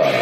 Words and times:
para. 0.00 0.18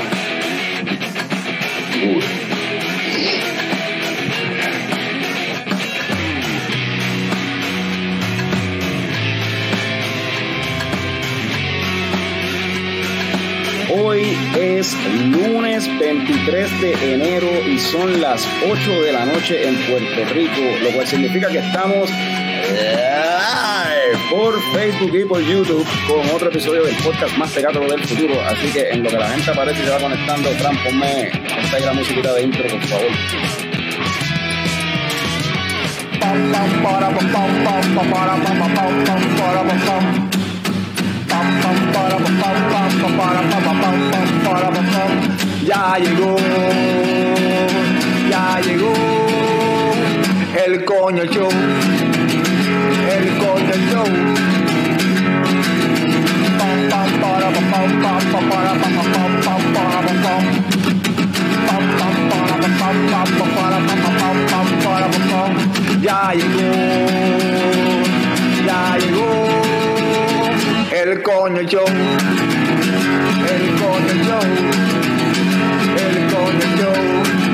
Hoy 13.91 14.37
es 14.59 14.95
lunes 15.30 15.88
23 15.98 16.80
de 16.80 17.14
enero 17.14 17.48
y 17.66 17.79
son 17.79 18.20
las 18.20 18.46
8 18.70 19.02
de 19.02 19.12
la 19.12 19.24
noche 19.26 19.68
en 19.68 19.76
Puerto 19.86 20.34
Rico, 20.34 20.60
lo 20.82 20.90
cual 20.90 21.06
significa 21.06 21.48
que 21.48 21.58
estamos 21.58 22.10
live 22.10 23.77
por 24.30 24.60
Facebook 24.72 25.14
y 25.14 25.24
por 25.24 25.40
YouTube 25.40 25.86
con 26.06 26.28
otro 26.34 26.48
episodio 26.48 26.84
del 26.84 26.95
podcast 26.96 27.36
más 27.36 27.50
pegado 27.52 27.80
del 27.80 28.02
futuro. 28.06 28.34
Así 28.42 28.70
que 28.72 28.90
en 28.90 29.02
lo 29.02 29.10
que 29.10 29.16
la 29.16 29.28
gente 29.28 29.50
aparece 29.50 29.82
y 29.82 29.84
se 29.84 29.90
va 29.90 29.98
conectando, 29.98 30.50
Fran, 30.50 30.77
ponme 30.84 31.28
esta 31.62 31.78
la 31.80 31.92
musiquita 31.92 32.34
de 32.34 32.42
intro, 32.42 32.62
por 32.69 32.80
favor. 32.83 33.10
Ya 45.64 45.98
llegó, 45.98 46.36
ya 48.30 48.60
llegó 48.60 48.92
el 50.66 50.84
coño 50.84 51.24
show, 51.27 51.48
el 53.11 53.39
coño 53.39 53.75
show. 53.91 54.48
Ya 66.00 66.33
llegó, 66.33 66.61
ya 68.65 68.97
llegó 68.98 69.48
el 70.93 71.22
coño 71.22 71.62
show, 71.62 71.84
el 73.48 73.65
coño 73.81 74.15
show, 74.25 74.45
el 76.05 76.17
coño 76.33 76.67
show, 76.78 77.47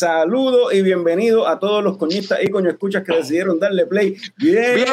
saludo 0.00 0.72
y 0.72 0.80
bienvenido 0.80 1.46
a 1.46 1.58
todos 1.58 1.84
los 1.84 1.98
coñistas 1.98 2.38
y 2.42 2.48
coño 2.48 2.70
escuchas 2.70 3.04
que 3.04 3.14
decidieron 3.14 3.60
darle 3.60 3.84
play. 3.84 4.16
Bien, 4.38 4.76
Bien, 4.76 4.86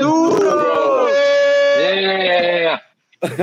duro. 0.00 1.08
Yeah. 1.90 2.80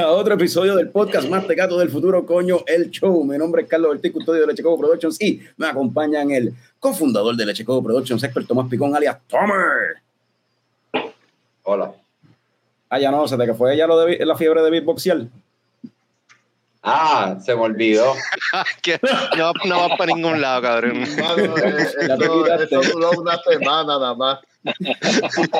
a 0.02 0.12
otro 0.12 0.36
episodio 0.36 0.78
del 0.78 0.90
podcast 0.90 1.28
más 1.28 1.46
tecato 1.46 1.78
del 1.78 1.90
futuro, 1.90 2.26
coño, 2.26 2.60
el 2.66 2.90
show. 2.92 3.26
Mi 3.26 3.38
nombre 3.38 3.64
es 3.64 3.68
Carlos 3.68 3.92
Ortiz, 3.92 4.14
custodio 4.14 4.40
de 4.40 4.48
Leche 4.48 4.64
Coco 4.64 4.80
Productions 4.80 5.22
y 5.22 5.42
me 5.58 5.68
acompañan 5.68 6.32
el 6.32 6.54
cofundador 6.80 7.36
de 7.36 7.46
Leche 7.46 7.66
Coco 7.66 7.84
Productions, 7.84 8.24
Héctor 8.24 8.48
Tomás 8.48 8.70
Picón, 8.70 8.96
alias 8.96 9.18
Tomer. 9.28 9.98
Hola. 11.64 11.92
Ah, 12.90 13.00
ya 13.00 13.12
no, 13.12 13.28
se 13.28 13.36
te 13.36 13.46
que 13.46 13.54
fue 13.54 13.76
ya 13.76 13.86
lo 13.86 14.00
de 14.00 14.26
la 14.26 14.38
fiebre 14.38 14.62
de 14.62 14.70
beatboxear. 14.70 15.28
Ah, 16.82 17.38
se 17.44 17.54
me 17.56 17.62
olvidó. 17.62 18.14
que 18.82 19.00
no, 19.38 19.52
no 19.66 19.90
va 19.90 19.98
para 19.98 20.14
ningún 20.14 20.40
lado, 20.40 20.62
cabrón. 20.62 21.00
Mano, 21.20 21.58
eh, 21.58 21.88
quitaste. 22.02 22.64
eso 22.76 22.82
duró 22.94 23.12
una 23.20 23.38
semana 23.38 23.84
nada 24.00 24.16
más. 24.16 24.40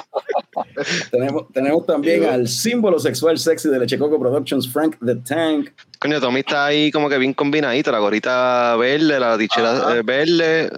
Tenemos, 1.12 1.52
tenemos 1.54 1.86
también 1.86 2.26
al 2.26 2.48
símbolo 2.48 3.00
sexual 3.00 3.38
sexy 3.38 3.70
de 3.70 3.80
Leche 3.80 3.98
Coco 3.98 4.20
Productions, 4.20 4.72
Frank 4.72 4.98
the 5.06 5.16
Tank. 5.16 5.70
Coño, 6.00 6.20
Tommy 6.20 6.40
está 6.42 6.66
ahí 6.68 6.92
como 6.92 7.10
que 7.10 7.18
bien 7.18 7.34
combinadito. 7.34 7.92
La 7.92 8.00
gorita 8.00 8.76
verde, 8.78 9.20
la 9.20 9.38
tichera 9.38 9.72
Ajá. 9.78 9.98
eh, 9.98 10.02
verde. 10.04 10.70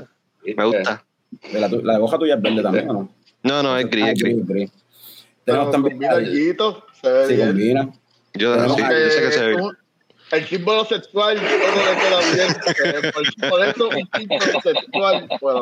Me 0.55 0.65
gusta. 0.65 1.03
De 1.51 1.59
la, 1.59 1.67
la 1.67 1.99
hoja 1.99 2.17
tuya 2.17 2.35
es 2.35 2.41
verde 2.41 2.61
también, 2.61 2.89
¿o 2.89 2.93
no? 2.93 3.09
No, 3.43 3.63
no, 3.63 3.77
es 3.77 3.89
gris, 3.89 4.05
Ah, 4.05 4.11
es 4.11 4.19
gris. 4.23 4.45
gris. 4.47 4.71
Pero 5.43 5.57
Tenemos 5.69 5.71
también 5.71 5.93
combina 5.95 6.11
al- 6.11 6.17
alguito, 6.25 6.85
se 7.01 7.11
ve 7.11 7.27
sí, 7.27 7.33
bien. 7.35 7.47
combina. 7.47 7.89
Yo, 8.33 8.55
yo 8.67 8.75
sé 8.75 9.21
que 9.21 9.31
se 9.31 9.45
ve. 9.47 9.55
un- 9.55 9.77
el 10.31 10.45
símbolo 10.47 10.85
sexual 10.85 11.37
todo 11.37 11.47
le 11.47 12.81
queda 12.81 12.91
bien. 13.01 13.11
Por, 13.13 13.49
por 13.49 13.65
eso 13.65 13.89
un 13.89 14.09
símbolo 14.17 14.61
sexual. 14.61 15.27
Bueno, 15.41 15.61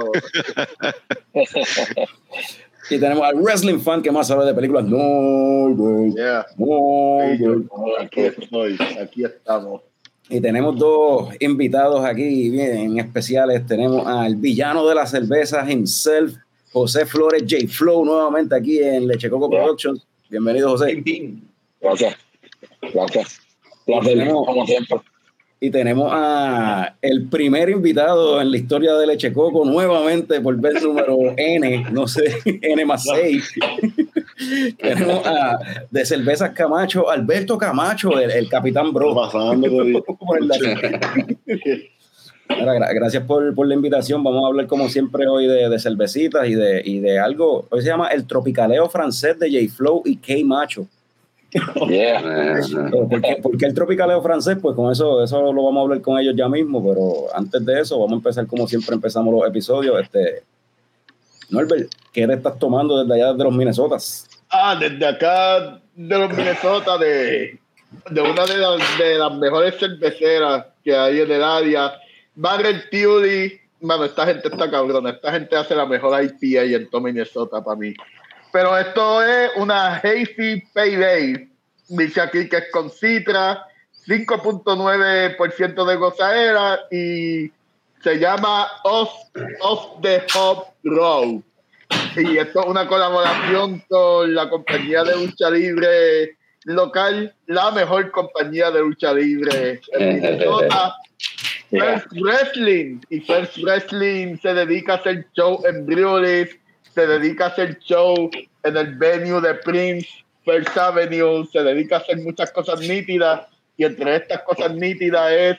Y 2.92 2.98
tenemos 3.00 3.24
al 3.24 3.36
wrestling 3.36 3.80
fan 3.80 4.02
que 4.02 4.12
más 4.12 4.28
sabe 4.28 4.46
de 4.46 4.54
películas. 4.54 4.86
No, 4.86 5.76
güey. 5.76 6.12
yeah. 6.16 6.46
No, 6.58 7.20
Sí, 7.32 7.44
yo- 7.44 7.62
güey. 7.70 7.94
aquí 8.04 8.20
estoy, 8.22 8.78
aquí 9.02 9.24
estamos. 9.26 9.82
Y 10.28 10.40
tenemos 10.42 10.78
dos 10.78 11.30
invitados 11.40 12.04
aquí 12.06 12.50
bien 12.50 13.00
especiales. 13.00 13.66
Tenemos 13.66 14.06
al 14.08 14.36
villano 14.36 14.88
de 14.88 14.96
las 14.96 15.12
cervezas 15.12 15.70
himself, 15.70 16.36
José 16.72 17.06
Flores 17.06 17.44
J. 17.50 17.68
Flow, 17.68 18.06
nuevamente 18.06 18.56
aquí 18.56 18.80
en 18.82 19.08
Leche 19.08 19.30
Coco 19.30 19.50
Productions. 19.50 20.06
Bienvenido, 20.30 20.70
José. 20.70 21.04
Gracias. 21.82 22.16
Gracias. 22.94 23.40
Tenemos- 24.04 24.46
como 24.46 24.66
siempre. 24.66 24.98
Y 25.62 25.72
tenemos 25.72 26.10
a 26.14 26.96
el 27.02 27.28
primer 27.28 27.70
invitado 27.70 28.40
en 28.40 28.50
la 28.50 28.56
historia 28.58 28.94
de 28.96 29.06
Leche 29.06 29.34
Coco, 29.34 29.66
nuevamente 29.66 30.40
por 30.40 30.56
vez 30.56 30.82
número 30.82 31.18
N, 31.38 31.86
no 31.92 32.08
sé, 32.08 32.34
N 32.46 32.86
más 32.86 33.04
6. 33.04 33.56
tenemos 34.80 35.26
a 35.28 35.60
de 35.92 36.06
Cervezas 36.06 36.52
Camacho, 36.52 37.10
Alberto 37.10 37.58
Camacho, 37.58 38.18
el, 38.18 38.32
el 38.32 38.48
capitán 38.48 38.94
bro. 38.94 39.14
Pasando 39.14 39.68
Ahora, 42.48 42.74
gra- 42.76 42.94
gracias 42.96 43.24
por, 43.26 43.54
por 43.54 43.68
la 43.68 43.76
invitación. 43.76 44.24
Vamos 44.24 44.44
a 44.44 44.48
hablar 44.48 44.66
como 44.68 44.90
siempre 44.90 45.28
hoy 45.28 45.46
de, 45.46 45.70
de 45.70 45.80
cervecitas 45.80 46.48
y 46.48 46.56
de, 46.56 46.82
y 46.84 47.00
de 47.00 47.20
algo. 47.20 47.68
Hoy 47.70 47.82
se 47.82 47.88
llama 47.90 48.08
el 48.08 48.26
tropicaleo 48.26 48.90
francés 48.90 49.38
de 49.38 49.52
J 49.52 49.72
Flow 49.76 50.02
y 50.06 50.16
K 50.16 50.34
Macho. 50.46 50.88
Yeah. 51.52 52.22
Pero, 52.92 53.08
¿Por 53.10 53.22
qué, 53.22 53.36
por 53.42 53.58
qué 53.58 53.66
el 53.66 53.74
tropicaleo 53.74 54.22
francés? 54.22 54.58
Pues 54.62 54.76
con 54.76 54.92
eso, 54.92 55.24
eso 55.24 55.52
lo 55.52 55.64
vamos 55.64 55.78
a 55.78 55.82
hablar 55.82 56.02
con 56.02 56.20
ellos 56.20 56.36
ya 56.38 56.48
mismo, 56.48 56.84
pero 56.84 57.36
antes 57.36 57.66
de 57.66 57.82
eso 57.82 57.98
vamos 57.98 58.14
a 58.14 58.16
empezar 58.16 58.48
como 58.48 58.68
siempre 58.68 58.96
empezamos 58.96 59.34
los 59.34 59.48
episodios. 59.48 60.00
Este, 60.00 60.44
Norbert, 61.50 61.92
¿qué 62.14 62.28
te 62.28 62.34
estás 62.34 62.60
tomando 62.60 63.04
desde 63.04 63.22
allá 63.22 63.34
de 63.34 63.44
los 63.44 63.54
Minnesotas? 63.54 64.28
Ah, 64.52 64.76
desde 64.80 65.06
acá 65.06 65.82
de 65.96 66.18
los 66.18 66.30
Minnesota, 66.30 66.98
de, 66.98 67.60
de 68.12 68.22
una 68.22 68.46
de 68.46 68.58
las, 68.58 68.98
de 68.98 69.18
las 69.18 69.34
mejores 69.36 69.76
cerveceras 69.80 70.66
que 70.84 70.96
hay 70.96 71.22
en 71.22 71.32
el 71.32 71.44
área. 71.44 71.94
Barrel 72.36 72.84
Theory, 72.90 73.60
mano, 73.82 74.06
esta 74.06 74.26
gente 74.26 74.48
está 74.48 74.70
cabrona. 74.70 75.10
Esta 75.10 75.32
gente 75.32 75.56
hace 75.56 75.76
la 75.76 75.86
mejor 75.86 76.24
IPA 76.24 76.64
en 76.64 76.90
todo 76.90 77.02
Minnesota 77.02 77.64
para 77.64 77.78
mí. 77.78 77.94
Pero 78.52 78.78
esto 78.78 79.22
es 79.24 79.52
una 79.56 79.96
Hazy 79.96 80.64
Payday. 80.74 81.50
Dice 81.90 82.22
aquí 82.22 82.48
que 82.50 82.58
es 82.58 82.72
con 82.72 82.90
citra, 82.90 83.66
5.9% 84.08 85.86
de 85.86 85.96
gozadera 85.96 86.80
y 86.92 87.52
se 88.04 88.20
llama 88.20 88.68
Off, 88.84 89.12
Off 89.62 90.02
the 90.02 90.24
Hop 90.36 90.68
Row. 90.84 91.44
Y 92.16 92.38
esto 92.38 92.62
es 92.62 92.66
una 92.68 92.88
colaboración 92.88 93.84
con 93.90 94.34
la 94.34 94.50
compañía 94.50 95.04
de 95.04 95.16
lucha 95.16 95.50
libre 95.50 96.38
local, 96.66 97.34
la 97.48 97.72
mejor 97.72 98.12
compañía 98.12 98.72
de 98.72 98.80
lucha 98.82 99.14
libre 99.14 99.82
en 99.94 100.16
Minnesota. 100.16 100.96
First 101.70 102.08
Wrestling. 102.14 103.02
Y 103.10 103.20
First 103.22 103.58
Wrestling 103.58 104.38
se 104.42 104.54
dedica 104.54 104.94
a 104.94 104.96
hacer 104.98 105.28
show 105.36 105.62
en 105.68 105.86
breweries, 105.86 106.56
se 106.94 107.08
dedica 107.08 107.46
a 107.46 107.48
hacer 107.50 107.80
show 107.80 108.30
en 108.64 108.78
el 108.78 108.96
venue 108.96 109.42
de 109.42 109.56
Prince, 109.56 110.08
First 110.46 110.78
Avenue, 110.78 111.46
se 111.52 111.64
dedica 111.64 111.98
a 111.98 112.00
hacer 112.00 112.18
muchas 112.18 112.52
cosas 112.52 112.80
nítidas. 112.82 113.48
Y 113.78 113.86
entre 113.86 114.16
estas 114.18 114.42
cosas 114.44 114.74
nítidas 114.74 115.32
es 115.32 115.58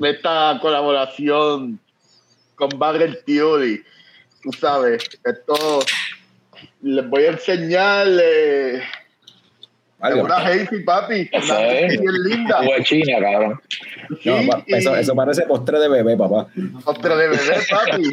esta 0.00 0.58
colaboración 0.60 1.80
con 2.54 2.68
Barrel 2.78 3.18
Theory. 3.24 3.82
Tú 4.42 4.52
sabes, 4.52 5.02
esto 5.24 5.80
les 6.82 7.08
voy 7.08 7.24
a 7.24 7.30
enseñar 7.30 8.06
eh, 8.22 8.82
Algo. 10.00 10.24
una 10.24 10.36
Hazy, 10.36 10.80
papi. 10.84 11.28
Eso 11.32 11.54
Una 11.54 11.68
es. 11.68 11.84
Hazy 11.86 11.98
bien 11.98 12.14
linda. 12.24 12.60
China, 12.84 13.18
cabrón. 13.20 13.60
No, 14.24 14.36
eso, 14.66 14.96
y- 14.96 15.00
eso 15.00 15.14
parece 15.14 15.42
postre 15.42 15.78
de 15.80 15.88
bebé, 15.88 16.16
papá. 16.16 16.46
Postre 16.84 17.16
de 17.16 17.28
bebé, 17.28 17.56
papi. 17.70 18.10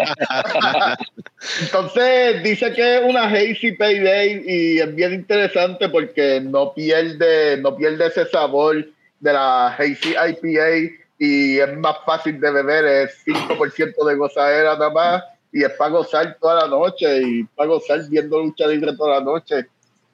Entonces, 1.61 2.43
dice 2.43 2.73
que 2.73 2.97
es 2.97 3.01
una 3.03 3.23
Hazy 3.27 3.73
Payday 3.73 4.43
y 4.47 4.79
es 4.79 4.95
bien 4.95 5.13
interesante 5.13 5.89
porque 5.89 6.41
no 6.41 6.73
pierde, 6.73 7.57
no 7.57 7.75
pierde 7.75 8.07
ese 8.07 8.25
sabor 8.27 8.85
de 9.19 9.33
la 9.33 9.67
Hazy 9.67 10.15
IPA 10.15 10.95
y 11.17 11.59
es 11.59 11.77
más 11.77 11.97
fácil 12.05 12.39
de 12.39 12.51
beber, 12.51 12.85
es 12.85 13.23
5% 13.25 14.05
de 14.05 14.15
gozadera 14.15 14.73
nada 14.73 14.89
más 14.89 15.23
y 15.53 15.63
es 15.63 15.71
para 15.71 15.91
gozar 15.91 16.37
toda 16.41 16.63
la 16.63 16.67
noche 16.67 17.21
y 17.21 17.43
para 17.43 17.69
gozar 17.69 18.01
viendo 18.09 18.39
lucha 18.41 18.67
libre 18.67 18.93
toda 18.97 19.19
la 19.19 19.21
noche. 19.25 19.65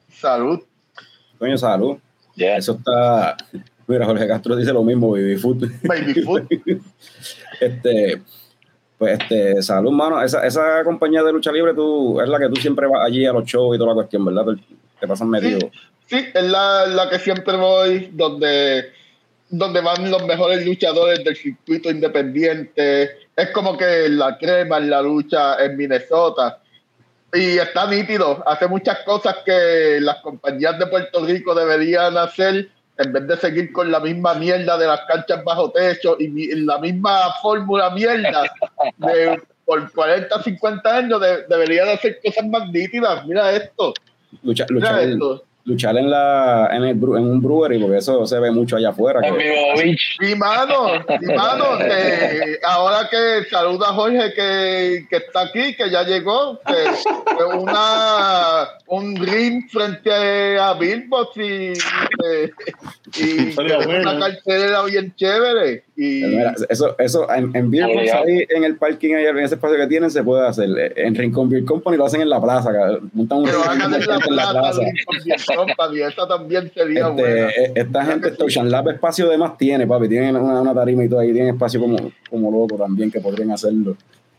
Salud. 0.08 0.60
Coño, 1.42 1.58
salud. 1.58 1.96
Yeah. 2.36 2.56
Eso 2.56 2.74
está. 2.78 3.36
Mira, 3.88 4.06
Jorge 4.06 4.28
Castro 4.28 4.54
dice 4.54 4.72
lo 4.72 4.84
mismo, 4.84 5.10
Baby 5.10 5.36
Food. 5.36 5.72
Baby 5.82 6.22
food. 6.22 6.46
Este, 7.60 8.22
pues, 8.96 9.18
este, 9.20 9.60
salud, 9.60 9.90
mano. 9.90 10.22
Esa, 10.22 10.46
esa 10.46 10.84
compañía 10.84 11.24
de 11.24 11.32
lucha 11.32 11.50
libre, 11.50 11.74
tú, 11.74 12.20
es 12.20 12.28
la 12.28 12.38
que 12.38 12.48
tú 12.48 12.60
siempre 12.60 12.86
vas 12.86 13.04
allí 13.04 13.26
a 13.26 13.32
los 13.32 13.44
shows 13.44 13.74
y 13.74 13.78
toda 13.78 13.90
la 13.90 13.94
cuestión, 13.94 14.24
¿verdad? 14.24 14.54
Te, 14.54 14.76
te 15.00 15.08
pasan 15.08 15.28
metido. 15.30 15.58
Sí, 16.06 16.26
es 16.32 16.44
la, 16.44 16.86
la 16.86 17.10
que 17.10 17.18
siempre 17.18 17.56
voy, 17.56 18.10
donde, 18.12 18.92
donde 19.48 19.80
van 19.80 20.12
los 20.12 20.24
mejores 20.24 20.64
luchadores 20.64 21.24
del 21.24 21.34
circuito 21.34 21.90
independiente. 21.90 23.10
Es 23.34 23.50
como 23.50 23.76
que 23.76 24.08
la 24.08 24.38
crema 24.38 24.78
en 24.78 24.90
la 24.90 25.02
lucha 25.02 25.56
en 25.64 25.76
Minnesota. 25.76 26.60
Y 27.34 27.58
está 27.58 27.86
nítido. 27.86 28.42
Hace 28.46 28.68
muchas 28.68 28.98
cosas 29.00 29.36
que 29.44 29.98
las 30.00 30.16
compañías 30.16 30.78
de 30.78 30.86
Puerto 30.86 31.24
Rico 31.24 31.54
deberían 31.54 32.16
hacer 32.18 32.68
en 32.98 33.12
vez 33.12 33.26
de 33.26 33.36
seguir 33.38 33.72
con 33.72 33.90
la 33.90 34.00
misma 34.00 34.34
mierda 34.34 34.76
de 34.76 34.86
las 34.86 35.00
canchas 35.06 35.42
bajo 35.42 35.70
techo 35.70 36.16
y 36.20 36.54
la 36.56 36.78
misma 36.78 37.32
fórmula 37.40 37.88
mierda 37.90 38.42
de 38.98 39.42
por 39.64 39.90
40, 39.92 40.42
50 40.42 40.96
años 40.96 41.20
de- 41.20 41.44
deberían 41.48 41.88
hacer 41.88 42.18
cosas 42.22 42.46
más 42.46 42.68
nítidas. 42.68 43.24
Mira 43.26 43.50
esto. 43.52 43.94
Lucha, 44.42 44.66
Mira 44.68 44.90
luchar, 44.92 45.08
esto. 45.08 45.44
Luchar 45.64 45.96
en, 45.96 46.10
la, 46.10 46.68
en, 46.72 46.82
el, 46.82 46.90
en 46.90 47.02
un 47.02 47.40
brewery, 47.40 47.78
porque 47.78 47.98
eso 47.98 48.26
se 48.26 48.38
ve 48.40 48.50
mucho 48.50 48.76
allá 48.76 48.90
afuera. 48.90 49.20
Que-. 49.20 49.96
Mi 50.20 50.34
mano, 50.34 51.04
mi 51.20 51.34
mano, 51.34 51.78
que 51.78 52.58
ahora 52.64 53.08
que 53.08 53.48
saluda 53.48 53.90
a 53.90 53.92
Jorge 53.92 54.32
que, 54.34 55.06
que 55.08 55.16
está 55.16 55.42
aquí, 55.42 55.74
que 55.76 55.90
ya 55.90 56.02
llegó, 56.02 56.58
que, 56.66 57.36
que 57.36 57.44
una 57.44 58.68
un 58.86 59.16
ring 59.16 59.68
frente 59.70 60.58
a 60.58 60.74
Billbox 60.74 61.36
y, 61.36 61.72
y, 61.72 63.22
y 63.22 63.54
bueno. 63.54 64.10
una 64.10 64.18
cartelera 64.18 64.82
bien 64.82 65.14
chévere. 65.16 65.84
Y 66.04 66.24
Mira, 66.24 66.52
eso, 66.68 66.96
eso 66.98 67.30
en, 67.32 67.54
en 67.54 67.72
ahí 67.72 68.64
el 68.64 68.76
parking, 68.76 69.14
ahí 69.14 69.26
en 69.26 69.38
ese 69.38 69.54
espacio 69.54 69.76
que 69.76 69.86
tienen, 69.86 70.10
se 70.10 70.24
puede 70.24 70.44
hacer. 70.46 70.68
En 70.96 71.14
Rincón 71.14 71.48
Beer 71.48 71.64
Company 71.64 71.96
lo 71.96 72.06
hacen 72.06 72.22
en 72.22 72.28
la 72.30 72.42
plaza, 72.42 72.72
montan 73.12 73.38
un 73.38 73.44
pero 73.44 73.62
hagan 73.62 73.94
en 73.94 74.00
la 74.06 74.16
en 74.16 74.36
la 74.36 74.50
plaza, 74.50 74.80
Company, 75.54 76.00
esa 76.00 76.26
también 76.26 76.72
sería. 76.74 77.08
Este, 77.08 77.42
eh, 77.66 77.72
esta 77.76 78.04
gente, 78.04 78.30
sí. 78.30 78.36
Ocean 78.42 78.68
Lab, 78.70 78.88
espacio 78.88 79.28
de 79.28 79.38
más 79.38 79.56
tiene, 79.56 79.86
papi. 79.86 80.08
Tienen 80.08 80.34
una, 80.34 80.60
una 80.60 80.74
tarima 80.74 81.04
y 81.04 81.08
todo 81.08 81.20
ahí, 81.20 81.32
tienen 81.32 81.54
espacio 81.54 81.78
como, 81.78 81.96
como 82.28 82.50
loco 82.50 82.76
también 82.76 83.08
que 83.10 83.20
podrían 83.20 83.52
hacerlo. 83.52 83.96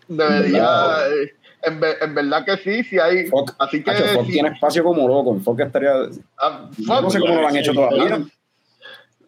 Debería, 0.07 0.65
eh, 1.07 1.31
en, 1.63 1.79
ve- 1.79 1.95
en 2.01 2.13
verdad 2.13 2.43
que 2.45 2.57
sí, 2.57 2.83
sí 2.83 2.99
hay. 2.99 3.25
Fox, 3.27 3.55
Así 3.57 3.81
que 3.81 3.91
Hacho, 3.91 4.03
Fox 4.07 4.25
sí, 4.25 4.33
tiene 4.33 4.49
espacio 4.49 4.83
como 4.83 5.07
loco. 5.07 5.39
Fox 5.39 5.61
estaría. 5.63 5.93
ah, 6.39 6.69
no 6.77 7.09
sé 7.09 7.19
cómo 7.19 7.35
lo 7.41 7.47
han 7.47 7.55
hecho 7.55 7.73
todavía. 7.73 8.19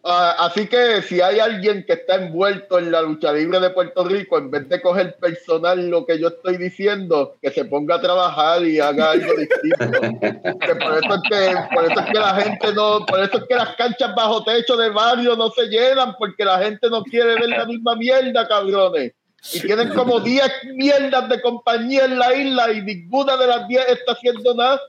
Ah, 0.08 0.36
así 0.38 0.68
que 0.68 1.02
si 1.02 1.20
hay 1.20 1.40
alguien 1.40 1.84
que 1.84 1.94
está 1.94 2.14
envuelto 2.14 2.78
en 2.78 2.92
la 2.92 3.02
lucha 3.02 3.32
libre 3.32 3.58
de 3.58 3.70
Puerto 3.70 4.04
Rico, 4.04 4.38
en 4.38 4.52
vez 4.52 4.68
de 4.68 4.80
coger 4.80 5.16
personal 5.16 5.88
lo 5.88 6.06
que 6.06 6.20
yo 6.20 6.28
estoy 6.28 6.58
diciendo, 6.58 7.34
que 7.42 7.50
se 7.50 7.64
ponga 7.64 7.96
a 7.96 8.00
trabajar 8.00 8.64
y 8.64 8.78
haga 8.78 9.10
algo 9.10 9.32
distinto. 9.34 10.00
que 10.60 10.74
por 10.76 10.98
eso 10.98 11.12
es 11.12 11.22
que, 11.28 11.74
por 11.74 11.84
eso 11.90 12.00
es 12.00 12.06
que 12.06 12.20
la 12.20 12.34
gente 12.36 12.72
no, 12.72 13.04
por 13.04 13.18
eso 13.18 13.38
es 13.38 13.44
que 13.48 13.54
las 13.56 13.74
canchas 13.74 14.14
bajo 14.14 14.44
techo 14.44 14.76
de 14.76 14.90
barrio 14.90 15.34
no 15.34 15.50
se 15.50 15.66
llenan, 15.66 16.14
porque 16.16 16.44
la 16.44 16.58
gente 16.60 16.88
no 16.88 17.02
quiere 17.02 17.34
ver 17.34 17.48
la 17.48 17.64
misma 17.64 17.96
mierda, 17.96 18.46
cabrones. 18.46 19.12
Y 19.54 19.60
tienen 19.60 19.88
como 19.88 20.20
10 20.20 20.48
mierdas 20.76 21.28
de 21.28 21.40
compañía 21.40 22.04
en 22.04 22.16
la 22.16 22.32
isla 22.32 22.72
y 22.72 22.80
ninguna 22.82 23.36
de 23.36 23.46
las 23.48 23.66
10 23.66 23.88
está 23.88 24.12
haciendo 24.12 24.54
nada. 24.54 24.80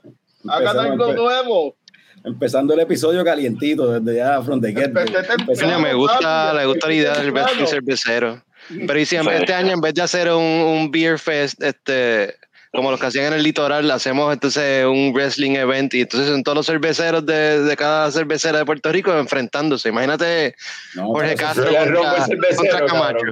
Hagan 0.48 0.78
algo 0.78 1.12
nuevo. 1.12 1.77
Empezando 2.24 2.74
el 2.74 2.80
episodio 2.80 3.24
calientito 3.24 4.00
desde 4.00 4.18
ya 4.18 4.42
from 4.42 4.60
the 4.60 4.72
get. 4.72 4.86
Empezamos- 4.96 5.60
Coño, 5.60 5.78
me 5.80 5.94
gusta, 5.94 6.52
le 6.54 6.66
gusta 6.66 6.86
la 6.88 6.94
idea 6.94 7.12
del 7.14 7.66
cervecero. 7.66 8.42
Pero 8.86 8.98
y 8.98 9.06
si 9.06 9.16
en 9.16 9.26
este 9.28 9.54
año, 9.54 9.72
en 9.72 9.80
vez 9.80 9.94
de 9.94 10.02
hacer 10.02 10.30
un, 10.30 10.42
un 10.42 10.90
beer 10.90 11.18
fest, 11.18 11.62
este, 11.62 12.34
como 12.72 12.90
los 12.90 13.00
que 13.00 13.06
hacían 13.06 13.26
en 13.26 13.32
el 13.34 13.42
litoral, 13.42 13.90
hacemos 13.90 14.32
entonces 14.32 14.84
un 14.84 15.12
wrestling 15.14 15.52
event 15.52 15.94
y 15.94 16.02
entonces 16.02 16.28
son 16.28 16.42
todos 16.42 16.56
los 16.56 16.66
cerveceros 16.66 17.24
de, 17.24 17.62
de 17.62 17.76
cada 17.76 18.10
cervecera 18.10 18.58
de 18.58 18.64
Puerto 18.66 18.92
Rico 18.92 19.16
enfrentándose. 19.16 19.88
Imagínate 19.88 20.54
No, 20.94 21.06
Jorge 21.08 21.34
Castro 21.34 21.64
contra, 21.64 22.26
contra 22.56 22.86
Camacho. 22.86 23.18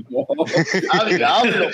Ah, 0.93 1.05
diablo, 1.05 1.69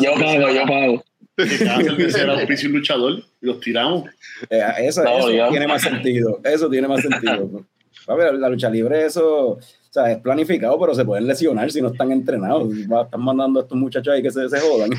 Yo 0.00 0.14
pago, 0.14 0.50
yo 0.50 0.62
pago. 0.66 1.04
que 1.36 1.58
cada 1.64 1.80
cervecera 1.82 2.32
auspicia 2.34 2.68
un 2.68 2.74
luchador 2.76 3.12
y 3.40 3.46
los 3.46 3.60
tiramos. 3.60 4.10
Eh, 4.50 4.62
eso, 4.80 5.02
No, 5.04 5.18
eso 5.18 5.30
ya. 5.30 5.48
tiene 5.48 5.66
más 5.66 5.82
sentido. 5.82 6.40
Eso 6.44 6.68
tiene 6.68 6.88
más 6.88 7.00
sentido. 7.02 7.64
Papi, 8.08 8.22
la, 8.38 8.48
lucha 8.48 8.70
libre, 8.70 9.04
eso, 9.04 9.48
o 9.50 9.58
sea, 9.90 10.10
es 10.10 10.18
planificado, 10.18 10.78
pero 10.80 10.94
se 10.94 11.04
pueden 11.04 11.26
lesionar 11.26 11.70
si 11.70 11.82
no 11.82 11.88
están 11.88 12.10
entrenados. 12.10 12.72
Están 12.74 13.20
mandando 13.22 13.60
a 13.60 13.62
estos 13.64 13.76
muchachos 13.78 14.14
ahí 14.14 14.22
que 14.22 14.30
se, 14.30 14.48
se 14.48 14.58
jodan. 14.60 14.90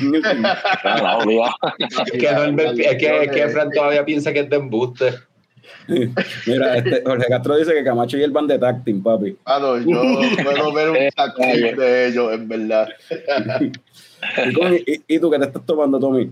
Es 2.06 2.12
que, 2.12 2.26
es 2.28 2.96
que, 2.96 3.22
es 3.24 3.30
que 3.32 3.48
Fran 3.48 3.70
todavía 3.70 4.04
piensa 4.04 4.32
que 4.32 4.40
es 4.40 4.48
de 4.50 4.56
embuste. 4.56 5.12
Mira, 6.46 6.76
este, 6.76 7.02
Jorge 7.04 7.26
Castro 7.28 7.56
dice 7.56 7.72
que 7.74 7.82
Camacho 7.84 8.16
y 8.16 8.22
el 8.22 8.30
van 8.30 8.46
de 8.46 8.58
tacting, 8.58 9.02
papi. 9.02 9.36
Ah, 9.44 9.58
no, 9.60 9.76
yo 9.78 9.84
puedo 10.44 10.72
ver 10.72 10.90
un 10.90 10.96
vaya. 11.38 11.72
de 11.76 12.06
ellos, 12.08 12.32
en 12.32 12.48
verdad. 12.48 12.88
¿Y, 14.46 14.52
cómo- 14.52 14.74
y- 14.74 15.02
y 15.08 15.18
tú 15.18 15.30
qué 15.30 15.38
te 15.38 15.46
estás 15.46 15.64
tomando, 15.66 15.98
Tommy? 15.98 16.30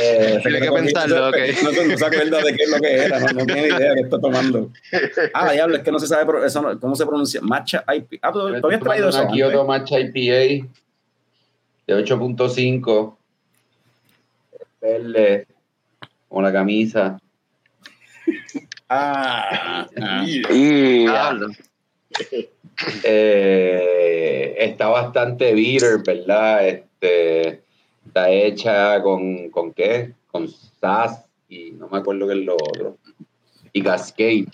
Eh, 0.00 0.38
Tiene 0.42 0.60
que 0.60 0.70
pensarlo, 0.72 1.28
ok. 1.28 1.36
No, 1.64 1.72
no, 1.72 1.84
no 1.84 1.98
sabe 1.98 2.16
verdad 2.18 2.42
de 2.42 2.54
qué 2.56 2.62
es 2.62 2.70
lo 2.70 2.80
que 2.80 2.92
era, 2.94 3.18
no, 3.20 3.26
no 3.32 3.44
tiene 3.46 3.62
idea 3.68 3.76
de 3.90 3.94
qué 3.96 4.00
está 4.02 4.20
tomando. 4.20 4.70
Ah, 5.34 5.52
diablo, 5.52 5.76
es 5.76 5.82
que 5.82 5.92
no 5.92 5.98
se 5.98 6.06
sabe 6.06 6.46
eso 6.46 6.62
no- 6.62 6.78
cómo 6.80 6.94
se 6.94 7.04
pronuncia. 7.06 7.40
Matcha 7.42 7.84
IP. 7.94 8.18
Ah, 8.22 8.28
habías 8.34 8.56
estoy 8.56 8.78
traído 8.78 9.08
eso. 9.08 9.26
Kyoto 9.28 9.64
Matcha 9.66 9.98
IPA 10.00 10.66
de 11.86 11.94
8.5. 12.04 13.16
Verde. 14.80 15.46
Con 16.28 16.42
la 16.44 16.52
camisa. 16.52 17.18
Ah, 18.88 19.86
ah. 20.00 20.24
Y 20.26 20.40
Diablo. 21.02 21.48
Eh, 23.04 24.54
está 24.58 24.88
bastante 24.88 25.52
bitter, 25.54 25.98
¿verdad? 26.04 26.66
Este, 26.68 27.61
está 28.12 28.28
hecha 28.28 29.02
con, 29.02 29.48
¿con 29.48 29.72
qué? 29.72 30.12
Con 30.30 30.46
SAS 30.46 31.24
y 31.48 31.70
no 31.70 31.88
me 31.88 31.98
acuerdo 31.98 32.28
qué 32.28 32.34
es 32.34 32.44
lo 32.44 32.56
otro. 32.56 32.98
Y 33.72 33.82
Cascade. 33.82 34.48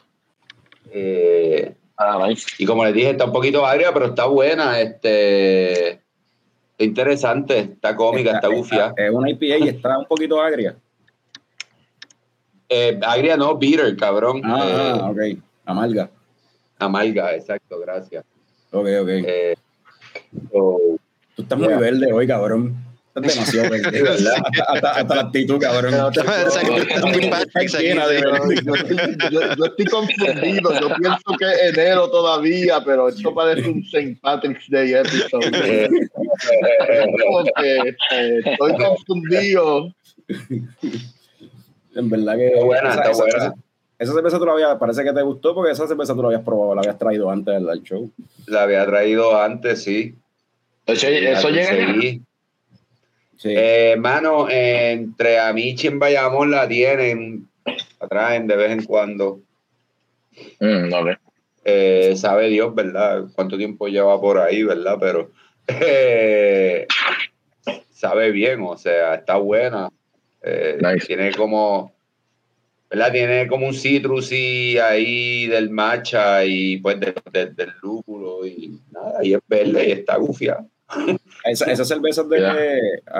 Eh, 0.93 1.75
ah, 1.97 2.25
nice. 2.25 2.47
y 2.57 2.65
como 2.65 2.85
les 2.85 2.95
dije, 2.95 3.11
está 3.11 3.25
un 3.25 3.33
poquito 3.33 3.67
agria, 3.67 3.93
pero 3.93 4.07
está 4.07 4.27
buena. 4.27 4.81
Este, 4.81 5.91
está 5.91 6.85
interesante, 6.85 7.59
está 7.59 7.97
cómica, 7.97 8.31
está, 8.31 8.47
gufia. 8.47 8.95
Es 8.97 9.11
una 9.11 9.29
IPA 9.29 9.45
y 9.65 9.69
está 9.69 9.99
un 9.99 10.07
poquito 10.07 10.41
agria. 10.41 10.77
Eh, 12.69 13.01
agria 13.03 13.37
no, 13.37 13.57
bitter, 13.57 13.97
cabrón. 13.97 14.41
Ah, 14.45 14.67
Eh, 14.69 15.01
ah, 15.03 15.11
ok. 15.11 15.43
Amarga. 15.65 16.11
amarga, 16.79 17.35
exacto, 17.35 17.81
gracias. 17.81 18.25
Ok, 18.71 18.87
ok. 19.03 19.09
Eh, 19.09 19.55
so, 20.53 20.79
Tú 21.35 21.43
estás 21.43 21.59
muy 21.59 21.75
verde 21.75 22.13
hoy, 22.13 22.27
cabrón. 22.29 22.88
Demasiado 23.29 23.71
verde. 23.71 24.03
¿verdad? 24.03 24.35
hasta, 24.69 24.91
hasta 24.91 25.15
la 25.15 25.21
actitud, 25.23 25.59
cabrón. 25.61 25.95
Yo, 28.65 28.75
estoy, 28.75 28.97
yo- 29.31 29.55
yo 29.57 29.65
estoy 29.67 29.85
confundido. 29.87 30.81
Yo 30.81 30.89
pienso 30.97 31.37
que 31.39 31.45
es 31.47 31.63
enero 31.77 32.11
todavía, 32.11 32.81
pero 32.85 33.09
esto 33.09 33.35
parece 33.35 33.69
un 33.69 33.83
St. 33.83 34.19
Patrick's 34.21 34.69
Day 34.71 34.95
episode. 34.95 35.51
Eh, 35.65 35.89
estoy 38.45 38.77
confundido. 38.77 39.93
En 41.95 42.11
verdad 42.11 42.37
que. 42.37 42.47
Está 42.49 42.65
buena, 42.65 42.89
esa, 42.91 42.99
está 43.01 43.11
esa- 43.11 43.23
buena. 43.23 43.37
esa- 43.39 43.55
esa 44.01 44.13
cerveza 44.13 44.39
tú 44.39 44.47
la 44.47 44.53
habías, 44.53 44.77
parece 44.79 45.03
que 45.03 45.13
te 45.13 45.23
gustó 45.23 45.55
porque 45.55 45.73
esa 45.73 45.89
cerveza 45.89 46.15
tú 46.15 46.23
la 46.23 46.29
habías 46.29 46.43
probado, 46.45 46.73
la 46.75 46.83
habías 46.83 46.99
traído 46.99 47.29
antes 47.31 47.53
del, 47.55 47.67
del 47.67 47.83
show. 47.83 48.09
la 48.47 48.63
había 48.63 48.87
traído 48.87 49.37
antes, 49.41 49.83
sí. 49.83 50.15
Eso, 50.87 51.49
llega. 51.51 52.28
Sí. 53.39 53.55
Eh, 53.57 53.97
mano, 53.99 54.49
entre 54.51 55.39
Amichi 55.39 55.87
en 55.87 55.99
Bayamón 55.99 56.51
la 56.51 56.69
tienen, 56.69 57.49
la 58.01 58.09
traen 58.09 58.47
de 58.47 58.57
vez 58.57 58.73
en 58.73 58.85
cuando. 58.85 59.41
Mm. 60.61 60.91
Eh, 61.65 62.15
sabe 62.17 62.49
Dios, 62.49 62.75
¿verdad? 62.75 63.25
Cuánto 63.35 63.57
tiempo 63.57 63.89
lleva 63.89 64.21
por 64.21 64.39
ahí, 64.39 64.63
¿verdad? 64.65 64.97
Pero 65.01 65.31
eh, 65.69 66.87
sabe 67.91 68.31
bien, 68.33 68.61
o 68.63 68.77
sea, 68.77 69.15
está 69.15 69.37
buena. 69.37 69.89
Eh, 70.43 70.79
Nice. 70.81 71.07
Tiene 71.07 71.33
como 71.33 71.93
¿verdad? 72.91 73.13
Tiene 73.13 73.47
como 73.49 73.67
un 73.67 73.75
citrusy 73.75 74.79
ahí 74.79 75.47
del 75.47 75.69
matcha 75.71 76.45
y 76.45 76.79
pues 76.79 76.99
de- 77.01 77.15
de- 77.33 77.47
del 77.51 77.73
lúpulo 77.83 78.47
y 78.47 78.81
nada, 78.91 79.23
y 79.23 79.35
es 79.35 79.41
verde 79.47 79.89
y 79.89 79.93
está 79.93 80.17
gufiado. 80.17 80.67
Esa- 81.45 81.67
esas 81.71 81.87
cervezas 81.89 82.29
de. 82.29 82.41
Ya. 82.41 82.57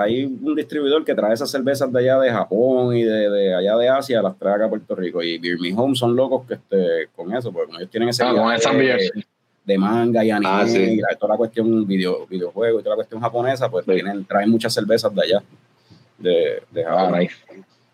Hay 0.01 0.25
un 0.25 0.55
distribuidor 0.55 1.03
que 1.05 1.15
trae 1.15 1.33
esas 1.33 1.49
cervezas 1.49 1.91
de 1.91 1.99
allá 1.99 2.19
de 2.19 2.31
Japón 2.31 2.95
y 2.95 3.03
de, 3.03 3.29
de 3.29 3.55
allá 3.55 3.77
de 3.77 3.87
Asia, 3.89 4.21
las 4.21 4.37
trae 4.37 4.55
acá 4.55 4.65
a 4.65 4.69
Puerto 4.69 4.95
Rico. 4.95 5.23
Y 5.23 5.37
Beer 5.37 5.57
Me 5.59 5.73
Home 5.75 5.95
son 5.95 6.15
locos 6.15 6.45
que 6.47 6.55
este, 6.55 7.07
con 7.15 7.33
eso, 7.35 7.51
porque 7.51 7.67
como 7.67 7.79
ellos 7.79 7.89
tienen 7.91 8.09
ese 8.09 8.23
Ah, 8.23 8.33
con 8.35 8.53
esas 8.53 8.75
beers. 8.75 9.11
de 9.65 9.77
manga 9.77 10.23
y 10.25 10.31
anime, 10.31 10.51
Ah, 10.51 10.67
sí. 10.67 10.77
y 10.79 10.97
la- 10.97 11.15
toda 11.19 11.33
la 11.33 11.37
cuestión 11.37 11.85
video, 11.87 12.25
videojuego 12.27 12.79
y 12.79 12.83
toda 12.83 12.93
la 12.93 12.97
cuestión 12.97 13.21
japonesa, 13.21 13.69
pues 13.69 13.85
Sí. 13.85 13.91
tienen, 13.93 14.25
traen 14.25 14.49
muchas 14.49 14.73
cervezas 14.73 15.13
de 15.15 15.21
allá, 15.23 15.43
de, 16.17 16.61
de 16.71 16.85
Ah, 16.85 17.05
Japón. 17.05 17.19
nice. 17.19 17.35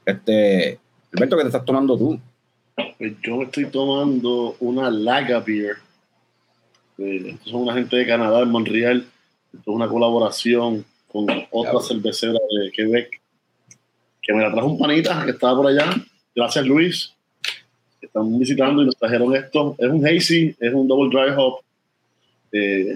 Este, 0.05 0.79
Alberto, 1.13 1.35
¿qué 1.37 1.41
te 1.43 1.47
estás 1.49 1.65
tomando 1.65 1.97
tú? 1.97 2.19
Pues 2.97 3.13
yo 3.23 3.37
me 3.37 3.43
estoy 3.45 3.65
tomando 3.67 4.55
una 4.59 4.89
Laga 4.89 5.39
Beer. 5.39 5.75
Eh, 6.97 7.29
estos 7.31 7.51
son 7.51 7.61
una 7.63 7.73
gente 7.73 7.95
de 7.95 8.05
Canadá, 8.07 8.41
en 8.41 8.49
Montreal. 8.51 9.05
Esto 9.57 9.71
es 9.71 9.75
una 9.75 9.87
colaboración 9.87 10.85
con 11.07 11.25
otra 11.51 11.79
cervecera 11.81 12.33
de 12.33 12.71
Quebec 12.71 13.21
que 14.21 14.33
me 14.33 14.41
la 14.41 14.51
trajo 14.51 14.67
un 14.67 14.77
panita 14.77 15.23
que 15.23 15.31
estaba 15.31 15.55
por 15.55 15.67
allá. 15.67 15.95
Gracias, 16.35 16.65
Luis. 16.65 17.13
Estamos 18.01 18.37
visitando 18.39 18.81
y 18.81 18.85
nos 18.85 18.97
trajeron 18.97 19.35
esto. 19.35 19.75
Es 19.77 19.89
un 19.89 20.05
hazy, 20.05 20.55
es 20.59 20.73
un 20.73 20.87
double 20.87 21.09
dry 21.09 21.33
hop. 21.37 21.59
eh, 22.51 22.95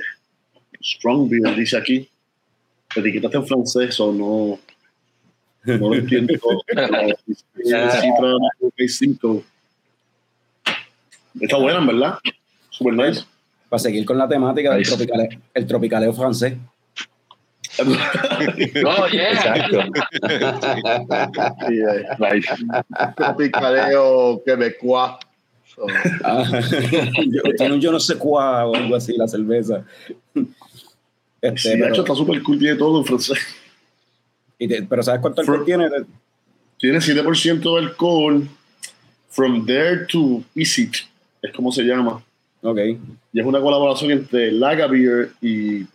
strong 0.82 1.30
beer, 1.30 1.56
dice 1.56 1.78
aquí. 1.78 2.10
La 2.96 3.01
etiqueta 3.01 3.28
está 3.28 3.38
en 3.38 3.48
francés 3.48 4.00
o 4.00 4.12
no, 4.12 4.60
no 5.66 5.89
lo 5.89 5.96
entiendo. 5.96 6.34
Citra. 8.88 9.42
Está 11.39 11.58
buena, 11.58 11.80
en 11.80 11.88
verdad. 11.88 12.20
Super 12.72 12.94
nice. 12.94 13.24
Para 13.70 13.80
seguir 13.80 14.04
con 14.06 14.18
la 14.18 14.28
temática 14.28 14.72
del 14.72 14.80
Nice. 14.80 14.96
tropicale- 14.96 15.40
el 15.54 15.68
tropicaleo 15.68 16.14
francés. 16.14 16.54
No, 18.84 19.08
yeah. 19.10 19.32
Exacto. 19.32 19.80
Sí, 21.68 21.76
eh, 21.80 22.06
Nice. 22.20 22.50
tropicaleo 23.16 24.42
quebecois. 24.46 25.12
So, 25.76 25.86
Ah, 26.24 26.44
yo- 27.28 27.44
tiene 27.58 27.76
un 27.76 27.80
yo 27.82 27.92
no 27.92 28.00
sé 28.00 28.16
cuál 28.18 28.66
o 28.68 28.76
algo 28.76 28.96
así, 28.96 29.16
la 29.16 29.28
cerveza. 29.28 29.86
Este, 31.42 31.58
Sí, 31.74 31.78
de 31.80 31.88
hecho 31.90 32.02
está 32.02 32.16
super 32.16 32.42
cool, 32.44 32.60
tiene 32.60 32.76
todo 32.76 33.00
en 33.00 33.06
francés. 33.06 33.38
y 34.58 34.68
te- 34.68 34.84
pero 34.84 35.04
¿sabes 35.04 35.22
cuánto 35.22 35.42
alcohol 35.42 35.64
tiene? 35.66 35.88
Tiene 36.78 37.00
7% 37.00 37.76
de 37.76 37.80
alcohol. 37.86 38.48
From 39.32 39.64
there 39.66 40.06
to 40.08 40.44
visit, 40.56 40.96
es 41.42 41.54
como 41.54 41.72
se 41.72 41.84
llama. 41.84 42.22
Ok. 42.62 42.80
Y 43.34 43.39
es 43.39 43.46
una 43.46 43.62
colaboración 43.62 44.12
entre 44.12 44.51
Lagavir 44.51 45.32
y 45.42 45.86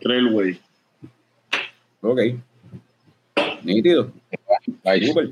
Trailway. 0.00 0.60
Ok. 2.02 2.20
Nítido. 3.62 4.12
Super. 5.06 5.30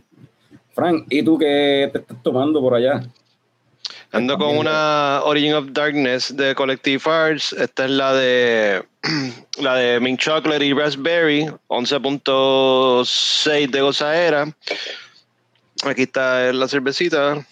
Frank, 0.74 1.06
¿y 1.10 1.22
tú 1.22 1.38
qué 1.38 1.90
te 1.92 1.98
estás 1.98 2.22
tomando 2.22 2.60
por 2.60 2.74
allá? 2.74 3.02
Ando 4.10 4.36
con 4.36 4.58
una 4.58 5.20
Origin 5.24 5.54
of 5.54 5.72
Darkness 5.72 6.36
de 6.36 6.54
Collective 6.54 7.02
Arts. 7.04 7.52
Esta 7.52 7.84
es 7.84 7.90
la 7.90 8.14
de 8.14 8.84
la 9.58 9.76
de 9.76 10.00
Mint 10.00 10.20
Chocolate 10.20 10.64
y 10.64 10.72
Raspberry, 10.72 11.46
11.6 11.68 13.70
de 13.70 13.80
gozadera. 13.80 14.54
Aquí 15.84 16.02
está 16.02 16.52
la 16.52 16.68
cervecita. 16.68 17.46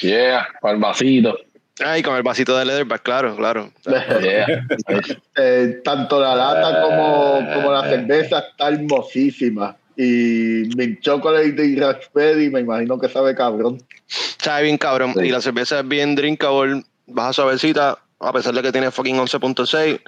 Yeah, 0.00 0.46
para 0.60 0.78
vasito. 1.78 1.90
Ay, 1.90 2.02
con 2.02 2.16
el 2.16 2.22
vasito 2.22 2.56
de 2.56 2.64
leatherback, 2.64 3.02
claro, 3.02 3.36
claro. 3.36 3.72
Yeah. 3.84 4.66
eh, 5.36 5.80
tanto 5.84 6.20
la 6.20 6.34
lata 6.34 6.82
como, 6.82 7.54
como 7.54 7.72
la 7.72 7.88
cerveza 7.88 8.40
está 8.40 8.68
hermosísima. 8.68 9.76
Y 9.96 10.70
mi 10.76 10.98
chocolate 11.00 11.64
y 11.64 11.76
raspberry 11.76 12.50
me 12.50 12.60
imagino 12.60 12.98
que 12.98 13.08
sabe 13.08 13.34
cabrón. 13.34 13.82
Sabe 14.38 14.64
bien 14.64 14.78
cabrón. 14.78 15.14
Sí. 15.14 15.26
Y 15.26 15.30
la 15.30 15.40
cerveza 15.40 15.80
es 15.80 15.88
bien 15.88 16.14
drinkable, 16.14 16.82
baja 17.06 17.32
suavecita, 17.32 17.98
a 18.18 18.32
pesar 18.32 18.54
de 18.54 18.62
que 18.62 18.72
tiene 18.72 18.90
fucking 18.90 19.16
11.6. 19.16 20.00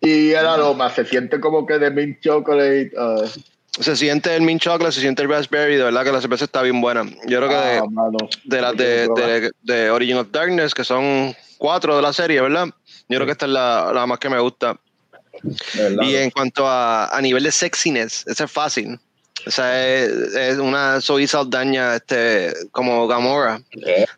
Y 0.00 0.30
el 0.30 0.46
aroma 0.46 0.90
se 0.90 1.04
siente 1.04 1.40
como 1.40 1.66
que 1.66 1.78
de 1.78 1.90
mint 1.90 2.20
chocolate. 2.20 2.92
ah, 2.96 3.24
Se 3.80 3.96
siente 3.96 4.34
el 4.34 4.42
mint 4.42 4.60
chocolate, 4.60 4.92
se 4.92 5.00
siente 5.00 5.22
el 5.22 5.28
raspberry, 5.28 5.76
de 5.76 5.84
verdad 5.84 6.04
que 6.04 6.12
la 6.12 6.20
cerveza 6.20 6.44
está 6.44 6.62
bien 6.62 6.80
buena. 6.80 7.04
Yo 7.26 7.38
creo 7.38 7.48
que 7.48 7.54
de, 7.54 7.78
ah, 7.78 8.10
de 8.44 8.60
las 8.60 8.76
de, 8.76 9.08
de, 9.08 9.50
de 9.62 9.90
Origin 9.90 10.16
of 10.16 10.28
Darkness, 10.30 10.74
que 10.74 10.84
son 10.84 11.34
cuatro 11.58 11.96
de 11.96 12.02
la 12.02 12.12
serie, 12.12 12.40
¿verdad? 12.40 12.66
Yo 13.08 13.16
creo 13.16 13.26
que 13.26 13.32
esta 13.32 13.46
es 13.46 13.52
la, 13.52 13.92
la 13.94 14.06
más 14.06 14.18
que 14.18 14.28
me 14.28 14.38
gusta. 14.38 14.78
Y 16.02 16.16
en 16.16 16.30
cuanto 16.30 16.66
a, 16.66 17.16
a 17.16 17.20
nivel 17.20 17.44
de 17.44 17.52
sexiness, 17.52 18.26
esa 18.26 18.44
es 18.44 18.50
fácil. 18.50 18.98
Esa 19.46 19.86
es, 19.86 20.10
es 20.34 20.58
una 20.58 21.00
soy 21.00 21.26
saldaña 21.26 21.96
este, 21.96 22.52
como 22.70 23.06
Gamora. 23.06 23.60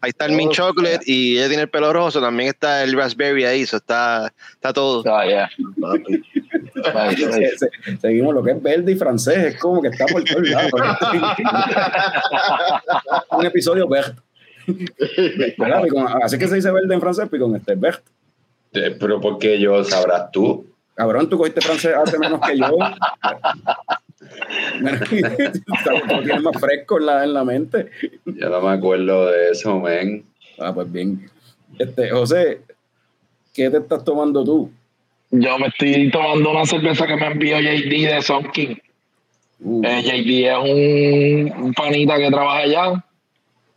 Ahí 0.00 0.10
está 0.10 0.26
el 0.26 0.32
mint 0.32 0.50
Oh, 0.50 0.54
chocolate 0.54 1.00
y 1.06 1.38
ella 1.38 1.46
tiene 1.48 1.62
el 1.64 1.68
pelo 1.70 1.92
rojo, 1.92 2.20
también 2.20 2.48
está 2.48 2.82
el 2.82 2.96
raspberry 2.96 3.44
ahí, 3.44 3.62
eso 3.62 3.76
está, 3.76 4.32
está 4.54 4.72
todo. 4.72 5.04
Yeah. 5.04 5.48
Se- 7.14 7.56
se- 7.58 7.96
seguimos 8.00 8.34
lo 8.34 8.42
que 8.42 8.52
es 8.52 8.62
verde 8.62 8.92
y 8.92 8.96
francés, 8.96 9.54
es 9.54 9.60
como 9.60 9.82
que 9.82 9.88
está 9.88 10.06
por 10.06 10.24
todos 10.24 10.48
lados. 10.48 10.72
Un 13.30 13.46
episodio 13.46 13.86
verde. 13.88 14.14
¿Verdad, 15.58 15.82
Picón? 15.82 16.06
Así 16.22 16.38
que 16.38 16.48
se 16.48 16.54
dice 16.56 16.70
verde 16.70 16.94
en 16.94 17.00
francés, 17.00 17.28
Picón, 17.30 17.54
este 17.56 17.74
verde. 17.74 18.00
eh, 18.72 18.96
Pero 18.98 19.20
porque 19.20 19.60
yo 19.60 19.84
sabrás 19.84 20.30
tú. 20.32 20.66
Cabrón, 20.94 21.28
tú 21.28 21.36
cogiste 21.38 21.60
francés 21.60 21.94
hace 21.94 22.18
menos 22.18 22.40
que 22.40 22.58
yo. 22.58 22.76
Tienes 25.08 26.42
más 26.42 26.60
fresco 26.60 26.98
en 26.98 27.06
la, 27.06 27.24
en 27.24 27.34
la 27.34 27.44
mente. 27.44 27.90
Yo 28.24 28.48
no 28.48 28.60
me 28.60 28.70
acuerdo 28.70 29.26
de 29.26 29.50
eso, 29.50 29.78
men. 29.80 30.24
Ah, 30.58 30.72
pues 30.74 30.90
bien. 30.90 31.30
Este, 31.78 32.10
José, 32.10 32.60
¿qué 33.54 33.70
te 33.70 33.78
estás 33.78 34.04
tomando 34.04 34.44
tú? 34.44 34.70
Yo 35.30 35.58
me 35.58 35.68
estoy 35.68 36.10
tomando 36.10 36.50
una 36.50 36.66
cerveza 36.66 37.06
que 37.06 37.16
me 37.16 37.26
envió 37.26 37.60
JD 37.60 38.14
de 38.14 38.22
Sun 38.22 38.50
King. 38.52 38.76
Uh, 39.62 39.82
Eh, 39.84 40.02
JD 40.02 40.46
es 40.48 41.52
un, 41.54 41.64
un 41.64 41.74
panita 41.74 42.16
que 42.18 42.30
trabaja 42.30 42.58
allá. 42.58 43.04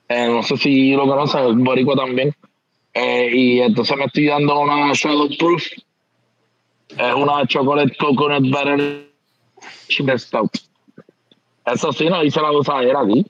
Eh, 0.09 0.27
no 0.27 0.43
sé 0.43 0.57
si 0.57 0.91
lo 0.93 1.05
conoces, 1.07 1.41
el 1.41 1.55
boricua 1.55 1.95
también. 1.95 2.33
Eh, 2.93 3.29
y 3.33 3.59
entonces 3.59 3.97
me 3.97 4.05
estoy 4.05 4.27
dando 4.27 4.59
una 4.59 4.93
Shadow 4.93 5.29
Proof. 5.37 5.63
Es 6.89 7.13
una 7.15 7.45
Chocolate 7.47 7.95
Coconut 7.97 8.43
Butter 8.43 9.12
Stout. 10.17 10.51
Eso 11.65 11.93
sí, 11.93 12.05
no 12.09 12.23
hice 12.23 12.41
la 12.41 12.51
gozadera 12.51 13.01
aquí. 13.01 13.25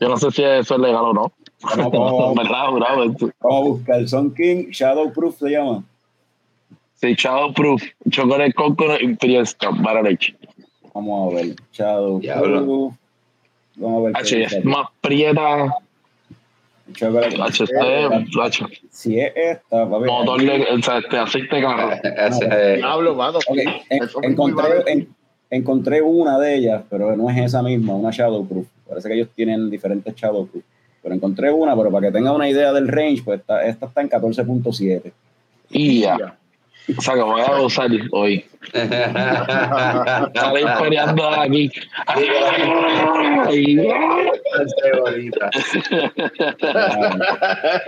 Yo 0.00 0.08
no 0.08 0.16
sé 0.16 0.30
si 0.32 0.42
eso 0.42 0.74
es 0.74 0.80
legal 0.80 1.04
o 1.04 1.12
no. 1.12 1.32
Vamos, 1.62 2.34
vamos, 2.34 3.16
a 3.40 3.60
buscar 3.60 4.08
Son 4.08 4.34
King 4.34 4.70
Shadow 4.70 5.12
Proof 5.12 5.38
se 5.38 5.50
llama. 5.50 5.84
Sí, 6.94 7.14
Shadow 7.14 7.52
Proof. 7.52 7.80
Chocolate 8.10 8.52
Coconut 8.52 9.00
Imperial 9.00 9.46
Stout. 9.46 9.76
Butter 9.78 10.18
Vamos 10.92 11.32
a 11.32 11.36
ver. 11.36 11.54
Shadow 11.72 12.18
Diablo. 12.18 12.64
Proof. 12.64 12.94
Vamos 13.76 14.00
a 14.00 14.06
ver. 14.06 14.16
H 14.16 14.42
es 14.42 14.64
más 14.64 14.88
prieta. 15.00 15.72
Chocolate. 16.94 17.40
H 17.40 17.64
este, 17.64 18.40
H. 18.40 18.66
Si 18.90 19.18
es 19.18 19.32
esta, 19.34 19.88
papi. 19.88 20.04
Motor 20.04 20.42
de 20.42 20.66
o 20.72 20.82
sea, 20.82 20.98
este 20.98 21.18
aceite 21.18 21.60
carro. 21.60 21.92
Ese, 21.92 22.76
Diablo, 22.76 23.14
mano. 23.14 23.38
Encontré, 24.22 25.06
encontré 25.50 26.02
una 26.02 26.38
de 26.38 26.56
ellas, 26.56 26.82
pero 26.90 27.16
no 27.16 27.30
es 27.30 27.38
esa 27.38 27.62
misma, 27.62 27.94
una 27.94 28.10
Shadowproof. 28.10 28.66
Parece 28.88 29.08
que 29.08 29.14
ellos 29.14 29.28
tienen 29.34 29.70
diferentes 29.70 30.14
Shadowproof. 30.14 30.64
Pero 31.02 31.14
encontré 31.14 31.52
una, 31.52 31.76
pero 31.76 31.90
para 31.90 32.08
que 32.08 32.12
tenga 32.12 32.32
una 32.32 32.48
idea 32.48 32.72
del 32.72 32.88
range, 32.88 33.22
pues 33.24 33.40
esta, 33.40 33.64
esta 33.66 33.86
está 33.86 34.00
en 34.00 34.10
14.7. 34.10 35.12
Y 35.70 36.00
ya. 36.00 36.36
O 36.96 37.00
sea, 37.00 37.14
que 37.14 37.22
voy 37.22 37.40
a 37.40 37.60
usar 37.60 37.90
hoy. 38.10 38.44
Estaré 38.72 40.64
peleando 40.80 41.28
aquí. 41.30 41.70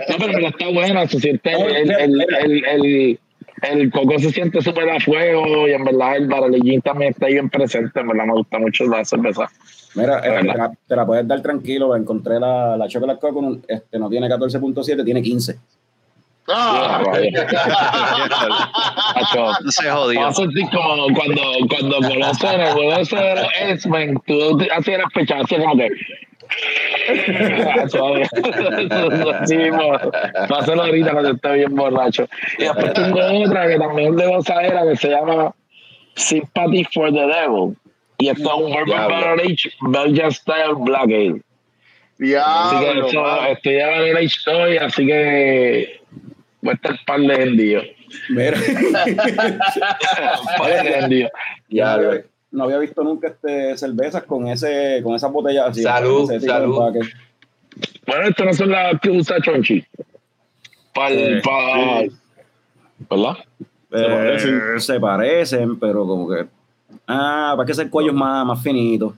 No, 0.09 0.15
pero 0.19 0.33
mira, 0.33 0.49
está 0.49 0.69
buena. 0.69 1.07
Se 1.07 1.19
siente 1.19 1.51
el, 1.51 1.91
el, 1.91 2.21
el, 2.21 2.65
el, 2.65 3.19
el 3.63 3.91
coco 3.91 4.19
se 4.19 4.31
siente 4.31 4.61
súper 4.61 4.89
a 4.89 4.99
fuego 4.99 5.67
y 5.67 5.71
en 5.71 5.83
verdad 5.83 6.17
el 6.17 6.27
baralillín 6.27 6.81
también 6.81 7.11
está 7.11 7.27
bien 7.27 7.49
presente. 7.49 7.99
En 7.99 8.07
verdad 8.07 8.25
me 8.25 8.33
gusta 8.33 8.59
mucho 8.59 8.85
la 8.85 9.03
cerveza. 9.05 9.49
Mira, 9.95 10.19
verdad. 10.21 10.41
te, 10.41 10.57
la, 10.57 10.71
te 10.87 10.95
la 10.95 11.05
puedes 11.05 11.27
dar 11.27 11.41
tranquilo. 11.41 11.95
Encontré 11.95 12.39
la, 12.39 12.75
la 12.77 12.87
Chocolate 12.87 13.19
Coconut, 13.19 13.63
este, 13.67 13.97
no 13.97 14.09
tiene 14.09 14.27
14.7, 14.27 15.05
tiene 15.05 15.21
15. 15.21 15.57
Ah, 16.47 17.01
Macho, 19.15 19.53
Se 19.69 19.89
jodió. 19.89 20.21
Va 20.21 20.27
a 20.27 20.33
sentir 20.33 20.69
como 20.69 21.07
cuando, 21.15 21.41
cuando 21.69 21.97
el 21.97 22.71
juego 22.71 22.93
ese 22.99 23.15
de 23.15 23.35
los 23.35 23.47
X-Men, 23.61 24.21
tú 24.27 24.59
así 24.75 24.91
eras 24.91 25.07
pechado, 25.13 25.43
así 25.43 25.55
como 25.55 25.75
que 25.75 25.89
mismo. 29.57 29.91
Pásalo 30.47 30.83
ahorita 30.83 31.11
cuando 31.11 31.31
esté 31.31 31.53
bien 31.53 31.73
borracho. 31.75 32.29
Y 32.57 32.63
después 32.63 32.93
tengo 32.93 33.19
otra 33.43 33.67
que 33.67 33.77
también 33.79 34.13
es 34.13 34.17
de 34.17 34.27
gozadera 34.27 34.83
que 34.83 34.95
se 34.95 35.09
llama 35.09 35.53
Sympathy 36.15 36.85
for 36.93 37.11
the 37.11 37.25
Devil. 37.25 37.75
Y 38.17 38.29
esto 38.29 38.49
es 38.49 38.55
un. 38.55 38.71
Barrel 38.89 39.39
Age 39.39 39.71
Belgian 39.81 40.31
Style 40.31 40.75
Black 40.77 41.05
Ale. 41.05 41.41
Así 42.17 42.79
que 42.79 42.91
eso, 43.07 43.21
mano. 43.21 43.47
estoy 43.47 43.73
de 43.73 43.85
Barrel 43.85 44.17
Age 44.17 44.51
hoy, 44.51 44.77
así 44.77 45.05
que 45.05 45.99
voy 46.65 46.71
a 46.71 46.75
estar 46.75 46.99
par 47.05 47.19
de. 47.21 47.95
Mira, 48.29 48.57
par 50.57 50.83
de 50.83 50.89
vendido. 50.99 51.29
Ya, 51.69 51.97
no 52.51 52.63
había 52.63 52.77
visto 52.79 53.03
nunca 53.03 53.27
este 53.27 53.77
cervezas 53.77 54.23
con 54.23 54.47
ese 54.47 55.01
con 55.03 55.15
esas 55.15 55.31
botellas 55.31 55.67
así. 55.69 55.83
Salud, 55.83 56.31
ese 56.31 56.45
de 56.45 56.51
salud. 56.51 56.75
Bueno, 58.07 58.27
estas 58.27 58.45
no 58.45 58.53
son 58.53 58.71
las 58.71 58.99
que 59.01 59.09
usa 59.09 59.41
Chonchi. 59.41 59.85
Para, 60.93 61.09
Sí, 61.09 62.11
¿verdad? 63.09 63.37
Eh, 63.91 64.07
parecen. 64.09 64.79
se 64.79 64.99
parecen, 64.99 65.79
pero 65.79 66.07
como 66.07 66.29
que. 66.29 66.45
Ah, 67.07 67.53
para 67.57 67.67
que 67.67 67.73
ser 67.73 67.89
cuellos 67.89 68.13
más, 68.13 68.45
más 68.45 68.63
finitos. 68.63 69.13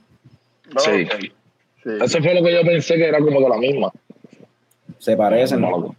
No, 0.74 0.80
Sí. 0.80 1.06
Sí. 1.84 1.90
Eso 2.02 2.18
fue 2.18 2.34
lo 2.34 2.42
que 2.44 2.52
yo 2.52 2.62
pensé 2.62 2.96
que 2.96 3.06
era 3.06 3.20
como 3.20 3.38
que 3.38 3.48
la 3.48 3.56
misma. 3.56 3.92
Se 4.98 5.16
parecen, 5.16 5.60
No. 5.60 5.94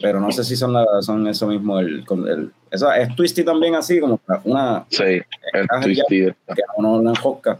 Pero 0.00 0.20
no 0.20 0.30
sé 0.32 0.44
si 0.44 0.56
son, 0.56 0.72
la, 0.72 0.84
son 1.00 1.26
eso 1.28 1.46
mismo. 1.46 1.78
El, 1.78 2.04
el, 2.28 2.52
eso 2.70 2.92
es 2.92 3.14
twisty 3.14 3.44
también 3.44 3.74
así, 3.74 4.00
como 4.00 4.20
una 4.44 4.84
Sí, 4.90 5.02
es 5.04 5.24
ya. 5.52 5.80
twisted. 5.80 6.34
que 6.54 6.62
no, 6.78 7.00
no 7.00 7.10
enjosca, 7.10 7.58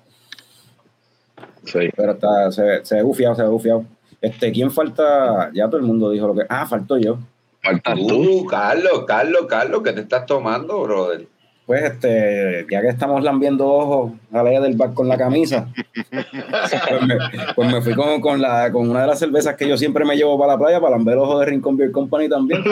Sí. 1.64 1.88
pero 1.96 2.12
está, 2.12 2.50
se, 2.52 2.84
se 2.84 2.96
ve 2.96 3.02
bufiado, 3.02 3.34
se 3.34 3.42
ve 3.42 3.48
bufiado. 3.48 3.84
Este, 4.20 4.52
¿quién 4.52 4.70
falta? 4.70 5.50
Ya 5.52 5.66
todo 5.66 5.76
el 5.78 5.82
mundo 5.84 6.10
dijo 6.10 6.26
lo 6.26 6.34
que. 6.34 6.42
Ah, 6.48 6.66
falto 6.66 6.96
yo. 6.98 7.18
Faltas 7.62 7.94
tú. 7.98 8.40
Uh, 8.40 8.46
Carlos, 8.46 9.04
Carlos, 9.06 9.46
Carlos, 9.48 9.82
¿qué 9.82 9.92
te 9.92 10.00
estás 10.02 10.26
tomando, 10.26 10.82
brother? 10.82 11.26
Pues 11.66 11.82
este, 11.82 12.66
ya 12.70 12.82
que 12.82 12.88
estamos 12.88 13.22
lambiendo 13.22 13.66
ojos 13.66 14.12
a 14.32 14.42
la 14.42 14.60
del 14.60 14.76
bar 14.76 14.92
con 14.92 15.08
la 15.08 15.16
camisa, 15.16 15.66
pues, 16.12 17.02
me, 17.06 17.16
pues 17.54 17.72
me 17.72 17.80
fui 17.80 17.94
con, 17.94 18.20
con, 18.20 18.42
la, 18.42 18.70
con 18.70 18.90
una 18.90 19.00
de 19.00 19.06
las 19.06 19.18
cervezas 19.18 19.56
que 19.56 19.66
yo 19.66 19.78
siempre 19.78 20.04
me 20.04 20.14
llevo 20.14 20.38
para 20.38 20.52
la 20.52 20.58
playa, 20.58 20.78
para 20.78 20.96
lamber 20.96 21.16
ojos 21.16 21.40
de 21.40 21.46
Rincon 21.46 21.78
Beer 21.78 21.90
Company 21.90 22.28
también. 22.28 22.62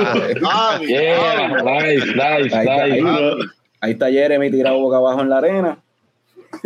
Ah, 0.45 0.79
Yeah, 0.87 1.49
diablo. 1.49 1.65
nice, 1.81 2.07
nice, 2.07 2.55
Ahí 2.55 3.01
nice. 3.01 3.09
ahí 3.81 3.93
está 3.93 4.11
Jeremy 4.11 4.51
tirado 4.51 4.79
boca 4.79 4.99
abajo 4.99 5.23
en 5.23 5.31
la 5.31 5.39
arena. 5.39 5.79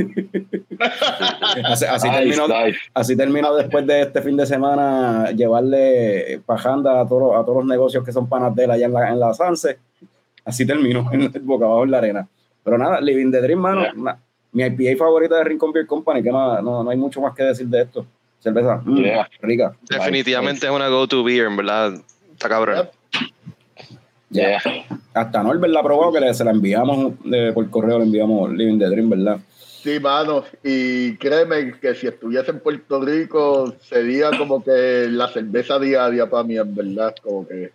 así, 1.64 1.84
así 1.84 2.08
Nice, 2.08 2.18
terminó, 2.18 2.48
nice. 2.48 2.78
así 2.92 3.16
terminó 3.16 3.54
después 3.54 3.86
de 3.86 4.02
este 4.02 4.20
fin 4.20 4.36
de 4.36 4.46
semana 4.46 5.30
llevarle 5.30 6.40
pajanda 6.44 7.00
a 7.02 7.06
todos, 7.06 7.36
a 7.40 7.44
todos 7.44 7.58
los 7.58 7.66
negocios 7.66 8.04
que 8.04 8.10
son 8.10 8.28
panas 8.28 8.52
de 8.56 8.64
él 8.64 8.70
allá 8.72 8.86
en 8.86 8.92
la, 8.92 9.08
en 9.10 9.20
la 9.20 9.32
Sanse. 9.32 9.78
Así 10.46 10.64
terminó 10.66 11.06
en 11.12 11.20
el 11.22 11.28
boca 11.42 11.66
abajo 11.66 11.84
en 11.84 11.90
la 11.90 11.98
arena. 11.98 12.26
Pero 12.64 12.78
nada, 12.78 13.00
Living 13.02 13.30
the 13.30 13.42
Dream, 13.42 13.58
mano. 13.60 13.82
Yeah. 13.82 13.92
na- 13.96 14.18
mi 14.52 14.62
IPA 14.64 14.96
favorita 14.96 15.36
de 15.36 15.44
Rincon 15.44 15.70
Beer 15.70 15.86
Company, 15.86 16.22
que 16.22 16.30
no, 16.30 16.62
no, 16.62 16.82
no 16.82 16.88
hay 16.90 16.96
mucho 16.96 17.20
más 17.20 17.34
que 17.34 17.42
decir 17.42 17.66
de 17.66 17.82
esto. 17.82 18.06
Cerveza, 18.38 18.80
mm, 18.82 18.96
Yeah. 19.02 19.28
rica. 19.42 19.76
Definitivamente 19.90 20.64
es 20.66 20.72
una 20.72 20.88
go-to 20.88 21.22
beer, 21.22 21.46
en 21.46 21.56
verdad. 21.58 21.92
Está 22.32 22.48
cabrón. 22.48 22.88
Yeah. 24.30 24.58
Hasta 25.14 25.42
Norbert 25.42 25.72
la 25.72 25.82
probado, 25.82 26.12
que 26.12 26.20
le- 26.20 26.34
se 26.34 26.44
la 26.44 26.50
enviamos 26.52 27.14
de- 27.24 27.52
por 27.52 27.68
correo, 27.70 27.98
le 27.98 28.04
enviamos 28.04 28.50
Living 28.52 28.78
the 28.78 28.86
Dream, 28.86 29.10
¿verdad? 29.10 29.38
Sí, 29.58 30.00
mano, 30.00 30.42
y 30.64 31.14
créeme 31.16 31.74
que 31.80 31.94
si 31.94 32.08
estuviese 32.08 32.50
en 32.50 32.58
Puerto 32.60 33.00
Rico 33.04 33.72
sería 33.82 34.30
como 34.36 34.62
que 34.64 35.06
la 35.10 35.28
cerveza 35.28 35.78
diaria 35.78 36.28
para 36.28 36.42
mí, 36.42 36.56
en 36.58 36.74
verdad, 36.74 37.14
como 37.22 37.46
que... 37.46 37.70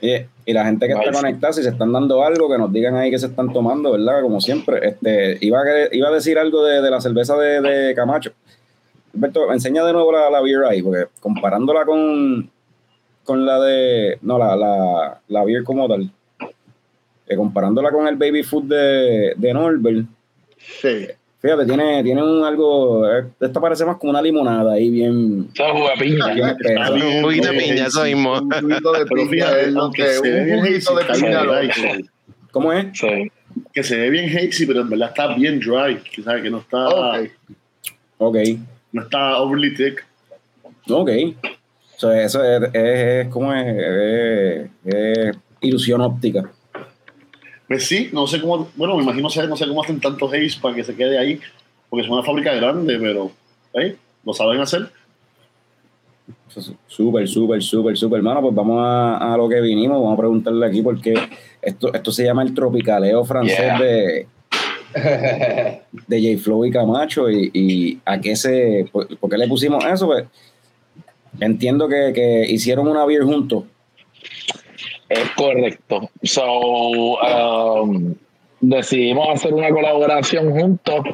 Y, 0.00 0.14
y 0.46 0.52
la 0.52 0.64
gente 0.64 0.86
que 0.86 0.92
está 0.92 1.12
conectada, 1.12 1.52
si 1.52 1.62
se 1.62 1.70
están 1.70 1.92
dando 1.92 2.24
algo, 2.24 2.48
que 2.50 2.58
nos 2.58 2.72
digan 2.72 2.96
ahí 2.96 3.10
que 3.10 3.18
se 3.18 3.26
están 3.26 3.52
tomando, 3.52 3.92
¿verdad? 3.92 4.22
Como 4.22 4.40
siempre. 4.40 4.86
Este, 4.86 5.38
iba, 5.40 5.60
a, 5.60 5.64
iba 5.92 6.08
a 6.08 6.12
decir 6.12 6.38
algo 6.38 6.64
de, 6.64 6.82
de 6.82 6.90
la 6.90 7.00
cerveza 7.00 7.36
de, 7.36 7.60
de 7.60 7.94
Camacho. 7.94 8.32
Alberto, 9.14 9.52
enseña 9.52 9.84
de 9.84 9.92
nuevo 9.92 10.10
la, 10.12 10.28
la 10.30 10.40
beer 10.40 10.64
ahí, 10.64 10.82
porque 10.82 11.06
comparándola 11.20 11.84
con, 11.84 12.50
con 13.24 13.46
la 13.46 13.60
de. 13.60 14.18
No, 14.22 14.38
la, 14.38 14.56
la, 14.56 15.20
la 15.28 15.44
beer 15.44 15.64
como 15.64 15.88
tal. 15.88 16.10
eh, 17.26 17.36
comparándola 17.36 17.90
con 17.90 18.06
el 18.06 18.16
baby 18.16 18.42
food 18.42 18.64
de, 18.64 19.34
de 19.36 19.54
Norbert. 19.54 20.06
Sí, 20.58 21.06
Fíjate, 21.44 21.66
tiene, 21.66 22.02
tiene 22.02 22.22
un 22.22 22.42
algo. 22.42 23.06
eh, 23.06 23.26
Esta 23.38 23.60
parece 23.60 23.84
más 23.84 23.98
como 23.98 24.08
una 24.12 24.22
limonada 24.22 24.72
ahí, 24.72 24.88
bien. 24.88 25.46
Eso 25.52 25.66
es 25.66 25.72
jugo 25.72 25.88
de 25.90 25.96
piña. 26.02 26.26
Un 27.16 27.22
poquito 27.22 27.48
de 27.52 27.58
piña, 27.58 27.86
eso 27.86 28.04
mismo. 28.04 28.32
un 28.32 28.50
juguito 28.50 28.92
de 28.92 29.04
Pero 29.04 29.08
piña 29.28 29.28
fíjate, 29.28 29.60
es 29.60 29.72
lo 29.74 29.82
aunque 29.82 30.02
Un 30.02 30.58
juguito 30.60 30.94
de 30.96 31.04
piña, 31.04 31.42
¿Cómo 32.50 32.72
es? 32.72 32.86
Sí. 32.98 33.30
que 33.74 33.82
se 33.82 33.96
ve 33.98 34.08
bien 34.08 34.30
hazy, 34.34 34.64
pero 34.64 34.80
en 34.80 34.88
verdad 34.88 35.08
está 35.10 35.34
bien 35.34 35.60
dry, 35.60 35.98
que, 35.98 36.22
¿sabes? 36.22 36.42
que 36.42 36.48
no 36.50 36.60
está, 36.60 36.88
Ok. 36.88 37.28
Ok. 38.16 38.36
no 38.92 39.02
está 39.02 39.38
overly 39.38 39.74
thick. 39.74 40.02
Ok. 40.88 41.10
So, 41.98 42.10
eso 42.10 42.42
es, 42.42 42.62
es, 42.72 42.74
es 42.74 43.28
como 43.28 43.52
es, 43.52 43.66
es- 43.66 44.70
es 44.86 45.36
ilusión 45.60 46.00
óptica. 46.00 46.50
Pues 47.68 47.86
sí, 47.86 48.10
no 48.12 48.26
sé 48.26 48.40
cómo, 48.40 48.68
bueno, 48.76 48.96
me 48.96 49.02
imagino, 49.02 49.28
no 49.48 49.56
sé 49.56 49.68
cómo 49.68 49.82
hacen 49.82 50.00
tanto 50.00 50.26
haze 50.26 50.48
para 50.60 50.74
que 50.74 50.84
se 50.84 50.94
quede 50.94 51.18
ahí, 51.18 51.40
porque 51.88 52.04
es 52.04 52.10
una 52.10 52.22
fábrica 52.22 52.54
grande, 52.54 52.98
pero 52.98 53.30
¿eh? 53.74 53.96
lo 54.24 54.32
saben 54.34 54.60
hacer. 54.60 54.90
Súper, 56.86 57.26
súper, 57.26 57.62
súper, 57.62 57.96
súper, 57.96 58.18
hermano. 58.18 58.40
Pues 58.40 58.54
vamos 58.54 58.78
a, 58.80 59.34
a 59.34 59.36
lo 59.36 59.48
que 59.48 59.60
vinimos. 59.60 60.00
Vamos 60.00 60.14
a 60.14 60.20
preguntarle 60.20 60.66
aquí 60.66 60.82
porque 60.82 61.14
esto, 61.60 61.92
esto 61.92 62.12
se 62.12 62.24
llama 62.24 62.42
el 62.42 62.54
tropicaleo 62.54 63.24
francés 63.24 63.58
Yeah. 63.58 63.78
de, 63.80 64.26
de 66.06 66.34
J. 66.36 66.42
Flow 66.42 66.64
y 66.64 66.70
Camacho. 66.70 67.28
Y, 67.30 67.50
y 67.52 68.00
a 68.04 68.20
qué 68.20 68.36
se. 68.36 68.86
¿Por, 68.92 69.16
por 69.18 69.30
qué 69.30 69.36
le 69.36 69.48
pusimos 69.48 69.84
eso? 69.84 70.06
Pues 70.06 70.24
entiendo 71.40 71.88
que, 71.88 72.12
que 72.14 72.44
hicieron 72.48 72.86
una 72.86 73.04
beer 73.04 73.24
juntos. 73.24 73.64
Es 75.14 75.30
correcto. 75.36 76.10
So, 76.22 77.18
um, 77.20 78.14
decidimos 78.60 79.28
hacer 79.28 79.54
una 79.54 79.70
colaboración 79.70 80.50
juntos, 80.50 81.04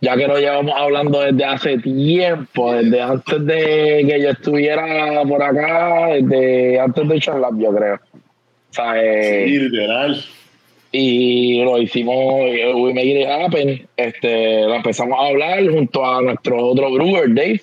ya 0.00 0.16
que 0.16 0.28
lo 0.28 0.38
llevamos 0.38 0.74
hablando 0.76 1.20
desde 1.20 1.44
hace 1.44 1.78
tiempo, 1.78 2.72
desde 2.72 3.00
antes 3.02 3.44
de 3.46 4.04
que 4.08 4.20
yo 4.22 4.30
estuviera 4.30 5.22
por 5.24 5.42
acá, 5.42 6.08
desde 6.12 6.78
antes 6.78 7.08
de 7.08 7.20
Charlap, 7.20 7.58
yo 7.58 7.74
creo. 7.74 7.94
O 7.96 8.74
sea, 8.74 9.02
eh, 9.02 9.46
Sí, 9.48 9.58
literal. 9.58 10.24
y 10.92 11.64
lo 11.64 11.78
hicimos, 11.78 12.14
eh, 12.46 12.72
we 12.74 12.94
made 12.94 13.22
it 13.22 13.28
happen. 13.28 13.88
Este, 13.96 14.62
lo 14.62 14.74
empezamos 14.76 15.18
a 15.18 15.26
hablar 15.28 15.68
junto 15.68 16.04
a 16.04 16.22
nuestro 16.22 16.64
otro 16.68 16.92
brewer, 16.92 17.34
Dave. 17.34 17.62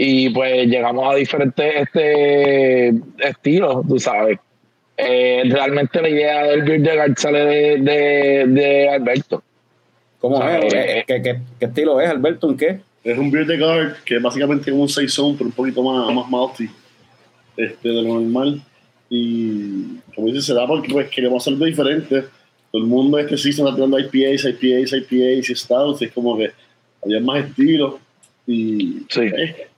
Y 0.00 0.30
pues 0.30 0.66
llegamos 0.68 1.12
a 1.12 1.16
diferentes 1.16 1.74
este, 1.74 2.88
estilos, 3.18 3.86
tú 3.88 3.98
sabes. 3.98 4.38
Eh, 5.00 5.42
realmente 5.48 6.02
la 6.02 6.08
idea 6.08 6.42
del 6.44 6.82
Gart 6.82 7.16
sale 7.18 7.44
de, 7.44 7.76
de, 7.78 8.44
de 8.48 8.88
Alberto. 8.90 9.42
¿Cómo 10.20 10.42
Ah, 10.42 10.58
es? 10.58 10.74
eh, 10.74 11.04
¿Qué, 11.06 11.22
qué, 11.22 11.36
qué 11.60 11.66
estilo 11.66 12.00
es, 12.00 12.10
Alberto? 12.10 12.50
¿En 12.50 12.56
qué? 12.56 12.80
Es 13.04 13.16
un 13.16 13.30
beer 13.30 13.58
guard 13.58 13.94
que 14.04 14.16
es 14.16 14.22
básicamente 14.22 14.70
como 14.72 14.82
un 14.82 14.88
saison, 14.88 15.36
pero 15.36 15.46
un 15.46 15.52
poquito 15.54 15.82
más, 15.84 16.12
más 16.12 16.28
malty 16.28 16.68
este, 17.56 17.88
de 17.88 18.02
lo 18.02 18.14
normal. 18.20 18.60
Y 19.08 19.98
como 20.14 20.26
dice, 20.26 20.42
se 20.42 20.52
da 20.54 20.66
porque 20.66 20.92
pues, 20.92 21.08
queremos 21.08 21.42
hacerlo 21.46 21.64
diferente. 21.64 22.24
Todo 22.72 22.82
el 22.82 22.88
mundo 22.88 23.18
este 23.18 23.38
season 23.38 23.66
está 23.68 23.76
tirando 23.76 23.98
IPAs, 24.00 24.44
IPAs, 24.46 24.92
IPAs 24.92 25.48
y 25.50 25.54
stouts. 25.54 26.02
y 26.02 26.06
es 26.06 26.12
como 26.12 26.36
que 26.36 26.50
había 27.04 27.20
más 27.20 27.44
estilos. 27.46 27.94
Y 28.48 29.02
Sí. 29.08 29.20
eh, 29.20 29.68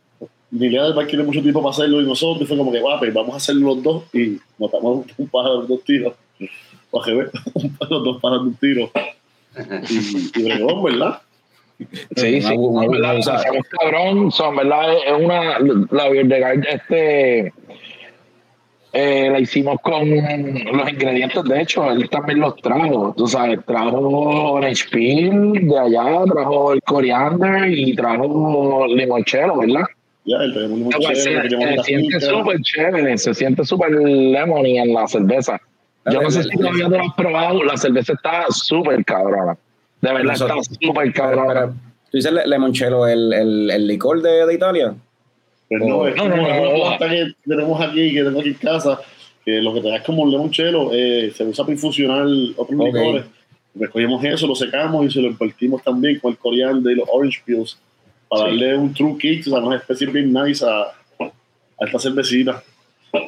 ni 0.50 0.66
idea 0.66 0.84
del 0.90 1.06
quiere 1.06 1.24
mucho 1.24 1.40
tiempo 1.42 1.62
para 1.62 1.70
hacerlo 1.72 2.00
y 2.00 2.06
nosotros 2.06 2.48
fue 2.48 2.56
como 2.56 2.72
que 2.72 2.80
"Va, 2.80 2.98
pues, 2.98 3.14
vamos 3.14 3.34
a 3.34 3.36
hacerlo 3.36 3.68
los 3.74 3.82
dos 3.82 4.04
y 4.12 4.38
matamos 4.58 5.06
un 5.16 5.28
pájaro 5.28 5.62
de 5.62 5.68
dos 5.68 5.84
tiros. 5.84 6.14
Para 6.90 7.04
que 7.04 7.12
vean, 7.14 7.30
los 7.90 8.04
dos 8.04 8.20
pájaros 8.20 8.44
de 8.44 8.48
un 8.48 8.54
tiro. 8.56 8.90
Y, 9.88 10.40
y 10.40 10.42
bregón, 10.44 10.82
¿verdad? 10.82 11.20
Sí, 12.16 12.40
sí, 12.42 12.54
una- 12.56 12.88
verdad, 12.88 13.18
o 13.18 13.22
sea, 13.22 13.36
es 13.36 13.68
cabrón, 13.68 14.30
son, 14.32 14.56
¿verdad? 14.56 14.92
Es 15.06 15.24
una, 15.24 15.58
la 15.90 16.08
Beer 16.08 16.26
de 16.26 16.40
Gart, 16.40 16.64
este, 16.68 17.52
eh, 18.92 19.28
la 19.30 19.38
hicimos 19.40 19.76
con 19.82 20.08
los 20.10 20.88
ingredientes, 20.92 21.42
de 21.44 21.62
hecho, 21.62 21.90
él 21.90 22.08
también 22.10 22.40
los 22.40 22.56
trajo, 22.56 23.14
tú 23.16 23.26
sabes, 23.28 23.60
trajo 23.64 23.98
orange 24.52 24.84
peel 24.90 25.52
de 25.68 25.78
allá, 25.78 26.24
trajo 26.32 26.72
el 26.72 26.82
coriander 26.82 27.70
y 27.70 27.94
trajo 27.94 28.86
limonchelo, 28.88 29.58
¿verdad? 29.58 29.84
Ya, 30.30 30.44
el 30.44 30.54
tenemos 30.54 30.78
un 30.80 30.92
se, 30.92 30.98
chévere, 31.24 31.48
llevamos 31.48 31.70
se 31.70 31.76
la 31.76 31.82
siente 31.82 32.20
súper 32.20 32.60
chévere, 32.60 33.18
se 33.18 33.34
siente 33.34 33.64
súper 33.64 33.90
lemony 33.90 34.78
en 34.78 34.94
la 34.94 35.08
cerveza. 35.08 35.60
Yo 36.10 36.22
no 36.22 36.30
sé 36.30 36.44
si 36.44 36.50
todavía 36.56 36.88
te 36.88 36.96
lo 36.98 37.04
has 37.04 37.14
probado, 37.14 37.64
la 37.64 37.76
cerveza 37.76 38.12
está 38.12 38.44
súper 38.50 39.04
cabrona. 39.04 39.56
De 40.00 40.12
verdad, 40.12 40.34
está 40.34 40.54
súper 40.80 41.12
cabrona. 41.12 41.66
Tú 42.10 42.16
dices 42.16 42.32
le- 42.32 42.46
limoncello, 42.46 43.06
el, 43.06 43.32
el, 43.32 43.70
el 43.70 43.86
licor 43.86 44.22
de, 44.22 44.46
de 44.46 44.54
Italia. 44.54 44.94
Pues 45.68 45.82
no, 45.84 46.06
es 46.06 46.16
No, 46.16 46.22
como 46.24 46.36
no, 46.36 46.42
no, 46.48 46.70
una 46.70 46.96
planta 46.98 47.08
que 47.10 47.32
tenemos 47.46 47.80
aquí, 47.80 48.12
que 48.14 48.22
tengo 48.24 48.40
aquí 48.40 48.48
en 48.50 48.54
casa, 48.54 49.00
que 49.44 49.60
lo 49.62 49.74
que 49.74 49.80
te 49.80 49.88
da 49.88 49.96
es 49.96 50.02
como 50.02 50.22
un 50.22 50.30
limoncello, 50.30 50.90
eh, 50.92 51.32
se 51.34 51.44
usa 51.44 51.64
para 51.64 51.74
infusionar 51.74 52.24
otros 52.56 52.78
Ok. 52.80 52.86
licores. 52.86 53.24
Pues 53.76 53.90
cogemos 53.90 54.24
eso, 54.24 54.46
lo 54.46 54.54
secamos 54.54 55.06
y 55.06 55.10
se 55.10 55.20
lo 55.20 55.28
impartimos 55.28 55.82
también 55.82 56.18
con 56.20 56.32
el 56.32 56.38
coriander 56.38 56.92
y 56.92 56.96
los 56.96 57.08
orange 57.12 57.40
peels 57.44 57.78
para 58.30 58.44
darle 58.44 58.76
un 58.76 58.94
true 58.94 59.16
kick, 59.18 59.46
o 59.48 59.50
sea, 59.50 59.58
una 59.58 59.76
especie 59.76 60.06
bien 60.06 60.32
nice 60.32 60.64
a, 60.64 60.82
a 61.22 61.84
esta 61.84 61.98
cervecita. 61.98 62.62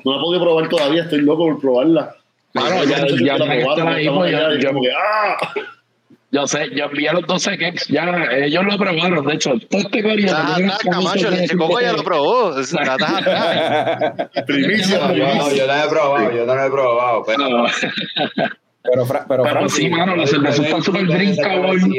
No 0.05 0.13
la 0.13 0.19
he 0.19 0.21
podido 0.21 0.43
probar 0.45 0.69
todavía, 0.69 1.03
estoy 1.03 1.21
loco 1.23 1.45
por 1.49 1.61
probarla. 1.61 2.15
Mano, 2.55 2.85
ya- 2.85 3.05
ya 3.07 3.37
la 3.39 3.57
yo- 4.01 4.91
¡ah! 4.97 6.47
Sé, 6.47 6.71
yo 6.75 6.85
envié 6.87 7.13
los 7.13 7.27
12 7.27 7.59
cakes, 7.59 7.87
ya, 7.89 8.05
ellos 8.33 8.65
lo 8.65 8.79
probaron, 8.79 9.27
de 9.27 9.35
hecho, 9.35 9.51
todo 9.69 9.81
este 9.83 10.03
tiene 10.03 10.31
atrás, 10.31 10.61
las 10.61 10.79
Camacho, 10.79 11.29
el 11.29 11.47
de- 11.47 11.57
Coco 11.57 11.81
ya 11.81 11.93
lo 11.93 12.03
probó. 12.05 12.55
Primicia, 14.47 14.99
No, 14.99 15.15
yo, 15.15 15.55
yo 15.57 15.67
no 15.67 15.85
he 15.85 15.89
probado, 15.89 16.33
yo 16.33 16.47
no 16.47 16.55
lo 16.55 16.65
he 16.65 16.71
probado. 16.71 17.25
Pero, 17.27 17.49
No, 17.49 17.65
Pero, 18.85 19.07
pero, 19.29 19.43
Pero 19.45 19.69
sí, 19.69 19.89
mano, 19.89 20.17
la 20.17 20.27
cerveza 20.27 20.63
está 20.63 20.81
súper 20.83 21.07
cabrón. 21.41 21.93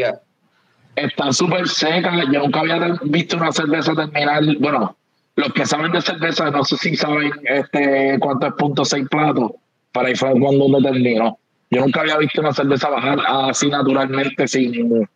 Está 0.96 1.32
súper 1.32 1.68
seca. 1.68 2.12
Yo 2.32 2.42
nunca 2.42 2.62
había 2.62 2.98
visto 3.04 3.38
una 3.38 3.52
cerveza 3.52 3.94
terminar. 3.96 4.44
Bueno, 4.60 4.96
los 5.36 5.54
que 5.54 5.66
saben 5.66 5.92
de 5.92 6.02
cerveza, 6.02 6.52
no 6.52 6.64
sé 6.64 6.78
si 6.78 6.96
saben 6.96 7.32
este 7.44 8.18
cuánto 8.20 8.48
es 8.48 8.54
punto 8.54 8.86
seis 8.86 9.08
platos. 9.10 9.52
Para 9.92 10.16
fue 10.16 10.32
cuando 10.40 10.70
me 10.70 10.82
terminó. 10.82 11.38
Yo 11.70 11.82
nunca 11.82 12.02
había 12.02 12.18
visto 12.18 12.42
una 12.42 12.54
cerveza 12.54 12.90
bajar 12.90 13.20
así 13.28 13.68
naturalmente 13.68 14.48
sin, 14.48 15.08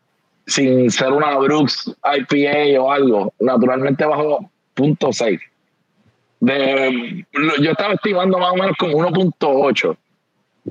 sin 0.45 0.89
ser 0.89 1.11
una 1.11 1.37
Brooks 1.37 1.95
IPA 2.03 2.81
o 2.81 2.91
algo. 2.91 3.33
Naturalmente 3.39 4.05
bajó 4.05 4.49
punto 4.73 5.11
seis. 5.13 5.39
Yo 6.39 7.71
estaba 7.71 7.93
estimando 7.93 8.37
más 8.37 8.51
o 8.51 8.55
menos 8.55 8.77
como 8.77 8.93
1.8 8.93 9.97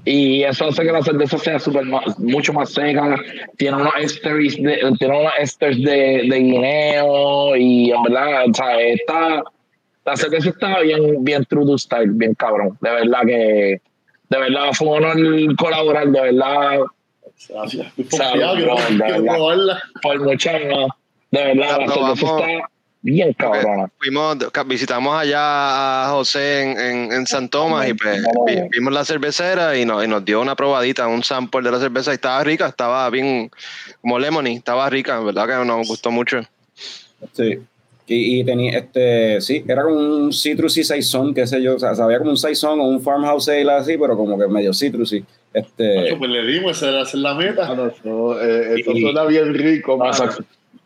y 0.04 0.42
eso 0.42 0.66
hace 0.66 0.82
que 0.84 0.92
la 0.92 1.02
cerveza 1.02 1.38
sea 1.38 1.58
super 1.58 1.84
más- 1.84 2.18
mucho 2.18 2.52
más 2.52 2.70
seca 2.72 3.16
tiene 3.56 3.76
unos 3.78 3.92
esters 3.98 4.56
de, 4.62 4.92
tiene 4.98 5.18
unos 5.20 5.32
esters 5.38 5.76
de, 5.82 6.26
de 6.28 6.38
guineo 6.38 7.56
y 7.56 7.90
en 7.90 8.02
verdad 8.02 8.44
o 8.50 8.54
sea, 8.54 8.80
está, 8.80 9.42
la 10.04 10.16
cerveza 10.16 10.50
está 10.50 10.80
bien 10.80 11.24
bien 11.24 11.44
true 11.46 11.64
to 11.64 11.78
style 11.78 12.10
bien 12.12 12.34
cabrón 12.34 12.76
de 12.80 12.90
verdad 12.90 13.20
que 13.26 13.80
de 14.28 14.38
verdad 14.38 14.72
fue 14.72 14.88
un 14.88 15.04
honor 15.04 15.56
colaborar 15.56 16.08
de 16.08 16.20
verdad 16.20 16.80
Gracias. 17.50 17.86
Estoy 17.98 18.18
Sabe, 18.18 18.30
confiado, 18.30 18.54
quiero, 18.56 18.74
bro, 18.76 18.84
de 19.06 19.12
verdad. 19.12 19.34
probarla. 19.34 19.82
por 20.02 20.20
muchas 20.20 20.54
más 20.54 20.88
de 21.30 21.44
verdad 21.44 21.78
La 21.80 21.86
la 21.86 21.92
cerveza 21.92 22.26
está 22.26 22.70
bien 23.12 23.32
cabrona 23.34 23.88
Fuimos, 23.98 24.36
visitamos 24.66 25.14
allá 25.16 26.06
a 26.06 26.10
José 26.10 26.62
en, 26.62 26.78
en, 26.78 27.12
en 27.12 27.26
San 27.26 27.48
Tomás 27.48 27.88
y 27.88 27.94
pues, 27.94 28.22
vi- 28.46 28.68
vimos 28.72 28.92
la 28.92 29.04
cervecera 29.04 29.76
y, 29.78 29.84
nos 29.84 30.04
y 30.04 30.08
nos 30.08 30.24
dio 30.24 30.40
una 30.40 30.54
probadita, 30.56 31.06
un 31.06 31.22
sample 31.22 31.62
de 31.62 31.70
la 31.70 31.78
cerveza 31.78 32.10
y 32.10 32.14
estaba 32.14 32.42
rica, 32.44 32.66
estaba 32.66 33.08
bien 33.10 33.50
como 34.00 34.18
lemony, 34.18 34.56
estaba 34.56 34.88
rica, 34.90 35.18
en 35.18 35.26
verdad 35.26 35.46
que 35.46 35.64
nos 35.64 35.86
gustó 35.88 36.10
mucho. 36.10 36.40
Sí. 37.32 37.58
Y, 38.08 38.40
y 38.40 38.44
tenía, 38.44 38.78
este, 38.78 39.40
sí, 39.40 39.64
era 39.66 39.82
como 39.82 39.96
un 39.96 40.32
citrusy 40.32 40.84
saison, 40.84 41.34
qué 41.34 41.44
sé 41.46 41.60
yo, 41.60 41.74
o 41.74 41.78
sea, 41.78 41.92
sabía 41.94 42.18
como 42.18 42.30
un 42.30 42.36
saison 42.36 42.78
o 42.78 42.84
un 42.84 43.00
farmhouse 43.02 43.48
ale 43.48 43.72
así, 43.72 43.96
pero 43.98 44.16
como 44.16 44.38
que 44.38 44.46
medio 44.46 44.72
citrusy. 44.72 45.24
Este, 45.52 46.14
Pues 46.16 46.30
le 46.30 46.46
dimos, 46.46 46.76
esa 46.76 46.90
era 46.90 47.02
la 47.14 47.34
meta. 47.34 47.64
Eso, 47.72 48.40
eh, 48.40 48.78
eso 48.78 48.92
Y- 48.92 49.00
suena 49.00 49.24
bien 49.24 49.52
rico. 49.54 49.98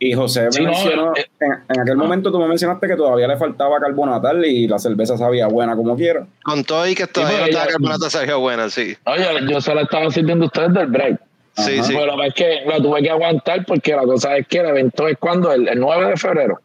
Y 0.03 0.15
José 0.15 0.51
Sí, 0.51 0.63
no, 0.65 0.71
mencionó, 0.71 1.13
eh, 1.15 1.27
en, 1.41 1.53
en 1.69 1.81
aquel 1.81 1.97
momento 1.97 2.33
tú 2.33 2.39
me 2.41 2.49
mencionaste 2.49 2.87
que 2.89 2.97
todavía 2.97 3.29
le 3.29 3.37
faltaba 3.37 3.79
carbonatar 3.79 4.43
y 4.45 4.67
la 4.67 4.79
cerveza 4.79 5.17
sabía 5.19 5.47
buena 5.47 5.77
como 5.77 5.95
quiera. 5.95 6.27
Con 6.43 6.65
todo 6.65 6.89
y 6.89 6.95
que 6.95 7.07
todavía 7.07 7.37
no 7.37 7.41
porque 7.43 7.51
estaba 7.51 7.67
ya- 7.67 7.73
carbonata 7.73 8.11
sabía 8.11 8.35
buena, 8.37 8.71
sí. 8.71 8.97
oye 9.05 9.25
yo 9.51 9.61
se 9.61 9.75
la 9.75 9.83
estaba 9.83 10.11
sirviendo 10.11 10.45
a 10.45 10.47
ustedes 10.47 10.73
del 10.73 10.87
break 10.87 11.21
Sí, 11.57 11.75
Ajá. 11.75 11.83
sí. 11.85 11.93
Pero 11.93 12.07
la 12.07 12.13
verdad 12.17 12.27
es 12.29 12.35
que 12.35 12.61
lo 12.71 12.81
tuve 12.83 13.03
que 13.03 13.11
aguantar 13.11 13.65
porque 13.67 13.95
la 13.95 14.05
cosa 14.05 14.37
es 14.39 14.47
que 14.47 14.59
el 14.61 14.67
evento 14.67 15.07
es 15.07 15.19
cuando, 15.19 15.53
el, 15.53 15.69
el 15.69 15.79
9 15.79 16.07
de 16.11 16.17
febrero. 16.17 16.59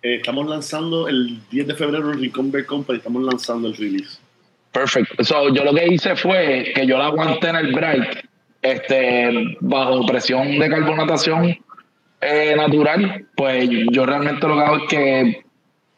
Eh, 0.00 0.14
estamos 0.14 0.46
lanzando 0.48 1.08
el 1.08 1.40
10 1.50 1.66
de 1.66 1.74
febrero 1.74 2.10
en 2.12 2.20
Rincón 2.20 2.50
Beer 2.50 2.64
Company, 2.64 2.98
estamos 2.98 3.22
lanzando 3.24 3.68
el 3.68 3.76
release. 3.76 4.18
Perfecto. 4.72 5.22
So, 5.24 5.52
yo 5.52 5.64
lo 5.64 5.74
que 5.74 5.86
hice 5.92 6.14
fue 6.16 6.72
que 6.74 6.86
yo 6.86 6.96
la 6.96 7.06
aguanté 7.06 7.48
en 7.48 7.56
el 7.56 7.72
break, 7.74 8.28
este, 8.62 9.56
bajo 9.60 10.06
presión 10.06 10.58
de 10.58 10.68
carbonatación 10.70 11.58
eh, 12.20 12.54
natural. 12.56 13.26
Pues 13.36 13.68
yo 13.92 14.06
realmente 14.06 14.46
lo 14.46 14.54
que 14.56 14.60
hago 14.62 14.76
es 14.76 14.82
que 14.88 15.44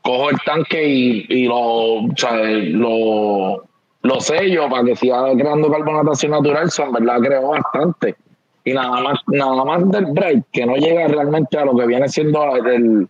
cojo 0.03 0.31
el 0.31 0.39
tanque 0.45 0.87
y, 0.89 1.27
y 1.29 1.45
lo, 1.47 1.59
o 1.59 2.09
sea, 2.17 2.33
lo, 2.35 3.65
lo 4.03 4.21
sello 4.21 4.69
para 4.69 4.85
que 4.85 4.97
siga 4.97 5.25
creando 5.37 5.71
carbonatación 5.71 6.33
natural. 6.33 6.71
So, 6.71 6.85
en 6.85 6.93
verdad 6.93 7.19
creo 7.21 7.49
bastante. 7.49 8.17
Y 8.65 8.73
nada 8.75 9.01
más, 9.01 9.19
nada 9.29 9.65
más 9.65 9.89
del 9.91 10.07
break, 10.07 10.45
que 10.53 10.67
no 10.67 10.77
llega 10.77 11.09
realmente 11.09 11.57
a 11.59 11.65
lo 11.65 11.75
que 11.77 11.87
viene 11.87 12.09
siendo 12.09 12.57
el, 12.57 13.09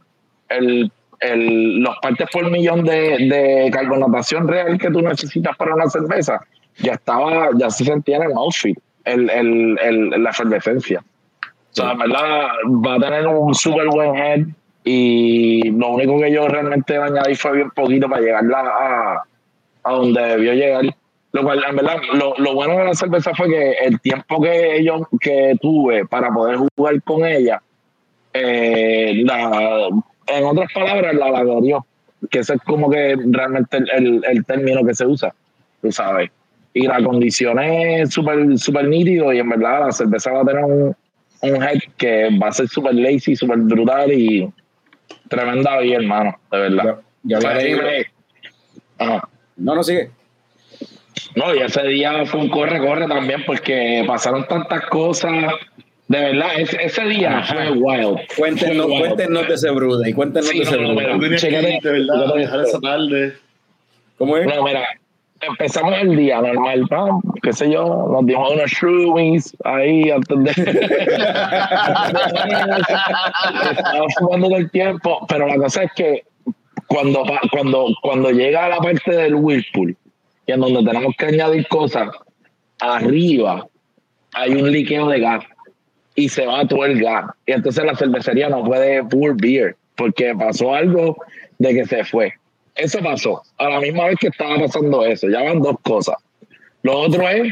el, 0.49 0.93
el- 1.21 1.81
los 1.83 1.97
partes 2.01 2.29
por 2.33 2.49
millón 2.51 2.85
de, 2.85 3.19
de 3.29 3.71
carbonatación 3.73 4.47
real 4.47 4.79
que 4.79 4.91
tú 4.91 5.03
necesitas 5.03 5.57
para 5.57 5.75
una 5.75 5.89
cerveza, 5.91 6.41
ya 6.79 6.93
estaba, 6.93 7.51
ya 7.59 7.69
se 7.69 7.85
sentía 7.85 8.19
en 8.19 8.23
el 8.23 8.33
el, 9.05 9.29
el, 9.31 9.79
el- 9.83 10.23
la 10.23 10.31
efervescencia. 10.31 11.03
O 11.71 11.75
sea, 11.75 11.93
en 11.93 11.99
verdad, 11.99 12.49
va 12.67 12.95
a 12.95 12.99
tener 12.99 13.27
un 13.27 13.55
súper 13.55 13.87
buen 13.89 14.17
head 14.17 14.47
y 14.85 15.71
lo 15.71 15.91
único 15.91 16.19
que 16.19 16.33
yo 16.33 16.49
realmente 16.49 16.97
añadí 16.97 17.35
fue 17.35 17.53
bien 17.53 17.71
poquito 17.71 18.09
para 18.09 18.23
llegarla 18.23 18.59
a, 18.59 19.23
a 19.85 19.93
donde 19.93 20.21
debió 20.21 20.53
llegar. 20.55 20.85
Lo 21.33 21.45
cual, 21.45 21.63
en 21.69 21.77
verdad, 21.77 21.99
lo, 22.15 22.35
lo 22.39 22.55
bueno 22.55 22.77
de 22.77 22.87
la 22.87 22.95
cerveza 22.95 23.33
fue 23.37 23.49
que 23.49 23.73
el 23.85 24.01
tiempo 24.01 24.43
que 24.43 24.83
yo 24.83 25.07
que 25.21 25.55
tuve 25.61 26.05
para 26.07 26.31
poder 26.33 26.59
jugar 26.77 27.01
con 27.03 27.25
ella, 27.25 27.63
eh, 28.33 29.23
la, 29.25 29.89
en 30.27 30.45
otras 30.45 30.73
palabras, 30.73 31.15
la 31.15 31.31
lagrió, 31.31 31.87
que 32.31 32.41
ese 32.41 32.55
es 32.55 32.61
como 32.63 32.91
que 32.91 33.17
realmente 33.27 33.77
el, 33.77 33.91
el, 33.91 34.25
el 34.29 34.45
término 34.45 34.85
que 34.85 34.95
se 34.95 35.07
usa, 35.07 35.33
tú 35.81 35.93
sabes. 35.93 36.31
Y 36.75 36.87
la 36.87 37.03
condición 37.03 37.61
es 37.61 38.11
súper 38.11 38.59
súper 38.59 38.89
nítido 38.89 39.33
y 39.33 39.39
en 39.39 39.49
verdad 39.49 39.87
la 39.87 39.93
cerveza 39.93 40.33
va 40.33 40.43
a 40.43 40.45
tener 40.45 40.65
un, 40.65 40.97
un 41.43 41.63
head 41.63 41.79
que 41.97 42.29
va 42.43 42.49
a 42.49 42.53
ser 42.53 42.69
súper 42.69 42.95
lazy, 42.95 43.35
súper 43.37 43.59
brutal 43.59 44.13
y 44.13 44.49
tremenda 45.29 45.79
vida, 45.79 45.97
hermano, 45.97 46.39
de 46.51 46.59
verdad. 46.59 46.85
Ya, 46.85 46.99
ya 47.23 47.39
O 47.39 47.41
sea, 47.41 47.51
había 47.51 47.63
leído- 47.65 47.83
me- 47.83 48.07
Ajá. 48.99 49.29
No, 49.57 49.75
no, 49.75 49.83
sigue. 49.83 50.11
No, 51.37 51.55
y 51.55 51.59
ese 51.61 51.83
día 51.85 52.25
fue 52.27 52.41
un 52.41 52.49
corre-corre 52.51 53.07
también 53.07 53.45
porque 53.47 54.05
pasaron 54.07 54.47
tantas 54.47 54.87
cosas. 54.87 55.33
De 56.09 56.19
verdad, 56.19 56.49
ese, 56.59 56.83
ese 56.83 57.05
día 57.05 57.39
Ajá. 57.39 57.55
fue 57.55 57.71
wild. 57.71 58.19
Cuéntenos, 58.37 58.87
Fue 58.87 58.95
wild. 58.95 59.07
cuéntenos 59.15 59.49
de 59.49 59.55
ese 59.55 59.71
Brude 59.71 60.11
y 60.11 60.13
cuéntenos 60.13 60.49
Sí, 60.49 60.59
de 60.59 60.65
ese 60.65 60.77
no, 60.77 60.83
no, 60.83 60.89
Brude. 60.89 61.03
pero- 61.05 61.15
Tú 61.15 61.21
tenías 61.23 61.41
que 61.43 61.49
Chécate, 61.51 61.75
ir, 61.77 61.83
de 61.83 61.93
verdad, 61.93 62.17
a 62.17 62.19
chécate 62.25 62.39
dejar 62.41 62.61
esto. 62.61 62.69
esa 62.71 62.81
tarde. 62.81 63.35
¿Cómo 64.19 64.37
es? 64.37 64.47
No, 64.47 64.65
mira, 64.65 64.85
empezamos 65.41 65.95
el 66.01 66.17
día 66.17 66.41
normal, 66.41 66.87
¿no? 66.91 67.23
qué 67.43 67.53
sé 67.53 67.71
yo, 67.71 68.09
nos 68.11 68.27
dimos 68.27 68.53
unos 68.53 68.71
shroomies 68.71 69.57
ahí 69.65 70.11
antes 70.11 70.39
de... 70.45 70.51
Estaba 73.71 74.07
fumando 74.19 74.49
todo 74.49 74.59
el 74.59 74.71
tiempo, 74.71 75.27
pero 75.29 75.47
la 75.47 75.57
cosa 75.57 75.85
es 75.85 75.93
que 75.95 76.25
cuando, 76.87 77.25
cuando, 77.53 77.87
cuando 78.03 78.31
llega 78.31 78.67
a 78.67 78.69
la 78.69 78.79
parte 78.79 79.15
del 79.15 79.35
whirlpool, 79.35 79.97
y 80.47 80.53
en 80.53 80.61
donde 80.61 80.85
tenemos 80.85 81.15
que 81.17 81.27
añadir 81.27 81.67
cosas, 81.69 82.09
arriba 82.81 83.67
hay 84.35 84.55
un 84.55 84.71
liqueo 84.71 85.09
de 85.09 85.21
gas 85.21 85.45
y 86.15 86.29
se 86.29 86.47
va 86.47 86.67
todo 86.67 86.85
el 86.85 87.01
gas. 87.01 87.27
Y 87.47 87.53
entonces 87.53 87.85
la 87.85 87.95
cervecería 87.95 88.49
no 88.49 88.65
puede 88.65 89.05
pour 89.05 89.37
beer 89.41 89.77
porque 89.97 90.35
pasó 90.35 90.75
algo 90.75 91.17
de 91.59 91.75
que 91.75 91.85
se 91.87 92.05
fue. 92.05 92.33
Eso 92.75 92.99
pasó. 93.01 93.43
A 93.59 93.69
la 93.69 93.81
misma 93.81 94.07
vez 94.07 94.17
que 94.21 94.29
estaba 94.29 94.59
pasando 94.59 95.05
eso. 95.05 95.29
Ya 95.29 95.43
van 95.43 95.61
dos 95.61 95.77
cosas. 95.83 96.17
Lo 96.83 96.99
otro 96.99 97.29
es, 97.29 97.49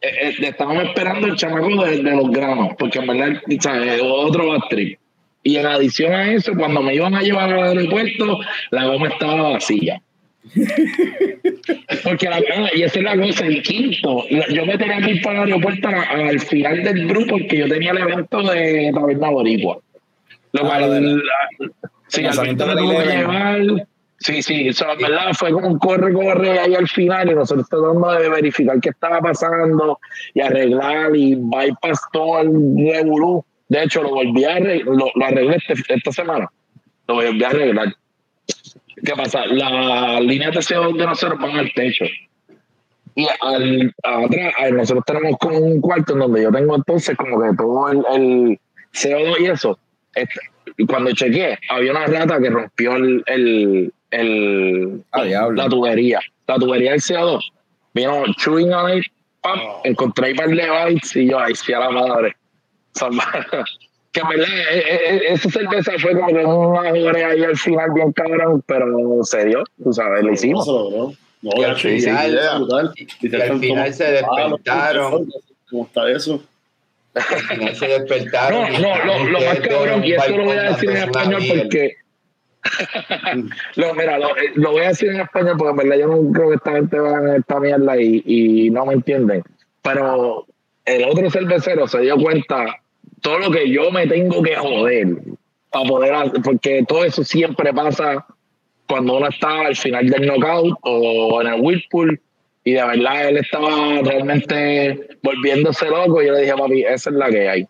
eh, 0.00 0.08
eh, 0.22 0.34
estábamos 0.40 0.84
esperando 0.84 1.26
el 1.26 1.36
chamaco 1.36 1.84
de, 1.84 2.02
de 2.02 2.10
los 2.16 2.30
granos, 2.30 2.70
porque 2.78 2.98
en 3.00 3.06
verdad 3.08 3.42
o 3.46 3.60
sea, 3.62 3.94
es 3.94 4.00
otro 4.02 4.48
bad 4.48 4.60
trip. 4.70 4.98
Y 5.42 5.56
en 5.56 5.66
adición 5.66 6.12
a 6.12 6.32
eso, 6.32 6.52
cuando 6.56 6.82
me 6.82 6.94
iban 6.94 7.14
a 7.14 7.22
llevar 7.22 7.52
al 7.52 7.76
aeropuerto, 7.78 8.38
la 8.70 8.84
goma 8.86 9.08
estaba 9.08 9.50
vacía. 9.50 10.00
Porque 12.04 12.28
la, 12.28 12.36
ah, 12.36 12.68
y 12.74 12.82
esa 12.82 12.98
es 12.98 13.04
la 13.04 13.16
cosa, 13.16 13.46
el 13.46 13.62
quinto, 13.62 14.24
yo 14.28 14.66
me 14.66 14.78
tenía 14.78 14.98
que 15.00 15.12
ir 15.12 15.22
para 15.22 15.42
el 15.42 15.52
aeropuerto 15.52 15.88
al 15.88 16.40
final 16.40 16.82
del 16.84 17.06
grupo 17.08 17.30
porque 17.38 17.56
yo 17.58 17.68
tenía 17.68 17.90
el 17.92 17.98
evento 17.98 18.42
de 18.42 18.90
Taberna 18.94 19.30
Boricua. 19.30 19.78
Lo 20.52 20.64
Ah, 20.64 20.66
cual, 20.68 20.90
de 20.90 21.00
la- 21.00 21.16
la- 21.16 21.80
sí, 22.08 22.24
al 22.24 22.32
final 22.32 22.56
me 22.56 22.76
tuvo 22.76 22.98
que 22.98 23.06
llevar. 23.06 23.86
Sí, 24.18 24.42
sí, 24.42 24.68
eso 24.68 24.90
en 24.90 24.98
verdad 24.98 25.32
fue 25.34 25.52
como 25.52 25.68
un 25.68 25.78
corre, 25.78 26.12
corre 26.12 26.58
ahí 26.58 26.74
al 26.74 26.88
final 26.88 27.30
y 27.30 27.34
nosotros 27.34 27.68
tratando 27.68 28.12
de 28.12 28.28
verificar 28.30 28.80
qué 28.80 28.88
estaba 28.88 29.20
pasando 29.20 29.98
y 30.32 30.40
arreglar 30.40 31.14
y 31.14 31.34
bypass 31.34 32.00
todo 32.12 32.40
el 32.40 32.50
revolú 32.78 33.44
De 33.68 33.82
hecho, 33.82 34.02
lo 34.02 34.10
volví 34.10 34.44
a 34.44 34.54
arreglar, 34.56 34.86
lo, 34.86 35.10
lo 35.14 35.24
arreglé 35.24 35.56
este- 35.56 35.94
esta 35.94 36.12
semana. 36.12 36.48
Lo 37.08 37.14
volví 37.14 37.44
a 37.44 37.48
arreglar. 37.48 37.94
¿Qué 39.04 39.12
pasa? 39.14 39.44
Las 39.46 40.20
líneas 40.22 40.54
de 40.54 40.60
CO2 40.60 40.96
de 40.96 41.04
nosotros 41.06 41.38
van 41.40 41.56
al 41.58 41.72
techo. 41.74 42.04
Y 43.14 43.26
al, 43.40 43.94
atrás, 44.02 44.72
nosotros 44.72 45.04
tenemos 45.06 45.36
como 45.38 45.58
un 45.58 45.80
cuarto 45.80 46.12
en 46.14 46.20
donde 46.20 46.42
yo 46.42 46.52
tengo 46.52 46.76
entonces 46.76 47.16
como 47.16 47.40
que 47.42 47.56
todo 47.56 47.90
el, 47.90 47.98
el 48.14 48.60
CO2 48.94 49.40
y 49.40 49.46
eso. 49.46 49.78
Este, 50.14 50.40
cuando 50.86 51.10
chequeé, 51.12 51.58
había 51.70 51.90
una 51.92 52.06
rata 52.06 52.38
que 52.40 52.50
rompió 52.50 52.96
el, 52.96 53.22
el, 53.26 53.92
el- 54.20 55.02
Ah, 55.12 55.24
la 55.24 55.68
tubería. 55.68 56.20
La 56.46 56.56
tubería 56.56 56.92
del 56.92 57.00
CO2. 57.00 57.40
Vino 57.94 58.24
chewing 58.36 58.72
on 58.72 58.98
it, 58.98 59.04
pam, 59.42 59.58
encontré 59.84 60.28
ahí 60.28 60.34
par 60.34 60.48
de 60.48 60.68
bites 60.88 61.16
y 61.16 61.28
yo, 61.30 61.38
ahí 61.38 61.54
sí 61.54 61.72
a 61.72 61.80
la 61.80 61.90
madre. 61.90 62.36
Que 64.12 64.20
en 64.22 64.28
verdad, 64.28 64.48
eh, 64.48 64.78
eh, 64.78 64.98
eh, 65.10 65.20
esa 65.28 65.50
cerveza 65.50 65.92
fue 65.98 66.12
como 66.14 66.28
que 66.28 66.42
una 66.42 66.88
jorea 66.88 67.28
ahí 67.28 67.44
al 67.44 67.56
final 67.58 67.90
bien 67.94 68.12
cabrón, 68.12 68.62
pero 68.66 68.86
se 69.24 69.44
dio, 69.44 69.62
tú 69.84 69.92
sabes, 69.92 70.22
lo 70.24 70.32
hicimos. 70.32 70.66
No, 70.66 71.12
Y 71.42 71.64
al 71.64 71.76
final- 71.76 72.40
y- 72.96 73.02
Y 73.02 73.26
y 73.26 73.28
te 73.28 73.42
al 73.42 73.58
final 73.60 73.92
se 73.92 74.10
despertaron. 74.12 75.28
¿Cómo 75.70 75.84
está 75.84 76.10
eso? 76.10 76.42
Al 77.14 77.24
final 77.56 77.76
se 77.76 77.86
despertaron. 77.88 78.72
No, 78.72 79.04
no, 79.04 79.24
lo, 79.24 79.24
lo 79.32 79.40
más 79.40 79.60
cabrón, 79.60 80.04
y 80.04 80.12
esto 80.12 80.36
lo 80.36 80.44
voy 80.44 80.56
a 80.56 80.62
decir 80.62 80.90
en 80.90 80.96
español 80.96 81.42
porque. 81.48 81.96
lo, 83.76 83.94
mira, 83.94 84.18
lo, 84.18 84.36
eh, 84.36 84.52
lo 84.54 84.72
voy 84.72 84.82
a 84.82 84.88
decir 84.88 85.10
en 85.10 85.20
español 85.20 85.56
porque 85.58 85.70
en 85.70 85.76
verdad 85.76 85.96
yo 85.98 86.06
no 86.08 86.32
creo 86.32 86.48
que 86.50 86.54
esta 86.56 86.72
gente 86.72 86.98
va 86.98 87.18
en 87.18 87.36
esta 87.36 87.60
mierda 87.60 88.00
y, 88.00 88.22
y 88.24 88.70
no 88.70 88.86
me 88.86 88.94
entienden. 88.94 89.42
Pero 89.82 90.46
el 90.84 91.04
otro 91.04 91.30
cervecero 91.30 91.86
se 91.88 92.00
dio 92.00 92.16
cuenta 92.16 92.80
todo 93.20 93.38
lo 93.38 93.50
que 93.50 93.70
yo 93.70 93.90
me 93.90 94.06
tengo 94.06 94.42
que 94.42 94.56
joder 94.56 95.08
para 95.70 95.88
poder 95.88 96.14
hacer, 96.14 96.42
porque 96.42 96.84
todo 96.86 97.04
eso 97.04 97.24
siempre 97.24 97.72
pasa 97.72 98.26
cuando 98.88 99.16
uno 99.16 99.28
está 99.28 99.66
al 99.66 99.76
final 99.76 100.08
del 100.08 100.26
knockout 100.26 100.78
o 100.82 101.40
en 101.42 101.48
el 101.48 101.60
whirlpool 101.60 102.20
y 102.64 102.72
de 102.72 102.84
verdad 102.84 103.28
él 103.28 103.38
estaba 103.38 104.00
realmente 104.02 105.08
volviéndose 105.22 105.86
loco 105.86 106.22
y 106.22 106.26
yo 106.26 106.32
le 106.32 106.42
dije 106.42 106.54
papi 106.56 106.82
esa 106.84 107.10
es 107.10 107.16
la 107.16 107.30
que 107.30 107.48
hay 107.48 107.68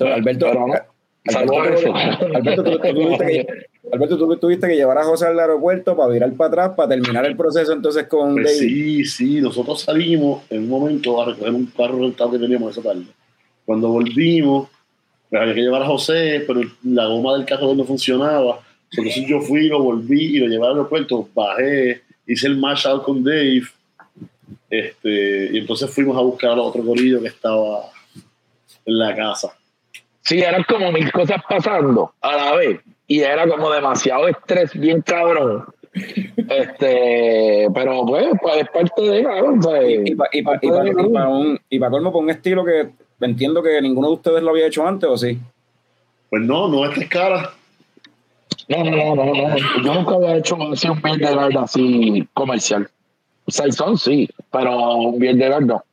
Alberto, 0.00 0.46
Pero. 0.46 0.64
Alberto, 1.38 1.62
a 1.62 1.68
eso. 1.68 1.94
Alberto, 1.94 2.64
tú, 2.64 2.70
tú 2.70 2.94
tuviste 2.94 3.26
que, 3.26 3.46
Alberto, 3.92 4.16
tú 4.16 4.36
tuviste 4.38 4.66
que 4.66 4.74
llevar 4.74 4.96
a 4.96 5.04
José 5.04 5.26
al 5.26 5.38
aeropuerto 5.38 5.94
para 5.94 6.10
virar 6.10 6.32
para 6.32 6.48
atrás, 6.48 6.70
para 6.74 6.88
terminar 6.88 7.26
el 7.26 7.36
proceso 7.36 7.74
entonces 7.74 8.06
con 8.06 8.34
Pues 8.34 8.58
David. 8.58 8.70
sí, 8.70 9.04
sí, 9.04 9.40
nosotros 9.42 9.82
salimos 9.82 10.44
en 10.48 10.62
un 10.62 10.68
momento 10.70 11.20
a 11.20 11.26
recoger 11.26 11.52
un 11.52 11.66
carro 11.66 11.98
rentado 11.98 12.30
que 12.30 12.38
teníamos 12.38 12.72
esa 12.72 12.88
tarde. 12.88 13.04
Cuando 13.66 13.88
volvimos, 13.90 14.70
pues 15.28 15.42
había 15.42 15.54
que 15.54 15.60
llevar 15.60 15.82
a 15.82 15.86
José, 15.86 16.42
pero 16.46 16.62
la 16.84 17.04
goma 17.04 17.34
del 17.34 17.44
carro 17.44 17.74
no 17.74 17.84
funcionaba. 17.84 18.60
Entonces 18.90 19.26
yo 19.26 19.42
fui, 19.42 19.68
lo 19.68 19.82
volví 19.82 20.36
y 20.36 20.38
lo 20.38 20.46
llevé 20.46 20.64
al 20.64 20.72
aeropuerto, 20.72 21.28
bajé, 21.34 22.00
hice 22.26 22.46
el 22.46 22.56
match 22.56 22.86
out 22.86 23.02
con 23.02 23.22
Dave, 23.22 23.64
este, 24.70 25.50
y 25.52 25.58
entonces 25.58 25.90
fuimos 25.90 26.16
a 26.16 26.22
buscar 26.22 26.52
al 26.52 26.60
otro 26.60 26.82
corillo 26.82 27.20
que 27.20 27.28
estaba 27.28 27.90
en 28.86 28.98
la 28.98 29.14
casa. 29.14 29.54
Sí, 30.22 30.38
eran 30.38 30.64
como 30.64 30.90
mil 30.92 31.12
cosas 31.12 31.42
pasando 31.46 32.14
a 32.22 32.36
la 32.36 32.56
vez. 32.56 32.80
Y 33.12 33.20
era 33.20 33.46
como 33.46 33.70
demasiado 33.70 34.26
estrés, 34.28 34.72
bien 34.72 35.02
cabrón. 35.02 35.64
Este, 36.48 37.68
pero 37.74 38.06
pues, 38.06 38.26
pues 38.40 38.56
es 38.62 38.68
parte 38.70 39.02
de 39.02 39.22
cabrón. 39.22 39.60
Y, 39.60 39.62
para 39.62 39.86
y, 39.88 40.14
pa- 40.14 40.28
y 40.32 40.42
pa- 40.42 40.58
y 40.62 41.12
pa 41.12 41.28
un, 41.28 41.60
y 41.68 41.78
pa 41.78 41.90
colmo, 41.90 42.10
por 42.12 42.22
un 42.22 42.30
estilo 42.30 42.64
que 42.64 42.90
entiendo 43.20 43.62
que 43.62 43.80
ninguno 43.82 44.08
de 44.08 44.14
ustedes 44.14 44.42
lo 44.42 44.50
había 44.50 44.66
hecho 44.66 44.86
antes, 44.86 45.08
¿o 45.10 45.16
sí? 45.18 45.38
Pues 46.30 46.42
no, 46.42 46.68
no 46.68 46.84
a 46.84 46.88
esta 46.88 47.02
escala. 47.02 47.50
No, 48.68 48.82
no, 48.84 49.14
no, 49.14 49.24
no, 49.26 49.34
no. 49.34 49.56
Yo 49.84 49.94
nunca 49.94 50.14
había 50.14 50.36
hecho 50.38 50.56
así 50.72 50.88
un 50.88 51.02
beer 51.02 51.18
de 51.18 51.34
guard 51.34 51.56
así 51.58 52.26
comercial. 52.32 52.88
Saison 53.46 53.98
sí, 53.98 54.28
pero 54.50 54.94
un 54.96 55.18
beer 55.18 55.36
de 55.36 55.48
guard 55.48 55.64
no. 55.64 55.84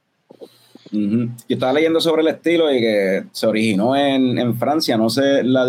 Ujú. 0.92 1.28
Yo 1.48 1.56
estaba 1.56 1.74
leyendo 1.74 2.00
sobre 2.00 2.22
el 2.22 2.30
estilo 2.30 2.72
y 2.74 2.80
que 2.80 3.24
se 3.32 3.46
originó 3.48 3.96
en, 3.96 4.38
en 4.38 4.56
Francia. 4.58 4.98
No 4.98 5.10
sé 5.10 5.44
la 5.44 5.66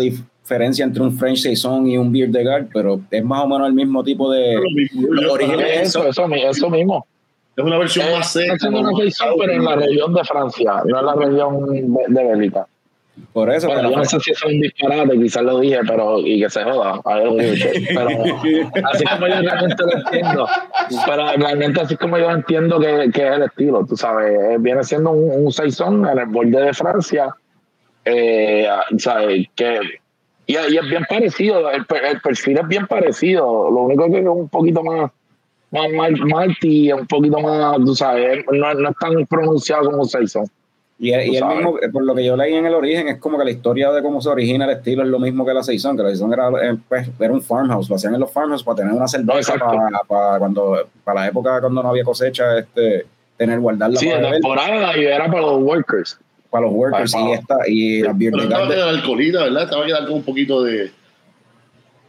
diferencia 0.51 0.83
entre 0.83 1.01
un 1.03 1.17
French 1.17 1.39
Saison 1.39 1.87
y 1.87 1.97
un 1.97 2.11
Beer 2.11 2.29
de 2.29 2.43
Guard, 2.43 2.65
pero 2.73 2.99
es 3.09 3.23
más 3.23 3.43
o 3.43 3.47
menos 3.47 3.67
el 3.67 3.73
mismo 3.73 4.03
tipo 4.03 4.29
de. 4.31 4.57
Orígenes- 5.29 5.81
Eso, 5.83 6.05
eso, 6.07 6.25
eso 6.33 6.69
mismo. 6.69 7.05
Es 7.55 7.63
una 7.63 7.77
versión 7.77 8.07
Eh, 8.07 8.17
más 8.17 8.31
seca. 8.31 8.53
haciendo 8.55 8.79
una 8.79 8.91
más 8.91 8.99
Saison, 9.01 9.29
pero 9.39 9.53
en 9.53 9.63
la 9.65 9.75
región 9.75 10.13
de 10.13 10.23
Francia, 10.23 10.73
no 10.85 10.99
en 10.99 11.05
la 11.05 11.13
región 11.15 11.65
de, 11.69 12.03
de 12.07 12.23
Bélgica. 12.23 12.65
Por 13.33 13.49
eso, 13.51 13.67
Bueno, 13.67 13.81
pero 13.81 13.91
yo 13.91 13.97
no 13.97 14.05
sé 14.05 14.19
si 14.21 14.31
eso 14.31 14.47
es 14.47 14.53
un 14.53 14.61
disparate, 14.61 15.19
quizás 15.19 15.43
lo 15.43 15.59
dije, 15.59 15.79
pero 15.85 16.19
y 16.19 16.39
que 16.41 16.49
se 16.49 16.63
joda. 16.63 16.99
A 17.03 17.15
ver, 17.15 17.29
pero 17.93 18.09
así 18.09 19.03
como 19.05 19.27
yo 19.27 19.41
realmente 19.41 19.83
lo 19.83 19.97
entiendo, 19.97 20.47
pero 21.05 21.23
realmente 21.37 21.81
así 21.81 21.95
como 21.97 22.17
yo 22.17 22.31
entiendo 22.31 22.79
que, 22.79 23.11
que 23.13 23.27
es 23.27 23.33
el 23.35 23.43
estilo, 23.43 23.85
tú 23.87 23.95
sabes, 23.97 24.31
eh, 24.33 24.55
viene 24.59 24.83
siendo 24.83 25.11
un, 25.11 25.45
un 25.45 25.51
saison 25.51 26.07
en 26.07 26.19
el 26.19 26.25
borde 26.27 26.61
de 26.61 26.73
Francia, 26.73 27.35
eh, 28.05 28.65
sabes 28.97 29.45
que 29.55 29.79
y, 30.47 30.53
y 30.53 30.77
es 30.77 30.89
bien 30.89 31.05
parecido, 31.09 31.69
el, 31.71 31.85
el 32.09 32.21
perfil 32.21 32.57
es 32.57 32.67
bien 32.67 32.87
parecido, 32.87 33.69
lo 33.71 33.81
único 33.81 34.09
que 34.11 34.19
es 34.19 34.25
un 34.27 34.49
poquito 34.49 34.83
más 34.83 35.11
más 35.71 35.89
mal- 35.91 36.19
malty, 36.25 36.91
un 36.91 37.07
poquito 37.07 37.39
más, 37.39 37.77
tú 37.77 37.95
sabes, 37.95 38.43
no, 38.51 38.73
no 38.73 38.89
es 38.89 38.95
tan 38.97 39.25
pronunciado 39.25 39.89
como 39.89 40.03
saison. 40.03 40.45
Y, 40.99 41.09
y 41.15 41.37
el 41.37 41.45
mismo, 41.45 41.77
por 41.93 42.03
lo 42.03 42.13
que 42.13 42.23
yo 42.25 42.35
leí 42.35 42.53
en 42.53 42.65
el 42.65 42.75
origen, 42.75 43.07
es 43.07 43.17
como 43.17 43.37
que 43.39 43.45
la 43.45 43.51
historia 43.51 43.89
de 43.91 44.03
cómo 44.03 44.21
se 44.21 44.29
origina 44.29 44.65
el 44.65 44.71
estilo 44.71 45.01
es 45.01 45.09
lo 45.09 45.17
mismo 45.17 45.43
que 45.45 45.53
la 45.53 45.63
Saison, 45.63 45.95
que 45.97 46.03
la 46.03 46.09
Saison 46.09 46.31
era, 46.31 46.49
eh, 46.61 46.77
pues, 46.87 47.09
era 47.19 47.33
un 47.33 47.41
farmhouse, 47.41 47.89
lo 47.89 47.95
hacían 47.95 48.13
en 48.13 48.19
los 48.19 48.31
farmhouse 48.31 48.63
para 48.63 48.75
tener 48.75 48.93
una 48.93 49.07
cerveza 49.07 49.55
para, 49.55 49.89
para 50.07 50.37
cuando 50.37 50.77
para 51.03 51.21
la 51.21 51.27
época 51.29 51.59
cuando 51.59 51.81
no 51.81 51.89
había 51.89 52.03
cosecha, 52.03 52.59
este 52.59 53.05
tener 53.35 53.59
guardarla 53.59 53.97
Sí, 53.97 54.09
para, 54.09 54.29
temporada 54.31 54.97
y 54.97 55.05
era 55.05 55.25
para 55.25 55.41
los 55.41 55.61
workers. 55.63 56.19
Para 56.51 56.65
los 56.65 56.73
workers 56.75 57.11
Para- 57.13 57.29
y 57.29 57.31
esta 57.33 57.55
y 57.67 58.01
Pero 58.01 58.13
de 58.13 58.43
esta 58.43 58.57
va 58.57 58.63
a 58.63 58.67
Guard- 58.67 58.73
quedar 58.75 58.89
alcoholita, 58.89 59.43
¿verdad? 59.45 59.63
Esta 59.63 59.77
va 59.77 59.83
a 59.83 59.87
quedar 59.87 60.05
con 60.05 60.13
un 60.15 60.23
poquito 60.23 60.63
de. 60.63 60.91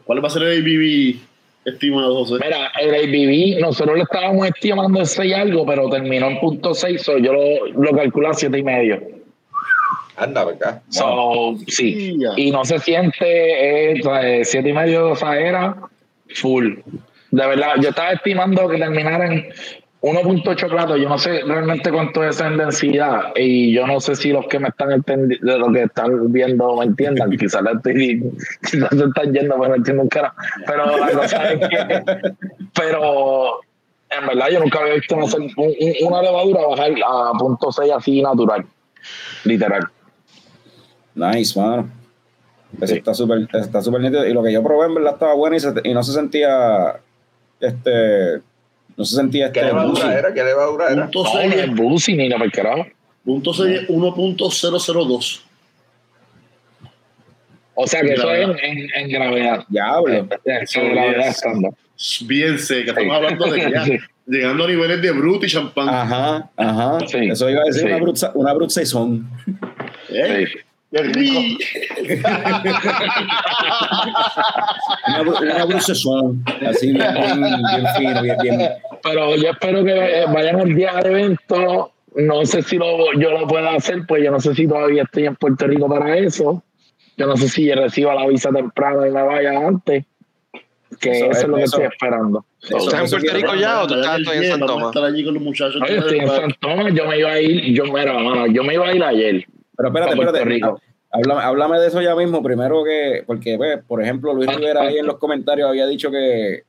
¿Cuál 0.04 0.22
va 0.22 0.26
a 0.28 0.30
ser 0.30 0.42
el 0.42 0.60
ABV 0.60 1.20
estimado, 1.64 2.24
José? 2.24 2.44
Mira, 2.44 2.72
el 2.80 2.90
ABV, 2.94 3.60
nosotros 3.60 3.96
le 3.96 4.02
estábamos 4.02 4.46
estimando 4.48 4.98
en 4.98 5.06
6 5.06 5.32
algo, 5.34 5.64
pero 5.64 5.88
terminó 5.88 6.26
en 6.28 6.40
punto 6.40 6.74
6, 6.74 7.00
so 7.00 7.16
yo 7.18 7.32
lo, 7.32 7.66
lo 7.68 7.92
calculo 7.96 8.28
a 8.30 8.34
7 8.34 8.58
y 8.58 8.62
medio. 8.64 9.00
Anda, 10.16 10.44
¿verdad? 10.44 10.82
So, 10.90 11.54
sí. 11.68 12.16
Y 12.36 12.50
no 12.50 12.64
se 12.64 12.78
siente, 12.80 13.92
eh, 13.92 14.00
o 14.00 14.02
sea, 14.02 14.28
eh, 14.28 14.44
siete 14.44 14.68
y 14.68 14.72
medio 14.72 15.06
de 15.06 15.12
esa 15.14 15.38
era 15.38 15.76
full. 16.34 16.74
De 17.30 17.46
verdad, 17.46 17.76
yo 17.80 17.88
estaba 17.88 18.12
estimando 18.12 18.68
que 18.68 18.76
terminara 18.76 19.32
en 19.32 19.46
1.8 20.02 20.68
platos. 20.68 20.98
Yo 21.00 21.08
no 21.08 21.16
sé 21.16 21.42
realmente 21.46 21.90
cuánto 21.92 22.24
es 22.24 22.40
en 22.40 22.56
densidad. 22.58 23.32
Y 23.36 23.72
yo 23.72 23.86
no 23.86 24.00
sé 24.00 24.16
si 24.16 24.32
los 24.32 24.46
que 24.48 24.58
me 24.58 24.68
están 24.68 24.90
entendiendo, 24.90 25.52
de 25.52 25.58
lo 25.58 25.72
que 25.72 25.82
están 25.84 26.32
viendo 26.32 26.76
me 26.76 26.84
entiendan. 26.86 27.30
Quizás 27.38 27.62
la 27.62 27.72
estoy, 27.72 28.22
quizás 28.68 28.90
se 28.90 29.04
están 29.04 29.32
yendo, 29.32 29.54
pero 29.56 29.68
no 29.68 29.74
entiendo 29.76 30.02
un 30.02 30.08
cara. 30.08 30.34
Pero 30.66 30.98
la 30.98 31.08
cosa 31.10 31.52
es 31.52 31.68
que, 31.68 32.34
pero 32.74 33.60
en 34.10 34.26
verdad 34.26 34.48
yo 34.50 34.60
nunca 34.60 34.80
había 34.80 34.94
visto 34.94 35.14
una, 35.16 36.22
levadura 36.22 36.66
bajar 36.66 36.90
a 37.06 37.32
punto 37.38 37.70
6 37.70 37.92
así 37.96 38.20
natural. 38.22 38.66
Literal. 39.44 39.84
Nice, 41.14 41.58
mano. 41.58 41.88
Eso 42.78 42.86
Sí. 42.86 42.98
está 42.98 43.14
súper 43.14 43.46
está 43.52 43.82
súper 43.82 44.00
nítido. 44.00 44.26
Y 44.26 44.32
lo 44.32 44.42
que 44.42 44.52
yo 44.52 44.62
probé 44.64 44.86
en 44.86 44.94
verdad 44.94 45.12
estaba 45.14 45.34
bueno 45.34 45.54
y, 45.56 45.60
se- 45.60 45.74
y 45.84 45.94
no 45.94 46.02
se 46.02 46.12
sentía 46.12 46.96
este 47.60 48.40
no 48.96 49.04
se 49.04 49.16
sentía 49.16 49.50
¿Qué 49.52 49.60
este 49.60 49.72
levadura 49.72 50.18
era? 50.18 50.34
¿Qué 50.34 50.42
levadura 50.44 50.88
era? 50.90 51.02
Punto 51.10 51.24
No, 51.24 51.34
no 51.34 51.40
6 51.40 51.54
es 51.54 51.74
Busi 51.74 52.16
ni 52.16 52.28
la 52.28 52.50
carajo. 52.50 52.86
punto 53.24 53.52
seis 53.54 53.80
es 53.82 53.88
1.002. 53.88 55.40
O 57.74 57.86
sea 57.86 58.02
que 58.02 58.12
eso 58.12 58.30
es 58.32 58.48
en, 58.48 58.56
en, 58.62 58.90
en 58.94 59.08
gravedad. 59.10 59.64
diablo. 59.68 60.28
Eso 60.44 60.80
es 60.80 60.90
gravedad 60.92 61.28
estándar. 61.28 61.72
Bien 62.26 62.58
seca. 62.58 62.90
Estamos 62.90 63.10
Sí. 63.10 63.16
hablando 63.24 63.46
de 63.46 63.60
que 63.60 63.70
ya 63.70 63.84
Sí. 63.86 63.98
llegando 64.26 64.64
a 64.64 64.68
niveles 64.68 65.02
de 65.02 65.10
brut 65.12 65.44
y 65.44 65.46
champán. 65.48 65.88
Ajá, 65.88 66.50
ajá. 66.56 66.98
Sí, 67.06 67.28
Eso 67.30 67.48
iba 67.48 67.62
a 67.62 67.64
decir 67.64 67.82
sí. 67.82 67.86
una 67.88 67.96
brut 67.98 68.18
una 68.34 68.52
brut 68.52 68.70
saison. 68.70 69.28
¿Eh? 70.10 70.46
Qué 70.92 71.02
rico. 71.04 71.40
Una, 75.40 75.64
brut 75.64 75.80
saison. 75.80 76.44
Así 76.68 76.92
bien, 76.92 77.14
bien, 77.14 77.86
fino, 77.96 78.22
bien, 78.22 78.36
bien. 78.42 78.60
Pero 79.02 79.36
yo 79.36 79.50
espero 79.50 79.84
que 79.84 80.24
vayan 80.32 80.60
al 80.60 80.74
día 80.74 80.92
del 81.02 81.06
evento. 81.12 81.92
No 82.14 82.44
sé 82.44 82.62
si 82.62 82.76
lo, 82.76 83.10
yo 83.18 83.30
lo 83.30 83.46
pueda 83.46 83.74
hacer, 83.74 84.02
pues 84.06 84.22
yo 84.22 84.30
no 84.30 84.38
sé 84.38 84.54
si 84.54 84.66
todavía 84.68 85.04
estoy 85.04 85.24
en 85.26 85.36
Puerto 85.36 85.66
Rico 85.66 85.88
para 85.88 86.16
eso. 86.18 86.62
Yo 87.16 87.26
no 87.26 87.36
sé 87.36 87.48
si 87.48 87.72
reciba 87.72 88.14
la 88.14 88.26
visa 88.26 88.50
temprano 88.50 89.06
y 89.06 89.10
me 89.10 89.22
vaya 89.22 89.66
antes. 89.66 90.04
Que 91.00 91.10
Eso 91.10 91.24
eso, 91.30 91.40
es- 91.40 91.48
lo 91.48 91.56
que 91.56 91.62
eso- 91.62 91.76
estoy 91.78 91.90
esperando. 91.90 92.44
eso- 92.62 92.76
¿Estás 92.76 93.12
en 93.12 93.18
Puerto 93.20 93.34
Rico 93.38 93.54
ya 93.54 93.82
o 93.82 93.86
tú 93.86 93.94
estás 93.94 94.22
todavía 94.22 94.42
en 94.42 94.50
San 94.58 94.66
Tomás? 94.66 94.86
estar 94.88 95.04
allí 95.04 95.24
con 95.24 95.34
los 95.34 95.42
muchachos. 95.42 95.80
No, 95.80 95.86
yo 95.88 95.94
estoy 95.96 96.18
en 96.18 96.28
San 96.28 96.52
Tomás, 96.60 96.92
yo 96.94 97.06
me 97.06 97.18
iba 97.18 97.30
a 97.32 97.40
ir, 97.40 97.74
yo, 97.74 97.84
mira, 97.84 98.12
mano, 98.12 98.46
yo 98.48 98.62
me 98.62 98.74
iba 98.74 98.88
a 98.88 98.94
ir 98.94 99.02
ayer. 99.02 99.46
Pero 99.76 99.88
espérate, 99.88 100.12
espérate. 100.12 100.44
Rico. 100.44 100.80
Háblame, 101.10 101.40
háblame 101.42 101.78
de 101.78 101.88
eso 101.88 102.00
ya 102.00 102.14
mismo, 102.16 102.42
primero 102.42 102.82
que, 102.84 103.22
porque, 103.26 103.56
pues, 103.58 103.84
por 103.84 104.02
ejemplo, 104.02 104.32
Luis 104.32 104.48
Rivera 104.54 104.82
ahí 104.82 104.96
en 104.96 105.06
los 105.06 105.18
comentarios 105.18 105.68
había 105.68 105.86
dicho 105.86 106.10
que, 106.10 106.62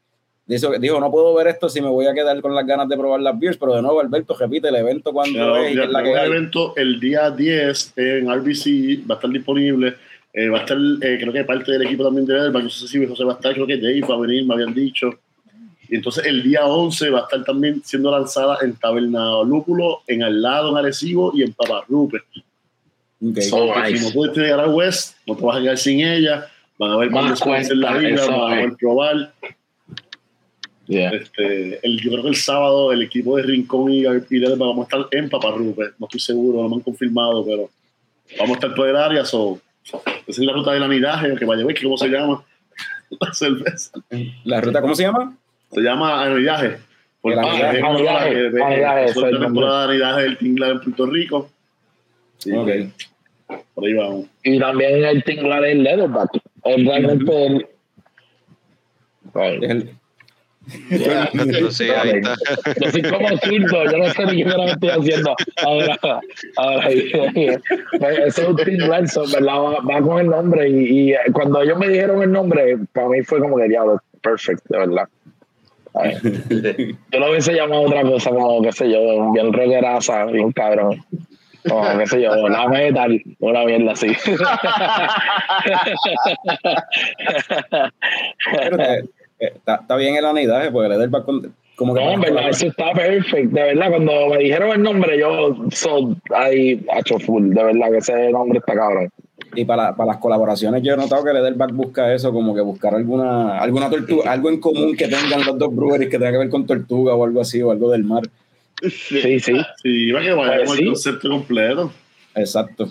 dijo, 0.46 0.72
dijo, 0.80 1.00
no 1.00 1.10
puedo 1.12 1.34
ver 1.34 1.48
esto 1.48 1.70
si 1.70 1.80
me 1.80 1.88
voy 1.88 2.08
a 2.08 2.14
quedar 2.14 2.42
con 2.42 2.54
las 2.54 2.68
ganas 2.68 2.90
de 2.90 2.98
probar 2.98 3.22
las 3.22 3.40
beers, 3.40 3.56
pero 3.58 3.74
de 3.74 3.82
nuevo, 3.82 4.02
Alberto, 4.02 4.36
repite 4.38 4.68
el 4.68 4.76
evento 4.76 5.14
cuando 5.14 5.38
Claro, 5.38 5.58
es 5.64 5.76
ya 5.76 5.84
es 5.84 5.90
la 5.90 6.00
que 6.04 6.10
tenemos 6.10 6.20
hay. 6.22 6.28
el 6.28 6.38
evento 6.38 6.74
el 6.76 7.00
día 7.00 7.32
10 7.32 7.94
en 7.96 8.34
RBC, 8.34 9.10
va 9.10 9.16
a 9.16 9.18
estar 9.18 9.30
disponible. 9.30 9.96
eh, 10.34 10.50
va 10.50 10.58
a 10.58 10.62
estar, 10.62 10.78
eh, 10.78 11.18
creo 11.22 11.32
que 11.32 11.44
parte 11.46 11.72
del 11.72 11.84
equipo 11.84 12.04
también 12.04 12.26
de 12.26 12.36
Elba, 12.36 12.62
no 12.62 12.70
sé 12.70 12.88
si 12.88 13.06
José 13.06 13.24
va 13.24 13.34
a 13.34 13.36
estar, 13.36 13.54
creo 13.54 13.68
que 13.68 13.78
Dave 13.78 14.02
va 14.02 14.16
a 14.16 14.20
venir, 14.20 14.46
me 14.46 14.56
habían 14.56 14.74
dicho. 14.74 15.10
Y 15.88 15.96
entonces 15.96 16.26
el 16.26 16.42
día 16.44 16.66
11 16.66 17.12
va 17.12 17.20
a 17.20 17.24
estar 17.24 17.44
también 17.46 17.82
siendo 17.86 18.10
lanzada 18.12 18.58
en 18.64 18.76
Taberna 18.76 19.44
Lúpulo, 19.46 20.00
en 20.08 20.24
Al 20.24 20.42
lado, 20.42 20.72
en 20.72 20.78
Arecibo 20.78 21.32
y 21.36 21.44
en 21.44 21.54
Paparrupe. 21.54 22.18
Ok. 23.24 23.38
Oh, 23.52 23.74
Porque 23.74 23.92
nice. 23.92 23.98
Si 23.98 24.08
no 24.08 24.14
puedes 24.14 24.38
llegar 24.38 24.60
a 24.60 24.68
West, 24.68 25.16
no 25.26 25.36
te 25.36 25.46
vas 25.46 25.58
a 25.58 25.62
quedar 25.62 25.78
sin 25.78 26.02
ella. 26.02 26.48
Van 26.78 26.92
a 26.92 26.98
ver 26.98 27.10
Más 27.12 27.30
descuentos 27.30 27.72
en 27.72 27.80
la 27.80 27.98
eso 28.10 28.32
van 28.32 28.54
a 28.54 28.56
ver 28.56 28.74
probar. 28.74 29.34
Yeah. 30.88 31.12
Este, 31.12 31.80
el, 31.82 32.02
yo 32.02 32.12
creo 32.12 32.24
que 32.24 32.30
el 32.30 32.36
sábado 32.36 32.92
el 32.92 33.02
equipo 33.04 33.38
de 33.38 33.44
Rincón 33.44 33.90
y, 33.90 34.02
y 34.02 34.40
vamos 34.58 34.80
a 34.80 34.84
estar 34.84 35.08
en 35.12 35.30
Paparrupe. 35.30 35.92
No 35.98 36.08
estoy 36.08 36.20
seguro, 36.20 36.62
no 36.62 36.70
me 36.70 36.76
han 36.76 36.82
confirmado, 36.82 37.46
pero 37.46 37.70
vamos 38.38 38.58
a 38.58 38.60
estar 38.60 38.76
por 38.76 38.90
el 38.90 38.98
área. 38.98 39.24
So, 39.24 39.62
esa 39.84 40.02
es 40.28 40.38
la 40.40 40.52
ruta 40.52 40.74
del 40.74 40.84
anidaje, 40.84 41.36
que 41.36 41.46
vaya 41.46 41.64
a 41.64 41.66
ver 41.66 41.76
que 41.76 41.84
cómo 41.84 41.98
se 41.98 42.10
llama 42.10 42.44
la 43.22 43.34
cerveza. 43.34 43.92
¿La 44.44 44.60
ruta 44.60 44.82
cómo 44.82 44.96
se 44.96 45.04
llama? 45.04 45.38
Se 45.72 45.82
llama 45.82 46.24
anidaje. 46.26 46.80
Porque 47.22 47.40
El 47.40 47.46
anidaje, 47.46 47.78
es 47.78 47.84
anidaje, 47.84 48.30
anidaje, 48.62 48.82
la 48.86 49.06
el 49.06 49.14
nombre. 49.16 49.40
temporada 49.40 49.88
de 49.88 49.94
anidaje 49.94 50.26
del. 53.54 53.64
Por 53.74 53.86
ahí 53.86 53.94
vamos. 53.94 54.26
Y 54.44 54.60
también 54.60 55.04
el 55.04 55.24
tinglar 55.24 55.66
es 55.66 55.78
leatherback. 55.78 56.30
Es 56.66 56.86
realmente 56.86 57.46
el. 57.46 57.68
El- 59.36 59.90
sí, 61.72 61.84
ahí 61.90 62.10
está. 62.12 62.36
Yo 62.82 62.92
soy 62.92 63.02
como 63.02 63.28
zurdo, 63.38 63.92
yo 63.92 63.98
no 63.98 64.10
sé 64.12 64.26
ni 64.28 64.44
qué 64.44 64.46
me 64.46 64.72
estoy 64.72 64.90
haciendo. 64.90 65.36
Ahora, 65.62 66.00
ahora, 66.56 66.90
eso 66.90 68.42
es 68.42 68.48
un 68.48 68.56
tinglar, 68.56 69.08
so, 69.10 69.24
¿verdad? 69.32 69.56
Va, 69.56 69.80
va 69.82 70.02
con 70.02 70.20
el 70.22 70.28
nombre. 70.28 70.70
Y, 70.70 71.12
y 71.12 71.16
cuando 71.34 71.62
ellos 71.62 71.78
me 71.78 71.90
dijeron 71.90 72.24
el 72.24 72.32
nombre, 72.32 72.78
para 72.94 73.10
mí 73.10 73.22
fue 73.24 73.40
como 73.40 73.58
que 73.58 73.68
diablo, 73.68 74.02
perfect, 74.22 74.64
de 74.70 74.78
verdad. 74.78 75.08
Yo 77.12 77.20
lo 77.20 77.30
hubiese 77.30 77.54
llamado 77.54 77.84
otra 77.84 78.02
cosa, 78.02 78.32
como 78.32 78.62
qué 78.64 78.72
sé 78.72 78.90
yo, 78.92 79.32
bien 79.32 79.54
rockeraza, 79.54 80.26
bien 80.26 80.52
cabrón. 80.52 81.04
Como 81.70 81.98
qué 81.98 82.08
sé 82.08 82.22
yo, 82.22 82.48
la 82.50 82.68
metal, 82.68 83.22
una 83.40 83.64
mierda 83.66 83.92
así. 83.94 84.08
te- 88.78 89.00
eh, 89.00 89.04
está, 89.40 89.76
está 89.76 89.96
bien 89.96 90.16
el 90.16 90.26
anidaje, 90.26 90.72
porque 90.72 90.88
el 90.88 90.94
Ederback 90.94 91.26
con- 91.26 91.54
como 91.76 91.94
que... 91.96 92.04
No, 92.04 92.12
en 92.12 92.22
verdad, 92.22 92.50
eso 92.50 92.68
está 92.68 92.92
perfecto. 92.94 93.56
De 93.56 93.64
verdad, 93.64 93.90
cuando 93.90 94.28
me 94.30 94.38
dijeron 94.38 94.70
el 94.72 94.84
nombre, 94.84 95.18
yo 95.20 95.56
soy 95.72 96.16
ahí 96.34 96.86
hecho 96.98 97.18
full. 97.20 97.50
De 97.50 97.64
verdad 97.64 97.90
que 97.92 97.98
ese 97.98 98.30
nombre 98.32 98.60
está 98.60 98.76
cabrón. 98.76 99.10
Y 99.56 99.66
para, 99.66 99.96
para 99.96 100.08
las 100.14 100.18
colaboraciones 100.18 100.82
yo 100.84 100.94
he 100.94 100.98
notado 100.98 101.24
que 101.24 101.32
el 101.32 101.38
Ederback 101.38 101.72
busca 101.74 102.14
eso, 102.14 102.32
como 102.32 102.54
que 102.56 102.62
buscar 102.62 102.94
alguna, 102.96 103.58
alguna 103.60 103.90
tortuga, 103.90 104.32
algo 104.32 104.50
en 104.50 104.60
común 104.60 104.96
que 104.96 105.08
tengan 105.08 105.46
los 105.46 105.58
dos 105.58 105.76
breweries 105.76 106.10
que 106.10 106.18
tenga 106.18 106.32
que 106.32 106.38
ver 106.38 106.50
con 106.50 106.66
tortuga 106.66 107.16
o 107.16 107.24
algo 107.26 107.42
así, 107.42 107.62
o 107.62 107.72
algo 107.72 107.90
del 107.92 108.04
mar. 108.04 108.24
Sí, 108.90 109.40
sí. 109.40 109.54
Sí, 109.82 110.12
va 110.12 110.22
que 110.22 110.32
vayamos 110.34 110.66
Pues 110.66 110.72
sí. 110.78 110.84
al 110.84 110.88
concepto 110.90 111.30
completo. 111.30 111.92
Exacto. 112.36 112.90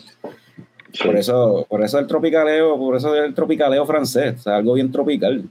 Por 1.05 1.17
eso, 1.17 1.67
por 1.69 1.83
eso 1.83 1.99
el 1.99 2.07
tropicaleo, 2.07 2.77
por 2.79 2.97
eso 2.97 3.15
el 3.15 3.35
tropicaleo 3.35 3.85
francés, 3.87 4.35
o 4.41 4.43
sea, 4.43 4.57
algo 4.57 4.75
bien 4.75 4.91
tropical. 4.93 5.43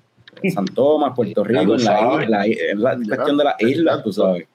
San 0.53 0.65
Tomás, 0.65 1.13
Puerto 1.15 1.43
Rico, 1.43 1.61
en 1.61 1.69
la, 1.69 1.77
sabes. 1.79 2.23
isla, 2.25 2.45
en 2.45 2.81
la 2.81 2.95
cuestión 3.15 3.37
de 3.37 3.43
las 3.43 3.55
islas, 3.61 4.03
tú 4.03 4.13
sabes. 4.13 4.47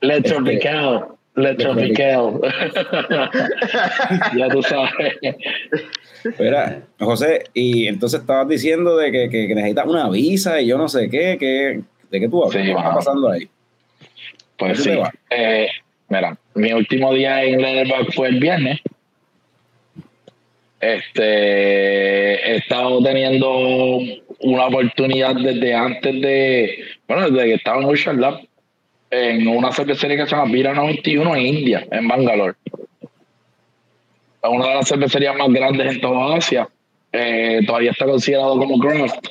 Le 0.00 0.16
Este- 0.16 0.30
Tropical. 0.30 1.06
Le 1.34 1.54
Tropical. 1.54 2.40
ya 4.36 4.48
tú 4.48 4.62
sabes. 4.62 5.14
Espera, 6.24 6.82
José, 7.00 7.44
y 7.54 7.86
entonces 7.86 8.20
estabas 8.20 8.48
diciendo 8.48 8.96
de 8.96 9.10
que, 9.10 9.28
que- 9.30 9.48
que 9.48 9.54
necesitas 9.54 9.86
una 9.86 10.08
visa 10.10 10.60
y 10.60 10.66
yo 10.66 10.78
no 10.78 10.88
sé 10.88 11.08
qué, 11.10 11.36
que, 11.38 11.80
¿de 12.10 12.20
qué 12.20 12.28
tú 12.28 12.44
hablas? 12.44 12.60
Sí, 12.60 12.68
¿Qué 12.70 12.76
está 12.76 12.94
pasando 12.94 13.30
ahí? 13.30 13.48
Pues 14.62 14.84
¿Dónde 14.84 15.04
sí. 15.04 15.16
Eh, 15.30 15.68
mira, 16.08 16.38
mi 16.54 16.72
último 16.72 17.12
día 17.12 17.42
en 17.42 17.60
Leatherback 17.60 18.12
fue 18.12 18.28
el 18.28 18.38
viernes. 18.38 18.78
Este, 20.78 22.34
he 22.48 22.56
estado 22.58 23.02
teniendo 23.02 23.98
una 24.38 24.66
oportunidad 24.66 25.34
desde 25.34 25.74
antes 25.74 26.20
de, 26.20 26.84
bueno, 27.08 27.28
desde 27.28 27.48
que 27.48 27.54
estaba 27.54 27.82
en 27.82 27.88
Ocean 27.88 28.20
Lab, 28.20 28.40
en 29.10 29.48
una 29.48 29.72
cervecería 29.72 30.16
que 30.16 30.26
se 30.26 30.36
llama 30.36 30.52
Vira 30.52 30.74
91 30.74 31.34
en 31.36 31.42
India, 31.42 31.86
en 31.90 32.06
Bangalore. 32.06 32.54
Es 32.70 34.48
una 34.48 34.68
de 34.68 34.74
las 34.74 34.88
cervecerías 34.88 35.36
más 35.36 35.48
grandes 35.48 35.94
en 35.94 36.00
toda 36.00 36.36
Asia. 36.36 36.68
Eh, 37.10 37.62
todavía 37.66 37.90
está 37.90 38.04
considerado 38.04 38.56
como 38.56 38.78
craft, 38.78 39.26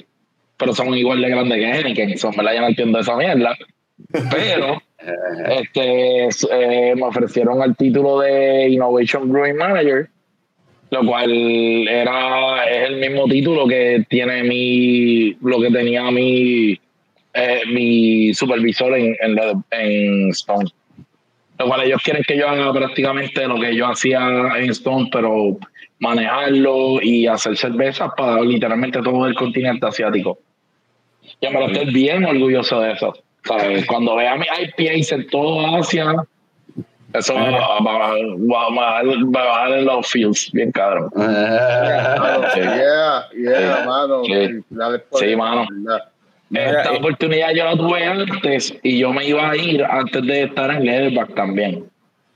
pero 0.58 0.74
son 0.74 0.94
igual 0.94 1.22
de 1.22 1.30
grandes 1.30 1.58
que 1.58 1.72
Heineken. 1.72 2.18
Son, 2.18 2.36
me 2.36 2.44
la 2.44 2.54
ya 2.54 2.62
no 2.62 2.68
entiendo 2.68 3.00
esa 3.00 3.16
mierda. 3.16 3.58
Pero 4.30 4.82
este, 5.62 6.28
eh, 6.52 6.96
me 6.96 7.04
ofrecieron 7.04 7.62
el 7.64 7.76
título 7.76 8.20
de 8.20 8.70
Innovation 8.70 9.32
Brewing 9.32 9.56
Manager, 9.58 10.08
lo 10.92 11.06
cual 11.06 11.88
era 11.88 12.64
es 12.70 12.90
el 12.90 12.98
mismo 12.98 13.26
título 13.26 13.68
que 13.68 14.06
tiene 14.10 14.44
mi 14.44 15.34
lo 15.42 15.60
que 15.62 15.72
tenía 15.72 16.12
mi 16.12 16.80
eh, 17.34 17.62
mi 17.72 18.34
supervisor 18.34 18.96
en, 18.98 19.16
en, 19.22 19.36
la- 19.36 19.62
en 19.72 20.30
Stone. 20.30 20.70
Lo 21.60 21.68
cual 21.68 21.84
ellos 21.86 22.02
quieren 22.04 22.24
que 22.24 22.38
yo 22.38 22.50
haga 22.50 22.74
prácticamente 22.74 23.48
lo 23.48 23.60
que 23.60 23.76
yo 23.76 23.88
hacía 23.88 24.20
en 24.58 24.70
Stone, 24.72 25.10
pero 25.12 25.58
manejarlo 26.00 27.02
y 27.02 27.28
hacer 27.28 27.56
cervezas 27.56 28.12
para 28.18 28.42
literalmente 28.42 29.00
todo 29.02 29.28
el 29.28 29.36
continente 29.36 29.86
asiático. 29.86 30.40
Yo 31.42 31.52
me 31.52 31.60
lo 31.60 31.68
estoy 31.68 31.94
bien 31.94 32.26
orgulloso 32.26 32.82
de 32.82 32.94
eso. 32.94 33.14
¿Sabes? 33.46 33.86
Cuando 33.86 34.16
vea 34.16 34.36
mi 34.36 34.46
IPAs 34.46 35.12
en 35.12 35.28
toda 35.28 35.78
Asia, 35.80 36.14
eso 37.14 37.34
va, 37.34 37.52
va- 37.52 37.80
va- 37.80 38.16
va- 38.70 39.02
va 39.04 39.42
a 39.42 39.46
bajar 39.46 39.72
en 39.74 39.86
los 39.86 40.08
fields, 40.08 40.50
bien 40.54 40.72
cabrón. 40.72 41.10
Yeah, 42.56 43.28
yeah, 43.36 43.78
Sí. 43.78 43.86
mano. 43.86 44.24
Sí. 45.14 45.36
Mano. 45.36 45.68
Esta 46.54 46.94
eh, 46.94 46.98
oportunidad 46.98 47.52
yo 47.52 47.64
la 47.66 47.78
tuve 47.78 48.04
antes 48.06 48.74
y 48.84 49.00
yo 49.00 49.14
me 49.14 49.26
iba 49.26 49.50
a 49.52 49.56
ir 49.56 49.84
antes 49.86 50.22
de 50.26 50.44
estar 50.44 50.70
en 50.72 50.86
Leatherback 50.86 51.34
también. 51.34 51.86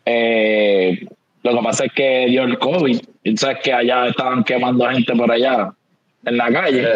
Eh, 0.05 1.05
lo 1.43 1.51
que 1.57 1.63
pasa 1.63 1.85
es 1.85 1.91
que 1.93 2.25
dio 2.27 2.43
el 2.43 2.57
COVID 2.57 2.99
y 3.23 3.31
tú 3.31 3.37
sabes 3.37 3.59
que 3.63 3.73
allá 3.73 4.07
estaban 4.07 4.43
quemando 4.43 4.87
gente 4.89 5.13
por 5.15 5.29
allá 5.31 5.71
en 6.25 6.37
la 6.37 6.51
calle. 6.51 6.87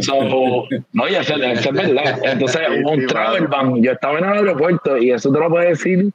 So, 0.00 0.66
no, 0.92 1.08
y 1.08 1.14
eso, 1.14 1.34
eso 1.36 1.70
es 1.70 1.72
verdad. 1.72 2.20
Entonces 2.24 2.60
un 2.84 3.06
travel 3.06 3.46
ban. 3.46 3.82
Yo 3.82 3.92
estaba 3.92 4.18
en 4.18 4.24
el 4.24 4.32
aeropuerto 4.32 4.96
y 4.96 5.10
eso 5.10 5.32
te 5.32 5.38
lo 5.38 5.48
puede 5.48 5.70
decir 5.70 6.10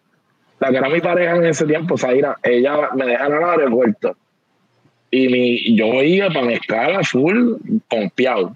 la 0.59 0.69
que 0.69 0.77
era 0.77 0.89
mi 0.89 1.01
pareja 1.01 1.35
en 1.35 1.45
ese 1.45 1.65
tiempo, 1.65 1.97
Zaira. 1.97 2.37
Ella 2.43 2.89
me 2.95 3.05
deja 3.05 3.27
en 3.27 3.33
el 3.33 3.43
aeropuerto 3.43 4.15
y 5.11 5.29
mi, 5.29 5.75
yo 5.75 6.01
iba 6.03 6.27
para 6.27 6.45
mi 6.45 6.53
escala 6.53 7.03
full 7.03 7.53
confiado 7.89 8.55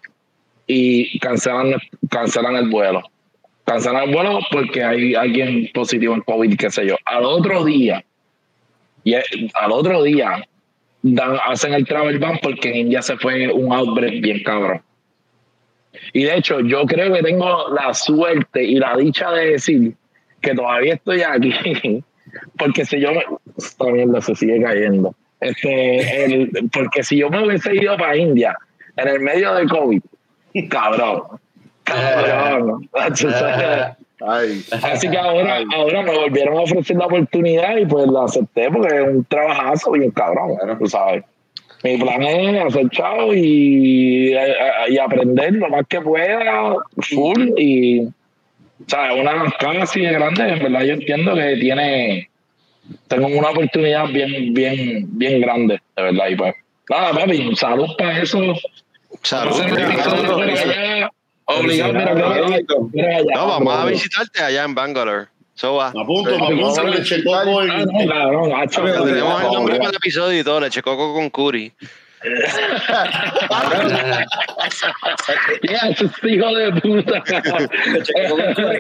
y 0.68 1.18
cancelan, 1.20 1.76
cancelan 2.10 2.56
el 2.56 2.70
vuelo. 2.70 3.02
Cancelan 3.66 4.10
el 4.10 4.14
vuelo 4.14 4.40
porque 4.52 4.84
hay 4.84 5.16
alguien 5.16 5.70
positivo 5.74 6.14
en 6.14 6.22
COVID, 6.22 6.58
qué 6.58 6.70
sé 6.70 6.86
yo. 6.86 6.96
Al 7.06 7.24
otro 7.24 7.64
día, 7.64 8.04
y 9.04 9.14
al 9.14 9.72
otro 9.72 10.04
día, 10.04 10.44
dan, 11.02 11.38
hacen 11.46 11.74
el 11.74 11.86
travel 11.86 12.20
ban 12.20 12.40
porque 12.42 12.70
en 12.70 12.78
India 12.78 13.02
se 13.02 13.18
fue 13.18 13.52
un 13.52 13.74
outbreak 13.74 14.22
bien 14.22 14.44
cabrón. 14.44 14.82
Y 16.14 16.24
de 16.24 16.38
hecho, 16.38 16.60
yo 16.62 16.86
creo 16.86 17.14
que 17.14 17.22
tengo 17.22 17.70
la 17.70 17.94
suerte 17.94 18.64
y 18.64 18.76
la 18.76 18.96
dicha 18.96 19.32
de 19.32 19.52
decir 19.52 19.94
que 20.42 20.54
todavía 20.54 20.96
estoy 20.96 21.22
aquí, 21.22 22.04
porque 22.58 22.86
si 22.86 23.00
yo 23.00 23.14
me. 23.14 23.24
Esta 23.58 23.86
mierda 23.86 24.22
se 24.22 24.36
sigue 24.36 24.62
cayendo. 24.62 25.14
Este, 25.42 26.26
el, 26.26 26.52
porque 26.72 27.04
si 27.04 27.18
yo 27.18 27.30
me 27.30 27.46
hubiese 27.46 27.76
ido 27.76 27.98
para 27.98 28.16
India 28.16 28.58
en 28.96 29.08
el 29.08 29.20
medio 29.20 29.54
de 29.54 29.68
COVID, 29.68 30.02
cabrón, 30.70 31.24
cabrón. 31.84 32.90
Ay, 34.22 34.64
Así 34.84 35.10
que 35.10 35.18
ahora, 35.18 35.64
ahora 35.74 36.02
me 36.04 36.16
volvieron 36.16 36.58
a 36.58 36.62
ofrecer 36.62 36.98
la 36.98 37.06
oportunidad 37.06 37.78
y 37.78 37.86
pues 37.86 38.08
la 38.08 38.26
acepté 38.26 38.70
porque 38.70 38.96
es 38.96 39.08
un 39.08 39.26
trabajazo 39.26 39.92
bien 39.92 40.12
cabrón, 40.12 40.58
tú 40.78 40.88
sabes. 40.88 41.24
Mi 41.84 41.98
plan 41.98 42.22
es 42.24 42.66
hacer 42.66 42.90
chao 42.90 43.34
y, 43.34 44.34
y 44.90 44.98
aprender 44.98 45.54
lo 45.54 45.70
más 45.70 45.86
que 45.88 46.02
pueda, 46.02 46.76
full 46.98 47.52
y, 47.58 48.10
¿sabes? 48.88 49.22
Una 49.22 49.50
casa 49.58 49.84
así 49.84 50.02
de 50.02 50.12
grande, 50.12 50.50
en 50.50 50.60
verdad 50.60 50.82
yo 50.82 50.94
entiendo 50.96 51.36
que 51.36 51.56
tiene, 51.56 52.30
tengo 53.08 53.28
una 53.28 53.52
oportunidad 53.52 54.08
bien, 54.10 54.54
bien, 54.54 55.08
bien 55.18 55.40
grande, 55.40 55.80
de 55.96 56.04
verdad, 56.04 56.28
y 56.30 56.36
pues 56.36 56.56
Nada, 56.90 57.14
papi, 57.14 57.56
salud 57.56 57.96
para 57.98 58.20
eso. 58.20 58.40
Salud. 59.22 59.62
Obligado, 61.50 61.98
allá. 61.98 62.60
No, 63.36 63.48
vamos 63.48 63.76
a 63.76 63.86
visitarte 63.86 64.42
allá 64.42 64.64
en 64.64 64.76
Bangalore. 64.76 65.28
So 65.56 65.76
va. 65.76 65.92
Me 65.92 66.04
apunto, 66.04 66.30
me 66.30 66.62
apunto, 66.62 66.84
le 66.84 67.04
checo 67.04 67.36
Ah, 67.36 67.42
hacho, 68.62 68.84
Tenemos 68.84 69.42
el 69.42 69.48
no, 69.48 69.54
nombre 69.54 69.74
no, 69.74 69.80
para 69.80 69.90
el 69.90 69.96
episodio 69.96 70.40
y 70.40 70.44
todo, 70.44 70.62
con 71.14 71.30
curry. 71.30 71.74
Hijo 76.24 76.56
de 76.56 76.72
puta. 76.82 77.24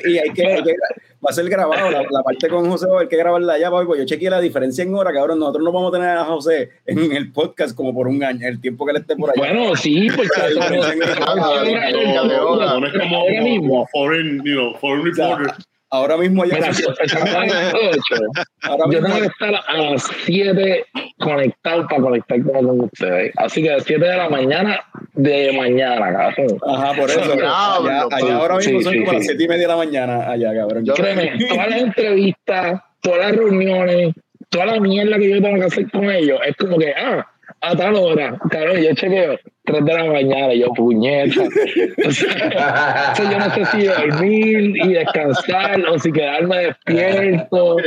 y 0.05 0.17
hay 0.17 0.29
que, 0.31 0.45
hay 0.47 0.63
que- 0.63 0.75
va 1.21 1.29
a 1.29 1.33
ser 1.33 1.49
grabado 1.49 1.91
la, 1.91 2.01
la 2.09 2.23
parte 2.23 2.47
con 2.47 2.69
José 2.69 2.87
va 2.87 2.93
a 2.93 2.95
haber 2.97 3.09
que 3.09 3.17
grabarla 3.17 3.53
allá 3.53 3.69
papi, 3.69 3.87
yo 3.97 4.05
chequeé 4.05 4.29
la 4.29 4.39
diferencia 4.39 4.83
en 4.83 4.93
hora 4.95 5.11
cabrón 5.13 5.39
nosotros 5.39 5.63
no 5.65 5.71
vamos 5.71 5.93
a 5.93 5.97
tener 5.97 6.17
a 6.17 6.23
José 6.23 6.69
en 6.85 7.11
el 7.11 7.31
podcast 7.33 7.75
como 7.75 7.93
por 7.93 8.07
un 8.07 8.23
año 8.23 8.47
el 8.47 8.61
tiempo 8.61 8.85
que 8.85 8.91
él 8.91 8.97
esté 8.97 9.15
por 9.17 9.29
allá 9.29 9.37
Bueno, 9.39 9.75
sí, 9.75 10.07
porque 10.15 10.29
Ah, 11.21 11.33
ahora 11.35 12.79
mismo. 13.41 13.85
foreign, 13.91 14.41
you 14.45 14.55
know, 14.55 14.73
foreign 14.79 15.05
reporter. 15.05 15.53
Ahora 15.91 16.17
mismo 16.17 16.43
allá 16.43 16.55
Mira, 16.55 16.73
si 16.73 16.83
empezamos 16.87 17.29
a 17.35 17.45
las 17.45 17.73
ocho, 17.73 18.15
ahora 18.63 18.83
yo 18.91 19.01
tengo 19.03 19.19
que 19.19 19.25
estar 19.25 19.53
a 19.67 19.77
las 19.77 20.03
7 20.25 20.85
conectado 21.19 21.87
para 21.87 22.01
conectarme 22.01 22.51
con 22.51 22.81
ustedes. 22.81 23.31
Así 23.37 23.61
que 23.63 23.71
a 23.71 23.75
las 23.77 23.83
7 23.83 24.05
de 24.05 24.17
la 24.17 24.29
mañana, 24.29 24.79
de 25.13 25.51
mañana, 25.57 26.11
cabrón. 26.35 26.57
ajá 26.67 26.93
por 26.93 27.09
eso 27.09 27.19
Diablo, 27.21 27.89
allá, 27.89 28.05
allá 28.11 28.35
ahora 28.37 28.55
mismo 28.57 28.79
Sí, 28.79 28.83
son 28.83 28.93
sí, 28.93 28.99
como 28.99 29.11
sí. 29.11 29.15
las 29.17 29.25
siete 29.25 29.43
y 29.43 29.47
media 29.47 29.61
de 29.63 29.67
la 29.67 29.75
mañana 29.77 30.29
allá 30.31 30.53
cabrón 30.53 30.85
Yo- 30.85 30.93
Créeme, 30.93 31.31
todas 31.49 31.69
las 31.69 31.81
entrevistas, 31.81 32.81
todas 33.01 33.19
las 33.19 33.31
reuniones, 33.35 34.13
toda 34.49 34.65
la 34.67 34.79
mierda 34.79 35.17
que 35.17 35.29
yo 35.29 35.41
tengo 35.41 35.59
que 35.59 35.65
hacer 35.65 35.91
con 35.91 36.09
ellos, 36.09 36.39
es 36.45 36.55
como 36.55 36.77
que, 36.77 36.93
ah, 36.93 37.27
a 37.61 37.75
tal 37.75 37.95
hora, 37.95 38.37
cabrón, 38.49 38.77
yo 38.81 38.93
chequeo 38.93 39.37
3 39.65 39.85
de 39.85 39.93
la 39.93 40.05
mañana, 40.05 40.53
yo 40.53 40.67
puñeta. 40.73 41.41
O 42.07 42.11
sea, 42.11 43.13
yo 43.17 43.37
no 43.37 43.49
sé 43.53 43.65
si 43.65 43.85
dormir 43.85 44.73
y 44.77 44.93
descansar 44.93 45.79
o 45.89 45.99
si 45.99 46.11
quedarme 46.11 46.57
despierto. 46.57 47.77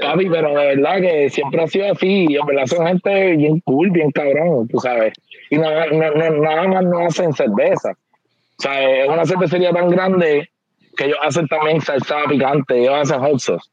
Papi, 0.00 0.28
pero 0.28 0.48
de 0.50 0.66
verdad 0.76 1.00
que 1.00 1.30
siempre 1.30 1.62
ha 1.62 1.66
sido 1.66 1.92
así. 1.92 2.26
Y 2.28 2.36
en 2.36 2.46
verdad 2.46 2.66
son 2.66 2.86
gente 2.86 3.36
bien 3.36 3.60
cool, 3.60 3.90
bien 3.90 4.10
cabrón, 4.10 4.68
tú 4.68 4.78
sabes. 4.80 5.12
Y 5.48 5.56
nada, 5.58 5.86
no- 5.86 6.30
nada 6.40 6.68
más 6.68 6.84
no 6.84 7.06
hacen 7.06 7.32
cerveza. 7.32 7.90
O 7.92 8.62
sea, 8.62 9.02
es 9.04 9.08
una 9.08 9.24
cervecería 9.24 9.70
tan 9.72 9.88
grande 9.90 10.50
que 10.96 11.04
ellos 11.06 11.18
hacen 11.22 11.46
también 11.48 11.80
salsa 11.80 12.16
picante, 12.28 12.78
ellos 12.78 12.94
hacen 12.94 13.20
hot 13.20 13.38
sauce. 13.38 13.70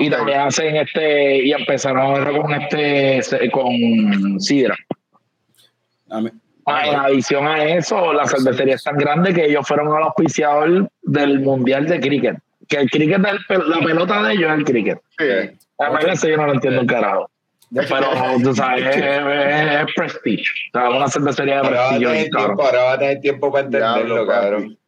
Y 0.00 0.08
también 0.10 0.40
hacen 0.40 0.76
este, 0.76 1.44
y 1.44 1.52
empezaron 1.52 2.00
ahora 2.00 2.30
con 2.40 2.52
este, 2.54 3.50
con 3.50 4.40
sidra. 4.40 4.76
Ah, 6.66 6.86
en 6.86 6.94
adición 6.94 7.46
a 7.46 7.62
eso, 7.64 8.12
la 8.12 8.26
cervecería 8.26 8.76
es 8.76 8.84
tan 8.84 8.96
grande 8.96 9.34
que 9.34 9.44
ellos 9.46 9.66
fueron 9.66 9.94
al 9.94 10.04
auspiciador 10.04 10.88
del 11.02 11.40
Mundial 11.40 11.86
de 11.86 12.00
Cricket. 12.00 12.36
Que 12.68 12.76
el 12.78 12.90
cricket, 12.90 13.18
es 13.26 13.32
el 13.50 13.68
la 13.68 13.80
pelota 13.80 14.22
de 14.22 14.32
ellos 14.32 14.50
es 14.52 14.58
el 14.58 14.64
cricket. 14.64 14.98
Sí. 15.18 15.58
A 15.80 15.90
mí 15.90 15.96
eso 16.10 16.28
yo 16.28 16.36
no 16.38 16.46
lo 16.46 16.54
entiendo 16.54 16.80
un 16.80 16.86
carajo. 16.86 17.30
Pero, 17.74 18.06
tú 18.42 18.54
sabes, 18.54 18.84
es, 18.86 18.96
es- 18.96 19.80
es 19.88 19.94
prestige. 19.96 20.44
O 20.72 20.78
sea, 20.78 20.90
una 20.90 21.08
cervecería 21.08 21.60
de 21.62 21.68
prestigio. 21.68 22.10
ahora 22.38 22.82
va 22.84 22.92
a 22.92 22.98
tener 22.98 23.20
tiempo 23.20 23.50
para 23.52 23.64
entenderlo, 23.64 24.26
cabrón. 24.26 24.78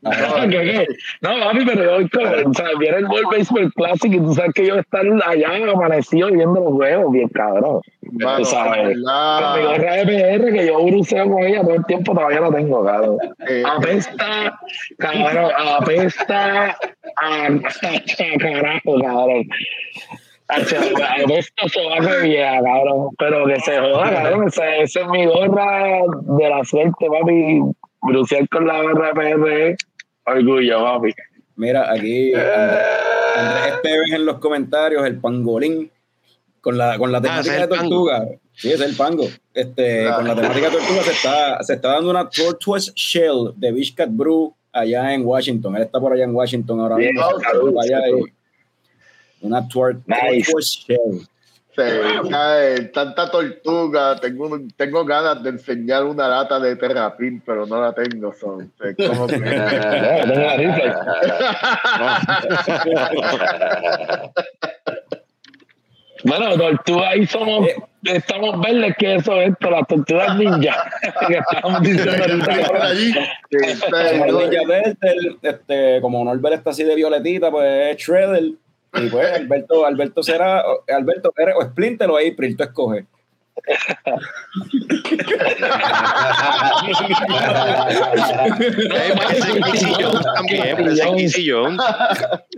No, 0.00 0.10
¿qué, 0.48 0.48
qué? 0.48 0.86
No, 1.22 1.30
papi, 1.44 1.64
pero 1.66 2.00
yo, 2.00 2.06
o 2.46 2.54
sea, 2.54 2.66
viene 2.78 2.98
el 2.98 3.06
World 3.06 3.30
Baseball 3.32 3.72
Classic 3.74 4.12
y 4.12 4.18
tú 4.18 4.32
sabes 4.34 4.52
que 4.54 4.66
yo 4.66 4.76
estar 4.76 5.04
allá 5.26 5.48
amanecido 5.72 6.28
viendo 6.30 6.60
los 6.60 6.72
juegos, 6.74 7.12
bien 7.12 7.28
cabrón. 7.28 7.80
Tú 8.36 8.44
sabes. 8.44 8.96
mi 8.96 9.02
gorra 9.02 9.94
de 9.96 10.04
PR 10.06 10.52
que 10.52 10.66
yo 10.66 10.84
bruceo 10.84 11.28
con 11.28 11.42
ella 11.42 11.62
todo 11.62 11.74
el 11.74 11.84
tiempo, 11.86 12.14
todavía 12.14 12.40
la 12.40 12.50
tengo, 12.50 12.84
cabrón. 12.84 13.18
eh, 13.48 13.62
Apesta, 13.66 14.58
cabrón, 14.98 15.50
apesta 15.56 16.76
a, 17.16 17.46
a 17.46 18.38
carajo, 18.38 19.00
cabrón. 19.00 19.44
Apesta 20.48 21.68
sobaco 21.68 22.22
vieja, 22.22 22.62
cabrón. 22.62 23.08
Pero 23.18 23.46
que 23.46 23.60
se 23.60 23.78
joda, 23.78 24.10
cabrón. 24.10 24.48
Esa, 24.48 24.76
esa 24.76 25.00
es 25.00 25.08
mi 25.08 25.26
gorra 25.26 26.02
de 26.22 26.48
la 26.48 26.64
suerte, 26.64 27.06
papi. 27.06 27.60
Bruciar 28.02 28.48
con 28.48 28.66
la 28.66 28.82
PR. 29.14 29.76
Orgullo, 30.26 30.82
papi. 30.84 31.14
Mira, 31.56 31.90
aquí 31.92 32.32
Andrés, 32.34 32.86
Andrés 33.36 33.74
Esteves 33.74 34.12
en 34.12 34.24
los 34.26 34.38
comentarios, 34.38 35.04
el 35.06 35.18
pangolín, 35.18 35.90
con 36.60 36.76
la, 36.78 36.96
con 36.98 37.10
la 37.10 37.18
Ah, 37.18 37.22
temática 37.22 37.54
de 37.60 37.68
pango. 37.68 37.82
tortuga. 38.06 38.28
Sí, 38.54 38.72
es 38.72 38.80
el 38.80 38.94
pango. 38.96 39.26
Este, 39.54 40.06
Ah. 40.08 40.16
Con 40.16 40.28
la 40.28 40.34
temática 40.36 40.70
de 40.70 40.76
tortuga 40.76 41.02
se 41.02 41.10
está, 41.12 41.62
se 41.62 41.74
está 41.74 41.88
dando 41.92 42.10
una 42.10 42.28
Tortoise 42.28 42.92
Shell 42.94 43.52
de 43.56 43.72
Bishcat 43.72 44.08
Brew 44.10 44.54
allá 44.72 45.14
en 45.14 45.24
Washington. 45.24 45.76
Él 45.76 45.82
está 45.82 45.98
por 46.00 46.12
allá 46.12 46.24
en 46.24 46.34
Washington 46.34 46.80
ahora 46.80 46.96
mismo. 46.96 47.22
Allá 47.80 48.00
una 49.40 49.68
tuer- 49.68 50.00
Nice. 50.06 50.50
Tortoise 50.52 50.84
Shell. 50.86 51.28
Cae 52.30 52.80
tanta 52.86 53.30
tortuga. 53.30 54.16
Tengo, 54.20 54.58
tengo 54.76 55.04
ganas 55.04 55.42
de 55.42 55.50
enseñar 55.50 56.04
una 56.04 56.28
lata 56.28 56.58
de 56.60 56.76
terrapin, 56.76 57.42
pero 57.44 57.66
no 57.66 57.80
la 57.80 57.92
tengo. 57.92 58.32
Son, 58.32 58.72
es 58.80 58.96
como 59.08 59.26
que-. 59.26 59.38
Bueno, 66.24 66.56
tortuga 66.56 67.10
ahí 67.10 67.26
somos, 67.26 67.68
Eh. 67.68 67.76
estamos 68.04 68.60
verdes 68.60 68.96
que 68.98 69.14
eso 69.16 69.40
es 69.40 69.50
esto, 69.50 69.70
las 69.70 69.86
tortugas 69.86 70.36
ninja 70.36 70.90
que 71.28 71.38
estábamos 71.38 71.82
diciendo 71.82 72.44
ahorita. 72.82 73.20
este, 75.42 76.00
como 76.00 76.24
Norbert 76.24 76.56
está 76.56 76.70
así 76.70 76.82
de 76.84 76.94
violetita, 76.96 77.50
pues 77.50 77.96
es 77.96 78.02
Shredder. 78.04 78.52
Y 78.94 79.08
pues 79.08 79.32
Alberto, 79.32 79.84
Alberto 79.86 80.22
será, 80.22 80.62
o- 80.66 80.84
Alberto, 80.88 81.32
eres 81.36 81.54
o 81.58 81.62
Splinter 81.62 82.08
o 82.10 82.16
April, 82.16 82.56
tú 82.56 82.62
escoges. 82.64 83.04
Jones 88.88 89.14
puede 89.16 89.42
ser 89.42 89.60
Casey 89.60 91.50
Jones. 91.50 91.80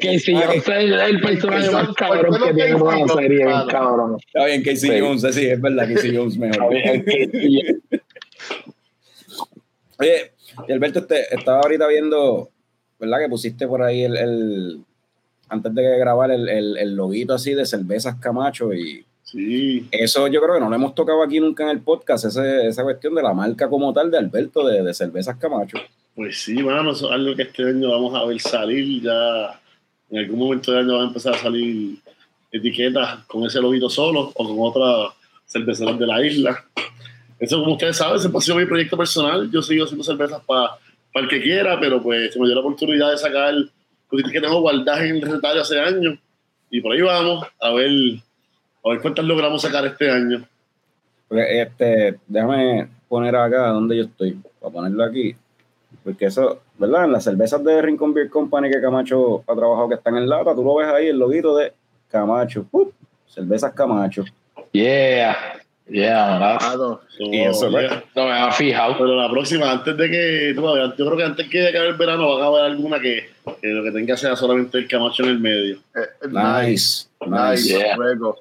Que 0.01 0.15
yo 0.15 0.21
soy 0.21 0.37
el, 0.37 1.21
personaje 1.21 1.71
más 1.71 1.89
cabrón 1.95 2.41
que 2.43 2.55
tiene 2.55 2.75
una 2.75 3.09
serie, 3.15 3.47
bien 3.47 3.67
cabrón. 3.69 4.17
Está 4.25 4.47
bien, 4.47 4.63
Casey. 4.63 5.01
Jones, 5.01 5.35
sí, 5.35 5.47
es 5.47 5.61
verdad, 5.61 5.89
Casey 5.93 6.17
Jones 6.17 6.37
mejor. 6.39 6.63
Jones. 6.65 7.05
Oye, 9.99 10.33
y 10.67 10.73
Alberto, 10.73 11.01
este, 11.01 11.35
estaba 11.35 11.61
ahorita 11.61 11.87
viendo, 11.87 12.51
¿verdad? 12.99 13.19
Que 13.21 13.29
pusiste 13.29 13.67
por 13.67 13.83
ahí 13.83 14.05
el, 14.05 14.17
el- 14.17 14.85
antes 15.51 15.75
de 15.75 15.99
grabar 15.99 16.31
el, 16.31 16.49
el, 16.49 16.77
el 16.79 16.95
loguito 16.97 17.35
así 17.35 17.53
de 17.55 17.67
cervezas 17.67 18.17
Camacho 18.21 18.73
y 18.73 19.05
Sí. 19.23 19.87
eso 19.93 20.27
yo 20.27 20.41
creo 20.41 20.55
que 20.55 20.61
no 20.61 20.69
lo 20.69 20.75
hemos 20.75 20.93
tocado 20.95 21.23
aquí 21.23 21.39
nunca 21.39 21.63
en 21.63 21.69
el 21.71 21.81
podcast, 21.81 22.25
ese- 22.25 22.67
esa 22.67 22.83
cuestión 22.83 23.15
de 23.15 23.23
la 23.23 23.33
marca 23.33 23.69
como 23.69 23.93
tal 23.93 24.11
de 24.11 24.19
Alberto 24.19 24.67
de, 24.67 24.83
de 24.83 24.93
cervezas 24.93 25.37
Camacho. 25.37 25.79
Pues 26.17 26.43
sí, 26.43 26.55
mano, 26.55 26.91
eso 26.91 27.07
es 27.07 27.13
algo 27.13 27.37
que 27.37 27.43
este 27.43 27.63
año 27.63 27.91
vamos 27.91 28.13
a 28.15 28.25
ver 28.25 28.41
salir 28.41 29.03
ya. 29.03 29.61
En 30.11 30.19
algún 30.19 30.39
momento 30.41 30.73
del 30.73 30.81
año 30.85 30.95
van 30.95 31.05
a 31.05 31.09
empezar 31.09 31.35
a 31.35 31.39
salir 31.39 31.99
etiquetas 32.51 33.25
con 33.27 33.45
ese 33.45 33.61
lobito 33.61 33.89
solo 33.89 34.33
o 34.35 34.45
con 34.49 34.57
otras 34.59 35.15
cerveceras 35.47 35.97
de 35.99 36.07
la 36.07 36.27
isla. 36.27 36.65
Eso, 37.39 37.61
como 37.61 37.73
ustedes 37.75 37.97
saben, 37.97 38.19
siempre 38.19 38.39
ha 38.39 38.43
sido 38.43 38.57
mi 38.57 38.67
proyecto 38.67 38.97
personal. 38.97 39.49
Yo 39.53 39.63
sigo 39.63 39.85
haciendo 39.85 40.03
cervezas 40.05 40.43
para 40.45 40.71
el 41.15 41.29
que 41.29 41.41
quiera, 41.41 41.79
pero 41.79 42.03
pues 42.03 42.33
se 42.33 42.41
me 42.41 42.47
dio 42.47 42.57
la 42.57 42.61
oportunidad 42.63 43.13
de 43.13 43.19
sacar 43.19 43.55
cositas 44.11 44.33
que 44.33 44.41
tengo 44.41 44.61
guardadas 44.61 45.03
en 45.03 45.17
el 45.17 45.23
recetario 45.23 45.63
hace 45.63 45.81
años. 45.81 46.19
Y 46.69 46.81
por 46.81 46.93
ahí 46.93 47.01
vamos 47.01 47.47
a 47.61 47.71
ver, 47.73 47.91
a 48.85 48.89
ver 48.91 49.01
cuántas 49.01 49.25
logramos 49.25 49.63
sacar 49.63 49.87
este 49.87 50.11
año. 50.11 50.47
Porque, 51.29 51.63
este, 51.63 52.19
déjame 52.27 52.89
poner 53.09 53.35
acá 53.37 53.69
donde 53.69 53.97
yo 53.97 54.03
estoy, 54.05 54.39
para 54.61 54.73
ponerlo 54.73 55.05
aquí. 55.05 55.35
Porque 56.05 56.27
eso, 56.27 56.61
¿verdad? 56.79 57.05
En 57.05 57.13
las 57.13 57.25
cervezas 57.25 57.63
de 57.65 57.83
Rincon 57.83 58.13
Beer 58.13 58.29
Company 58.29 58.71
que 58.71 58.81
Camacho 58.81 59.43
ha 59.47 59.55
trabajado 59.55 59.89
que 59.89 59.95
están 59.95 60.17
en 60.17 60.29
lata, 60.29 60.55
tú 60.55 60.63
lo 60.63 60.77
ves 60.77 60.89
ahí, 60.89 61.09
el 61.09 61.19
loguito 61.19 61.57
de 61.57 61.73
Camacho. 62.09 62.65
¡Pup! 62.65 62.93
cervezas 63.27 63.73
Camacho. 63.73 64.25
Yeah, 64.73 65.37
yeah, 65.91 66.33
¿verdad? 66.39 66.59
Mano, 66.61 67.01
So, 67.09 67.25
Y 67.25 67.41
eso, 67.41 67.71
pues. 67.71 67.89
yeah. 67.91 68.05
No 68.15 68.25
me 68.27 68.33
había 68.33 68.53
fijado. 68.53 68.95
Pero 68.99 69.17
la 69.17 69.31
próxima, 69.31 69.71
antes 69.71 69.97
de 69.97 70.11
que, 70.11 70.53
tú, 70.55 70.63
yo 70.63 70.95
creo 71.07 71.17
que 71.17 71.25
antes 71.25 71.49
que 71.49 71.69
acabe 71.69 71.89
el 71.89 71.95
verano 71.95 72.35
van 72.35 72.43
a 72.43 72.47
haber 72.47 72.65
alguna 72.65 73.01
que, 73.01 73.29
que 73.61 73.69
lo 73.69 73.83
que 73.85 73.91
tenga 73.93 74.17
sea 74.17 74.37
solamente 74.37 74.79
el 74.79 74.89
Camacho 74.89 75.23
en 75.25 75.29
el 75.31 75.39
medio. 75.41 75.77
eh, 75.95 76.29
Nice, 76.29 77.07
nice. 77.27 77.51
Nice, 77.51 77.79
Yeah. 77.79 77.97
luego. 77.97 78.37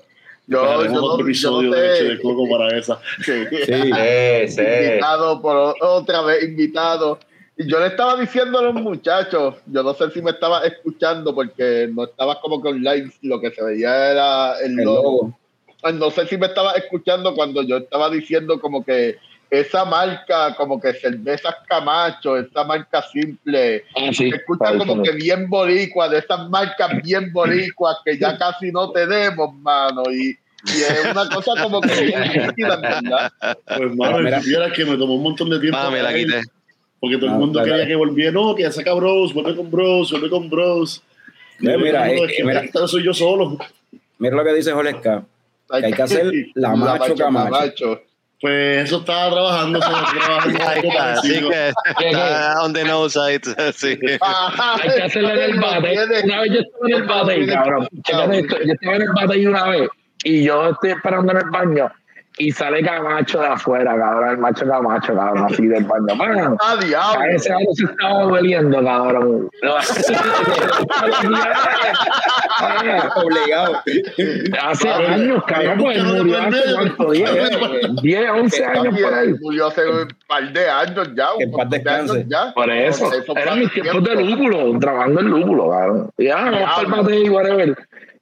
Yo, 0.47 0.83
yo, 0.83 0.89
no- 0.91 1.03
otro 1.03 1.17
yo 1.19 1.23
episodio 1.25 1.69
no 1.69 1.75
de 1.75 1.81
leche 1.89 1.97
sé. 1.97 2.03
de 2.05 2.21
coco 2.21 2.49
para 2.49 2.75
esa. 2.77 2.99
Sí. 3.23 3.33
Sí. 3.51 3.73
Sí, 4.47 4.47
sí. 4.55 4.61
invitado 4.61 5.41
por 5.41 5.75
otra 5.81 6.21
vez 6.23 6.43
invitado 6.43 7.19
y 7.55 7.69
yo 7.69 7.79
le 7.79 7.87
estaba 7.87 8.15
diciendo 8.17 8.57
a 8.57 8.63
los 8.63 8.73
muchachos 8.73 9.55
yo 9.67 9.83
no 9.83 9.93
sé 9.93 10.09
si 10.11 10.21
me 10.23 10.31
estaba 10.31 10.65
escuchando 10.65 11.35
porque 11.35 11.87
no 11.93 12.05
estaba 12.05 12.39
como 12.39 12.61
que 12.63 12.69
online 12.69 13.11
lo 13.21 13.39
que 13.39 13.51
se 13.51 13.61
veía 13.63 14.11
era 14.11 14.59
el 14.61 14.79
El 14.79 14.85
logo 14.85 15.03
logo. 15.03 15.39
No 15.93 16.11
sé 16.11 16.27
si 16.27 16.37
me 16.37 16.47
estaba 16.47 16.73
escuchando 16.73 17.33
cuando 17.33 17.61
yo 17.63 17.77
estaba 17.77 18.09
diciendo 18.09 18.59
como 18.59 18.83
que 18.83 19.17
esa 19.49 19.83
marca, 19.85 20.53
como 20.55 20.79
que 20.79 20.93
cervezas 20.93 21.55
Camacho, 21.67 22.37
esa 22.37 22.63
marca 22.63 23.01
simple, 23.01 23.83
Ah, 23.95 24.09
sí, 24.13 24.29
se 24.29 24.35
escucha 24.37 24.65
para 24.65 24.77
como 24.77 25.01
que 25.01 25.11
bien 25.11 25.49
boricua, 25.49 26.07
de 26.09 26.19
esas 26.19 26.47
marcas 26.49 27.01
bien 27.03 27.31
boricuas 27.33 27.97
que 28.05 28.17
ya 28.17 28.37
casi 28.37 28.71
no 28.71 28.91
tenemos, 28.91 29.53
mano, 29.55 30.03
y, 30.11 30.37
y 30.65 30.81
es 30.81 31.05
una 31.11 31.27
cosa 31.29 31.53
como 31.63 31.81
que 31.81 32.01
bien. 32.03 32.53
Pues, 33.77 33.95
mano, 33.95 34.19
Mira. 34.19 34.37
si 34.41 34.49
supiera 34.51 34.71
que 34.71 34.85
me 34.85 34.97
tomó 34.97 35.15
un 35.15 35.23
montón 35.23 35.49
de 35.49 35.59
tiempo. 35.59 35.79
Ah, 35.81 35.89
me 35.89 36.01
la 36.03 36.13
quité. 36.13 36.41
Porque 36.99 37.15
todo 37.15 37.27
el 37.27 37.31
Ah, 37.31 37.37
mundo 37.39 37.63
quería 37.63 37.87
que 37.87 37.95
volviera. 37.95 38.31
No, 38.31 38.53
que 38.53 38.69
saca 38.71 38.93
Bros, 38.93 39.33
vuelve 39.33 39.55
con 39.55 39.71
Bros, 39.71 40.11
vuelve 40.11 40.29
con 40.29 40.49
Bros. 40.49 41.01
Eh, 41.61 41.77
mira, 41.77 42.05
No, 42.05 42.11
eh, 42.11 42.25
es 42.25 42.37
que 42.37 42.43
mira. 42.43 42.59
esta 42.61 42.87
soy 42.87 43.03
yo 43.03 43.13
solo. 43.13 43.57
Mira 44.17 44.35
lo 44.35 44.43
que 44.43 44.53
dice 44.53 44.73
Joleska. 44.73 45.23
Hay 45.69 45.93
que 45.93 46.01
hacer 46.01 46.31
la 46.55 46.75
macho 46.75 47.15
Camacho. 47.15 48.01
Pues 48.41 48.85
eso 48.85 48.99
estaba 48.99 49.31
trabajando. 49.31 49.79
estaba 49.79 50.09
trabajando 50.11 50.59
Ahí 50.67 50.77
algo 50.77 50.89
está, 50.89 51.13
así 51.13 51.39
que 51.39 51.73
está 52.07 52.63
on 52.63 52.73
the 52.73 52.83
nose 52.85 53.19
ahí, 53.19 53.37
sí. 53.73 53.99
Hay 54.21 54.89
que 54.95 55.03
hacerle 55.03 55.45
en 55.45 55.51
el 55.51 55.59
bate. 55.59 56.23
Una 56.23 56.41
vez 56.41 56.51
yo 56.51 56.59
estaba 56.59 56.87
en 56.87 56.93
el 56.93 57.03
bate, 57.03 57.47
cabrón. 57.47 57.87
Yo 57.91 58.01
estaba 58.73 58.95
en 58.95 59.01
el 59.01 59.09
bate 59.13 59.37
y 59.39 59.45
una 59.45 59.63
vez, 59.67 59.89
y 60.23 60.43
yo 60.43 60.69
estoy 60.69 60.91
esperando 60.91 61.33
en 61.33 61.37
el 61.39 61.49
baño, 61.49 61.91
y 62.37 62.51
sale 62.51 62.81
Camacho 62.83 63.41
de 63.41 63.47
afuera, 63.47 63.97
cabrón, 63.97 64.29
el 64.29 64.37
macho 64.37 64.65
Camacho, 64.65 65.13
cabrón, 65.13 65.45
así 65.51 65.67
del 65.67 65.83
baño. 65.83 66.05
Mano, 66.15 66.55
¡Ah, 66.61 66.71
a 66.71 66.77
diablo! 66.77 67.25
ese 67.31 67.51
año 67.51 67.65
se 67.73 67.83
estaba 67.85 68.27
hueliendo, 68.27 68.81
cabrón. 68.83 69.49
Obligado. 73.15 73.81
Hace 74.61 74.89
años, 74.89 75.43
cabrón, 75.45 75.77
pues 75.79 75.97
él 75.97 76.03
murió 76.05 76.41
hace 76.41 76.73
cuánto, 76.73 77.11
10, 77.11 77.31
10, 78.01 78.29
11 78.31 78.65
años 78.65 78.99
por 79.01 79.13
ahí. 79.13 79.33
Murió 79.41 79.67
hace 79.67 79.87
un 79.87 80.07
par 80.27 80.53
de 80.53 80.69
años 80.69 81.09
ya. 81.15 81.27
Que 81.37 81.43
años 81.43 81.69
descanse. 81.69 82.25
ya. 82.27 82.53
Por 82.53 82.69
eso, 82.69 83.09
eran 83.35 83.59
mis 83.59 83.71
tiempos 83.71 84.03
de 84.03 84.15
lúpulo, 84.15 84.79
trabajando 84.79 85.21
en 85.21 85.29
lúpulo, 85.29 85.69
cabrón. 85.69 86.09
Y 86.17 86.25
ya, 86.25 86.35
para 86.35 86.81
el 86.81 86.87
bate 86.87 87.19
y 87.19 87.29
whatever. 87.29 87.77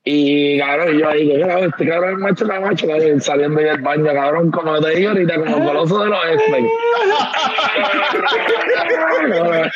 Y 0.10 0.58
cabrón, 0.58 0.98
yo 0.98 1.10
ahí, 1.10 1.26
mira, 1.26 1.60
este 1.60 1.86
cabrón 1.86 2.14
es 2.14 2.20
macho 2.20 2.46
la 2.46 2.62
macho, 2.62 2.88
cabrón, 2.88 3.20
saliendo 3.20 3.60
del 3.60 3.82
baño, 3.82 4.06
cabrón, 4.06 4.52
como 4.52 4.80
te 4.80 4.92
digo 4.92 5.10
ahorita, 5.10 5.36
como 5.36 5.66
coloso 5.66 6.00
de 6.00 6.10
los 6.10 6.20
X-Men. 6.32 6.68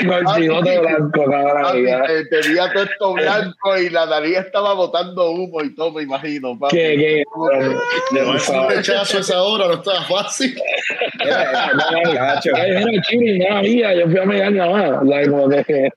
Con 0.07 0.13
el 0.13 0.41
bigote 0.41 0.79
blanco, 0.79 1.25
cabrón. 1.29 1.86
Tenía 2.29 2.71
todo 2.71 2.84
esto 2.84 3.13
blanco 3.13 3.77
y 3.77 3.89
la 3.89 4.05
nariz 4.05 4.38
estaba 4.38 4.73
botando 4.73 5.32
humo 5.32 5.63
y 5.63 5.75
todo, 5.75 5.91
me 5.91 6.03
imagino. 6.03 6.57
papi. 6.57 6.77
Que, 6.77 6.95
que, 6.95 7.23
cabrón, 7.34 7.82
Llevarse 8.13 8.57
un 8.57 8.69
rechazo 8.69 9.17
a 9.17 9.19
esa 9.19 9.43
hora 9.43 9.67
no 9.67 9.73
estaba 9.73 10.01
fácil. 10.03 10.55
Mira, 11.19 12.39
chini, 13.01 13.39
nada 13.39 13.61
mía, 13.61 13.93
yo 13.95 14.07
fui 14.07 14.17
a 14.17 14.25
mi 14.25 14.39
año 14.39 14.71
más. 14.71 14.91
O 15.01 15.05
sea, 15.05 15.29
como 15.29 15.49
que, 15.49 15.89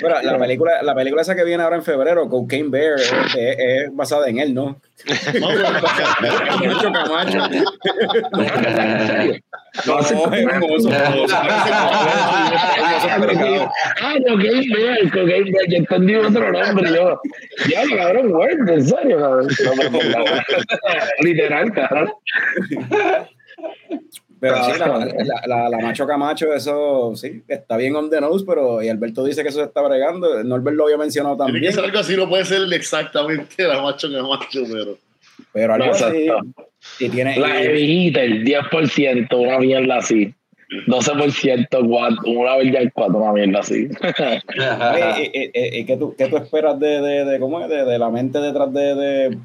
Pero 0.00 0.22
la 0.22 0.38
película, 0.38 0.82
la 0.82 0.94
película 0.96 1.22
esa 1.22 1.36
que 1.36 1.44
viene 1.44 1.62
ahora 1.62 1.76
en 1.76 1.84
febrero, 1.84 2.28
Cocaine 2.56 2.70
Bear, 2.70 2.94
es, 3.00 3.12
es- 3.12 3.56
es 3.58 3.94
basada 3.96 4.28
en 4.28 4.38
él, 4.38 4.54
¿no? 4.54 4.64
No, 4.64 5.48
pero- 5.48 5.64
Camacho 6.46 6.92
Camacho. 6.92 7.38
No, 9.86 10.00
es 10.00 10.10
hermoso. 10.10 10.88
Ah, 14.00 14.14
Cocaine 14.26 14.72
Bear, 14.74 14.98
Cocaine 15.10 15.50
Bear, 15.52 15.66
yo 15.68 15.76
entendí 15.76 16.14
otro 16.16 16.50
nombre, 16.52 16.90
yo, 16.94 17.20
ya, 17.68 17.82
cabrón, 17.96 18.32
word, 18.32 18.68
en 18.70 18.86
serio, 18.86 19.18
cabrón. 19.18 19.48
Literal, 21.20 21.72
cabrón. 21.72 22.12
Pero 24.38 24.62
sí, 24.64 24.72
la, 24.78 24.86
la, 24.98 25.42
la, 25.46 25.68
la 25.70 25.78
macho 25.78 26.06
Camacho, 26.06 26.52
eso 26.52 27.12
sí, 27.16 27.42
está 27.48 27.76
bien 27.78 27.96
on 27.96 28.10
the 28.10 28.20
nose, 28.20 28.44
pero 28.46 28.82
y 28.82 28.88
Alberto 28.88 29.24
dice 29.24 29.42
que 29.42 29.48
eso 29.48 29.60
se 29.60 29.64
está 29.64 29.80
bregando. 29.80 30.44
Norbert 30.44 30.76
lo 30.76 30.84
había 30.84 30.98
mencionado 30.98 31.36
Tiene 31.36 31.52
que 31.52 31.52
también, 31.54 31.72
ser 31.72 31.84
algo 31.84 31.98
así, 31.98 32.16
no 32.16 32.28
puede 32.28 32.44
ser 32.44 32.60
exactamente 32.72 33.62
la 33.64 33.80
macho 33.80 34.08
que 34.10 34.20
macho, 34.20 34.62
pero. 34.70 34.98
pero 35.52 35.74
algo 35.74 35.90
así. 35.92 36.04
Exacto. 36.26 36.68
Y 37.00 37.08
tiene. 37.08 37.38
La 37.38 37.60
Vigita, 37.60 38.20
el 38.22 38.44
10%, 38.44 39.34
una 39.38 39.58
mierda 39.58 39.96
así. 39.96 40.32
12%, 40.86 41.88
cuatro, 41.88 42.30
una 42.32 42.56
vez 42.56 42.72
ya 42.72 42.80
el 42.80 42.92
4, 42.92 43.16
una 43.16 43.32
mierda 43.32 43.60
así. 43.60 43.88
¿y, 43.88 45.22
y- 45.22 45.50
y- 45.54 45.78
y 45.80 45.84
qué, 45.86 45.96
tú, 45.96 46.14
qué 46.16 46.26
tú 46.26 46.36
esperas 46.36 46.78
de, 46.78 47.00
de, 47.00 47.24
de 47.24 47.38
cómo 47.40 47.60
es? 47.60 47.68
De, 47.68 47.84
de 47.84 47.98
la 47.98 48.10
mente 48.10 48.38
detrás 48.40 48.72
de, 48.72 48.94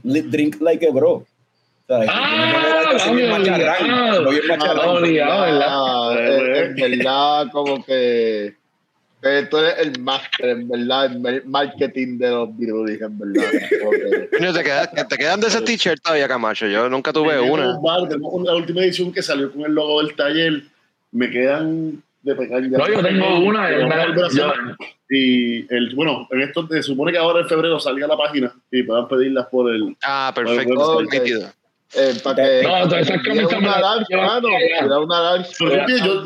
de 0.04 0.22
Drink 0.24 0.60
Like 0.62 0.88
a 0.88 0.92
Bro? 0.92 1.26
O 2.00 2.04
sea, 2.04 2.14
que 2.14 2.30
tiene 2.30 2.52
que 2.52 2.68
ver 2.68 2.96
así 2.96 3.16
bien 3.16 3.32
Ah, 3.32 3.38
macharrán, 3.38 4.24
lo 4.24 4.30
bien 4.32 4.48
macharrán. 4.48 4.90
Ah. 5.24 5.60
Ah, 5.68 6.16
en, 6.18 6.76
verdad, 6.76 7.48
como 7.52 7.84
que, 7.86 8.56
que 9.22 9.42
tú 9.50 9.58
eres 9.58 9.76
el 9.80 10.00
máster, 10.02 10.50
en 10.50 10.68
verdad, 10.70 11.06
el 11.06 11.46
marketing 11.46 12.18
de 12.18 12.30
los 12.30 12.58
virus, 12.58 12.90
en 12.90 13.20
verdad. 13.20 13.50
Como 13.80 13.92
que- 13.92 14.30
Coño, 14.38 14.54
te, 14.54 14.64
queda- 14.64 14.88
te 15.08 15.18
quedan 15.18 15.40
de 15.40 15.48
ese 15.48 15.62
t-shirt 15.62 16.02
todavía, 16.02 16.28
Camacho. 16.28 16.68
Yo 16.68 16.90
nunca 16.90 17.12
tuve 17.14 17.40
una. 17.40 17.76
un 17.78 17.84
bar, 17.84 18.02
una 18.22 18.54
última 18.56 18.82
edición 18.82 19.12
que 19.14 19.22
salió 19.22 19.52
con 19.52 19.62
el 19.62 19.74
logo 19.74 20.02
del 20.02 20.16
taller. 20.16 20.64
Me 21.12 21.30
quedan 21.30 22.02
de 22.24 22.36
pecar. 22.36 22.62
No, 22.62 22.88
yo 22.88 23.02
tengo 23.02 23.40
una, 23.40 23.68
Pero 23.68 23.82
vamos 23.90 23.96
a 23.98 24.06
volver 24.08 24.24
a 24.24 24.28
hacer. 24.28 24.40
yo- 24.40 24.54
Y 25.14 25.74
el, 25.76 25.94
bueno, 25.94 26.26
en 26.32 26.42
esto 26.42 26.66
se 26.72 26.82
supone 26.84 27.12
que 27.12 27.18
ahora 27.18 27.42
en 27.42 27.48
febrero 27.50 27.78
salga 27.82 28.08
la 28.08 28.16
página 28.16 28.54
y 28.72 28.82
puedan 28.84 29.10
pedirlas 29.10 29.46
por 29.48 29.70
el. 29.70 29.94
Ah, 30.04 30.32
perfecto. 30.34 30.80
Ok. 31.00 31.12
nítido. 31.12 31.50
Eh, 31.94 32.14
para 32.24 32.36
que 32.36 32.64
No, 32.64 32.88
todas 32.88 33.02
esas 33.10 33.22
camisas 33.22 33.54
una 33.54 34.06
llevan 34.10 34.28
mano, 34.28 34.48
una. 35.04 35.46
Pero 35.60 35.88
yo, 35.88 36.24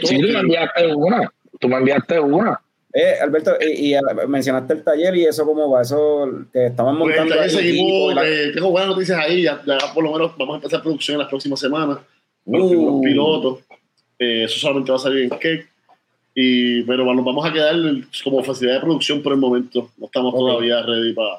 tú 0.00 0.12
me 0.12 0.38
enviaste 0.40 0.86
una. 0.94 1.32
Tú 1.60 1.68
me 1.68 1.76
enviaste 1.76 2.20
una. 2.20 2.60
Eh, 2.94 3.14
Alberto, 3.22 3.52
y, 3.60 3.88
y, 3.88 3.94
eh, 3.94 4.00
mencionaste 4.28 4.74
el 4.74 4.84
taller 4.84 5.16
y 5.16 5.24
eso 5.24 5.46
cómo 5.46 5.70
va, 5.70 5.80
eso 5.80 6.28
que 6.52 6.66
estaban 6.66 6.98
Pues 6.98 7.14
el 7.14 7.20
montando 7.20 7.42
taller 7.42 7.60
equipo 7.66 7.84
seguimos, 8.10 8.14
la- 8.14 8.28
eh, 8.28 8.50
tengo 8.52 8.70
buenas 8.70 8.90
noticias 8.90 9.18
ahí, 9.18 9.42
ya, 9.42 9.62
ya 9.66 9.78
por 9.94 10.04
lo 10.04 10.12
menos 10.12 10.36
vamos 10.36 10.54
a 10.54 10.56
empezar 10.56 10.82
producción 10.82 11.14
en 11.14 11.20
las 11.20 11.28
próximas 11.28 11.58
semanas. 11.58 11.98
Los 12.44 12.62
Uh. 12.70 13.00
pilotos. 13.00 13.60
Eh, 14.18 14.44
eso 14.44 14.58
solamente 14.58 14.90
va 14.90 14.96
a 14.96 15.00
salir 15.00 15.22
en 15.22 15.30
Cake. 15.30 15.68
Y, 16.34 16.82
pero 16.82 17.04
bueno, 17.04 17.18
nos 17.22 17.24
vamos 17.26 17.46
a 17.48 17.52
quedar 17.52 17.74
como 18.24 18.42
facilidad 18.44 18.74
de 18.76 18.80
producción 18.82 19.22
por 19.22 19.32
el 19.32 19.38
momento. 19.38 19.90
No 19.96 20.06
estamos 20.06 20.34
Ok. 20.34 20.40
todavía 20.40 20.82
ready 20.82 21.12
para. 21.14 21.38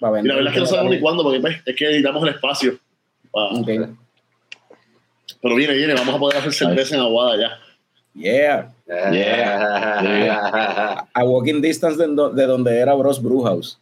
Y 0.00 0.04
vender. 0.12 0.24
la 0.26 0.34
verdad 0.36 0.48
es 0.52 0.54
que 0.54 0.60
no 0.60 0.66
sabemos 0.66 0.92
ni 0.92 1.00
cuándo, 1.00 1.22
porque 1.22 1.40
pues, 1.40 1.56
es 1.64 1.76
que 1.76 1.84
necesitamos 1.86 2.22
el 2.22 2.28
espacio. 2.34 2.78
Pero 5.42 5.54
viene, 5.54 5.74
viene, 5.74 5.94
vamos 5.94 6.14
a 6.14 6.18
poder 6.18 6.38
hacer 6.38 6.52
cerveza 6.52 6.94
en 6.96 7.02
Aguada 7.02 7.36
ya. 7.40 7.58
Yeah. 8.14 8.72
A 11.14 11.24
walking 11.24 11.60
distance 11.60 11.98
de, 11.98 12.06
do- 12.14 12.30
de 12.30 12.46
donde 12.46 12.78
era 12.78 12.94
Bros 12.94 13.22
Brewhouse. 13.22 13.78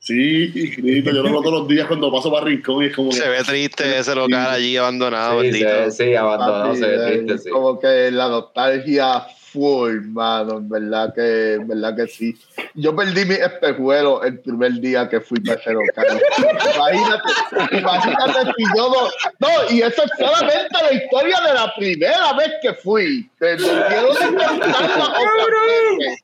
Sí, 0.00 0.50
Cristo, 0.52 1.10
yo 1.10 1.22
lo 1.22 1.30
veo 1.30 1.42
todos 1.42 1.60
los 1.60 1.68
días 1.68 1.86
cuando 1.86 2.10
paso 2.10 2.30
para 2.32 2.46
Rincón 2.46 2.82
y 2.82 2.86
es 2.86 2.94
como 2.96 3.10
que. 3.10 3.16
Se 3.16 3.28
ve 3.28 3.42
triste 3.44 3.98
ese 3.98 4.14
local 4.14 4.48
allí 4.50 4.76
abandonado, 4.76 5.40
Sí, 5.42 5.46
bendito. 5.50 5.90
sí, 5.90 6.04
sí, 6.04 6.14
abandonado, 6.14 6.74
se 6.76 6.86
ve 6.86 6.94
eh, 6.94 7.16
triste, 7.18 7.38
sí. 7.38 7.50
Como 7.50 7.78
que 7.78 8.10
la 8.10 8.28
nostalgia 8.28 9.26
full, 9.58 10.06
mano, 10.06 10.58
en 10.58 10.68
verdad 10.68 11.12
que, 11.14 11.54
en 11.54 11.66
verdad 11.66 11.96
que 11.96 12.06
sí. 12.06 12.38
Yo 12.74 12.94
perdí 12.94 13.24
mi 13.24 13.34
espejuelo 13.34 14.22
el 14.22 14.38
primer 14.38 14.74
día 14.74 15.08
que 15.08 15.20
fui 15.20 15.40
para 15.40 15.60
imagínate, 15.60 17.28
imagínate 17.76 18.52
si 18.56 18.64
yo 18.76 18.88
no, 18.88 19.08
no, 19.40 19.48
y 19.70 19.82
eso 19.82 20.04
es 20.04 20.12
solamente 20.16 20.76
la 20.82 20.92
historia 20.92 21.40
de 21.46 21.54
la 21.54 21.74
primera 21.76 22.32
vez 22.34 22.52
que 22.62 22.72
fui. 22.74 23.28
Que 23.40 23.56
no 23.56 23.66
quiero 23.88 24.12
intentarla 24.12 25.04
otra 25.04 25.62
vez. 25.66 26.22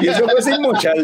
Y 0.00 0.08
eso 0.08 0.26
fue 0.28 0.42
sin 0.42 0.62
mochar. 0.62 0.96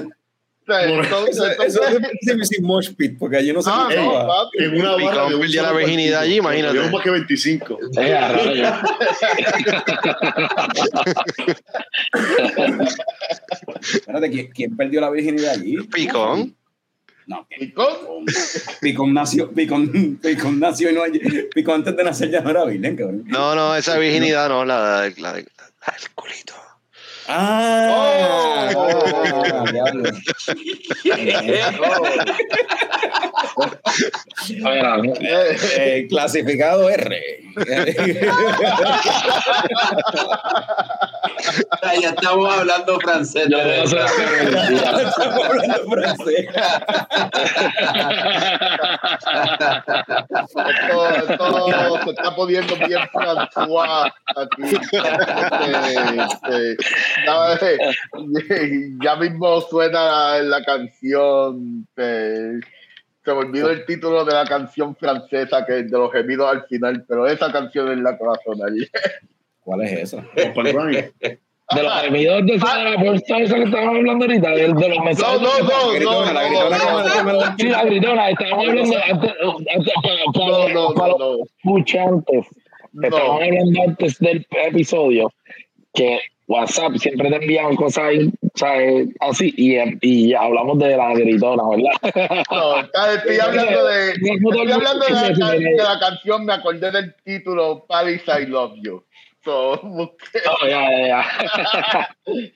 Eso, 0.69 1.27
eso 1.27 1.47
entonces- 1.47 2.01
es 2.01 2.19
sin, 2.21 2.45
sin 2.45 2.65
mosh 2.65 2.91
pit, 2.95 3.19
porque 3.19 3.39
allí 3.39 3.53
no 3.53 3.63
se 3.63 3.71
Ah, 3.73 3.89
no, 3.95 4.27
papi. 4.27 4.65
En 4.65 4.81
una 4.81 4.93
barra 4.93 5.29
de 5.29 5.35
un 5.35 5.53
la 5.53 5.73
virginidad 5.73 6.21
allí, 6.21 6.37
imagínate. 6.37 6.71
Habíamos 6.79 6.93
más 6.93 7.03
que 7.03 7.11
25. 7.11 7.79
Eh. 7.99 8.73
Espérate, 13.81 14.31
¿quién, 14.31 14.47
quién 14.53 14.77
perdió 14.77 15.01
la 15.01 15.11
virginidad 15.11 15.53
allí? 15.55 15.77
Picón. 15.93 16.55
No, 17.27 17.47
Picón. 17.47 18.25
Picón 18.81 19.13
nació, 19.13 19.51
Picón, 19.51 20.19
Picón 20.23 20.59
nació 20.59 20.91
y 20.91 20.95
no 20.95 21.03
Picón 21.55 21.75
antes 21.77 21.97
de 21.97 22.05
nacer 22.05 22.31
ya 22.31 22.41
no 22.41 22.51
era 22.51 22.65
virgen, 22.65 22.97
cabrón. 22.97 23.25
No, 23.27 23.55
no, 23.55 23.77
esa 23.77 23.99
virginidad 23.99 24.49
no, 24.49 24.65
la, 24.65 24.79
la, 24.81 25.01
la, 25.19 25.33
la 25.33 25.33
del 25.35 25.45
culito. 26.15 26.55
Ah, 27.31 28.73
Oh. 28.75 29.69
ah, 31.05 31.41
diablo. 31.45 31.93
Mira, 34.49 34.97
Eh, 35.21 36.07
clasificado 36.09 36.89
R. 36.91 37.21
ya 42.01 42.11
estamos 42.11 42.55
hablando 42.55 43.01
francés. 43.01 43.49
yo 43.49 43.59
voy 43.59 43.71
a 43.71 43.83
hacer 43.83 43.99
Estamos 45.09 45.45
hablando 45.45 45.91
francés. 45.91 46.47
Esto, 50.69 51.09
esto 51.09 51.99
se 52.05 52.11
está 52.11 52.37
poniendo 52.37 52.77
bien 52.77 53.01
François 53.13 54.13
aquí. 54.37 54.63
Este, 54.63 54.99
este, 56.73 56.77
ya, 57.27 57.79
ya 59.03 59.17
mismo 59.17 59.61
suena 59.63 60.39
la 60.39 60.63
canción. 60.65 61.87
este, 61.97 62.61
se 63.31 63.35
me 63.35 63.41
olvidó 63.41 63.71
el 63.71 63.85
título 63.85 64.25
de 64.25 64.33
la 64.33 64.45
canción 64.45 64.97
francesa 64.97 65.65
que 65.67 65.81
es 65.81 65.91
de 65.91 65.99
los 65.99 66.11
gemidos 66.13 66.51
al 66.51 66.65
final, 66.67 67.05
pero 67.07 67.27
esa 67.27 67.53
canción 67.53 67.91
es 67.93 67.99
la 67.99 68.17
que 68.17 68.25
va 68.25 68.33
a 68.33 68.39
sonar. 68.45 68.71
¿Cuál 69.61 69.83
es 69.83 69.93
esa? 69.93 70.19
Open 70.51 70.67
Rhyme. 70.67 71.13
de 71.21 71.83
los 71.83 71.93
gemidos 72.01 72.47
de 72.47 72.55
esa, 72.55 72.77
de 72.79 72.85
la 72.91 72.97
puerta 72.99 73.39
esa 73.39 73.55
que 73.57 73.63
estábamos 73.65 73.97
hablando 73.97 74.25
ahorita, 74.25 74.51
de, 74.51 74.63
de 74.73 74.89
los 74.89 75.05
mensajes. 75.05 75.41
no, 75.43 75.49
no, 75.59 75.69
no, 75.69 75.93
gritona, 75.93 76.33
la 76.33 76.43
no, 76.43 76.69
gritona 76.69 77.33
la- 77.35 77.57
Sí, 77.59 77.69
la 77.69 77.85
gritona, 77.85 78.31
estábamos 78.31 78.69
hablando 78.69 78.97
antes, 79.11 79.33
para, 80.03 80.73
no, 80.73 80.93
no, 80.95 81.19
no, 81.19 81.45
escuchantes. 81.45 82.47
Estábamos 83.03 83.43
hablando 83.43 83.83
antes 83.87 84.19
del 84.19 84.47
episodio 84.51 85.31
que 85.93 86.19
WhatsApp 86.49 86.95
siempre 86.97 87.29
te 87.29 87.37
envían 87.37 87.77
cosas 87.77 88.05
así 89.21 89.55
y, 89.57 89.77
y 90.01 90.35
hablamos 90.35 90.79
de 90.79 90.97
la 90.97 91.13
gritona, 91.15 91.63
¿verdad? 91.69 92.43
No, 92.51 92.81
está- 92.81 93.15
estoy 93.15 93.39
hablando 93.39 93.87
de, 93.87 94.11
estoy 94.13 94.73
hablando 94.73 95.05
de 95.05 95.13
la, 95.13 95.33
can- 95.39 95.59
de 95.61 95.77
la 95.77 95.99
canción, 96.01 96.45
me 96.47 96.53
acordé 96.55 96.91
del 96.91 97.15
título 97.23 97.85
Paris 97.87 98.23
I 98.27 98.47
Love 98.47 98.73
You. 98.83 99.05
So, 99.45 99.81
busqué- 99.83 100.41
Oh, 100.47 100.67
ya, 100.67 100.91
ya, 100.91 101.07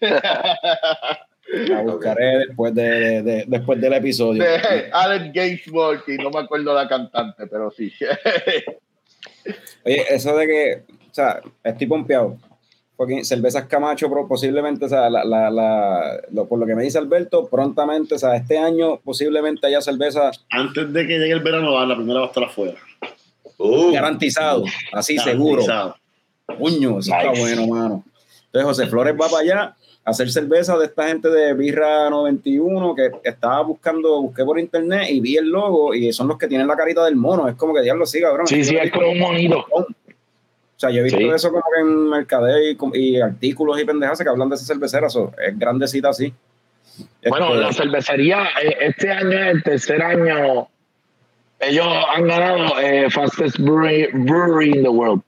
ya. 0.00 0.12
La 1.68 1.82
buscaré 1.82 2.38
después, 2.46 2.74
de, 2.74 2.82
de- 2.82 3.22
de- 3.22 3.44
después 3.46 3.80
del 3.80 3.92
episodio. 3.92 4.42
de 4.42 4.88
Alex 4.92 5.32
Gainsbourg 5.34 6.02
y 6.08 6.16
no 6.16 6.30
me 6.30 6.40
acuerdo 6.40 6.74
la 6.74 6.88
cantante, 6.88 7.46
pero 7.46 7.70
sí. 7.70 7.92
Oye, 9.84 10.04
eso 10.08 10.36
de 10.36 10.46
que, 10.46 10.82
o 11.10 11.14
sea, 11.14 11.40
estoy 11.64 11.86
pompeado. 11.86 12.36
Porque 12.96 13.24
cervezas 13.24 13.66
Camacho, 13.66 14.08
pero 14.08 14.28
posiblemente, 14.28 14.84
o 14.84 14.88
sea, 14.88 15.08
la, 15.10 15.24
la, 15.24 15.50
la- 15.50 16.20
lo- 16.30 16.46
por 16.46 16.58
lo 16.58 16.66
que 16.66 16.74
me 16.74 16.82
dice 16.84 16.98
Alberto, 16.98 17.46
prontamente, 17.48 18.14
o 18.14 18.18
sea, 18.18 18.36
este 18.36 18.58
año 18.58 18.98
posiblemente 19.02 19.66
haya 19.66 19.80
cerveza 19.80 20.30
Antes 20.50 20.92
de 20.92 21.06
que 21.06 21.18
llegue 21.18 21.32
el 21.32 21.40
verano, 21.40 21.84
la 21.84 21.96
primera 21.96 22.20
va 22.20 22.26
a 22.26 22.28
estar 22.28 22.44
afuera. 22.44 22.74
Uh, 23.58 23.92
garantizado, 23.92 24.64
así 24.92 25.16
seguro. 25.18 25.64
Garantizado. 25.64 25.96
Puño, 26.58 26.98
eso 26.98 27.12
está 27.14 27.30
bueno, 27.40 27.66
mano. 27.66 28.04
Entonces 28.46 28.64
José 28.64 28.86
Flores 28.88 29.14
va 29.14 29.28
para 29.28 29.38
allá 29.42 29.76
a 30.04 30.10
hacer 30.10 30.30
cerveza 30.30 30.76
de 30.76 30.86
esta 30.86 31.06
gente 31.08 31.28
de 31.30 31.54
Birra 31.54 32.10
91 32.10 32.94
que 32.94 33.10
estaba 33.24 33.62
buscando, 33.62 34.20
busqué 34.20 34.44
por 34.44 34.58
internet 34.58 35.06
y 35.10 35.20
vi 35.20 35.36
el 35.36 35.48
logo 35.48 35.94
y 35.94 36.12
son 36.12 36.28
los 36.28 36.36
que 36.36 36.48
tienen 36.48 36.66
la 36.66 36.76
carita 36.76 37.04
del 37.04 37.16
mono. 37.16 37.48
Es 37.48 37.54
como 37.54 37.72
que 37.72 37.80
diablo 37.82 38.04
sí, 38.04 38.20
cabrón. 38.20 38.46
Sí, 38.46 38.62
sí, 38.64 38.76
es 38.76 38.90
como 38.92 39.10
un 39.10 39.18
monito. 39.18 39.64
O 40.76 40.80
sea, 40.82 40.90
yo 40.90 41.00
he 41.00 41.04
visto 41.04 41.18
Sí. 41.18 41.28
eso 41.28 41.50
como 41.50 41.62
que 41.74 41.80
en 41.80 42.08
mercadeo 42.08 42.58
y, 42.58 42.76
y 42.98 43.20
artículos 43.20 43.80
y 43.80 43.84
pendejas 43.84 44.20
que 44.22 44.28
hablan 44.28 44.48
de 44.48 44.56
esa 44.56 44.64
cervecera. 44.66 45.06
Eso 45.06 45.32
es 45.44 45.56
grandecita 45.58 46.08
así. 46.08 46.32
Bueno, 47.28 47.48
Este, 47.54 47.60
la 47.60 47.72
cervecería, 47.72 48.42
eh, 48.62 48.76
este 48.80 49.10
año 49.10 49.38
es 49.38 49.54
el 49.54 49.62
tercer 49.62 50.02
año. 50.02 50.68
Ellos 51.60 51.86
han 52.14 52.26
ganado 52.26 52.80
eh, 52.80 53.08
Fastest 53.10 53.58
brewery, 53.60 54.08
brewery 54.12 54.70
in 54.76 54.82
the 54.82 54.88
World 54.88 55.22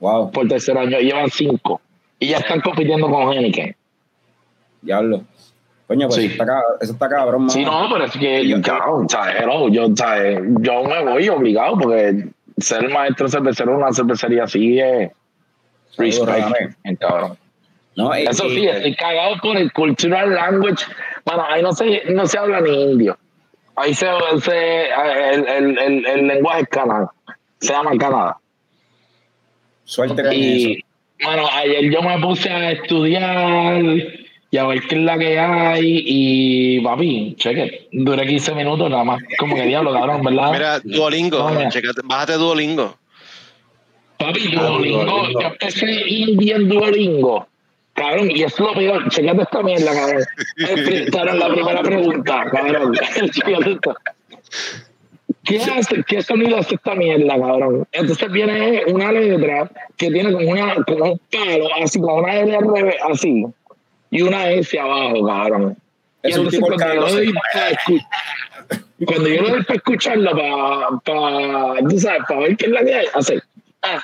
Wow, 0.00 0.30
por 0.30 0.48
tercer 0.48 0.76
año. 0.78 0.98
Llevan 0.98 1.30
cinco. 1.30 1.80
Y 2.18 2.28
ya 2.28 2.38
están 2.38 2.60
compitiendo 2.62 3.08
con 3.10 3.32
Heineken. 3.32 3.76
diablo. 4.82 5.22
Coño, 5.86 6.08
pues 6.08 6.16
Sí. 6.20 6.24
eso, 6.26 6.42
está, 6.42 6.60
eso 6.80 6.92
está 6.94 7.08
cabrón, 7.08 7.42
mano. 7.42 7.50
Sí, 7.50 7.64
no, 7.64 7.88
pero 7.92 8.04
es 8.06 8.12
que, 8.12 8.60
cabrón, 8.64 9.08
¿sabes? 9.08 9.36
Hello, 9.40 9.68
yo, 9.68 9.86
¿sabes? 9.94 10.40
yo 10.60 10.82
me 10.82 11.04
voy 11.04 11.28
obligado 11.28 11.78
porque 11.78 12.26
ser 12.58 12.88
maestro 12.90 13.28
cervecero 13.28 13.72
en 13.72 13.78
una 13.78 13.92
cervecería 13.92 14.44
así 14.44 14.78
es 14.80 15.10
Seguro, 15.90 16.32
respect, 16.32 16.76
eh, 16.84 16.96
cabrón. 16.96 17.38
No, 17.96 18.18
y- 18.18 18.24
Eso 18.26 18.48
sí, 18.50 18.66
estoy 18.66 18.94
cagado 18.94 19.36
por 19.42 19.56
el 19.56 19.72
cultural 19.72 20.34
language. 20.34 20.84
Bueno, 21.24 21.44
ahí 21.48 21.62
no 21.62 21.72
se, 21.72 22.02
no 22.12 22.26
se 22.26 22.38
habla 22.38 22.60
ni 22.60 22.82
indio. 22.92 23.16
Ahí 23.76 23.94
se, 23.94 24.06
se 24.42 24.88
el, 24.88 25.48
el, 25.48 25.78
el, 25.78 26.06
el 26.06 26.26
lenguaje 26.26 26.62
es 26.62 26.68
Canadá. 26.68 27.10
Se 27.60 27.72
llama 27.72 27.92
Canadá. 27.98 28.36
suerte 29.84 30.22
con 30.22 30.26
eso. 30.32 30.34
Y, 30.34 30.84
bueno, 31.22 31.46
ayer 31.52 31.90
yo 31.90 32.02
me 32.02 32.18
puse 32.20 32.50
a 32.50 32.72
estudiar 32.72 33.82
y 34.56 34.58
a 34.58 34.64
ver 34.64 34.80
qué 34.88 34.94
es 34.94 35.00
la 35.02 35.18
que 35.18 35.38
hay. 35.38 36.02
Y, 36.06 36.80
papi, 36.80 37.34
cheque, 37.36 37.88
duré 37.92 38.26
15 38.26 38.54
minutos 38.54 38.88
nada 38.88 39.04
más. 39.04 39.22
Como 39.38 39.54
que 39.54 39.66
diablo, 39.66 39.92
cabrón, 39.92 40.22
¿verdad? 40.22 40.52
Mira, 40.52 40.80
Duolingo, 40.82 41.50
No, 41.50 41.60
bájate 42.04 42.32
Duolingo. 42.34 42.96
Papi, 44.18 44.54
Ah, 44.56 44.62
Duolingo, 44.62 45.04
Duolingo. 45.04 45.40
yo 45.42 45.46
empecé 45.48 46.08
Indian 46.08 46.68
Duolingo. 46.70 47.46
Cabrón, 47.92 48.30
y 48.30 48.42
es 48.44 48.58
lo 48.58 48.72
peor, 48.72 49.08
checate 49.10 49.42
esta 49.42 49.62
mierda, 49.62 49.92
cabrón. 49.92 50.24
El 50.56 51.10
cabrón, 51.10 51.38
la 51.38 51.48
primera 51.48 51.82
pregunta, 51.82 52.44
cabrón. 52.50 52.94
¿Qué, 55.44 55.58
hace, 55.58 56.02
¿Qué 56.08 56.22
sonido 56.22 56.56
hace 56.56 56.76
esta 56.76 56.94
mierda, 56.94 57.38
cabrón? 57.38 57.86
Entonces 57.92 58.32
viene 58.32 58.84
una 58.86 59.12
letra 59.12 59.70
que 59.98 60.10
tiene 60.10 60.32
como, 60.32 60.48
una, 60.50 60.74
como 60.84 61.12
un 61.12 61.20
palo, 61.30 61.68
así 61.82 62.00
como 62.00 62.16
una 62.16 62.36
L 62.36 62.58
así, 63.10 63.44
y 64.16 64.22
una 64.22 64.50
S 64.50 64.78
abajo, 64.78 65.26
cabrón. 65.26 65.76
Y 66.22 66.30
Es 66.30 66.48
tipo 66.48 66.66
cuando 66.66 66.94
yo, 66.94 67.00
doy 67.08 67.32
para 67.52 67.76
cuando 69.06 69.28
yo 69.28 69.42
le 69.42 69.50
doy 69.50 69.62
para 69.64 69.74
escucharlo, 69.76 70.30
para, 70.32 70.88
para, 71.04 71.88
tú 71.88 71.98
sabes, 71.98 72.22
para 72.28 72.40
ver 72.40 72.56
qué 72.56 72.66
es 72.66 72.72
la 72.72 72.84
que 72.84 72.94
hay, 72.94 73.06
hace, 73.14 73.40
ah, 73.82 74.02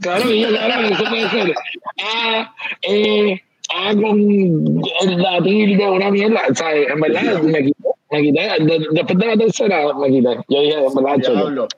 Claro, 0.00 0.24
claro, 0.24 0.88
eso 0.88 1.04
puede 1.10 1.28
ser. 1.28 1.54
Ah, 2.02 2.54
eh, 2.82 3.38
ah, 3.74 3.92
con 3.94 4.18
el 4.18 5.16
latir 5.22 5.76
de 5.76 5.86
una 5.90 6.10
mierda. 6.10 6.40
O 6.50 6.54
sea, 6.54 6.74
en 6.74 7.00
verdad, 7.00 7.42
me 7.42 7.64
quité. 7.64 7.88
Me 8.10 8.22
quité. 8.22 8.40
De- 8.64 8.86
después 8.92 9.18
de 9.18 9.26
la 9.26 9.36
tercera, 9.36 9.92
me 9.94 10.08
quité. 10.08 10.36
Yo 10.48 10.60
dije, 10.62 10.74
en 10.78 10.94
verdad. 10.94 11.16
Diablo. 11.18 11.68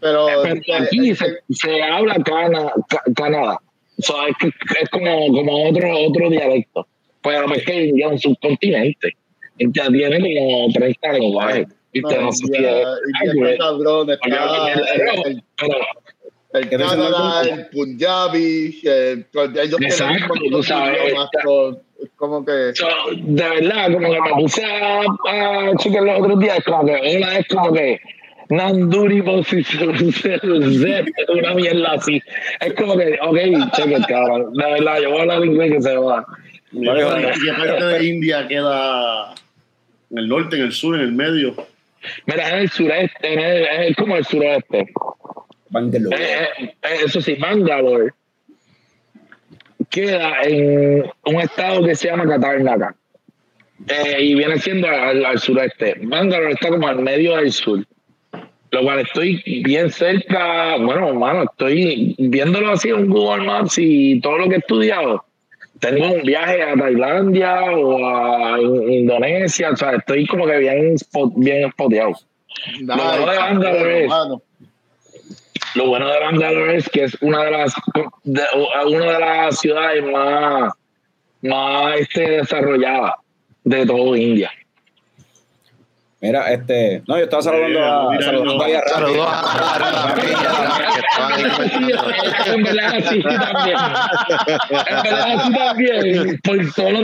Pero, 0.00 0.26
Pero 0.42 0.60
aquí 0.82 1.14
se, 1.14 1.38
se 1.50 1.82
habla 1.82 2.16
cana, 2.24 2.72
ca-. 3.14 3.60
O 3.98 4.02
sea, 4.02 4.16
es, 4.28 4.36
que- 4.40 4.80
es 4.82 4.88
como, 4.90 5.26
como 5.28 5.68
otro, 5.68 5.98
otro 6.00 6.30
dialecto. 6.30 6.86
Pero 7.28 7.54
es 7.54 7.64
que 7.64 7.92
ya 7.96 8.06
es 8.06 8.12
un 8.12 8.18
subcontinente. 8.18 9.16
Ya 9.58 9.88
tiene 9.88 10.18
como 10.38 10.68
30 10.72 11.12
lenguajes. 11.12 11.66
¿Viste? 11.92 12.14
no, 12.16 12.22
No 12.22 12.32
sé 12.32 12.46
si 12.46 12.64
es- 12.64 13.58
cabrón, 13.58 14.10
el, 14.10 14.18
el 15.26 15.42
¿Qué 16.50 16.60
te 16.60 16.78
dicen 16.78 16.88
Canadá, 16.98 17.42
los 17.44 17.58
el 17.58 17.66
Punjabi, 17.66 18.80
el, 18.84 19.26
ellos 19.54 19.76
tienen 19.76 19.84
Exacto, 19.84 20.14
un 20.14 20.28
montón 20.28 20.50
tú 20.50 20.56
de 20.56 20.62
sabes, 20.62 20.98
idiomas, 21.04 21.28
so, 21.44 21.70
es 22.02 22.10
como 22.16 22.44
que 22.44 22.72
So, 22.74 22.86
de 23.16 23.48
verdad, 23.48 23.92
como 23.92 24.12
que 24.12 24.20
me 24.20 24.30
puse 24.40 24.64
a, 24.64 25.00
a 25.28 25.76
los 26.00 26.20
otros 26.20 26.40
días, 26.40 26.58
como 26.64 26.86
que 26.86 27.16
una 27.16 27.38
es 27.38 27.46
como 27.48 27.72
que 27.72 28.00
Nanduri 28.48 29.20
una 31.28 31.54
mierda 31.54 31.92
así. 31.92 32.20
Es 32.60 32.74
como 32.74 32.96
que, 32.96 33.18
ok, 33.22 33.38
cheque, 33.72 33.98
cabrón. 34.08 34.52
De 34.54 34.64
verdad, 34.64 35.00
yo 35.02 35.10
voy 35.10 35.18
a 35.18 35.22
hablar 35.22 35.44
inglés 35.44 35.72
que 35.72 35.82
se 35.82 35.96
va. 35.96 36.24
Mira, 36.72 37.34
¿Y 37.34 37.40
qué 37.40 37.52
parte 37.52 37.84
de 37.84 38.04
India 38.04 38.46
queda 38.46 39.34
en 40.10 40.18
el 40.18 40.28
norte, 40.28 40.56
en 40.56 40.62
el 40.62 40.72
sur, 40.72 40.94
en 40.96 41.02
el 41.02 41.12
medio? 41.12 41.54
Mira, 42.26 42.50
en 42.50 42.58
el 42.60 42.70
sureste, 42.70 43.32
en 43.32 43.38
el, 43.38 43.88
es 43.88 43.96
como 43.96 44.16
el 44.16 44.24
suroeste. 44.24 44.86
Bangalore. 45.70 46.16
Eh, 46.16 46.48
eh, 46.58 46.74
eh, 46.82 46.98
eso 47.04 47.20
sí, 47.20 47.34
Bangalore 47.34 48.12
queda 49.90 50.42
en 50.42 51.04
un 51.24 51.40
estado 51.40 51.84
que 51.84 51.94
se 51.94 52.08
llama 52.08 52.26
Karnataka. 52.26 52.94
Eh, 53.86 54.22
y 54.22 54.34
viene 54.34 54.58
siendo 54.58 54.88
al, 54.88 55.24
al 55.24 55.38
sureste. 55.38 55.96
Bangalore 56.02 56.52
está 56.52 56.68
como 56.68 56.88
al 56.88 57.00
medio 57.00 57.36
del 57.36 57.52
sur. 57.52 57.84
Lo 58.70 58.82
cual 58.82 59.00
estoy 59.00 59.42
bien 59.64 59.90
cerca, 59.90 60.76
bueno, 60.76 61.08
hermano, 61.08 61.44
estoy 61.44 62.14
viéndolo 62.18 62.72
así 62.72 62.90
en 62.90 63.08
Google 63.08 63.46
Maps 63.46 63.78
y 63.78 64.20
todo 64.20 64.38
lo 64.38 64.48
que 64.48 64.56
he 64.56 64.58
estudiado. 64.58 65.24
Tengo 65.80 66.06
un 66.14 66.22
viaje 66.22 66.62
a 66.62 66.74
Tailandia 66.74 67.60
o 67.72 68.06
a 68.06 68.60
In- 68.60 68.92
Indonesia, 68.92 69.70
o 69.70 69.76
sea, 69.76 69.92
estoy 69.96 70.26
como 70.26 70.46
que 70.46 70.58
bien, 70.58 70.94
spot- 70.94 71.32
bien 71.36 71.70
spoteado. 71.70 72.12
nada, 72.82 73.18
bueno 73.18 73.32
de 73.32 73.38
Bangalore 73.38 74.04
es-. 74.04 74.12
Lo 75.74 75.86
bueno 75.86 76.08
de 76.08 76.18
Bangalore 76.20 76.76
es 76.76 76.88
que 76.88 77.04
es 77.04 77.16
una 77.20 77.44
de 77.44 77.50
las 77.52 77.74
de, 78.24 78.42
una 78.86 79.12
de 79.12 79.18
las 79.20 79.58
ciudades 79.60 80.02
más, 80.04 80.72
más 81.42 82.00
este, 82.00 82.30
desarrolladas 82.30 83.12
de 83.64 83.86
todo 83.86 84.16
India. 84.16 84.50
Mira, 86.20 86.52
este. 86.52 87.02
No, 87.06 87.16
yo 87.16 87.22
estaba 87.24 87.42
saludando 87.42 87.84
a. 87.84 88.10
Mira, 88.10 88.24
saludando 88.24 88.64
a. 88.64 88.88
Saludos 88.88 89.28
a. 89.30 90.14
En 92.48 92.62
verdad, 92.62 92.94
sí, 93.08 93.22
también. 93.22 93.76
En 94.88 95.02
verdad, 95.04 95.44
sí, 95.46 95.52
también. 95.54 96.40
Por 96.42 96.56
todo 96.74 96.90
lo 96.90 97.02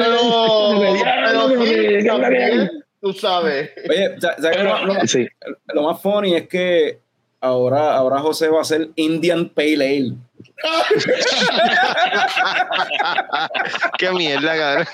que 1.49 2.71
tú 3.01 3.13
sabes. 3.13 3.71
Oye, 3.89 4.17
lo 5.75 5.83
más 5.83 6.01
funny 6.01 6.35
es 6.35 6.49
que 6.49 6.99
ahora, 7.41 7.95
ahora 7.95 8.19
José 8.21 8.49
va 8.49 8.63
a 8.63 8.65
ser 8.65 8.89
Indian 8.97 9.51
Pale 9.51 9.75
Ale. 9.75 10.15
Qué 13.99 14.11
mierda, 14.13 14.57
cabrón. 14.57 14.87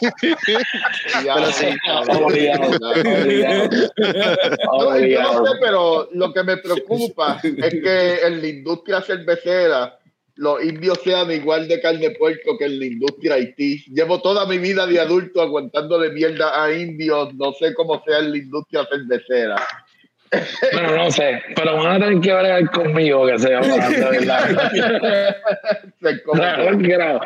Pero 1.13 1.53
sí. 1.53 1.67
Obligado, 2.09 2.77
obligado. 2.77 3.69
No, 3.69 3.77
yo 4.55 4.71
Obligado. 4.71 5.41
no 5.41 5.47
sé, 5.47 5.53
pero 5.61 6.09
lo 6.13 6.33
que 6.33 6.43
me 6.43 6.57
preocupa 6.57 7.39
es 7.43 7.71
que 7.71 8.21
en 8.27 8.41
la 8.41 8.49
industria 8.49 9.03
cervecera 9.03 9.99
los 10.37 10.65
indios 10.65 10.99
sean 11.05 11.31
igual 11.31 11.69
de 11.69 11.83
carne 11.83 12.13
puerco 12.13 12.57
que 12.57 12.65
en 12.65 12.79
la 12.79 12.87
industria 12.87 13.35
Haití. 13.35 13.85
Llevo 13.93 14.23
toda 14.23 14.47
mi 14.47 14.57
vida 14.57 14.87
de 14.87 14.99
adulto 14.99 15.43
aguantándole 15.43 16.09
mierda 16.13 16.63
a 16.63 16.73
indios, 16.73 17.35
no 17.35 17.53
sé 17.53 17.75
cómo 17.75 18.03
sea 18.07 18.21
en 18.21 18.31
la 18.31 18.39
industria 18.39 18.87
cervecera. 18.91 19.57
Bueno, 20.73 20.97
no 20.97 21.11
sé, 21.11 21.43
pero 21.57 21.77
van 21.77 21.97
a 21.97 22.07
tener 22.07 22.21
que 22.21 22.33
bregar 22.33 22.71
conmigo 22.71 23.27
que 23.27 23.39
se 23.39 23.49
Claro, 26.33 26.79
claro. 26.79 27.21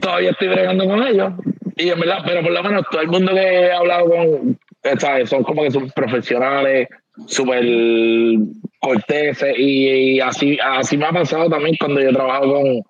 Todavía 0.00 0.30
estoy 0.30 0.48
bregando 0.48 0.84
con 0.86 1.02
ellos. 1.02 1.32
Y 1.76 1.88
en 1.88 2.00
verdad, 2.00 2.18
pero 2.24 2.42
por 2.42 2.52
lo 2.52 2.62
menos 2.62 2.84
todo 2.90 3.00
el 3.00 3.08
mundo 3.08 3.32
que 3.32 3.40
he 3.40 3.72
hablado 3.72 4.10
con, 4.10 4.58
¿sabes? 4.98 5.30
son 5.30 5.42
como 5.42 5.62
que 5.62 5.70
son 5.70 5.90
profesionales, 5.90 6.88
súper 7.26 7.64
corteses. 8.80 9.54
Y, 9.58 10.14
y 10.14 10.20
así, 10.20 10.58
así 10.62 10.96
me 10.96 11.06
ha 11.06 11.12
pasado 11.12 11.48
también 11.48 11.76
cuando 11.78 12.00
yo 12.00 12.12
trabajo 12.12 12.52
con, 12.52 12.82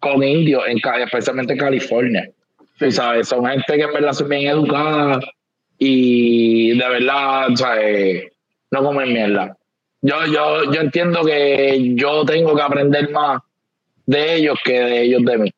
con 0.00 0.22
indios, 0.22 0.64
en, 0.68 0.78
especialmente 1.02 1.54
en 1.54 1.58
California. 1.58 2.30
Tú 2.78 2.90
sabes, 2.90 3.28
son 3.28 3.46
gente 3.46 3.76
que 3.76 3.82
en 3.82 3.92
verdad 3.92 4.12
son 4.12 4.28
bien 4.28 4.46
educada 4.46 5.20
y 5.78 6.78
de 6.78 6.88
verdad, 6.88 7.48
¿sabes? 7.54 8.30
No 8.70 8.82
comen 8.82 9.12
mierda. 9.12 9.56
Yo, 10.02 10.24
yo, 10.26 10.72
yo 10.72 10.80
entiendo 10.80 11.22
que 11.24 11.94
yo 11.94 12.24
tengo 12.24 12.54
que 12.56 12.62
aprender 12.62 13.10
más 13.10 13.42
de 14.06 14.36
ellos 14.36 14.58
que 14.64 14.80
de 14.80 15.02
ellos 15.02 15.22
de 15.24 15.38
mí. 15.38 15.52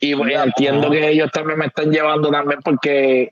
Y 0.00 0.14
pues, 0.14 0.34
entiendo 0.34 0.90
que 0.90 1.08
ellos 1.08 1.30
también 1.32 1.58
me 1.58 1.66
están 1.66 1.90
llevando 1.90 2.30
también 2.30 2.60
porque 2.62 3.30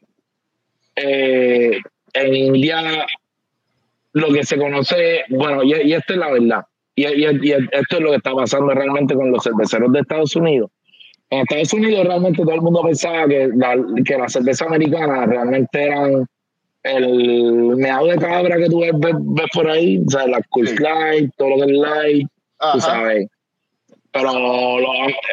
eh, 0.97 1.79
en 2.15 2.35
India 2.35 3.07
lo 4.13 4.33
que 4.33 4.45
se 4.45 4.57
conoce, 4.57 5.25
bueno, 5.29 5.63
y, 5.63 5.75
y 5.75 5.93
esto 5.93 6.15
es 6.15 6.19
la 6.19 6.31
verdad, 6.33 6.65
y, 6.95 7.07
y- 7.07 7.39
y 7.43 7.53
esto 7.53 7.97
es 7.97 8.01
lo 8.01 8.11
que 8.11 8.17
está 8.17 8.33
pasando 8.33 8.73
realmente 8.73 9.15
con 9.15 9.31
los 9.31 9.45
cerveceros 9.45 9.93
de 9.93 10.01
Estados 10.01 10.35
Unidos. 10.37 10.71
En 11.29 11.41
Estados 11.41 11.73
Unidos 11.75 12.07
realmente 12.07 12.43
todo 12.43 12.55
el 12.55 12.63
mundo 12.63 12.83
pensaba 12.83 13.29
que 13.29 13.49
la, 13.55 13.77
que 14.05 14.17
la 14.17 14.29
cerveza 14.29 14.65
americana 14.65 15.27
realmente 15.27 15.83
eran 15.85 16.27
el 16.87 17.77
meado 17.77 18.07
de 18.07 18.17
cabra 18.17 18.57
que 18.57 18.67
tú 18.69 18.81
ves, 18.81 18.93
ves- 18.99 19.15
ves 19.19 19.47
por 19.53 19.69
ahí, 19.71 19.99
o 20.07 20.11
sea, 20.11 20.27
la 20.27 20.41
Cool 20.51 20.69
Sí. 20.69 20.77
Light, 20.79 21.31
todo 21.37 21.51
lo 21.51 21.57
que 21.67 21.73
es 21.73 21.79
light, 21.79 22.29
tú 22.73 22.81
sabes. 22.81 23.29
Pero 24.13 24.79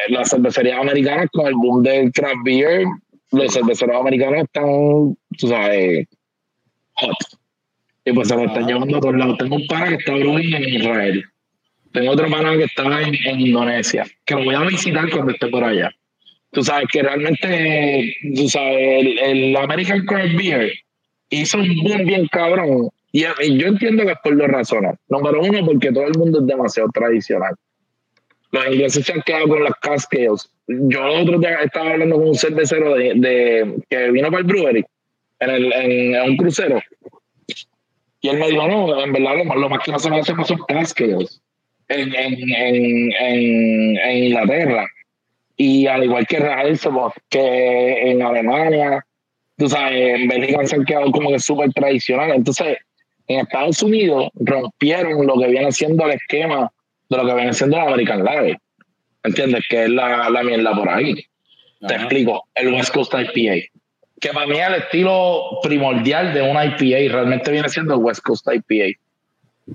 las 0.08 0.28
cervecerías 0.30 0.78
americanas 0.80 1.28
con 1.32 1.46
el 1.46 1.54
boom 1.54 1.82
del 1.82 2.12
craft 2.12 2.36
beer, 2.44 2.84
los 3.32 3.52
cerveceros 3.52 3.96
americanos 3.96 4.42
están, 4.44 5.16
tú 5.38 5.48
sabes, 5.48 6.06
hot. 6.96 7.16
Y 8.04 8.12
pues 8.12 8.28
se 8.28 8.36
lo 8.36 8.44
están 8.44 8.66
llevando 8.66 8.98
a 8.98 9.00
todos 9.00 9.16
lados. 9.16 9.38
Tengo 9.38 9.56
un 9.56 9.66
pana 9.66 9.88
que 9.88 9.94
está 9.94 10.12
brewing 10.12 10.54
en 10.54 10.68
Israel. 10.68 11.24
Tengo 11.92 12.10
otro 12.10 12.28
pana 12.28 12.56
que 12.56 12.64
está 12.64 13.00
en, 13.02 13.14
en 13.24 13.40
Indonesia, 13.40 14.04
que 14.26 14.34
lo 14.34 14.44
voy 14.44 14.54
a 14.54 14.60
visitar 14.60 15.08
cuando 15.10 15.32
esté 15.32 15.46
por 15.48 15.64
allá. 15.64 15.90
Tú 16.50 16.62
sabes 16.62 16.86
que 16.92 17.02
realmente, 17.02 18.14
tú 18.36 18.48
sabes, 18.48 18.76
el, 18.78 19.18
el 19.18 19.56
American 19.56 20.04
Craft 20.04 20.34
Beer 20.36 20.72
hizo 21.30 21.58
un 21.58 21.68
boom 21.82 22.04
bien 22.04 22.26
cabrón. 22.28 22.88
Y, 23.12 23.20
yo 23.22 23.66
entiendo 23.68 24.04
que 24.04 24.12
es 24.12 24.18
por 24.24 24.36
dos 24.36 24.48
razones. 24.48 24.96
Número 25.08 25.40
uno, 25.40 25.64
porque 25.64 25.92
todo 25.92 26.04
el 26.04 26.18
mundo 26.18 26.40
es 26.40 26.46
demasiado 26.46 26.88
tradicional. 26.92 27.54
Los 28.50 28.66
ingleses 28.66 29.06
se 29.06 29.12
han 29.12 29.22
quedado 29.22 29.48
con 29.48 29.62
las 29.64 29.74
cascades. 29.80 30.50
Yo 30.66 31.04
otro 31.04 31.38
día 31.38 31.54
estaba 31.62 31.90
hablando 31.92 32.16
con 32.16 32.28
un 32.28 32.34
cervecero 32.34 32.94
de, 32.94 33.12
de- 33.16 33.82
que 33.88 34.10
vino 34.10 34.28
para 34.30 34.40
el 34.40 34.44
brewery 34.46 34.84
en, 35.40 35.50
el, 35.50 35.72
en, 35.72 36.14
en 36.14 36.30
un 36.30 36.36
crucero. 36.36 36.80
Y 38.20 38.28
él 38.28 38.38
me 38.38 38.48
dijo, 38.48 38.66
no, 38.66 39.02
en 39.02 39.12
verdad 39.12 39.36
lo, 39.36 39.44
más- 39.44 39.58
lo 39.58 39.68
más 39.68 39.84
que 39.84 39.92
nosotros 39.92 40.20
hacemos 40.20 40.48
son 40.48 40.58
cascades 40.66 41.40
en, 41.88 42.14
en, 42.14 42.52
en, 42.54 43.96
en, 43.98 44.24
Inglaterra. 44.24 44.86
Y 45.56 45.86
al 45.86 46.04
igual 46.04 46.26
que 46.26 46.38
Reiselbock, 46.38 47.14
que 47.28 48.10
en 48.10 48.22
Alemania, 48.22 49.04
tú 49.56 49.68
sabes, 49.68 50.20
en 50.20 50.28
Bélgica 50.28 50.66
se 50.66 50.76
han 50.76 50.84
quedado 50.84 51.10
como 51.10 51.30
que 51.30 51.38
súper 51.38 51.72
tradicionales. 51.72 52.36
Entonces, 52.36 52.78
en 53.28 53.40
Estados 53.40 53.82
Unidos 53.82 54.30
rompieron 54.34 55.26
lo 55.26 55.38
que 55.38 55.48
viene 55.48 55.72
siendo 55.72 56.04
el 56.06 56.12
esquema 56.12 56.70
de 57.08 57.16
lo 57.16 57.26
que 57.26 57.34
viene 57.34 57.52
siendo 57.52 57.76
el 57.76 57.82
American 57.82 58.24
Lager. 58.24 58.58
¿Entiendes? 59.22 59.64
Que 59.68 59.84
es 59.84 59.90
la, 59.90 60.28
la 60.28 60.42
mierda 60.42 60.74
por 60.74 60.88
ahí. 60.88 61.14
Te 61.86 61.94
Ajá. 61.94 62.04
explico, 62.04 62.46
el 62.54 62.74
West 62.74 62.92
Coast 62.92 63.14
IPA. 63.14 63.66
Que 64.20 64.30
para 64.30 64.46
mí 64.46 64.58
es 64.58 64.68
el 64.68 64.74
estilo 64.74 65.58
primordial 65.62 66.32
de 66.34 66.42
una 66.42 66.64
IPA 66.66 67.12
realmente 67.12 67.50
viene 67.50 67.68
siendo 67.68 67.94
el 67.94 68.00
West 68.00 68.22
Coast 68.22 68.46
IPA. 68.46 68.98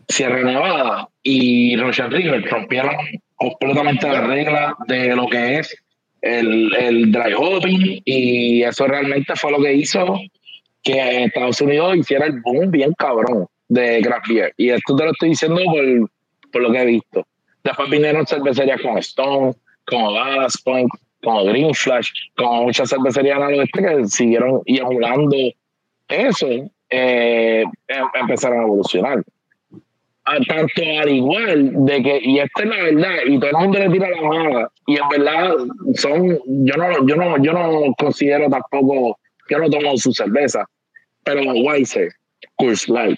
Sierra 0.07 0.43
Nevada 0.43 1.09
y 1.23 1.75
Russian 1.77 2.11
River 2.11 2.43
rompieron 2.47 2.95
completamente 3.35 4.07
la 4.07 4.21
regla 4.21 4.75
de 4.87 5.15
lo 5.15 5.27
que 5.27 5.59
es 5.59 5.75
el, 6.21 6.73
el 6.75 7.11
dry 7.11 7.33
hopping 7.35 8.01
y 8.05 8.63
eso 8.63 8.87
realmente 8.87 9.35
fue 9.35 9.51
lo 9.51 9.61
que 9.61 9.73
hizo 9.73 10.19
que 10.83 11.25
Estados 11.25 11.61
Unidos 11.61 11.97
hiciera 11.97 12.25
el 12.25 12.41
boom 12.41 12.71
bien 12.71 12.93
cabrón 12.97 13.47
de 13.67 14.01
craft 14.01 14.27
beer. 14.27 14.53
Y 14.57 14.69
esto 14.69 14.95
te 14.95 15.05
lo 15.05 15.11
estoy 15.11 15.29
diciendo 15.29 15.61
por, 15.65 16.11
por 16.51 16.61
lo 16.61 16.71
que 16.71 16.81
he 16.81 16.85
visto. 16.85 17.27
Después 17.63 17.89
vinieron 17.89 18.25
cervecerías 18.25 18.81
como 18.81 18.97
Stone, 18.99 19.53
como 19.85 20.13
Ballast 20.13 20.63
Point, 20.63 20.89
como 21.21 21.43
Green 21.45 21.73
Flash, 21.73 22.09
como 22.37 22.63
muchas 22.63 22.89
cervecerías 22.89 23.37
en 23.39 23.49
el 23.49 23.59
oeste 23.59 23.81
que 23.81 24.07
siguieron 24.07 24.61
y 24.65 24.79
emulando 24.79 25.35
eso, 26.07 26.47
eh, 26.89 27.63
em- 27.87 28.07
empezaron 28.19 28.59
a 28.59 28.63
evolucionar. 28.63 29.23
Tanto 30.47 30.81
al 31.01 31.09
igual 31.09 31.71
de 31.85 32.03
que, 32.03 32.19
y 32.23 32.39
esta 32.39 32.63
es 32.63 32.69
la 32.69 32.83
verdad, 32.83 33.15
y 33.25 33.39
todo 33.39 33.49
el 33.49 33.57
mundo 33.57 33.79
le 33.79 33.89
tira 33.89 34.09
la 34.09 34.21
mala, 34.21 34.71
y 34.85 34.95
en 34.97 35.09
verdad 35.09 35.53
son, 35.95 36.39
yo 36.45 36.75
no, 36.75 37.07
yo 37.07 37.15
no, 37.15 37.43
yo 37.43 37.53
no 37.53 37.93
considero 37.97 38.49
tampoco, 38.49 39.17
yo 39.49 39.57
no 39.59 39.69
tomo 39.69 39.97
su 39.97 40.13
cerveza, 40.13 40.65
pero 41.23 41.41
Weiser, 41.41 42.11
Coors 42.57 42.87
Light, 42.89 43.17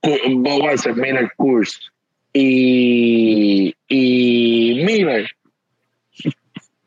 Cu- 0.00 0.62
Weiser, 0.62 0.94
Miller 0.96 1.30
Coors 1.36 1.78
y, 2.32 3.74
y 3.88 4.82
Miller 4.84 5.28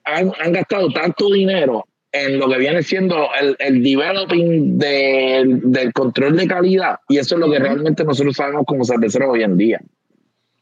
han, 0.05 0.32
han 0.39 0.51
gastado 0.53 0.89
tanto 0.89 1.32
dinero 1.32 1.86
en 2.14 2.39
lo 2.39 2.49
que 2.49 2.57
viene 2.57 2.84
siendo 2.84 3.30
el, 3.39 3.55
el 3.59 3.84
developing 3.84 4.78
del, 4.78 5.62
del 5.72 5.93
control 5.93 6.36
de 6.36 6.47
calidad 6.47 6.99
y 7.07 7.18
eso 7.18 7.36
es 7.36 7.41
lo 7.41 7.49
que 7.49 7.59
realmente 7.59 8.03
nosotros 8.03 8.36
sabemos 8.36 8.64
como 8.66 8.84
cerveceros 8.84 9.30
hoy 9.30 9.43
en 9.43 9.57
día. 9.57 9.80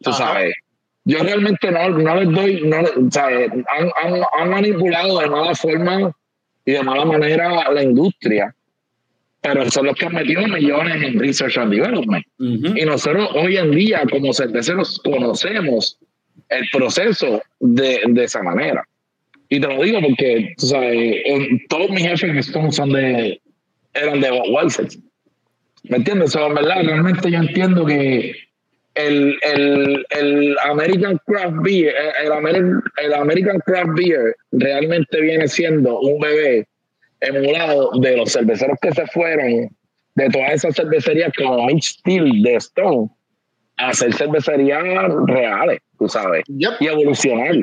Tú 0.02 0.12
Ajá. 0.12 0.34
sabes, 0.34 0.54
yo 1.06 1.24
realmente 1.24 1.72
no, 1.72 1.90
no 1.90 2.16
les 2.16 2.30
doy, 2.30 2.62
no, 2.66 3.12
¿sabes? 3.12 3.52
Han, 3.52 3.90
han, 4.04 4.22
han 4.38 4.50
manipulado 4.50 5.20
de 5.20 5.30
mala 5.30 5.56
forma 5.56 6.12
y 6.66 6.72
de 6.74 6.84
mala 6.84 7.06
manera 7.06 7.72
la 7.72 7.84
industria, 7.84 8.54
pero 9.42 9.70
son 9.72 9.88
los 9.88 9.96
que 9.96 10.06
han 10.06 10.14
metido 10.14 10.48
millones 10.48 11.02
en 11.02 11.20
research 11.20 11.58
and 11.58 11.74
development. 11.74 12.26
Ujú. 12.38 12.78
Y 12.78 12.86
nosotros 12.86 13.30
hoy 13.34 13.58
en 13.58 13.72
día, 13.72 14.04
como 14.12 14.34
cerveceros, 14.34 15.02
conocemos 15.04 15.98
el 16.50 16.68
proceso 16.72 17.42
de, 17.60 18.02
de 18.08 18.24
esa 18.24 18.44
manera. 18.44 18.86
Y 19.50 19.60
te 19.60 19.68
lo 19.68 19.82
digo 19.82 20.00
porque, 20.02 20.54
tú 20.58 20.68
sabes, 20.68 21.22
en- 21.26 21.66
todos 21.68 21.90
mis 21.90 22.04
jefes 22.04 22.24
en 22.30 22.38
Stone 22.38 22.72
son 22.72 22.92
de, 22.92 23.42
eran 23.94 24.22
de 24.22 24.30
Budweiser. 24.32 24.88
¿Me 25.84 25.98
entiendes? 25.98 26.36
O 26.36 26.40
sea, 26.40 26.48
en 26.48 26.56
verdad, 26.56 26.84
realmente 26.84 27.32
yo 27.32 27.40
entiendo 27.40 27.86
que 27.86 28.36
el, 28.96 29.38
el, 29.42 30.06
el 30.10 30.58
American 30.64 31.18
Craft 31.26 31.56
Beer, 31.64 31.94
el, 32.22 32.26
el 32.28 32.32
Ameri- 32.32 32.84
el 32.98 33.14
American 33.14 33.60
Craft 33.66 33.92
Beer 33.98 34.36
realmente 34.52 35.22
viene 35.22 35.48
siendo 35.48 36.00
un 36.00 36.20
bebé 36.20 36.68
emulado 37.22 37.92
de 38.02 38.18
los 38.18 38.32
cerveceros 38.32 38.78
que 38.82 38.92
se 38.92 39.06
fueron 39.08 39.70
de 40.16 40.30
todas 40.30 40.52
esas 40.54 40.76
cervecerías 40.76 41.32
como 41.38 41.66
Mitch 41.66 41.98
Steel 42.00 42.44
de 42.44 42.56
Stone 42.56 43.10
a 43.78 43.90
hacer 43.90 44.14
cervecerías 44.14 44.84
reales, 45.28 45.80
tú 45.98 46.08
sabes, 46.10 46.44
Yep. 46.48 46.72
y 46.82 46.88
evolucionar, 46.88 47.56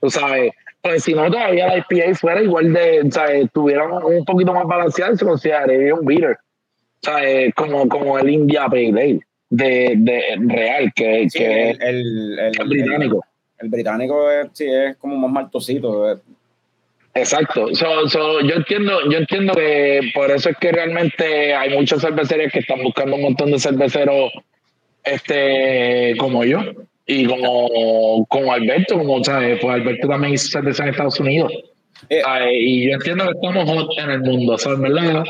tú 0.00 0.10
sabes. 0.10 0.52
Pues 0.84 1.02
si 1.02 1.14
no, 1.14 1.30
todavía 1.30 1.66
la 1.66 1.78
IPA 1.78 2.14
fuera 2.14 2.42
igual 2.42 2.70
de, 2.74 3.10
¿sabes? 3.10 3.50
Tuviera 3.54 3.86
un 3.86 4.22
poquito 4.26 4.52
más 4.52 4.66
balanceada 4.66 5.14
y 5.14 5.16
se 5.16 5.24
consideraría 5.24 5.94
un 5.94 6.04
beater. 6.04 6.36
sea, 7.02 7.24
es 7.24 7.54
como, 7.54 7.88
como 7.88 8.18
el 8.18 8.28
India 8.28 8.66
Pale 8.66 8.88
Ale 8.90 9.20
de, 9.48 9.94
de 9.96 10.22
real, 10.40 10.92
que, 10.94 11.30
Sí, 11.30 11.38
que 11.38 11.70
el, 11.70 12.38
el, 12.38 12.68
británico. 12.68 13.24
El, 13.60 13.70
británico 13.70 14.30
es, 14.30 14.48
sí, 14.52 14.66
es 14.70 14.94
como 14.98 15.16
más 15.16 15.32
maltosito. 15.32 16.12
es- 16.12 16.18
Exacto. 17.14 17.74
So, 17.74 18.06
so, 18.06 18.40
yo 18.42 18.56
entiendo, 18.56 19.08
yo 19.10 19.16
entiendo 19.16 19.54
que 19.54 20.00
por 20.14 20.30
eso 20.32 20.50
es 20.50 20.56
que 20.58 20.70
realmente 20.70 21.54
hay 21.54 21.74
muchas 21.74 22.02
cervecerías 22.02 22.52
que 22.52 22.58
están 22.58 22.82
buscando 22.82 23.16
un 23.16 23.22
montón 23.22 23.50
de 23.52 23.58
cerveceros 23.58 24.32
este 25.02 26.14
como 26.18 26.44
yo 26.44 26.58
y 27.06 27.26
como, 27.26 28.26
como 28.28 28.52
Alberto, 28.52 28.96
como 28.98 29.22
sabes, 29.22 29.58
pues 29.60 29.74
Alberto 29.74 30.08
también 30.08 30.34
hizo 30.34 30.48
cerveza 30.48 30.84
en 30.84 30.88
Estados 30.90 31.20
Unidos. 31.20 31.52
Eh. 32.10 32.20
y 32.52 32.86
yo 32.88 32.94
entiendo 32.94 33.24
que 33.24 33.30
estamos 33.30 33.64
hot 33.70 33.88
en 33.98 34.10
el 34.10 34.20
mundo, 34.20 34.58
¿sabes? 34.58 34.78
¿Verdad? 34.80 35.24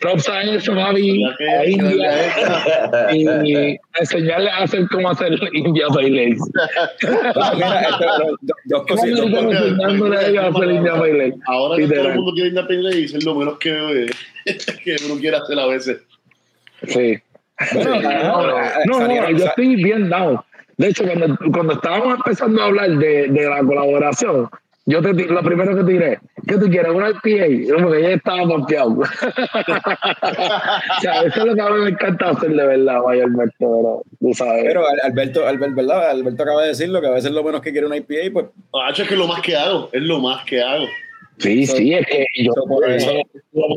Props 0.00 0.28
a 0.28 0.42
eso, 0.42 0.74
que- 0.74 1.48
a 1.48 1.66
India, 1.68 2.10
y 3.44 3.78
enseñarle 3.98 4.50
a 4.50 4.58
hacer 4.62 4.88
cómo 4.90 5.10
hacer 5.10 5.38
India 5.52 5.86
esto, 5.88 6.36
dos, 7.34 8.36
dos 8.64 8.82
¿Cómo 8.88 9.00
cositas. 9.02 9.20
enseñándole 9.20 10.16
a 10.16 10.28
ellos 10.28 10.44
a 10.44 10.48
hacer 10.48 10.70
India 10.70 10.92
Ale? 10.94 11.34
Ahora 11.46 11.76
que 11.76 11.86
todo 11.94 12.08
el 12.08 12.14
mundo 12.14 12.32
quiere 12.32 12.48
ir 12.48 12.58
a 12.58 12.66
pelear 12.66 12.94
y 12.94 13.04
es 13.04 13.24
lo 13.24 13.34
menos 13.34 13.58
que, 13.58 14.06
que 14.84 14.96
uno 15.06 15.20
quiere 15.20 15.36
hacer 15.36 15.58
a 15.58 15.66
veces. 15.66 16.02
Sí. 16.88 17.18
No, 17.74 17.84
no, 17.84 18.58
eh, 18.58 18.70
no, 18.86 19.30
yo 19.38 19.44
estoy 19.44 19.76
bien 19.76 20.08
down. 20.08 20.40
De 20.80 20.88
hecho, 20.88 21.04
cuando, 21.04 21.36
cuando 21.52 21.72
estábamos 21.74 22.16
empezando 22.16 22.62
a 22.62 22.66
hablar 22.66 22.90
de, 22.90 23.28
de 23.28 23.48
la 23.48 23.60
colaboración, 23.62 24.48
yo 24.86 25.02
te, 25.02 25.12
lo 25.12 25.42
primero 25.42 25.76
que 25.76 25.84
te 25.84 25.92
diré, 25.92 26.18
¿qué 26.48 26.56
tú 26.56 26.68
quieres? 26.70 26.90
¿Una 26.92 27.10
IPA? 27.10 27.76
No, 27.78 27.84
Porque 27.86 28.02
ya 28.02 28.10
estaba 28.12 28.48
pompeado. 28.48 28.88
o 28.98 29.04
sea, 31.00 31.22
eso 31.22 31.40
es 31.40 31.44
lo 31.44 31.54
que 31.54 31.60
a 31.60 31.70
mí 31.70 31.80
me 31.82 31.90
encanta 31.90 32.30
hacer 32.30 32.50
de 32.50 32.66
verdad, 32.66 33.00
mayormente, 33.04 33.54
pero 33.58 34.02
tú 34.18 34.32
sabes. 34.34 34.64
Pero 34.64 34.88
Al- 34.88 35.00
Alberto, 35.04 35.46
Alberto, 35.46 35.76
¿verdad? 35.76 36.10
Alberto 36.10 36.42
acaba 36.42 36.62
de 36.62 36.68
decirlo, 36.68 37.00
que 37.00 37.06
a 37.08 37.12
veces 37.12 37.30
lo 37.32 37.44
menos 37.44 37.60
que 37.60 37.72
quiere 37.72 37.86
una 37.86 37.96
IPA, 37.98 38.14
pues 38.32 38.46
Hacho, 38.88 39.02
es 39.02 39.08
que 39.08 39.14
es 39.14 39.20
lo 39.20 39.26
más 39.26 39.40
que 39.42 39.56
hago, 39.56 39.88
es 39.92 40.02
lo 40.02 40.18
más 40.18 40.44
que 40.44 40.62
hago. 40.62 40.84
sí, 41.38 41.66
sí, 41.66 41.94
es 41.94 42.06
que 42.06 42.24
yo 42.42 42.52
so, 42.54 42.64
por 42.64 42.88
eso- 42.90 43.12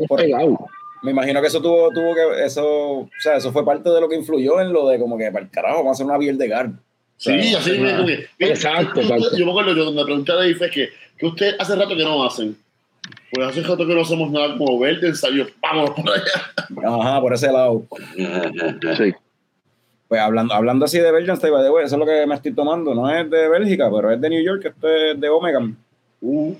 por- 0.08 0.20
pegado. 0.20 0.58
me 1.02 1.10
imagino 1.10 1.40
que 1.40 1.48
eso 1.48 1.60
tuvo, 1.60 1.90
tuvo 1.90 2.14
que, 2.14 2.44
eso, 2.44 2.66
o 3.00 3.08
sea, 3.20 3.36
eso 3.36 3.52
fue 3.52 3.64
parte 3.64 3.90
de 3.90 4.00
lo 4.00 4.08
que 4.08 4.16
influyó 4.16 4.60
en 4.60 4.72
lo 4.72 4.88
de 4.88 4.98
como 4.98 5.18
que, 5.18 5.30
para 5.30 5.44
el 5.44 5.50
carajo, 5.50 5.76
vamos 5.78 5.90
a 5.90 5.92
hacer 5.92 6.06
una 6.06 6.18
beer 6.18 6.36
de 6.36 6.48
gar. 6.48 6.70
Sí, 7.24 7.54
así 7.54 7.78
me 7.78 7.94
como 7.94 8.06
que- 8.06 8.28
Exacto, 8.38 9.00
yo, 9.00 9.14
exacto. 9.14 9.36
yo 9.38 9.44
me 9.46 9.50
acuerdo, 9.52 9.74
yo 9.74 9.92
me 9.92 10.04
pregunté 10.04 10.32
a 10.32 10.36
Dave 10.36 10.50
es 10.52 10.58
que, 10.70 10.88
que 11.18 11.26
usted 11.26 11.54
hace 11.58 11.74
rato 11.76 11.96
que 11.96 12.04
no 12.04 12.24
hacen. 12.24 12.56
Pues 13.32 13.48
hace 13.48 13.62
rato 13.62 13.86
que 13.86 13.94
no 13.94 14.02
hacemos 14.02 14.30
nada 14.30 14.56
como 14.56 14.78
verde, 14.78 15.08
ensayo, 15.08 15.46
vamos 15.60 15.90
por 15.90 16.10
allá. 16.10 17.00
Ajá, 17.00 17.20
por 17.20 17.32
ese 17.34 17.46
lado. 17.50 17.84
Sí. 18.96 19.12
Pues 20.08 20.20
hablando, 20.20 20.54
hablando 20.54 20.84
así 20.84 20.98
de 20.98 21.10
Belgian 21.10 21.36
Style, 21.36 21.54
eso 21.82 21.82
es 21.82 21.92
lo 21.98 22.06
que 22.06 22.26
me 22.26 22.34
estoy 22.34 22.52
tomando. 22.52 22.94
No 22.94 23.10
es 23.10 23.28
de 23.30 23.48
Bélgica, 23.48 23.90
pero 23.94 24.12
es 24.12 24.20
de 24.20 24.28
New 24.30 24.42
York, 24.44 24.64
esto 24.66 24.88
es 24.88 25.18
de 25.20 25.28
Omega. 25.28 25.60
Uh, 26.20 26.54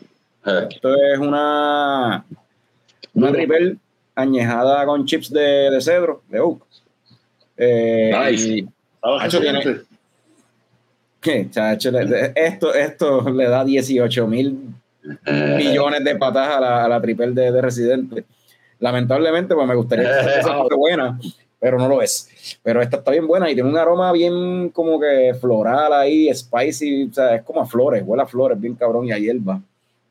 Esto 0.70 0.94
es 0.94 1.18
una, 1.18 2.24
una 3.14 3.32
triple 3.32 3.76
añejada 4.14 4.84
con 4.86 5.04
chips 5.06 5.30
de, 5.32 5.70
de 5.70 5.80
cedro, 5.80 6.22
de 6.28 6.40
oak. 6.40 6.62
Eh, 7.56 8.12
Nice. 8.30 8.48
y- 8.48 8.68
¿sabes 9.00 9.22
Hacho, 9.22 9.38
qué 9.40 9.44
tiene- 9.44 9.62
gente? 9.62 9.82
¿Qué, 11.24 11.48
chacho? 11.50 11.90
Esto, 12.34 12.74
esto 12.74 13.30
le 13.30 13.48
da 13.48 13.64
18 13.64 14.26
mil 14.28 14.74
millones 15.26 16.04
de 16.04 16.16
patas 16.16 16.56
a 16.56 16.60
la, 16.60 16.84
a 16.84 16.88
la 16.88 17.00
triple 17.00 17.32
de, 17.32 17.50
de 17.50 17.60
Residente. 17.62 18.24
Lamentablemente, 18.78 19.54
pues 19.54 19.66
me 19.66 19.74
gustaría 19.74 20.04
que 20.04 20.40
esa 20.40 20.58
fuera 20.58 20.76
buena, 20.76 21.18
pero 21.58 21.78
no 21.78 21.88
lo 21.88 22.02
es. 22.02 22.58
Pero 22.62 22.82
esta 22.82 22.98
está 22.98 23.10
bien 23.10 23.26
buena 23.26 23.50
y 23.50 23.54
tiene 23.54 23.70
un 23.70 23.78
aroma 23.78 24.12
bien 24.12 24.68
como 24.68 25.00
que 25.00 25.34
floral 25.40 25.94
ahí, 25.94 26.32
spicy, 26.32 27.08
o 27.10 27.12
sea, 27.14 27.36
es 27.36 27.42
como 27.42 27.62
a 27.62 27.66
flores, 27.66 28.02
huele 28.04 28.22
a 28.22 28.26
flores, 28.26 28.60
bien 28.60 28.74
cabrón, 28.74 29.06
y 29.06 29.12
a 29.12 29.18
hierba. 29.18 29.60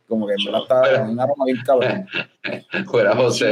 Como 0.08 0.26
que 0.28 0.34
en 0.34 0.46
verdad 0.46 0.62
está 0.64 1.04
un 1.04 1.20
aroma 1.20 1.46
bien 1.46 1.60
cabrón. 1.64 2.08
Fuera 2.88 3.16
José. 3.16 3.52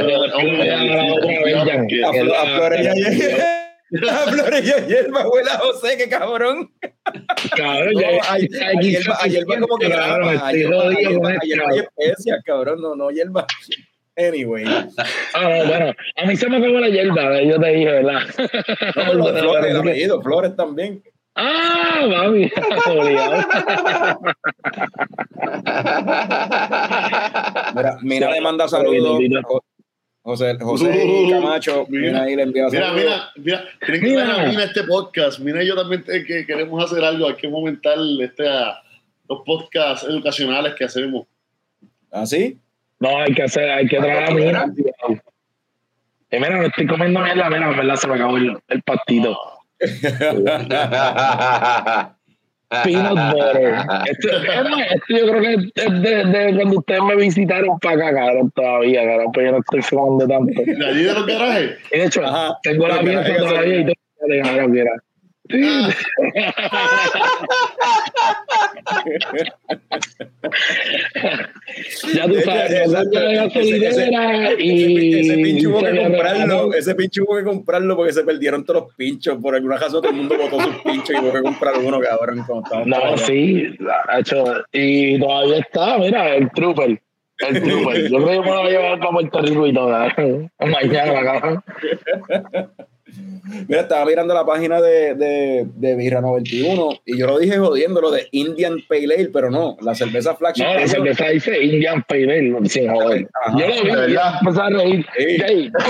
flores 2.56 2.84
y 2.84 2.88
a 2.88 2.94
hierba. 2.94 3.61
A 4.10 4.30
flores 4.30 4.62
y 4.64 4.88
hierba, 4.88 5.28
huele 5.28 5.50
a 5.50 5.58
José, 5.58 5.96
qué 5.98 6.08
cabrón. 6.08 6.72
Cabrón, 7.56 7.92
ya- 7.94 8.08
a, 8.30 8.34
a 8.34 8.38
hierba, 8.80 9.18
a 9.20 9.26
hierba 9.26 9.58
como 9.60 9.76
que 9.78 9.88
graba, 9.88 10.30
a 10.30 10.34
estoy 10.34 10.58
hierba, 10.60 10.76
a 10.76 10.82
jodido 10.84 11.00
hierba, 11.00 11.20
con 11.20 11.26
a 11.30 11.34
esto. 11.34 11.46
hierba 11.46 11.66
hay 11.70 11.78
especias, 11.78 12.38
cabrón, 12.44 12.80
no, 12.80 12.94
no 12.96 13.10
hierba. 13.10 13.46
Anyway. 14.16 14.64
Ah, 15.34 15.48
no, 15.58 15.66
bueno, 15.66 15.92
a 16.16 16.26
mí 16.26 16.36
se 16.36 16.48
me 16.48 16.56
acabó 16.58 16.78
la 16.80 16.88
hierba, 16.88 17.42
yo 17.42 17.60
te 17.60 17.68
dije, 17.68 17.90
¿verdad? 17.92 18.20
No, 18.96 19.14
los 19.14 19.30
flores, 19.40 19.70
el 19.70 19.76
apellido, 19.78 20.22
Flores 20.22 20.56
también. 20.56 21.02
Ah, 21.34 22.06
mami. 22.08 22.50
Mira, 27.74 27.98
Mina 28.02 28.30
le 28.30 28.40
manda 28.40 28.68
saludos. 28.68 29.18
Jo- 30.24 30.30
José, 30.30 30.56
José 30.60 31.04
y 31.04 31.30
Camacho, 31.30 31.84
Mina 31.88 32.22
ahí 32.22 32.36
le 32.36 32.44
envía 32.44 32.66
Mira, 32.70 32.92
mira, 32.92 33.30
mira, 33.36 33.64
tienen 33.84 34.00
que 34.02 34.08
Mira. 34.08 34.64
este 34.64 34.84
podcast. 34.84 35.40
Mira, 35.40 35.62
y 35.64 35.66
yo 35.66 35.74
también 35.74 36.04
te- 36.04 36.24
que 36.24 36.46
queremos 36.46 36.82
hacer 36.84 37.02
algo, 37.04 37.26
hay 37.28 37.34
que 37.34 37.48
momentar 37.48 37.96
este, 38.22 38.48
a- 38.48 38.80
los 39.28 39.40
podcasts 39.44 40.06
educacionales 40.08 40.74
que 40.74 40.84
hacemos. 40.84 41.26
¿Ah, 42.12 42.24
sí? 42.26 42.56
No, 43.00 43.18
hay 43.18 43.34
que 43.34 43.42
hacer, 43.42 43.68
hay 43.70 43.86
que 43.88 43.98
traer 43.98 44.30
a 44.30 44.34
mira. 44.34 44.66
Eh, 46.30 46.38
mira, 46.38 46.56
me 46.58 46.66
estoy 46.66 46.86
comiendo 46.86 47.18
mierda, 47.20 47.48
mira, 47.50 47.70
en 47.70 47.76
verdad 47.76 47.96
se 47.96 48.06
me 48.06 48.14
acabó 48.14 48.36
el, 48.36 48.56
el 48.68 48.82
pastito. 48.82 49.36
Peanut 52.84 53.34
butter. 53.34 53.74
Esto, 54.06 54.28
es 54.28 54.70
más, 54.70 54.86
esto 54.90 55.06
yo 55.08 55.26
creo 55.26 55.40
que 55.42 55.54
es 55.74 56.02
de, 56.02 56.24
de 56.24 56.56
cuando 56.56 56.78
ustedes 56.78 57.02
me 57.02 57.16
visitaron 57.16 57.78
para 57.80 58.08
acá, 58.08 58.14
cabrón, 58.14 58.50
todavía, 58.54 59.04
cabrón, 59.04 59.32
pero 59.32 59.46
yo 59.46 59.52
no 59.52 59.58
estoy 59.58 59.82
fumando 59.82 60.28
tanto. 60.28 60.62
De 60.64 60.86
allí 60.86 61.02
de 61.02 61.12
los 61.12 61.26
garajes. 61.26 61.70
De 61.90 62.04
hecho, 62.04 62.24
Ajá. 62.24 62.58
tengo 62.62 62.88
la 62.88 63.00
pieza 63.00 63.36
todavía 63.36 63.80
y 63.80 63.84
todo. 63.84 63.94
Ya 72.14 72.26
tú 72.26 72.34
sabes, 72.44 72.70
Ese- 72.72 72.88
la 73.12 73.32
gasolinera 73.44 74.52
y... 74.58 75.20
Ese 75.20 75.34
pinche 75.34 75.66
hubo 75.66 75.80
que 75.80 75.96
comprarlo, 76.02 76.72
ese 76.74 76.94
pinche 76.94 77.22
hubo 77.22 77.36
que 77.36 77.44
comprarlo 77.44 77.96
porque 77.96 78.12
se 78.12 78.24
perdieron 78.24 78.64
todos 78.64 78.84
los 78.84 78.94
pinchos. 78.94 79.38
Por 79.40 79.54
alguna 79.54 79.76
razón 79.76 80.02
todo 80.02 80.10
el 80.10 80.16
mundo 80.16 80.36
botó 80.38 80.60
sus 80.62 80.76
pinchos 80.82 81.10
y 81.10 81.18
hubo 81.24 81.32
que 81.32 81.42
comprar 81.42 81.74
uno, 81.78 82.00
estábamos 82.02 82.46
por 82.46 82.86
No, 82.86 83.16
sí, 83.18 83.76
ha 84.08 84.18
hecho, 84.20 84.44
y 84.72 85.18
todavía 85.18 85.58
está, 85.58 85.98
mira, 85.98 86.34
el 86.34 86.50
Trooper. 86.52 87.00
El 87.38 87.62
Trooper. 87.62 88.10
Yo 88.10 88.22
creo 88.24 88.42
que 88.42 88.48
me 88.48 88.54
lo 88.54 88.62
voy 88.62 88.66
a 88.68 88.70
llevar 88.70 88.98
para 88.98 89.10
Puerto 89.10 89.42
Rico 89.42 89.66
y 89.66 89.74
todo. 89.74 90.04
¿eh? 90.06 90.48
Mañana, 90.60 91.22
cabrón. 91.24 91.64
Mira, 93.68 93.82
estaba 93.82 94.04
mirando 94.06 94.32
la 94.34 94.46
página 94.46 94.80
de, 94.80 95.14
de, 95.14 95.66
de 95.74 95.96
Birra 95.96 96.20
91 96.20 96.90
y 97.04 97.18
yo 97.18 97.26
lo 97.26 97.38
dije 97.38 97.58
jodiendo 97.58 98.00
lo 98.00 98.10
de 98.10 98.28
Indian 98.30 98.78
Pale 98.88 99.14
Ale, 99.14 99.30
pero 99.32 99.50
no, 99.50 99.76
la 99.80 99.94
cerveza 99.94 100.34
flagship. 100.34 100.64
No, 100.64 100.74
la 100.74 100.86
cerveza 100.86 101.28
dice 101.28 101.62
Indian 101.62 102.02
Pale 102.08 102.38
Ale, 102.38 102.68
sin 102.68 102.90
joder. 102.90 103.28
Ajá. 103.44 103.58
Yo 103.58 103.66
lo 103.68 103.74
vi, 103.74 103.80
¿De 103.82 103.88
y 103.90 103.94
verdad? 103.96 104.34
empecé 104.40 104.60
a 104.60 104.68
reír. 104.70 105.06
Sí. 105.18 105.70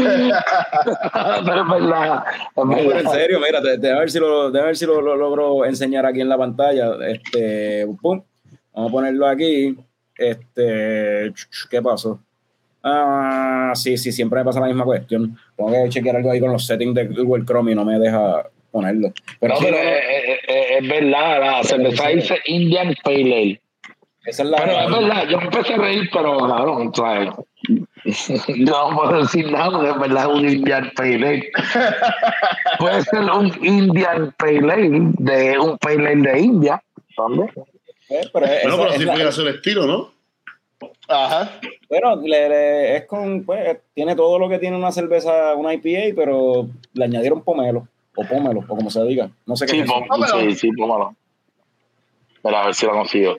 Pero 1.44 1.62
es 1.62 1.68
verdad. 1.68 2.24
es 2.26 2.64
No, 2.64 2.76
pero 2.76 2.98
en 2.98 3.08
serio, 3.10 3.40
mira, 3.40 3.60
de, 3.60 3.78
de 3.78 3.92
a 3.92 3.98
ver 3.98 4.10
si 4.10 4.18
lo, 4.18 4.50
de 4.50 4.60
a 4.60 4.64
ver 4.64 4.76
si 4.76 4.86
lo, 4.86 5.00
lo 5.00 5.16
logro 5.16 5.64
enseñar 5.64 6.06
aquí 6.06 6.20
en 6.20 6.28
la 6.28 6.38
pantalla. 6.38 6.92
Este, 7.06 7.86
pum, 8.00 8.22
vamos 8.72 8.90
a 8.90 8.92
ponerlo 8.92 9.26
aquí. 9.26 9.76
Este, 10.16 11.32
¿qué 11.70 11.82
pasó? 11.82 12.20
Ah, 12.84 13.72
sí, 13.74 13.96
sí, 13.96 14.10
siempre 14.12 14.40
me 14.40 14.44
pasa 14.44 14.60
la 14.60 14.66
misma 14.66 14.84
cuestión. 14.84 15.36
Tengo 15.56 15.70
que 15.70 15.88
chequear 15.88 16.16
algo 16.16 16.30
ahí 16.30 16.40
con 16.40 16.52
los 16.52 16.66
settings 16.66 16.94
de 16.94 17.06
Google 17.06 17.44
Chrome 17.44 17.72
y 17.72 17.74
no 17.74 17.84
me 17.84 17.98
deja 17.98 18.44
ponerlo. 18.70 19.12
Pero, 19.40 19.54
No, 19.54 19.60
sí, 19.60 19.66
pero 19.66 19.76
no, 19.78 19.82
no, 19.84 19.90
es, 19.90 20.02
es- 20.26 20.40
es- 20.48 20.82
es 20.82 20.88
verdad, 20.88 21.40
la 21.40 21.62
cerveza 21.64 22.08
dice 22.08 22.38
Indian 22.46 22.94
Pale 23.04 23.22
Ale. 23.22 23.60
esa 24.24 24.42
es 24.42 24.48
la. 24.48 24.56
Pero 24.58 24.72
es 24.80 24.90
verdad, 24.90 25.28
yo 25.28 25.38
empecé 25.40 25.74
a 25.74 25.76
reír, 25.78 26.10
pero 26.12 26.38
cabrón, 26.48 26.92
¿sabes? 26.94 27.30
No 28.56 28.90
puedo 28.96 29.20
decir 29.22 29.50
nada, 29.52 29.70
porque 29.70 29.90
es 29.90 29.98
verdad 30.00 30.22
es 30.24 30.36
un 30.36 30.48
Indian 30.48 30.90
Pale 30.96 31.14
Ale. 31.14 31.50
Puede 32.80 33.02
ser 33.02 33.20
un 33.20 33.52
Indian 33.64 34.34
Pale 34.36 34.72
Ale 34.72 34.88
de 35.18 35.58
un 35.58 35.78
Pale 35.78 36.08
Ale 36.08 36.32
de 36.32 36.40
India. 36.40 36.82
¿Dónde? 37.16 37.44
eh, 38.10 38.28
pero 38.32 38.46
es- 38.46 38.62
Bueno, 38.64 38.76
pero 38.78 38.90
es 38.94 39.04
la- 39.04 39.12
puede 39.12 39.28
hacer 39.28 39.46
el 39.46 39.54
estilo, 39.54 39.86
¿no? 39.86 40.10
Ajá. 41.12 41.50
Bueno, 41.88 42.16
le- 42.16 42.48
le- 42.48 42.96
es 42.96 43.06
con, 43.06 43.44
pues, 43.44 43.78
tiene 43.94 44.16
todo 44.16 44.38
lo 44.38 44.48
que 44.48 44.58
tiene 44.58 44.76
una 44.76 44.90
cerveza, 44.92 45.54
una 45.54 45.74
IPA, 45.74 46.14
pero 46.16 46.66
le 46.94 47.04
añadieron 47.04 47.42
pomelo, 47.42 47.86
o 48.16 48.24
pómelo, 48.24 48.60
o 48.60 48.76
como 48.76 48.90
se 48.90 49.02
diga. 49.04 49.30
No 49.46 49.56
sé 49.56 49.66
qué 49.66 49.72
Sí, 49.72 49.78
es 49.80 49.84
eso. 49.84 49.94
pom- 49.94 50.40
sí, 50.50 50.54
sí, 50.56 50.72
pómalo. 50.72 51.14
Mira, 52.44 52.62
a 52.62 52.66
ver 52.66 52.74
si 52.74 52.86
lo 52.86 52.92
consigo. 52.92 53.36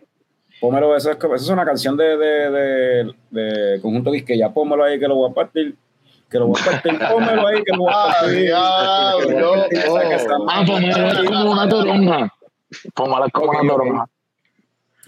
Pómelo, 0.62 0.96
eso 0.96 1.12
es, 1.12 1.18
como- 1.18 1.36
eso 1.36 1.44
es 1.46 1.50
una 1.50 1.66
canción 1.66 1.98
de, 1.98 2.16
de, 2.18 2.52
de, 2.52 3.14
de 3.32 3.82
Conjunto 3.82 4.12
Quisqueya. 4.12 4.50
Pómelo 4.54 4.84
ahí 4.86 4.98
que 5.00 5.08
lo 5.08 5.16
voy 5.16 5.30
a 5.32 5.34
partir. 5.34 5.76
Que 6.30 6.40
lo 6.40 6.48
voy 6.48 6.60
a 6.62 6.66
partir, 6.72 6.94
pómelo 7.12 7.48
ahí, 7.48 7.64
que 7.64 7.72
lo 7.74 7.80
voy 7.80 7.92
a 7.94 8.14
partir. 8.20 8.52
Ah, 8.56 9.14
me 9.28 10.16
es 10.16 10.26
como 11.30 11.52
una 11.52 11.68
toronja. 11.70 12.34
Póngala 12.96 13.30
como 13.30 13.46
Ok, 13.46 13.54
una 13.62 13.70
toronja. 13.74 14.06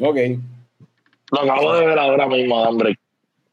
Ok. 0.02 0.18
Lo 1.36 1.52
acabo 1.52 1.74
de 1.76 1.86
ver 1.86 2.00
ahora 2.00 2.28
mismo, 2.28 2.62
hombre. 2.62 2.98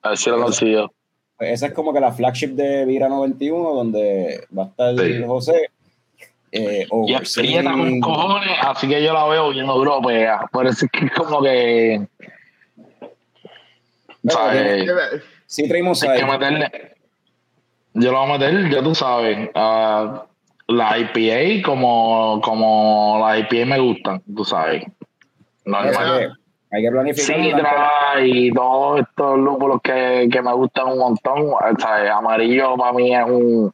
A 0.03 0.11
ver 0.11 0.19
si 0.19 0.31
lo 0.31 0.41
consigo. 0.43 0.93
Pues 1.37 1.51
esa 1.53 1.67
es 1.67 1.73
como 1.73 1.93
que 1.93 2.01
la 2.01 2.13
flagship 2.13 2.51
de 2.55 2.85
Vira 2.87 3.09
91, 3.09 3.71
donde 3.75 4.47
va 4.57 4.65
a 4.65 4.67
estar 4.67 4.97
Sí. 4.99 5.23
José. 5.27 5.71
Eh, 6.55 6.87
Y 7.07 7.15
es 7.15 7.35
prieta 7.35 7.73
con 7.73 7.99
cojones, 8.01 8.51
así 8.61 8.87
que 8.87 9.03
yo 9.03 9.15
la 9.15 9.25
veo 9.27 9.51
bien 9.51 9.67
duro, 9.67 10.01
pues. 10.03 10.29
Por 10.53 10.67
eso 10.67 10.85
es 10.85 10.91
que 10.93 11.07
es 11.07 11.13
como 11.13 11.43
que. 11.43 12.07
¿Sabes? 14.29 14.91
Sí, 15.47 15.69
traemos 15.69 16.03
Hay 16.03 16.11
ahí. 16.11 16.19
que 16.21 16.25
meterle. 16.27 16.71
Yo 17.95 18.13
lo 18.13 18.21
voy 18.27 18.31
a 18.35 18.39
meter, 18.39 18.71
ya 18.71 18.83
tú 18.83 18.95
sabes. 18.95 19.51
ah, 19.55 20.25
la 20.69 20.99
IPA 20.99 21.67
como, 21.67 22.41
como 22.43 23.19
la 23.21 23.39
IPA 23.39 23.67
me 23.67 23.79
gustan, 23.81 24.23
tú 24.35 24.45
sabes. 24.45 24.85
Normal. 25.65 26.39
Hay 26.73 26.83
que 26.83 26.91
planificar. 26.91 27.37
Sidra 27.37 27.91
y 28.25 28.51
todos 28.51 29.01
estos 29.01 29.39
lúpulos 29.39 29.81
que, 29.83 30.29
que 30.33 30.43
me 30.43 30.53
gustan 30.55 30.89
un 30.89 30.99
montón. 30.99 31.51
O 31.51 31.59
sea, 31.79 32.17
amarillo 32.17 32.77
para 32.77 32.93
mí 32.95 33.15
es 33.15 33.25
un, 33.27 33.73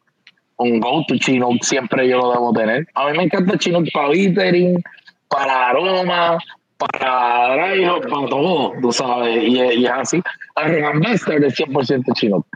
un 0.56 0.80
go-to 0.80 1.16
Chinook, 1.16 1.62
siempre 1.62 2.08
yo 2.08 2.18
lo 2.18 2.32
debo 2.32 2.52
tener. 2.52 2.86
A 2.94 3.08
mí 3.08 3.16
me 3.16 3.24
encanta 3.24 3.56
Chinook 3.56 3.86
para 3.92 4.08
bittering, 4.08 4.82
para 5.28 5.68
aroma, 5.68 6.38
para 6.76 7.54
dry 7.54 7.86
para 7.86 8.28
todo, 8.28 8.72
tú 8.80 8.92
sabes. 8.92 9.44
Y, 9.44 9.60
y 9.60 9.84
es 9.86 9.90
así. 9.90 10.22
El 10.56 11.00
Master 11.00 11.44
es 11.44 11.56
100% 11.56 12.12
Chinook. 12.14 12.46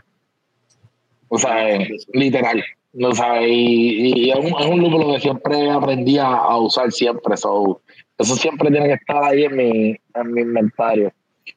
O 1.29 1.37
sea, 1.37 1.79
literal. 2.13 2.63
O 3.01 3.15
sea, 3.15 3.41
y, 3.45 4.13
y 4.27 4.29
es, 4.31 4.37
un, 4.37 4.47
es 4.59 4.65
un 4.67 4.79
lúpulo 4.79 5.13
que 5.13 5.19
siempre 5.21 5.69
aprendí 5.69 6.17
a, 6.19 6.27
a 6.27 6.57
usar 6.57 6.91
siempre. 6.91 7.35
So, 7.37 7.81
eso 8.17 8.35
siempre 8.35 8.69
tiene 8.69 8.87
que 8.87 8.93
estar 8.93 9.23
ahí 9.23 9.45
en 9.45 9.55
mi, 9.55 9.95
en 10.13 10.31
mi 10.33 10.41
inventario. 10.41 11.11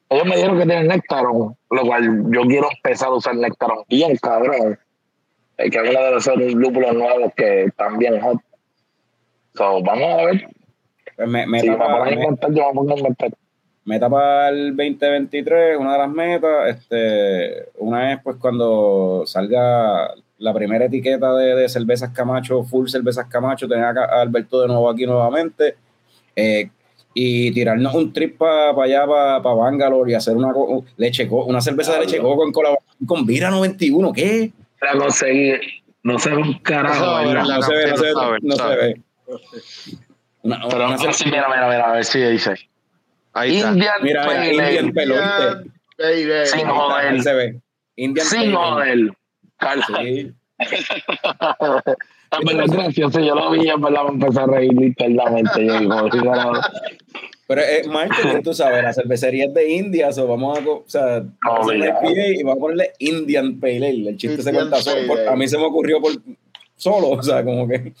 Ellos 0.09 0.25
me 0.25 0.35
dijeron 0.35 0.57
que 0.57 0.65
tienen 0.65 0.87
Nectaron, 0.87 1.55
lo 1.69 1.81
cual 1.85 2.23
yo 2.31 2.41
quiero 2.41 2.67
empezar 2.75 3.09
a 3.09 3.13
usar 3.13 3.35
Nectaron 3.35 3.83
bien, 3.87 4.15
cabrón. 4.17 4.79
Es 5.57 5.71
que 5.71 5.77
es 5.77 5.89
uno 5.89 6.01
de 6.03 6.11
los 6.11 6.53
lúpulos 6.55 6.93
nuevos 6.93 7.31
que 7.35 7.63
están 7.65 7.97
bien 7.97 8.19
hot. 8.19 8.39
So, 9.55 9.81
vamos 9.83 10.03
a 10.19 10.25
ver. 10.25 10.47
Pues 11.15 11.27
me, 11.29 11.45
me 11.47 11.59
Si 11.61 11.69
me 11.69 11.77
tapa- 11.77 12.03
me- 12.05 12.13
inventar, 12.13 12.51
yo 12.53 12.67
me 12.67 12.73
pongo 12.73 12.93
a 12.93 12.97
inventar. 12.97 13.29
meta 13.85 14.09
para 14.09 14.49
el 14.49 14.75
2023, 14.75 15.77
una 15.79 15.93
de 15.93 15.97
las 15.99 16.09
metas, 16.09 16.69
este, 16.77 17.69
una 17.77 18.13
es 18.13 18.19
pues 18.23 18.37
cuando 18.37 19.23
salga 19.25 20.13
la 20.39 20.53
primera 20.53 20.85
etiqueta 20.85 21.33
de, 21.35 21.55
de 21.55 21.69
cervezas 21.69 22.11
Camacho, 22.11 22.63
full 22.63 22.87
cervezas 22.87 23.25
Camacho, 23.27 23.67
tener 23.67 23.85
acá 23.85 24.05
a 24.05 24.21
Alberto 24.21 24.61
de 24.61 24.67
nuevo 24.67 24.89
aquí 24.89 25.05
nuevamente, 25.05 25.75
eh, 26.35 26.69
y 27.13 27.51
tirarnos 27.51 27.95
un 27.95 28.13
trip 28.13 28.37
para 28.37 28.71
allá, 28.83 29.05
para 29.07 29.39
Bangalore 29.55 30.11
y 30.11 30.15
hacer 30.15 30.35
una 30.37 30.53
leche 30.97 31.27
co- 31.27 31.45
una 31.45 31.59
cerveza 31.61 31.93
de 31.93 32.01
leche 32.01 32.19
coco 32.19 32.45
en 32.45 32.51
colaboración 32.51 33.07
con 33.07 33.25
Vira 33.25 33.49
91, 33.49 34.13
¿qué? 34.13 34.51
La 34.81 34.93
conseguí. 34.99 35.53
No 36.03 36.19
sé 36.19 36.33
un 36.35 36.59
carajo, 36.59 37.23
No, 37.33 37.61
se 37.63 37.73
ve, 37.75 37.87
no 37.89 37.97
se 37.97 38.05
ve, 38.05 38.13
no 38.43 38.55
se 38.55 38.75
ve. 38.75 39.01
Una- 40.43 40.59
Pero 40.69 40.85
una 40.87 40.97
cerveza- 40.97 41.23
sí, 41.23 41.25
mira, 41.29 41.47
mira, 41.49 41.67
mira, 41.67 41.89
a 41.89 41.93
ver 41.93 42.05
si 42.05 42.19
dice. 42.21 42.53
Ahí 43.33 43.57
está. 43.57 43.71
Indian 43.71 43.93
Mira, 44.01 44.45
Indian. 44.51 44.93
Baby. 45.97 46.45
Sin 46.45 46.67
joder. 46.67 47.21
se 47.23 47.33
ve. 47.33 47.59
Indian 47.95 48.27
Sin 48.27 48.53
joder. 48.53 48.97
Carla. 49.57 49.85
Sí. 50.01 50.31
Es 52.29 52.45
verdad, 52.45 52.65
gracioso. 52.67 53.21
Yo 53.21 53.35
lo 53.35 53.51
vi, 53.51 53.69
en 53.69 53.79
verdad, 53.79 54.03
me 54.03 54.09
empecé 54.09 54.41
a 54.41 54.45
reír 54.47 54.73
literalmente. 54.73 55.65
Yo 55.65 55.79
digo, 55.79 56.09
sí, 56.11 56.17
no, 56.17 56.51
Pero 57.47 57.61
es 57.61 57.87
marketing, 57.87 58.41
tú 58.43 58.53
sabes, 58.53 58.83
la 58.83 58.91
cervecería 58.91 59.45
es 59.45 59.53
de 59.53 59.69
India, 59.71 60.11
so 60.11 60.27
vamos 60.27 60.59
a, 60.59 60.61
o 60.69 60.83
sea, 60.85 61.23
vamos 61.45 61.69
a 61.69 61.71
hacer 61.71 61.77
una 61.77 61.99
Obligado. 61.99 62.11
IPA 62.11 62.27
y 62.27 62.43
vamos 62.43 62.57
a 62.57 62.59
ponerle 62.59 62.91
Indian 62.99 63.59
Pale 63.61 63.77
Ale. 63.77 64.09
El 64.09 64.17
chiste 64.17 64.41
se 64.41 64.53
cuenta 64.53 64.81
solo. 64.81 65.07
Por- 65.07 65.25
a 65.25 65.35
mí 65.37 65.47
se 65.47 65.57
me 65.57 65.63
ocurrió 65.63 66.01
por 66.01 66.11
solo, 66.75 67.11
o 67.11 67.23
sea, 67.23 67.45
como 67.45 67.65
que. 67.65 67.75
En 67.75 67.93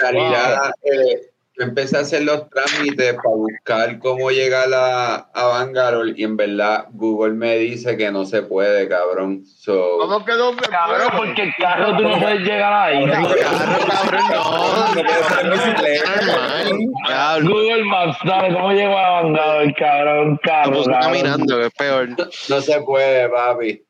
realidad, 0.00 0.70
eh, 0.82 1.20
yo 1.56 1.64
empecé 1.64 1.96
a 1.96 2.00
hacer 2.00 2.22
los 2.22 2.48
trámites 2.50 3.14
para 3.14 3.36
buscar 3.36 3.98
cómo 4.00 4.30
llegar 4.30 4.68
a, 4.74 5.14
a 5.32 5.44
Bangalore 5.44 6.12
y 6.16 6.24
en 6.24 6.36
verdad 6.36 6.86
Google 6.92 7.34
me 7.34 7.56
dice 7.58 7.96
que 7.96 8.10
no 8.10 8.24
se 8.24 8.42
puede, 8.42 8.88
cabrón. 8.88 9.44
So, 9.46 9.98
¿Cómo 10.00 10.24
que 10.24 10.32
no 10.32 10.52
se 10.52 10.68
Cabrón, 10.68 11.12
porque 11.16 11.42
el 11.42 11.54
carro 11.56 11.96
tú 11.96 12.02
no 12.02 12.18
puedes 12.18 12.40
llegar 12.40 12.72
ahí. 12.72 13.08
Carro, 13.08 13.28
cabrón, 13.86 14.22
no. 14.32 14.94
No 14.94 15.02
puede 15.02 15.22
ser 15.22 15.46
en 15.46 15.50
bicicleta. 15.52 16.10
Normal. 16.24 16.78
Diablo. 17.06 17.50
Google 17.54 17.84
Maps, 17.84 18.18
¿sabes 18.26 18.54
cómo 18.54 18.72
llegó 18.72 18.98
a 18.98 19.22
Bangado 19.22 19.60
el 19.60 19.74
cabrón? 19.74 20.40
Carro, 20.42 20.84
cabrón. 20.84 21.00
caminando, 21.00 21.58
que 21.58 21.66
es 21.66 21.74
peor. 21.74 22.08
no 22.48 22.60
se 22.60 22.80
puede, 22.80 23.28
papi. 23.28 23.84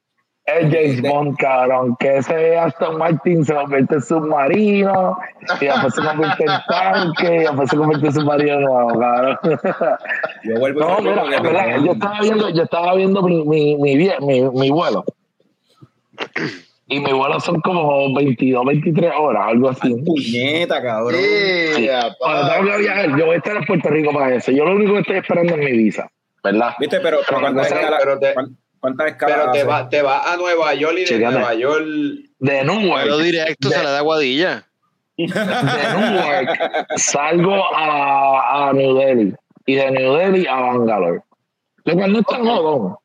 Es 0.46 0.64
James 0.70 1.00
Bond, 1.00 1.38
cabrón, 1.38 1.96
que 1.98 2.18
ese 2.18 2.58
Aston 2.58 2.98
Martin 2.98 3.44
se 3.46 3.54
convierte 3.54 3.94
en 3.94 4.02
submarino, 4.02 5.18
y 5.58 5.64
después 5.64 5.94
se 5.94 6.02
convierte 6.02 6.44
en 6.44 6.52
tanque, 6.68 7.36
y 7.36 7.38
después 7.38 7.70
se 7.70 7.76
convierte 7.78 8.06
en 8.08 8.12
submarino 8.12 8.60
nuevo, 8.60 9.00
cabrón. 9.00 9.38
Yo 10.44 10.54
vuelvo 10.60 10.80
No, 10.80 10.98
y 11.00 11.02
mira, 11.04 11.24
me- 11.24 11.84
yo 11.86 11.92
estaba 11.92 12.20
viendo, 12.20 12.48
yo 12.50 12.62
estaba 12.62 12.94
viendo 12.94 13.22
mi, 13.22 13.42
mi, 13.46 13.76
mi, 13.76 13.96
mi, 14.20 14.40
mi 14.50 14.70
vuelo. 14.70 15.04
Y 16.88 17.00
mi 17.00 17.12
vuelo 17.12 17.40
son 17.40 17.60
como 17.62 18.14
22, 18.14 18.66
23 18.66 19.12
horas, 19.18 19.44
algo 19.46 19.70
así. 19.70 19.94
Puñeta, 20.04 20.82
cabrón. 20.82 21.18
Yeah, 21.78 22.14
Cuando 22.18 22.52
tengo 22.52 22.70
que 22.72 22.78
viajar, 22.82 23.18
yo 23.18 23.24
voy 23.24 23.34
a 23.34 23.38
estar 23.38 23.56
en 23.56 23.64
Puerto 23.64 23.88
Rico 23.88 24.12
para 24.12 24.34
eso. 24.34 24.52
Yo 24.52 24.66
lo 24.66 24.76
único 24.76 24.92
que 24.92 25.00
estoy 25.00 25.16
esperando 25.16 25.54
es 25.54 25.58
mi 25.60 25.72
visa, 25.72 26.06
¿verdad? 26.42 26.74
¿Viste? 26.78 27.00
Pero, 27.00 27.20
pero 27.26 27.40
¿cuántas 27.40 27.68
Pero- 27.68 27.80
escalas? 27.80 28.00
pero 28.04 28.18
te- 28.18 28.34
cuán- 28.34 28.56
¿Cuántas 28.84 29.12
escalas? 29.12 29.38
Pero 29.38 29.52
te 29.52 29.64
vas 29.64 29.88
te 29.88 30.02
va 30.02 30.30
a 30.30 30.36
Nueva 30.36 30.74
York 30.74 30.94
y 30.98 31.04
de. 31.06 31.18
Nueva 31.30 31.54
York. 31.54 31.84
De 31.86 32.28
Pero 32.38 32.64
Newark, 32.64 33.16
directo 33.22 33.70
se 33.70 33.82
le 33.82 33.90
da 33.90 34.00
guadilla. 34.02 34.66
de 35.16 35.26
Newark 35.26 36.86
salgo 36.96 37.64
a, 37.74 38.68
a 38.68 38.72
New 38.74 38.94
Delhi 38.98 39.34
y 39.64 39.74
de 39.76 39.90
New 39.90 40.12
Delhi 40.16 40.46
a 40.46 40.56
Bangalore. 40.56 41.22
Lo 41.84 41.94
cual 41.94 42.12
no 42.12 42.18
es 42.18 42.26
tan 42.26 42.44
jodón. 42.44 42.96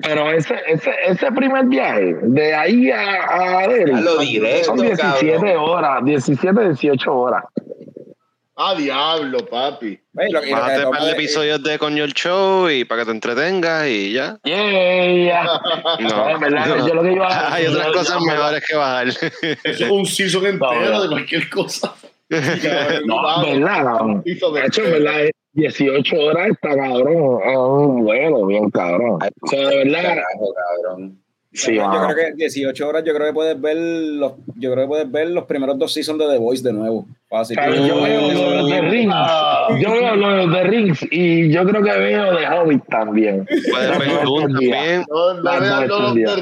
Pero 0.00 0.30
ese, 0.30 0.54
ese, 0.68 0.92
ese 1.08 1.32
primer 1.32 1.64
viaje, 1.64 2.14
de 2.22 2.54
ahí 2.54 2.92
a, 2.92 3.62
a 3.64 3.66
Delhi, 3.66 3.94
A 3.94 4.00
lo 4.02 4.18
directo, 4.18 4.64
son 4.66 4.76
17 4.76 5.38
cabrón. 5.38 5.56
horas, 5.56 6.04
17, 6.04 6.64
18 6.68 7.12
horas. 7.12 7.44
Ah, 8.58 8.74
diablo, 8.74 9.44
papi. 9.44 9.96
Que- 9.96 10.02
Bájate 10.14 10.32
lo 10.32 10.40
que 10.40 10.46
un 10.54 10.58
par 10.60 10.82
toma 10.82 11.00
de 11.04 11.10
es- 11.10 11.14
episodios 11.18 11.62
de 11.62 11.78
Coño 11.78 12.04
el 12.04 12.14
Show 12.14 12.70
y 12.70 12.84
para 12.84 13.02
que 13.02 13.06
te 13.06 13.10
entretengas 13.12 13.86
y 13.86 14.12
ya. 14.12 14.38
Yeah. 14.44 15.44
No, 16.00 16.30
en 16.30 16.40
verdad, 16.40 16.66
no. 16.76 16.88
yo 16.88 16.94
lo 16.94 17.02
que 17.02 17.12
iba 17.12 17.28
a 17.28 17.54
Hay 17.54 17.66
otras 17.66 17.88
cosas 17.88 18.20
mejores 18.22 18.64
que 18.66 18.74
bajar. 18.76 19.08
Eso 19.08 19.20
es 19.62 19.80
un 19.82 20.06
season 20.06 20.46
entero 20.46 21.02
de 21.02 21.08
cualquier 21.08 21.50
cosa. 21.50 21.94
No, 23.04 23.44
en 23.44 23.60
verdad, 23.62 24.00
de- 24.24 24.66
hecho, 24.66 24.84
en 24.84 24.90
verdad, 25.04 25.20
es 25.20 25.30
18 25.52 26.16
horas 26.16 26.48
está 26.50 26.70
cabrón. 26.74 27.40
Es 27.46 27.56
un 27.56 28.04
vuelo 28.04 28.46
bien 28.46 28.70
cabrón. 28.70 29.18
O 29.42 29.46
sea, 29.48 29.68
de 29.68 29.76
verdad, 29.84 30.02
Carajo, 30.02 30.54
cabrón. 30.54 31.22
Sí, 31.56 31.74
yo 31.74 31.86
mano. 31.88 32.14
creo 32.14 32.28
que 32.28 32.34
18 32.34 32.88
horas, 32.88 33.02
yo 33.04 33.14
creo 33.14 33.26
que 33.28 33.32
puedes 33.32 33.60
ver 33.60 33.76
los, 33.76 34.32
yo 34.56 34.72
creo 34.72 34.84
que 34.84 34.88
puedes 34.88 35.10
ver 35.10 35.30
los 35.30 35.44
primeros 35.44 35.78
dos 35.78 35.92
seasons 35.92 36.18
de 36.18 36.26
The 36.28 36.38
Voice 36.38 36.62
de 36.62 36.72
nuevo. 36.72 37.06
Fácil. 37.28 37.56
Yo 37.56 38.00
veo 38.02 38.30
los 38.54 38.70
de 38.70 38.80
Rings. 38.82 39.14
Yo 39.80 39.92
veo 39.92 40.14
los 40.16 40.52
de 40.52 40.62
Rings 40.64 41.06
y 41.10 41.50
yo 41.50 41.64
creo 41.64 41.82
que 41.82 41.98
veo 41.98 42.34
de 42.36 42.46
Hobbit 42.46 42.84
también. 42.88 43.46
Puedes 43.46 43.98
ver 43.98 44.08
también. 44.40 45.04
No, 45.08 45.34
no 45.34 45.42
Las 45.42 45.60
vean 45.60 45.88
dos 45.88 46.00
los 46.02 46.14
de 46.14 46.22
escondidas. 46.22 46.40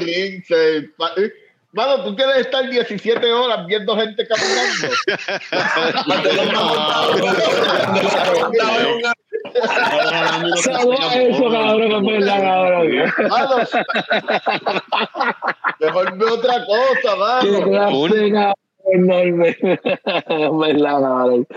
Rings. 1.15 1.33
Eh, 1.75 1.81
eh. 1.81 1.81
Mano, 1.87 2.03
tú 2.03 2.15
quieres 2.15 2.37
estar 2.37 2.69
17 2.69 3.33
horas 3.33 3.65
viendo 3.67 3.95
gente 3.97 4.25
caminando. 4.27 4.95
Solo 10.63 10.93
eso, 11.13 11.51
cabrón, 11.51 11.91
es 11.91 12.01
verdad, 12.11 12.41
cabrón. 12.41 12.87
Mano, 13.29 13.55
mejor 15.79 16.17
ve 16.17 16.25
otra 16.25 16.65
cosa, 16.65 17.39
Qué 17.41 18.97
mano. 18.99 19.45
Es 19.45 19.57
verdad, 19.61 21.01
cabrón. 21.01 21.47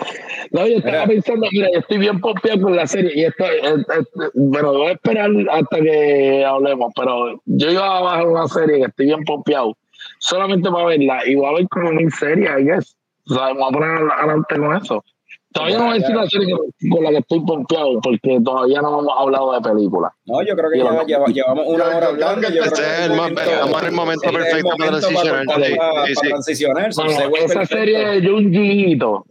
No, 0.51 0.67
yo 0.67 0.79
estaba 0.79 1.07
pensando, 1.07 1.47
mira, 1.53 1.69
yo 1.73 1.79
estoy 1.81 1.99
bien 1.99 2.21
pompeado 2.21 2.63
con 2.63 2.75
la 2.75 2.87
serie 2.87 3.13
y 3.15 3.25
esto, 3.25 3.45
eh, 3.45 3.61
eh, 3.63 4.31
bueno, 4.35 4.73
voy 4.73 4.89
a 4.89 4.93
esperar 4.93 5.31
hasta 5.51 5.81
que 5.81 6.45
hablemos, 6.45 6.93
pero 6.97 7.41
yo 7.45 7.71
iba 7.71 7.99
a 7.99 8.01
bajar 8.01 8.27
una 8.27 8.49
serie 8.49 8.79
que 8.79 8.87
estoy 8.87 9.07
bien 9.07 9.25
pompeado 9.25 9.77
solamente 10.19 10.71
para 10.71 10.85
verla 10.87 11.27
y 11.27 11.35
voy 11.35 11.47
a 11.47 11.53
ver 11.59 11.69
como 11.69 11.93
mil 11.93 12.11
series, 12.13 12.51
I 12.59 12.65
guess. 12.65 12.97
O 13.31 13.35
sea, 13.35 13.49
me 13.49 13.55
voy 13.61 13.69
a 13.69 13.73
poner 13.73 14.11
adelante 14.13 14.57
con 14.59 14.77
eso. 14.77 15.05
Todavía 15.51 15.79
no 15.79 15.85
voy 15.87 15.93
a 15.97 16.01
decir 16.01 16.15
la 16.15 16.27
serie 16.27 16.55
con 16.91 17.05
la 17.05 17.11
que 17.11 17.17
estoy 17.19 17.41
pompeado, 17.41 18.01
porque 18.03 18.39
todavía 18.45 18.83
no 18.83 19.01
hemos 19.01 19.15
hablado 19.19 19.53
de 19.55 19.61
películas. 19.63 20.13
No, 20.27 20.43
yo 20.43 20.55
creo 20.55 20.71
que 20.71 20.79
no- 20.79 21.07
lleva- 21.07 21.25
llevamos 21.27 21.65
una 21.67 21.85
hora 21.85 22.07
hablando. 22.09 22.49
Yo 22.51 22.63
este 22.65 22.71
creo 22.77 22.87
es 22.91 22.99
que 22.99 23.05
el 23.07 23.13
momento- 23.17 23.41
estamos 23.43 23.81
en 23.83 23.89
el 23.89 23.93
momento 23.95 24.23
es 24.29 24.29
el 24.35 24.39
perfecto 24.43 24.69
para 24.79 24.91
transicionar, 24.91 25.47
para- 25.47 25.67
sí, 25.67 25.75
para- 25.77 25.91
sí, 25.91 25.97
para 25.97 26.07
sí. 26.15 26.29
transicionar. 26.29 26.93
so, 26.93 27.03
Bueno, 27.05 27.19
segue 27.19 27.45
esa 27.45 27.55
perfecto. 27.61 27.77
serie 27.77 27.99
de 28.09 28.29
Junji 28.29 28.93
Ito, 28.93 29.25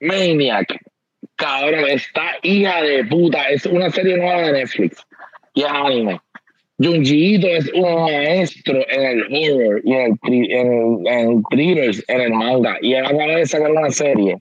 Maniac, 0.00 0.78
cabrón, 1.36 1.84
está 1.88 2.22
hija 2.42 2.82
de 2.82 3.04
puta. 3.04 3.44
Es 3.50 3.66
una 3.66 3.90
serie 3.90 4.16
nueva 4.16 4.42
de 4.42 4.52
Netflix 4.52 5.06
y 5.54 5.62
es 5.62 5.68
anime. 5.70 6.20
Junji 6.82 7.34
Ito 7.34 7.46
es 7.46 7.70
un 7.74 8.04
maestro 8.04 8.84
en 8.88 9.02
el 9.02 9.22
horror 9.24 9.82
y 9.84 9.92
en 9.92 10.18
el, 10.24 11.06
en 11.06 11.42
thrillers, 11.50 12.02
en 12.08 12.20
el 12.22 12.32
manga. 12.32 12.78
Y 12.80 12.94
él 12.94 13.04
acaba 13.04 13.36
de 13.36 13.46
sacar 13.46 13.70
una 13.70 13.90
serie 13.90 14.38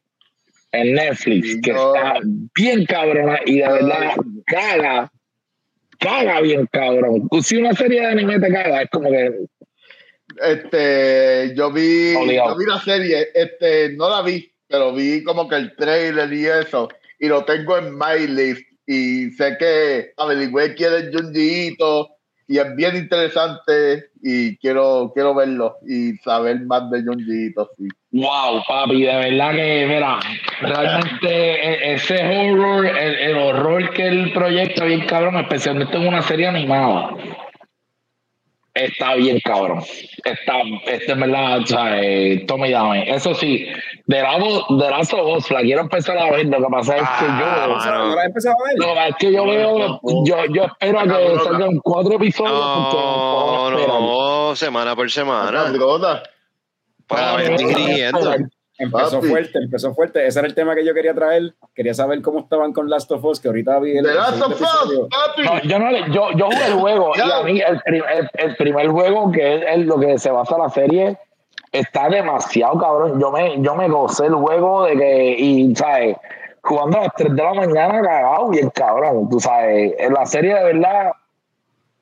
en 0.71 0.93
Netflix 0.93 1.59
que 1.61 1.73
no. 1.73 1.93
está 1.93 2.19
bien 2.55 2.85
cabrona 2.85 3.39
y 3.45 3.57
de 3.57 3.67
verdad 3.67 4.15
caga, 4.45 5.11
caga 5.99 6.41
bien 6.41 6.65
cabrón. 6.71 7.27
Si 7.41 7.57
una 7.57 7.73
serie 7.73 7.99
de 8.01 8.07
anime 8.07 8.39
te 8.39 8.51
caga, 8.51 8.83
es 8.83 8.89
como 8.89 9.09
que 9.09 9.31
Este, 10.41 11.53
yo 11.55 11.73
vi, 11.73 12.15
Obligado. 12.15 12.51
yo 12.53 12.57
vi 12.57 12.65
la 12.67 12.79
serie, 12.79 13.27
este, 13.33 13.89
no 13.97 14.09
la 14.09 14.21
vi, 14.21 14.49
pero 14.67 14.93
vi 14.93 15.23
como 15.23 15.49
que 15.49 15.55
el 15.55 15.75
trailer 15.75 16.31
y 16.31 16.45
eso, 16.45 16.87
y 17.19 17.27
lo 17.27 17.43
tengo 17.43 17.77
en 17.77 17.97
my 17.97 18.27
list, 18.27 18.61
y 18.87 19.29
sé 19.31 19.57
que 19.59 20.13
averigüé 20.15 20.73
quién 20.75 20.93
es 20.93 21.09
Junji 21.13 21.67
Ito, 21.73 22.15
y 22.49 22.57
es 22.57 22.75
bien 22.75 22.95
interesante, 22.95 24.05
y 24.23 24.57
quiero, 24.57 25.11
quiero 25.13 25.35
verlo, 25.35 25.77
y 25.87 26.13
saber 26.17 26.59
más 26.61 26.89
de 26.89 27.03
Junji 27.03 27.45
Ito, 27.45 27.69
sí. 27.77 27.87
Wow, 28.11 28.63
papi, 28.67 29.03
de 29.03 29.15
verdad 29.15 29.51
que, 29.51 29.85
mira, 29.87 30.19
realmente 30.59 31.27
e- 31.27 31.93
ese 31.93 32.15
horror, 32.25 32.87
el, 32.87 33.15
el 33.15 33.37
horror 33.37 33.91
que 33.91 34.07
el 34.07 34.33
proyecto 34.33 34.85
bien 34.85 35.05
cabrón, 35.05 35.37
especialmente 35.37 35.95
en 35.95 36.07
una 36.07 36.23
serie 36.23 36.47
animada, 36.47 37.11
está 38.85 39.15
bien 39.15 39.39
cabrón. 39.43 39.83
Está, 40.23 40.53
este 40.87 41.11
en 41.13 41.19
verdad, 41.19 41.59
o 41.59 41.65
sea, 41.65 42.01
eh, 42.01 42.43
toma 42.47 42.67
y 42.67 42.71
dame. 42.71 43.09
Eso 43.13 43.33
sí, 43.33 43.65
de 44.05 44.21
lado, 44.21 44.65
de 44.69 44.89
Last 44.89 45.13
of 45.13 45.37
Us, 45.37 45.51
la 45.51 45.61
quiero 45.61 45.81
empezar 45.81 46.17
a 46.17 46.31
ver, 46.31 46.45
lo 46.47 46.57
que 46.57 46.67
pasa 46.71 46.95
es 46.97 47.01
que 47.01 47.07
Ah, 47.25 47.67
O 47.75 47.79
sea, 47.81 47.91
mano. 47.91 48.05
¿No 48.09 48.15
la 48.15 48.21
has 48.21 48.27
empezado 48.27 48.55
a 48.59 48.67
ver? 48.67 48.77
yo, 48.77 48.81
lo 48.81 48.89
que 48.89 48.95
pasa 48.95 49.07
es 49.09 49.15
que 49.17 49.33
yo 49.33 49.45
veo, 49.45 49.99
yo, 50.25 50.45
yo 50.53 50.63
espero 50.65 50.99
a 50.99 51.03
que 51.03 51.39
salgan 51.43 51.77
cuatro 51.83 52.13
episodios 52.15 52.53
No, 52.53 53.71
no 53.71 53.87
no, 54.49 54.55
semana 54.55 54.95
por 54.95 55.09
semana. 55.11 55.71
Para 57.07 57.35
ver 57.37 57.51
No 57.51 57.57
puedo 57.57 57.69
ingiriendo. 57.71 58.19
esperar. 58.19 58.49
Empezó 58.79 59.17
Papi. 59.17 59.27
fuerte, 59.27 59.59
empezó 59.59 59.93
fuerte. 59.93 60.25
Ese 60.25 60.39
era 60.39 60.47
el 60.47 60.55
tema 60.55 60.73
que 60.73 60.85
yo 60.85 60.93
quería 60.93 61.13
traer. 61.13 61.53
Quería 61.75 61.93
saber 61.93 62.21
cómo 62.21 62.39
estaban 62.39 62.71
con 62.73 62.89
Last 62.89 63.11
of 63.11 63.23
Us, 63.25 63.39
que 63.39 63.49
ahorita 63.49 63.77
vi 63.79 63.97
el. 63.97 64.05
The 64.05 64.13
Last 64.13 64.37
el 64.37 64.43
of. 64.43 64.51
Us, 64.61 65.07
papi. 65.09 65.43
No, 65.43 65.61
yo, 65.63 65.79
no 65.79 65.91
le- 65.91 66.11
yo, 66.13 66.31
yo 66.31 66.45
jugué 66.45 66.65
el 66.67 66.73
juego 66.73 67.11
y 67.15 67.19
a 67.19 67.43
mí 67.43 67.59
el, 67.61 67.79
prim- 67.81 68.03
el, 68.11 68.29
el 68.33 68.55
primer 68.55 68.87
juego 68.87 69.31
que 69.31 69.55
es 69.55 69.61
en 69.67 69.85
lo 69.85 69.99
que 69.99 70.17
se 70.17 70.31
basa 70.31 70.57
la 70.57 70.69
serie 70.69 71.17
está 71.71 72.07
demasiado 72.09 72.77
cabrón. 72.79 73.19
Yo 73.19 73.31
me, 73.31 73.61
yo 73.61 73.75
me 73.75 73.87
gocé 73.89 74.25
el 74.27 74.35
juego 74.35 74.85
de 74.85 74.95
que, 74.97 75.35
y 75.37 75.75
sabes, 75.75 76.15
jugando 76.61 76.97
a 76.99 77.01
las 77.03 77.13
3 77.15 77.35
de 77.35 77.43
la 77.43 77.53
mañana 77.53 78.01
cagado 78.01 78.47
bien 78.49 78.69
cabrón. 78.69 79.29
Tú 79.29 79.39
sabes, 79.41 79.93
en 79.99 80.13
la 80.13 80.25
serie 80.25 80.55
de 80.55 80.63
verdad 80.63 81.11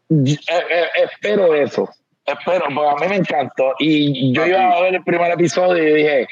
y- 0.09 0.33
eh, 0.35 0.37
eh, 0.47 0.85
espero 1.11 1.53
eso. 1.55 1.89
Espero, 2.27 2.65
porque 2.75 2.89
a 2.89 2.95
mí 2.95 3.07
me 3.07 3.15
encantó. 3.15 3.73
Y 3.79 4.33
yo 4.33 4.45
iba 4.45 4.71
a 4.73 4.81
ver 4.81 4.95
el 4.95 5.03
primer 5.03 5.31
episodio 5.31 5.81
y 5.87 5.93
dije, 5.95 6.27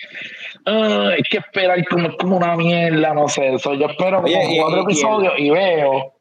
"Ah, 0.66 1.12
hay 1.16 1.24
que 1.24 1.38
esperar 1.38 1.84
como, 1.88 2.16
como 2.18 2.38
una 2.38 2.56
mierda, 2.58 3.14
no 3.14 3.30
sé. 3.30 3.54
Eso 3.54 3.74
yo 3.76 3.88
espero 3.88 4.18
como 4.22 4.28
Oye, 4.28 4.56
y- 4.56 4.60
cuatro 4.60 4.78
y- 4.78 4.80
y 4.82 4.84
episodios 4.84 5.34
y 5.38 5.50
veo. 5.50 6.12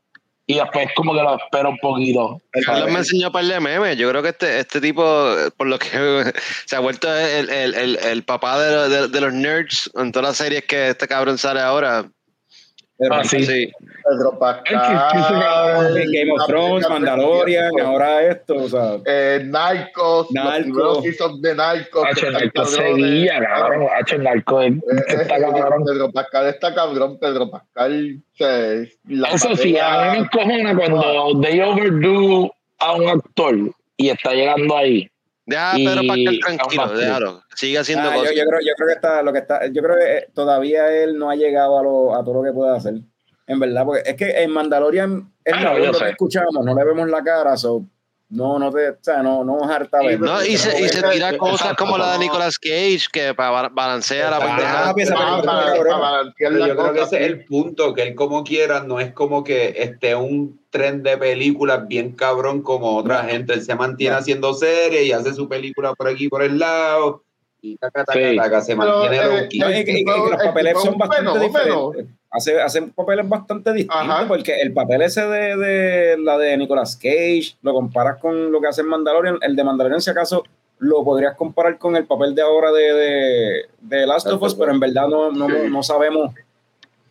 Y 0.47 0.57
después 0.57 0.89
como 0.95 1.15
que 1.15 1.23
lo 1.23 1.37
espero 1.39 1.71
un 1.71 1.79
poquito. 1.79 2.39
Carlos 2.67 2.91
me 2.91 2.99
enseñó 2.99 3.29
un 3.29 3.33
par 3.33 3.45
de 3.47 3.59
memes. 3.61 3.97
Yo 3.97 4.09
creo 4.11 4.23
que 4.23 4.29
este, 4.29 4.61
este 4.61 4.79
tipo, 4.81 5.03
por 5.57 5.67
lo 5.67 5.79
que 5.79 5.89
se 6.67 6.77
ha 6.77 6.81
vuelto 6.81 7.09
el, 7.17 7.49
el, 7.51 7.75
el, 7.75 7.97
el 7.97 8.23
papá 8.25 8.61
de, 8.61 8.89
de- 8.91 9.09
de 9.09 9.21
los 9.23 9.33
nerds 9.33 9.91
en 9.97 10.13
todas 10.13 10.29
las 10.29 10.37
series 10.37 10.65
que 10.67 10.91
este 10.91 11.09
cabrón 11.09 11.39
sale 11.39 11.61
ahora. 11.61 12.05
Pero, 12.97 13.15
Ah, 13.15 13.25
sí. 13.25 13.43
Sí. 13.45 13.73
Pedro 14.05 14.39
Pascal, 14.39 15.95
Game 16.13 16.31
of 16.33 16.47
Thrones, 16.47 16.89
Mandalorian, 16.89 17.81
ahora 17.81 18.23
esto, 18.23 18.55
o 18.57 18.69
sea. 18.69 18.99
eh, 19.07 19.41
Narcos, 19.45 20.31
Narcos. 20.31 20.77
los 20.77 21.03
seasons 21.03 21.43
de 21.43 21.55
Narcos. 21.57 22.05
Hacho, 22.05 22.21
que 22.21 22.27
el 22.29 22.35
están 22.37 22.43
narco 22.65 22.73
cabrones. 22.77 23.05
seguía, 23.07 23.41
cabrón. 23.41 23.89
Hacho, 23.99 24.15
el 24.17 24.23
narco 24.23 24.61
es- 24.63 24.73
Eh, 24.73 24.79
eh, 24.87 25.03
está 25.23 25.41
cabrón. 25.41 25.85
Pedro 25.85 26.13
Pascal 26.13 26.47
está 26.47 26.75
cabrón, 26.75 27.19
Pedro 27.19 27.51
Pascal. 27.51 28.21
se- 28.35 28.93
la 29.09 29.29
Eso 29.31 29.57
sí, 29.57 29.77
a 29.79 30.05
mí 30.05 30.11
me 30.13 30.19
encojona 30.25 30.77
cuando 30.77 31.41
they 31.41 31.61
overdo 31.61 32.53
a 32.79 32.93
un 32.95 33.09
actor 33.09 33.55
y 33.97 34.09
está 34.11 34.33
llegando 34.33 34.77
ahí. 34.77 35.09
Deja 35.47 35.73
a 35.73 35.79
Y- 35.79 35.85
Pedro 35.87 36.03
Pascal 36.07 36.39
tranquilo, 36.41 36.89
déjalo. 36.97 37.43
Sigue 37.55 37.79
haciendo 37.79 38.09
Ah, 38.09 38.15
yo, 38.15 38.21
cosas. 38.21 38.35
yo 38.37 38.45
creo, 38.47 38.61
yo 38.61 38.73
creo 38.77 38.89
que 38.89 38.95
está, 38.95 39.23
lo 39.23 39.33
que 39.33 39.39
está, 39.41 39.67
yo 39.67 39.83
creo 39.83 39.97
que 39.99 40.17
eh, 40.19 40.29
todavía 40.35 40.91
él 41.03 41.19
no 41.19 41.29
ha 41.31 41.37
llegado 41.37 41.79
a, 41.79 41.83
lo, 41.83 42.15
a 42.15 42.25
todo 42.25 42.35
lo 42.37 42.43
que 42.43 42.53
puede 42.53 42.75
hacer. 42.77 42.95
En 43.47 43.59
verdad, 43.61 43.85
porque 43.85 44.03
es 44.09 44.17
que 44.17 44.43
en 44.43 44.51
Mandalorian 44.51 45.31
es 45.45 45.53
Ah, 45.55 45.61
la 45.63 45.73
no, 45.75 45.85
yo 45.85 45.93
sé. 45.93 46.05
que 46.07 46.11
escuchamos, 46.13 46.65
no 46.65 46.75
le 46.75 46.85
vemos 46.85 47.09
la 47.11 47.23
cara, 47.23 47.57
so, 47.59 47.85
no, 48.31 48.59
no 48.59 48.71
te, 48.73 48.91
o 48.91 48.97
sea, 49.01 49.23
no, 49.23 49.45
no 49.45 49.59
es 49.63 49.71
harta. 49.71 49.99
No, 50.19 50.45
y 50.45 50.57
se, 50.57 50.81
y 50.81 50.89
se 50.89 51.03
tira 51.03 51.37
cosas 51.39 51.75
como 51.77 51.97
la 51.99 52.15
de 52.15 52.19
Nicolas 52.21 52.59
Cage, 52.59 53.05
que 53.13 53.33
para 53.35 53.69
balancea 53.69 54.31
la 54.31 54.41
pendeja. 54.41 54.95
Pero 56.37 56.67
yo 56.67 56.77
creo 56.77 56.93
que 56.93 57.03
ese 57.03 57.17
es 57.21 57.27
el 57.27 57.45
punto, 57.45 57.95
que 57.95 58.03
él 58.03 58.15
como 58.15 58.45
quiera 58.45 58.81
no 58.81 59.01
es 59.01 59.13
como 59.13 59.45
que 59.45 59.75
esté 59.79 60.15
un 60.15 60.61
tren 60.71 61.03
de 61.03 61.17
películas 61.17 61.87
bien 61.87 62.13
cabrón 62.13 62.63
como 62.63 62.97
otra 62.97 63.25
gente. 63.25 63.53
Él 63.55 63.63
se 63.63 63.75
mantiene 63.75 64.15
No. 64.15 64.21
haciendo 64.21 64.55
series 64.55 65.05
y 65.07 65.13
hace 65.13 65.33
su 65.35 65.49
película 65.49 65.95
por 65.95 66.09
aquí 66.09 66.29
por 66.29 66.43
el 66.43 66.59
lado 66.59 67.23
y 67.63 67.77
taca, 67.77 68.05
taca, 68.05 68.19
Sí. 68.19 68.37
taca, 68.37 68.61
se 68.61 68.77
Pero, 68.77 68.99
mantiene 69.01 69.17
eh, 69.39 69.49
y, 69.51 69.57
y- 69.57 69.61
y 69.61 69.63
El 69.79 69.85
tipo- 69.85 70.17
los 70.17 70.31
el 70.33 70.37
papeles 70.49 70.75
son 70.83 70.99
bastante 70.99 71.39
diferentes. 71.39 72.07
Hace, 72.37 72.61
hacen 72.61 72.91
papeles 72.91 73.29
bastante 73.29 73.73
distintos 73.73 73.97
Ajá. 74.11 74.27
porque 74.27 74.61
el 74.61 74.73
papel 74.73 75.03
ese 75.03 75.21
de, 75.25 75.57
de 75.57 76.19
la 76.19 76.37
de 76.37 76.57
Nicolas 76.57 76.97
Cage 76.97 77.57
lo 77.63 77.73
comparas 77.73 78.19
con 78.21 78.51
lo 78.51 78.61
que 78.61 78.67
hace 78.67 78.81
en 78.81 78.89
Mandalorian. 78.89 79.39
El 79.41 79.55
de 79.55 79.63
Mandalorian, 79.63 80.01
si 80.01 80.11
acaso, 80.11 80.43
lo 80.79 81.05
podrías 81.05 81.37
comparar 81.37 81.79
con 81.79 81.95
el 81.95 82.05
papel 82.07 82.35
de 82.35 82.43
ahora 82.43 82.73
de, 82.73 82.93
de, 82.93 83.63
de 83.81 84.07
Last 84.07 84.27
of 84.27 84.43
Us, 84.43 84.55
pero 84.57 84.73
en 84.73 84.81
verdad 84.81 85.07
no, 85.07 85.31
no, 85.31 85.47
Sí. 85.49 85.55
no 85.71 85.83
sabemos 85.85 86.35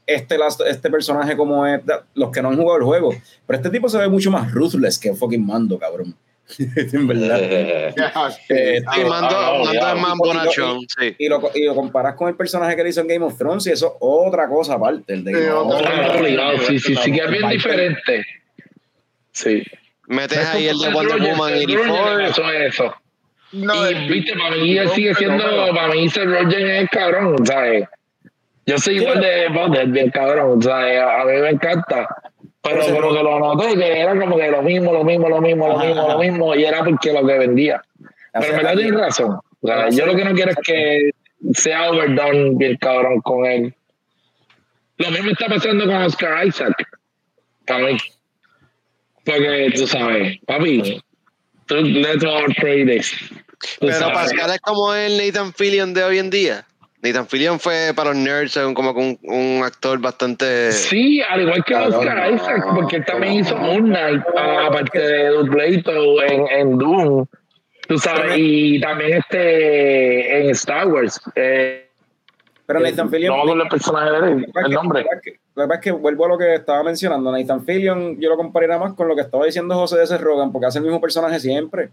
este, 0.06 0.38
Last- 0.38 0.62
este 0.68 0.90
personaje 0.90 1.38
como 1.38 1.66
es, 1.66 1.82
los 2.16 2.30
que 2.30 2.42
no 2.42 2.50
han 2.50 2.58
jugado 2.58 2.78
el 2.80 2.84
juego. 2.84 3.12
Pero 3.48 3.58
este 3.58 3.70
tipo 3.70 3.88
se 3.88 3.98
ve 3.98 4.10
mucho 4.10 4.30
más 4.30 4.52
ruthless 4.52 5.00
que 5.00 5.14
fucking 5.14 5.46
Mando, 5.46 5.80
cabrón. 5.80 6.14
en 6.60 7.08
verdad. 7.08 7.40
Eh, 8.50 8.82
sí. 8.94 9.04
Mando, 9.06 10.16
bonachón, 10.18 10.80
sí. 10.88 11.16
Y 11.18 11.28
lo, 11.28 11.42
y 11.56 11.66
lo 11.66 11.76
comparas 11.76 12.16
con 12.16 12.28
el 12.30 12.36
personaje 12.36 12.76
que 12.76 12.84
le 12.84 12.90
hizo 12.90 13.02
en 13.02 13.08
Game 13.08 13.26
of 13.26 13.38
Thrones 13.38 13.66
y 13.68 13.72
eso 13.72 13.88
es 13.88 13.94
otra 14.00 14.48
cosa 14.48 14.74
aparte. 14.76 15.14
El 15.14 15.24
de 15.24 15.32
Sí, 15.34 15.40
Game 15.40 15.52
of 15.54 15.82
Thrones. 15.82 16.66
sí, 16.68 16.80
sí, 16.80 16.96
sí, 16.96 17.12
que 17.12 17.20
es 17.24 17.30
bien 17.32 17.50
diferente. 17.50 18.26
Sí. 19.32 19.64
Metes 20.08 20.46
ahí 20.50 20.68
el 20.68 20.78
de 20.78 20.90
Wonder 20.90 21.22
Woman 21.22 21.54
y. 21.58 21.74
Eso 21.74 22.52
es 22.52 22.74
eso. 22.74 22.94
No, 23.54 23.90
y 23.90 23.94
el- 23.94 24.08
viste, 24.10 24.34
para 24.38 24.56
mí 24.58 24.78
sigue 24.94 25.14
siendo, 25.16 25.44
para 25.74 25.88
mí 25.94 26.10
Seth 26.10 26.26
Rogen 26.26 26.70
es 26.70 26.90
cabrón, 26.90 27.46
¿sabes? 27.46 27.86
Yo 28.66 28.78
soy 28.78 28.98
igual 28.98 29.22
de 29.22 29.48
Butler, 29.50 29.88
bien 29.88 30.10
cabrón, 30.10 30.62
¿sabes? 30.62 31.00
A 31.02 31.24
mí 31.26 31.34
me 31.40 31.50
encanta. 31.50 32.08
Pero 32.64 32.76
Pero 32.78 32.84
se- 32.84 32.94
como 32.94 33.14
que 33.14 33.24
lo 33.24 33.40
noté, 33.40 33.76
que 33.76 34.00
era 34.00 34.18
como 34.18 34.38
que 34.38 34.48
lo 34.50 34.62
mismo, 34.62 34.94
lo 34.94 35.04
mismo, 35.04 35.28
lo 35.30 35.42
mismo, 35.42 35.68
lo 35.68 35.78
mismo, 35.80 36.02
ajá. 36.02 36.14
lo 36.14 36.20
mismo, 36.20 36.56
y 36.56 36.64
era 36.64 36.84
porque 36.84 37.12
lo 37.12 37.26
que 37.28 37.38
vendía. 37.38 37.82
Pero 38.32 38.46
en 38.46 38.56
verdad 38.56 38.76
tienes 38.76 39.00
razón. 39.00 39.40
O 39.62 39.68
sea, 39.68 39.90
yo 39.90 40.06
lo 40.06 40.16
que 40.16 40.24
no 40.24 40.34
quiero 40.34 40.52
es 40.52 40.58
que 40.64 41.12
sea 41.54 41.90
overdone 41.92 42.52
bien 42.56 42.78
cabrón 42.78 43.20
con 43.22 43.46
él. 43.46 43.76
Lo 44.98 45.12
mismo 45.12 45.32
está 45.32 45.48
pasando 45.48 45.86
con 45.86 45.96
Oscar 45.96 46.48
Isaac. 46.48 46.74
Para 47.66 47.86
mí. 47.86 47.98
Porque 49.26 49.72
tú 49.76 49.88
sabes, 49.88 50.38
papi, 50.46 51.02
tú, 51.66 51.76
let's 51.76 52.24
all 52.24 52.54
pray 52.60 52.86
this. 52.86 53.14
Pero 53.80 53.94
sabes. 53.94 54.14
Pascal 54.14 54.52
es 54.52 54.60
como 54.60 54.94
el 54.94 55.18
Nathan 55.18 55.54
Fillion 55.54 55.94
de 55.94 56.04
hoy 56.04 56.20
en 56.20 56.30
día. 56.30 56.66
Nathan 57.04 57.28
Fillion 57.28 57.60
fue 57.60 57.92
para 57.94 58.12
los 58.12 58.18
nerds 58.18 58.56
un- 58.58 58.74
como 58.74 58.92
un, 58.92 59.20
un 59.24 59.62
actor 59.64 60.00
bastante. 60.00 60.72
Sí, 60.72 61.22
al 61.22 61.42
igual 61.42 61.64
que 61.66 61.76
Oscar 61.76 62.16
no, 62.30 62.36
Isaac, 62.36 62.66
porque 62.74 62.96
él 62.96 63.06
también 63.06 63.34
no. 63.34 63.40
hizo 63.42 63.58
Moon 63.58 63.84
Knight, 63.90 64.22
ah, 64.38 64.68
aparte 64.70 65.00
de 65.00 65.28
Dubleito 65.28 66.24
en, 66.24 66.48
en 66.48 66.78
Doom. 66.78 67.26
Tú 67.90 67.98
sabes, 67.98 68.36
y 68.38 68.80
también 68.80 69.18
este 69.18 70.40
en 70.46 70.50
Star 70.52 70.88
Wars. 70.88 71.20
Eh, 71.36 71.90
Pero 72.66 72.80
Nathan 72.80 73.10
Fillion. 73.10 73.36
no 73.36 73.42
acuerdo 73.44 73.64
el 73.64 73.68
personaje 73.70 74.10
de 74.22 74.32
él, 74.32 74.48
el 74.66 74.72
nombre. 74.72 75.04
Lo 75.04 75.20
que 75.64 75.68
pasa 75.68 75.74
es 75.76 75.80
que- 75.82 75.92
vuelvo 75.92 76.26
a 76.26 76.30
lo 76.30 76.38
que 76.38 76.56
estaba 76.56 76.82
mencionando. 76.84 77.30
Nathan 77.34 77.66
Fillion, 77.66 78.18
yo 78.22 78.30
lo 78.30 78.38
compararía 78.38 78.78
más 78.78 78.94
con 78.94 79.10
lo 79.10 79.16
que 79.16 79.22
estaba 79.24 79.46
diciendo 79.46 79.76
José 79.76 79.98
de 79.98 80.06
ese 80.06 80.18
Rogan, 80.18 80.54
porque 80.54 80.68
hace 80.68 80.78
el 80.80 80.86
mismo 80.86 81.02
personaje 81.02 81.38
siempre. 81.42 81.90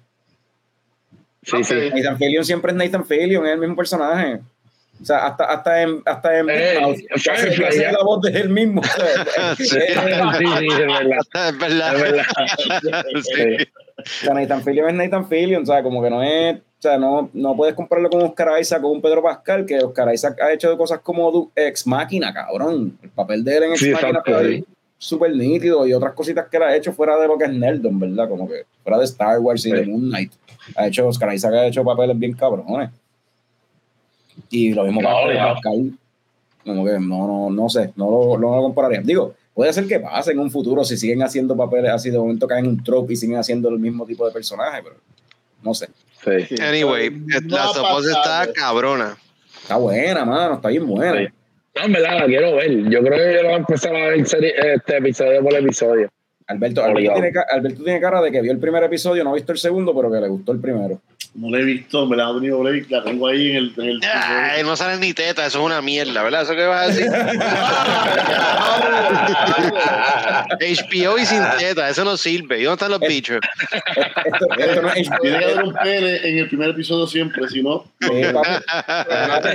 Sí, 1.42 1.64
sí. 1.64 1.74
Nathan 1.92 2.16
Fillion 2.18 2.44
siempre 2.44 2.70
es 2.70 2.78
Nathan 2.78 3.04
Fillion, 3.04 3.44
es 3.46 3.52
el 3.54 3.58
mismo 3.58 3.74
personaje. 3.74 4.38
O 5.00 5.04
sea, 5.04 5.26
hasta, 5.28 5.44
hasta 5.44 5.82
en, 5.82 6.02
hasta 6.04 6.38
en 6.38 6.50
Eh, 6.50 6.72
Big 6.74 6.80
Mouth, 6.82 6.96
Firefly, 7.22 7.64
hace 7.66 7.80
ya. 7.80 7.92
la 7.92 8.02
voz 8.04 8.20
de 8.22 8.38
él 8.38 8.48
mismo. 8.50 8.82
Sí. 9.56 9.64
Sí, 9.64 9.78
es 9.78 10.04
verdad. 10.04 10.40
Es 10.40 11.58
verdad. 11.58 11.94
Es 11.94 12.02
verdad. 12.02 12.24
Sí. 13.22 13.68
O 13.98 14.02
sea, 14.24 14.34
Nathan 14.34 14.62
Fillion 14.62 14.88
es 14.88 14.94
Nathan 14.94 15.28
Fillion, 15.28 15.62
o 15.62 15.66
sea, 15.66 15.82
como 15.82 16.02
que 16.02 16.08
no 16.10 16.22
es, 16.22 16.56
o 16.56 16.60
sea, 16.78 16.96
no, 16.98 17.28
no 17.34 17.54
puedes 17.56 17.74
compararlo 17.74 18.08
con 18.08 18.22
Oscar 18.22 18.58
Isaac 18.60 18.80
o 18.80 18.88
con 18.88 18.92
un 18.96 19.02
Pedro 19.02 19.22
Pascal, 19.22 19.66
que 19.66 19.78
Oscar 19.78 20.12
Isaac 20.14 20.38
ha 20.40 20.52
hecho 20.52 20.76
cosas 20.78 21.00
como 21.00 21.50
Ex 21.54 21.86
Máquina, 21.86 22.32
cabrón. 22.32 22.98
El 23.02 23.10
papel 23.10 23.44
de 23.44 23.56
él 23.56 23.62
en 23.64 23.72
Ex 23.72 23.82
Máquina 23.92 24.22
sí. 24.42 24.64
súper 24.96 25.34
nítido 25.36 25.86
y 25.86 25.92
otras 25.92 26.14
cositas 26.14 26.46
que 26.48 26.56
él 26.56 26.62
ha 26.62 26.76
hecho 26.76 26.92
fuera 26.92 27.18
de 27.18 27.26
lo 27.26 27.36
que 27.36 27.44
es 27.44 27.52
Neldon, 27.52 27.98
¿verdad? 27.98 28.28
Como 28.28 28.48
que 28.48 28.64
fuera 28.82 28.98
de 28.98 29.04
Star 29.04 29.38
Wars 29.38 29.64
y 29.66 29.70
Sí. 29.70 29.76
de 29.76 29.86
Moon 29.86 30.08
Knight. 30.08 30.32
Ha 30.76 30.86
hecho, 30.86 31.06
Oscar 31.08 31.34
Isaac 31.34 31.54
ha 31.54 31.66
hecho 31.66 31.84
papeles 31.84 32.18
bien 32.18 32.32
cabrones. 32.34 32.90
Y 34.50 34.72
lo 34.72 34.84
mismo 34.84 35.00
Pedro 35.00 35.32
ya. 35.32 35.52
Pascal. 35.54 35.92
Como 36.64 36.84
que 36.84 36.92
no, 36.92 37.26
no, 37.26 37.50
no 37.50 37.68
sé, 37.68 37.92
no 37.96 38.10
lo, 38.10 38.38
no 38.38 38.56
lo 38.56 38.62
compararía. 38.62 39.00
Digo, 39.00 39.34
puede 39.54 39.72
ser 39.72 39.86
que 39.86 40.00
pase 40.00 40.32
en 40.32 40.38
un 40.38 40.50
futuro 40.50 40.84
si 40.84 40.96
siguen 40.96 41.22
haciendo 41.22 41.56
papeles 41.56 41.90
así 41.90 42.10
de 42.10 42.18
momento 42.18 42.46
caen 42.46 42.64
en 42.66 42.70
un 42.72 42.84
trope 42.84 43.12
y 43.12 43.16
siguen 43.16 43.38
haciendo 43.38 43.68
el 43.68 43.78
mismo 43.78 44.04
tipo 44.04 44.26
de 44.26 44.32
personaje, 44.32 44.82
pero 44.82 44.96
no 45.62 45.74
sé. 45.74 45.88
Sí. 46.22 46.54
Anyway, 46.62 47.10
no 47.10 47.56
la 47.56 47.68
soposa 47.68 48.10
está 48.10 48.52
cabrona. 48.52 49.16
Está 49.62 49.76
buena, 49.76 50.24
mano, 50.24 50.54
está 50.54 50.68
bien 50.68 50.86
buena. 50.86 51.18
Sí. 51.18 51.26
No, 51.76 51.84
en 51.84 51.92
verdad, 51.92 52.18
la 52.18 52.26
quiero 52.26 52.56
ver. 52.56 52.90
Yo 52.90 53.00
creo 53.00 53.16
que 53.16 53.34
yo 53.36 53.42
lo 53.42 53.48
voy 53.48 53.54
a 53.54 53.56
empezar 53.58 53.94
a 53.96 54.08
ver 54.08 54.26
serie- 54.26 54.54
este 54.74 54.96
episodio 54.98 55.42
por 55.42 55.54
episodio. 55.54 56.10
Alberto, 56.50 56.84
Alberto, 56.84 57.12
tiene, 57.14 57.32
ca- 57.32 57.46
Alberto 57.50 57.84
tiene 57.84 58.00
cara 58.00 58.20
de 58.20 58.30
que 58.32 58.42
vio 58.42 58.52
el 58.52 58.58
primer 58.58 58.82
episodio, 58.84 59.22
no 59.24 59.30
ha 59.30 59.34
visto 59.34 59.52
el 59.52 59.58
segundo, 59.58 59.94
pero 59.94 60.10
que 60.10 60.20
le 60.20 60.28
gustó 60.28 60.52
el 60.52 60.60
primero. 60.60 61.00
No 61.34 61.48
la 61.48 61.58
he 61.58 61.62
visto, 61.64 62.06
me 62.06 62.16
la 62.16 62.26
ha 62.26 62.32
break, 62.32 62.90
la 62.90 63.04
tengo 63.04 63.28
ahí 63.28 63.50
en 63.52 63.56
el. 63.56 63.72
En 63.76 63.84
el 63.84 64.00
Ay, 64.12 64.64
no 64.64 64.74
salen 64.74 64.98
ni 64.98 65.12
tetas, 65.14 65.46
eso 65.46 65.60
es 65.60 65.64
una 65.64 65.80
mierda, 65.80 66.24
¿verdad? 66.24 66.42
¿Eso 66.42 66.56
qué 66.56 66.66
vas 66.66 66.82
a 66.82 66.86
decir? 66.88 67.06
HBO 70.60 71.18
y 71.18 71.26
sin 71.26 71.42
tetas, 71.58 71.90
eso 71.92 72.04
no 72.04 72.16
sirve. 72.16 72.60
¿Y 72.60 72.64
dónde 72.64 72.74
están 72.84 72.90
los 72.90 73.00
bichos? 73.00 73.38
Esto, 74.24 74.46
esto 74.58 74.82
no 74.82 74.88
es 74.92 75.08
Tiene 75.22 75.38
que 75.38 75.44
haber 75.44 75.64
un 75.64 75.74
pene 75.74 76.16
en 76.28 76.38
el 76.38 76.48
primer 76.48 76.70
episodio 76.70 77.06
siempre, 77.06 77.48
si 77.48 77.62
no. 77.62 77.84
Sí, 78.00 78.08
papi. 78.32 78.48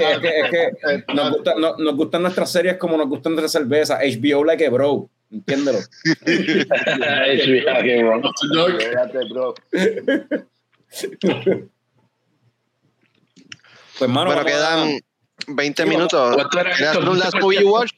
es 0.01 0.19
que, 0.19 0.39
es 0.39 0.49
que 1.05 1.13
nos, 1.13 1.31
gusta- 1.31 1.55
no- 1.59 1.75
nos 1.77 1.95
gustan 1.95 2.21
nuestras 2.21 2.51
series 2.51 2.77
como 2.77 2.97
nos 2.97 3.07
gustan 3.07 3.33
nuestras 3.33 3.51
cervezas. 3.51 3.99
HBO 4.01 4.43
like 4.45 4.65
a 4.65 4.69
bro. 4.69 5.09
Entiéndelo. 5.31 5.79
Bro. 9.29 9.55
Pues, 13.97 14.09
mano, 14.09 14.31
a- 14.31 14.45
quedan 14.45 14.99
20 15.47 15.85
minutos. 15.85 16.35
¿Cuánto 16.35 16.59
era 16.59 16.75
¿Quieres 16.75 16.97
un 16.97 17.19
last 17.19 17.35
movie 17.39 17.61
you 17.61 17.69
watch? 17.69 17.91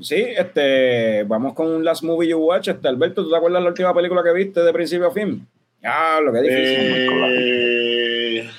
Sí, 0.00 0.14
este, 0.36 1.24
vamos 1.24 1.52
con 1.54 1.66
un 1.66 1.84
Last 1.84 2.02
Movie 2.04 2.30
You 2.30 2.38
Watch. 2.38 2.68
Este, 2.68 2.88
Alberto, 2.88 3.22
¿tú 3.22 3.30
te 3.30 3.36
acuerdas 3.36 3.62
la 3.62 3.68
última 3.68 3.92
película 3.94 4.22
que 4.22 4.32
viste 4.32 4.60
de 4.62 4.72
principio 4.72 5.08
a 5.08 5.12
fin? 5.12 5.46
Ah, 5.84 6.20
lo 6.24 6.32
que 6.32 6.40
difícil. 6.40 7.08
Eh, 7.32 8.50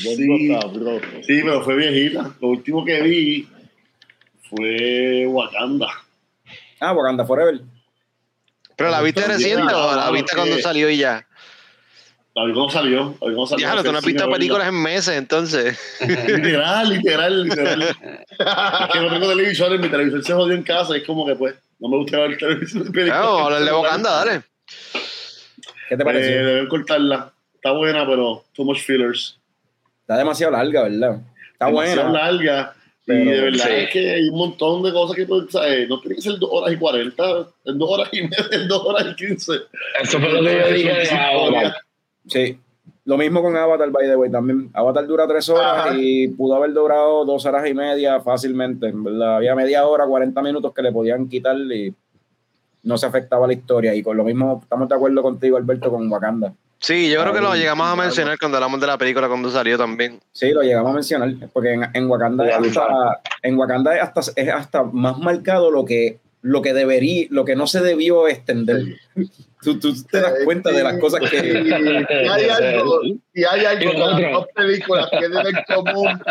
sí, 0.00 0.56
sí, 1.26 1.40
pero 1.42 1.62
fue 1.62 1.76
viejita. 1.76 2.34
Lo 2.40 2.48
último 2.48 2.82
que 2.84 3.02
vi 3.02 3.48
fue 4.48 5.26
Wakanda. 5.26 5.88
Ah, 6.80 6.92
Wakanda 6.92 7.24
Forever. 7.24 7.60
¿Pero 8.76 8.90
la 8.90 9.00
viste 9.02 9.24
reciente 9.26 9.72
o 9.74 9.86
la 9.88 9.92
claro, 9.94 10.12
viste 10.12 10.30
que- 10.32 10.36
cuando 10.36 10.58
salió 10.58 10.90
y 10.90 10.96
ya? 10.98 11.26
La 12.36 12.44
vi 12.46 12.52
cuando 12.52 12.70
salió. 12.72 12.98
La 13.20 13.28
vi 13.28 13.34
cuando 13.34 13.46
salió. 13.46 13.66
Ya, 13.74 13.82
tú 13.82 13.92
no 13.92 13.98
has 13.98 14.04
visto 14.04 14.24
a 14.24 14.30
películas 14.30 14.66
en 14.68 14.82
meses, 14.82 15.16
entonces. 15.16 15.78
Literal, 16.00 16.88
literal, 16.88 17.44
literal. 17.44 17.82
es 17.82 17.96
que 18.92 19.00
no 19.00 19.08
tengo 19.10 19.28
televisor, 19.28 19.72
en 19.72 19.80
mi 19.80 19.88
televisor 19.88 20.24
se 20.24 20.32
jodió 20.32 20.54
en 20.56 20.64
casa. 20.64 20.96
Es 20.96 21.04
como 21.04 21.24
que, 21.24 21.36
pues, 21.36 21.54
no 21.78 21.88
me 21.88 21.96
gusta 21.98 22.18
ver 22.18 22.32
el 22.32 22.38
televisor. 22.38 22.82
Vamos 23.08 23.40
a 23.40 23.44
hablar 23.44 23.64
de 23.64 23.72
Wakanda, 23.72 24.10
dale. 24.10 24.42
¿Qué 25.88 25.96
te 25.96 26.02
Eh, 26.02 26.04
pareció? 26.04 26.46
deben 26.46 26.66
cortarla. 26.68 27.32
Está 27.54 27.70
buena, 27.70 28.04
pero 28.04 28.44
too 28.52 28.64
much 28.64 28.80
fillers. 28.80 29.38
Está 30.00 30.16
demasiado 30.18 30.52
larga, 30.52 30.82
¿verdad? 30.82 31.20
Está 31.52 31.66
demasiado 31.66 32.10
buena. 32.10 32.24
larga. 32.32 32.74
Pero- 33.06 33.20
y 33.20 33.24
de 33.34 33.40
verdad 33.42 33.64
sí. 33.66 33.72
es 33.74 33.90
que 33.90 34.10
hay 34.14 34.28
un 34.28 34.38
montón 34.38 34.82
de 34.82 34.92
cosas 34.92 35.14
que 35.16 35.26
pues, 35.26 35.44
¿sabes? 35.50 35.88
no 35.88 36.00
tiene 36.00 36.16
que 36.16 36.22
ser 36.22 36.38
dos 36.38 36.48
horas 36.52 36.72
y 36.72 36.78
cuarenta, 36.78 37.24
en 37.64 37.78
dos 37.78 37.90
horas 37.90 38.08
y 38.12 38.22
media, 38.22 38.36
en 38.52 38.68
dos 38.68 38.82
horas 38.84 39.06
y 39.10 39.14
quince. 39.16 39.52
Eso 40.02 40.18
fue 40.18 40.32
lo 40.32 40.40
que 40.42 40.58
yo 40.58 40.74
dije 40.74 40.92
de 40.92 41.10
ahora. 41.10 41.76
Sí. 42.26 42.58
Lo 43.06 43.18
mismo 43.18 43.42
con 43.42 43.54
Avatar, 43.54 43.90
by 43.90 44.06
the 44.08 44.16
way, 44.16 44.30
también. 44.30 44.70
Avatar 44.72 45.06
dura 45.06 45.28
tres 45.28 45.46
horas 45.50 45.86
Ajá. 45.88 45.94
y 45.98 46.28
pudo 46.28 46.54
haber 46.54 46.72
durado 46.72 47.26
dos 47.26 47.44
horas 47.44 47.68
y 47.68 47.74
media 47.74 48.18
fácilmente. 48.20 48.86
en 48.86 49.04
verdad. 49.04 49.36
Había 49.36 49.54
media 49.54 49.86
hora, 49.86 50.06
40 50.06 50.40
minutos 50.40 50.72
que 50.72 50.80
le 50.80 50.90
podían 50.90 51.28
quitar 51.28 51.54
y 51.56 51.92
no 52.84 52.96
se 52.96 53.04
afectaba 53.04 53.46
la 53.46 53.52
historia. 53.52 53.94
Y 53.94 54.02
con 54.02 54.16
lo 54.16 54.24
mismo, 54.24 54.60
estamos 54.62 54.88
de 54.88 54.94
acuerdo 54.94 55.20
contigo, 55.22 55.58
Alberto, 55.58 55.90
con 55.90 56.10
Wakanda. 56.10 56.54
Sí, 56.84 57.10
yo 57.10 57.22
creo 57.22 57.32
que 57.32 57.40
lo 57.40 57.54
llegamos 57.54 57.86
a 57.86 57.96
mencionar 57.96 58.38
cuando 58.38 58.58
hablamos 58.58 58.78
de 58.78 58.86
la 58.86 58.98
película 58.98 59.26
cuando 59.26 59.50
salió 59.50 59.78
también. 59.78 60.20
Sí, 60.32 60.50
lo 60.52 60.60
llegamos 60.60 60.90
a 60.90 60.94
mencionar, 60.94 61.32
porque 61.52 61.72
en, 61.72 61.88
en 61.94 62.10
Wakanda, 62.10 62.46
es 62.46 62.54
hasta, 62.76 63.20
en 63.42 63.58
Wakanda 63.58 63.96
es 63.96 64.02
hasta, 64.02 64.20
es 64.36 64.48
hasta 64.50 64.82
más 64.82 65.16
marcado 65.18 65.70
lo 65.70 65.86
que, 65.86 66.18
lo 66.42 66.60
que 66.60 66.74
debería, 66.74 67.26
lo 67.30 67.46
que 67.46 67.56
no 67.56 67.66
se 67.66 67.80
debió 67.80 68.28
extender. 68.28 68.82
Tú, 69.62 69.78
tú 69.80 69.94
te 70.04 70.20
das 70.20 70.34
cuenta 70.44 70.72
de 70.72 70.82
las 70.82 70.98
cosas 70.98 71.20
que... 71.30 71.36
Y, 71.38 71.68
y 71.68 71.72
hay 72.28 72.48
algo, 72.50 73.00
y 73.32 73.44
hay 73.44 73.64
algo 73.64 73.90
que 73.92 73.98
las 73.98 74.32
dos 74.32 74.46
películas 74.54 75.08
tienen 75.10 75.46
en 75.46 75.74
común 75.74 76.22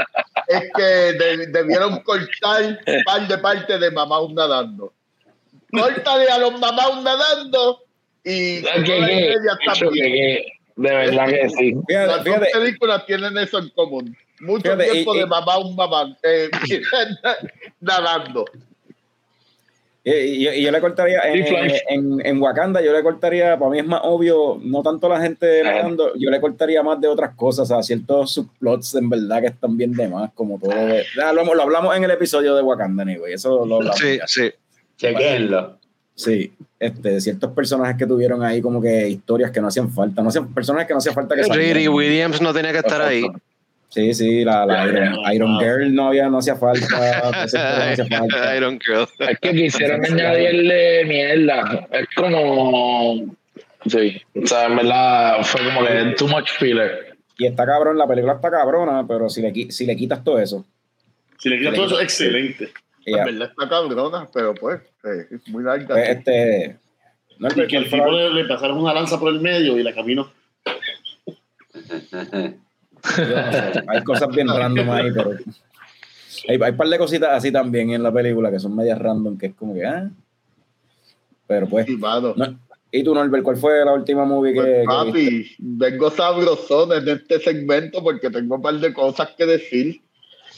es 0.49 0.61
que 0.75 0.83
de- 0.83 1.47
debieron 1.47 1.99
cortar 2.01 2.79
par 3.05 3.27
de 3.27 3.37
partes 3.39 3.79
de 3.79 3.89
Mamaus 3.89 4.31
nadando. 4.33 4.93
Córtale 5.71 6.27
a 6.29 6.37
los 6.37 6.59
Mamaus 6.59 7.03
nadando 7.03 7.79
y 8.23 8.61
¿Qué, 8.61 8.67
con 8.71 8.81
hora 8.81 9.11
y 9.11 9.33
también. 9.65 9.91
que- 9.93 10.11
que- 10.11 10.45
De 10.75 10.89
verdad 10.91 11.27
que 11.27 11.49
sí. 11.49 11.75
Fíjate, 11.87 12.07
Las 12.07 12.15
dos 12.17 12.23
fíjate, 12.35 12.47
películas 12.53 13.05
tienen 13.05 13.37
eso 13.37 13.59
en 13.59 13.69
común. 13.69 14.17
Mucho 14.39 14.63
Fíjate, 14.63 14.89
tiempo 14.91 15.13
y- 15.15 15.19
de 15.19 15.23
y- 15.25 15.27
Mamaus 15.27 15.75
mamá, 15.75 16.17
eh, 16.23 16.49
nadando. 17.79 18.45
Y, 20.05 20.11
y- 20.11 20.49
y 20.49 20.61
yo 20.63 20.71
le 20.71 20.81
cortaría 20.81 21.21
en, 21.31 21.71
en, 21.87 22.25
en 22.25 22.41
Wakanda, 22.41 22.81
yo 22.81 22.91
le 22.91 23.01
cortaría, 23.03 23.57
para 23.57 23.71
mí 23.71 23.79
es 23.79 23.85
más 23.85 24.01
obvio, 24.03 24.59
no 24.61 24.81
tanto 24.83 25.07
la 25.07 25.21
gente 25.21 25.63
nadando, 25.63 26.11
yo 26.17 26.29
le 26.29 26.41
cortaría 26.41 26.83
más 26.83 26.99
de 26.99 27.07
otras 27.07 27.33
cosas, 27.35 27.71
o 27.71 27.73
sea, 27.75 27.83
ciertos 27.83 28.33
subplots 28.33 28.95
en 28.95 29.09
verdad 29.09 29.39
que 29.39 29.47
están 29.47 29.77
bien 29.77 29.93
de 29.93 30.09
más, 30.09 30.31
como 30.33 30.59
todo. 30.59 30.71
de- 30.75 31.05
lo, 31.15 31.55
lo 31.55 31.61
hablamos 31.61 31.95
en 31.95 32.03
el 32.03 32.11
episodio 32.11 32.53
de 32.53 32.61
Wakanda, 32.63 33.03
anyway, 33.03 33.33
eso 33.33 33.65
lo 33.65 33.75
hablamos. 33.75 33.97
Sí, 33.97 34.17
ya. 34.17 34.27
sí. 34.27 34.51
Chequenlo. 34.97 35.77
Sí, 36.15 36.53
este, 36.79 37.19
ciertos 37.21 37.51
personajes 37.53 37.97
que 37.97 38.05
tuvieron 38.05 38.43
ahí 38.43 38.61
como 38.61 38.81
que 38.81 39.09
historias 39.09 39.51
que 39.51 39.59
no 39.59 39.67
hacían 39.67 39.89
falta, 39.89 40.21
no 40.21 40.29
hacían, 40.29 40.53
personajes 40.53 40.87
que 40.87 40.93
no 40.93 40.99
hacía 40.99 41.13
falta 41.13 41.35
que 41.35 41.41
Riri 41.43 41.53
salieran. 41.53 41.93
Williams 41.93 42.41
no 42.41 42.53
tenía 42.53 42.71
que 42.71 42.79
estar 42.79 43.01
ahí. 43.01 43.25
Sí, 43.89 44.13
sí, 44.13 44.43
la, 44.43 44.65
la 44.65 44.87
Iron, 44.87 45.19
Iron 45.33 45.59
Girl 45.59 45.93
no 45.93 46.07
había, 46.07 46.27
no 46.27 46.39
hacía 46.39 46.55
falta, 46.55 47.43
ese 47.45 47.57
actor 47.59 47.85
no 47.85 47.91
hacía 47.91 48.05
falta. 48.19 48.57
Iron 48.57 48.79
Girl. 48.79 49.07
Es 49.19 49.39
que 49.39 49.51
quisieron 49.51 50.03
añadirle 50.03 51.05
mierda. 51.05 51.87
Es 51.91 52.07
como. 52.15 53.35
Sí. 53.85 54.21
O 54.35 54.47
sea, 54.47 54.65
en 54.65 54.77
verdad 54.77 55.43
fue 55.43 55.61
como 55.63 55.85
que 55.85 56.15
too 56.17 56.27
much 56.27 56.49
filler. 56.57 57.17
Y 57.37 57.45
está 57.45 57.65
cabrón, 57.65 57.97
la 57.97 58.07
película 58.07 58.33
está 58.33 58.49
cabrona, 58.49 59.05
pero 59.07 59.29
si 59.29 59.41
le, 59.41 59.71
si 59.71 59.85
le 59.85 59.95
quitas 59.95 60.23
todo 60.23 60.39
eso, 60.39 60.65
Si 61.37 61.49
le 61.49 61.59
quitas 61.59 61.75
todo 61.75 61.85
eso, 61.85 61.99
excelente. 61.99 62.71
En 63.05 63.25
verdad 63.25 63.51
está 63.51 63.69
cabrona, 63.69 64.27
pero 64.33 64.55
pues 64.55 64.81
eh, 65.03 65.27
es 65.31 65.47
muy 65.49 65.63
larga. 65.63 65.87
pues, 65.87 66.09
este, 66.09 66.77
no, 67.39 67.47
Y 67.49 67.67
que 67.67 67.77
el 67.77 67.89
tipo 67.89 68.11
le, 68.11 68.33
le 68.33 68.45
pasaron 68.45 68.77
una 68.77 68.93
lanza 68.93 69.19
por 69.19 69.33
el 69.33 69.39
medio 69.41 69.77
y 69.77 69.83
la 69.83 69.93
caminó. 69.93 70.31
hay 73.87 74.03
cosas 74.03 74.29
bien 74.29 74.47
random 74.47 74.89
ahí, 74.91 75.11
pero 75.13 75.31
hay, 76.47 76.61
hay 76.61 76.71
un 76.71 76.77
par 76.77 76.87
de 76.87 76.97
cositas 76.97 77.29
así 77.31 77.51
también 77.51 77.91
en 77.91 78.03
la 78.03 78.11
película 78.13 78.49
que 78.51 78.59
son 78.59 78.75
medias 78.75 78.97
random, 78.99 79.37
que 79.37 79.47
es 79.47 79.55
como 79.55 79.73
que, 79.73 79.85
ah, 79.85 80.09
pero 81.47 81.67
pues, 81.67 81.87
no. 81.89 82.59
¿y 82.91 83.03
tú, 83.03 83.13
Norbert, 83.13 83.43
cuál 83.43 83.57
fue 83.57 83.83
la 83.83 83.93
última 83.93 84.23
movie 84.25 84.53
que, 84.53 84.61
Pues, 84.61 84.71
que 84.73 85.11
viste? 85.11 85.45
papi, 85.49 85.55
vengo 85.59 86.09
sabrosón 86.11 86.93
en 86.93 87.07
este 87.09 87.39
segmento 87.39 88.01
porque 88.03 88.29
tengo 88.29 88.55
un 88.55 88.61
par 88.61 88.75
de 88.75 88.93
cosas 88.93 89.29
que 89.37 89.45
decir. 89.45 90.01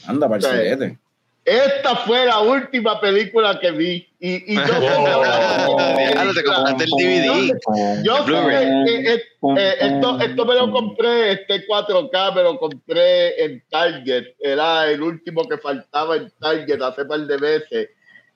Anda, 0.06 0.28
para 0.28 0.36
el 0.36 0.42
Sí. 0.42 0.62
siete. 0.66 0.98
Esta 1.46 1.94
fue 1.94 2.26
la 2.26 2.40
última 2.40 3.00
película 3.00 3.56
que 3.60 3.70
vi. 3.70 4.08
Y, 4.18 4.52
y 4.52 4.56
yo 4.56 4.62
Claro, 6.12 6.34
te 6.34 6.42
compraste 6.42 6.84
el 6.84 6.90
DVD. 6.90 8.02
Yo 8.02 8.24
que, 8.24 8.32
que, 8.32 9.14
eh, 9.14 9.76
esto, 9.80 10.18
esto 10.18 10.44
me 10.44 10.54
lo 10.56 10.72
compré, 10.72 11.32
este 11.32 11.64
4K 11.68 12.34
me 12.34 12.42
lo 12.42 12.58
compré 12.58 13.44
en 13.44 13.62
Target. 13.70 14.34
Era 14.40 14.90
el 14.90 15.00
último 15.00 15.46
que 15.48 15.56
faltaba 15.58 16.16
en 16.16 16.32
Target 16.40 16.82
hace 16.82 17.04
par 17.04 17.20
de 17.20 17.36
veces. 17.36 17.90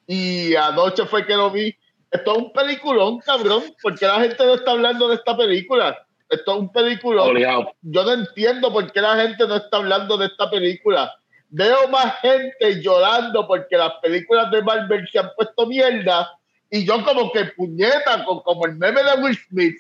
Y 0.07 0.55
anoche 0.55 1.05
fue 1.05 1.27
que 1.27 1.35
lo 1.35 1.51
vi. 1.51 1.75
Esto 2.13 2.31
es 2.31 2.39
un 2.39 2.53
peliculón, 2.53 3.19
cabrón. 3.19 3.65
porque 3.83 4.07
la 4.07 4.21
gente 4.21 4.45
no 4.47 4.55
está 4.55 4.71
hablando 4.71 5.09
de 5.09 5.17
esta 5.17 5.37
película? 5.37 5.99
Esto 6.29 6.53
es 6.53 6.59
un 6.61 6.71
peliculón 6.71 7.31
Obligado. 7.31 7.73
yo 7.83 8.05
no 8.05 8.13
entiendo 8.13 8.73
por 8.73 8.93
qué 8.93 9.01
la 9.01 9.17
gente 9.17 9.49
no 9.49 9.57
está 9.57 9.79
hablando 9.79 10.17
de 10.17 10.27
esta 10.27 10.49
película. 10.49 11.13
Veo 11.51 11.89
más 11.89 12.17
gente 12.21 12.81
llorando 12.81 13.47
porque 13.47 13.77
las 13.77 13.93
películas 14.03 14.51
de 14.51 14.63
Marvel 14.63 15.09
se 15.11 15.19
han 15.19 15.31
puesto 15.37 15.67
mierda 15.67 16.31
y 16.71 16.85
yo 16.85 17.05
como 17.05 17.31
que 17.33 17.47
puñeta, 17.57 18.25
con, 18.25 18.41
como 18.41 18.67
el 18.67 18.77
meme 18.77 19.03
de 19.03 19.21
Will 19.23 19.39
Smith, 19.49 19.77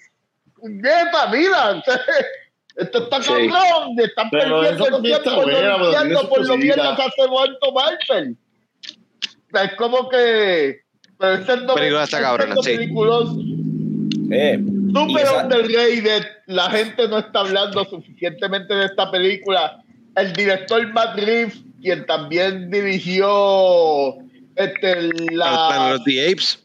puñeta, 0.55 1.28
mira, 1.30 1.82
esto 2.76 2.98
está 3.05 3.22
Sí. 3.22 3.32
cabrón, 3.48 3.98
están 4.01 4.28
Pero 4.30 4.60
perdiendo 4.60 4.97
el 4.97 5.02
tiempo 5.02 5.24
sus 5.24 5.34
por 6.28 6.47
lo 6.47 6.56
mierda 6.56 6.97
que 6.97 7.02
hace 7.02 7.28
muerto 7.28 7.72
Marvel. 7.72 8.36
Es 9.52 9.74
como 9.76 10.09
que... 10.09 10.80
Pero 11.18 11.34
ese 11.34 11.56
no 11.59 11.74
Película 11.74 12.05
está 12.05 12.20
cabrona, 12.20 12.55
sí. 12.62 12.70
Eh, 14.32 14.59
Y 14.59 14.92
Super 14.92 15.22
esa- 15.24 15.44
underrated. 15.44 16.26
La 16.47 16.70
gente 16.70 17.09
no 17.09 17.18
está 17.18 17.40
hablando 17.40 17.84
suficientemente 17.84 18.74
de 18.74 18.86
esta 18.86 19.10
película. 19.10 19.82
El 20.16 20.32
director 20.32 20.93
Matt 20.93 21.16
Reeves, 21.16 21.61
quien 21.81 22.05
también 22.07 22.70
dirigió 22.70 24.16
este, 24.57 24.95
Planet 25.11 25.31
la, 25.32 25.95
of 25.95 26.05
the 26.05 26.31
Apes. 26.31 26.62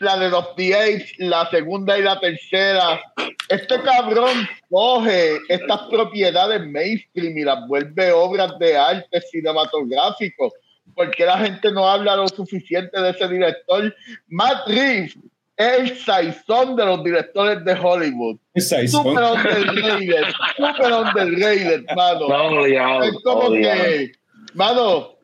la 0.00 0.18
de 0.18 0.28
los 0.28 0.54
The 0.54 0.74
Apes, 0.74 1.12
la 1.18 1.48
segunda 1.50 1.98
y 1.98 2.02
la 2.02 2.20
tercera. 2.20 3.00
Este 3.48 3.80
cabrón 3.80 4.46
coge 4.70 5.38
estas 5.48 5.80
propiedades 5.90 6.60
mainstream 6.66 7.38
y 7.38 7.44
las 7.44 7.66
vuelve 7.66 8.12
obras 8.12 8.58
de 8.58 8.76
arte 8.76 9.20
cinematográfico. 9.22 10.52
porque 10.94 11.24
la 11.24 11.38
gente 11.38 11.70
no 11.70 11.88
habla 11.88 12.16
lo 12.16 12.28
suficiente 12.28 13.00
de 13.00 13.10
ese 13.10 13.28
director? 13.28 13.94
Matt 14.28 14.66
Reeves 14.66 15.16
es 15.16 15.22
el 15.58 15.98
saizón 15.98 16.76
de 16.76 16.86
los 16.86 17.02
directores 17.02 17.64
de 17.64 17.72
Hollywood. 17.72 18.36
Super 18.56 19.24
underrated, 19.24 20.32
super 20.56 20.92
underrated, 20.92 21.84
mano. 21.96 22.28
No, 22.28 22.60
obligado, 22.60 23.02
Es 23.02 23.14
como 23.24 23.50
que, 23.50 24.12
mano, 24.54 25.16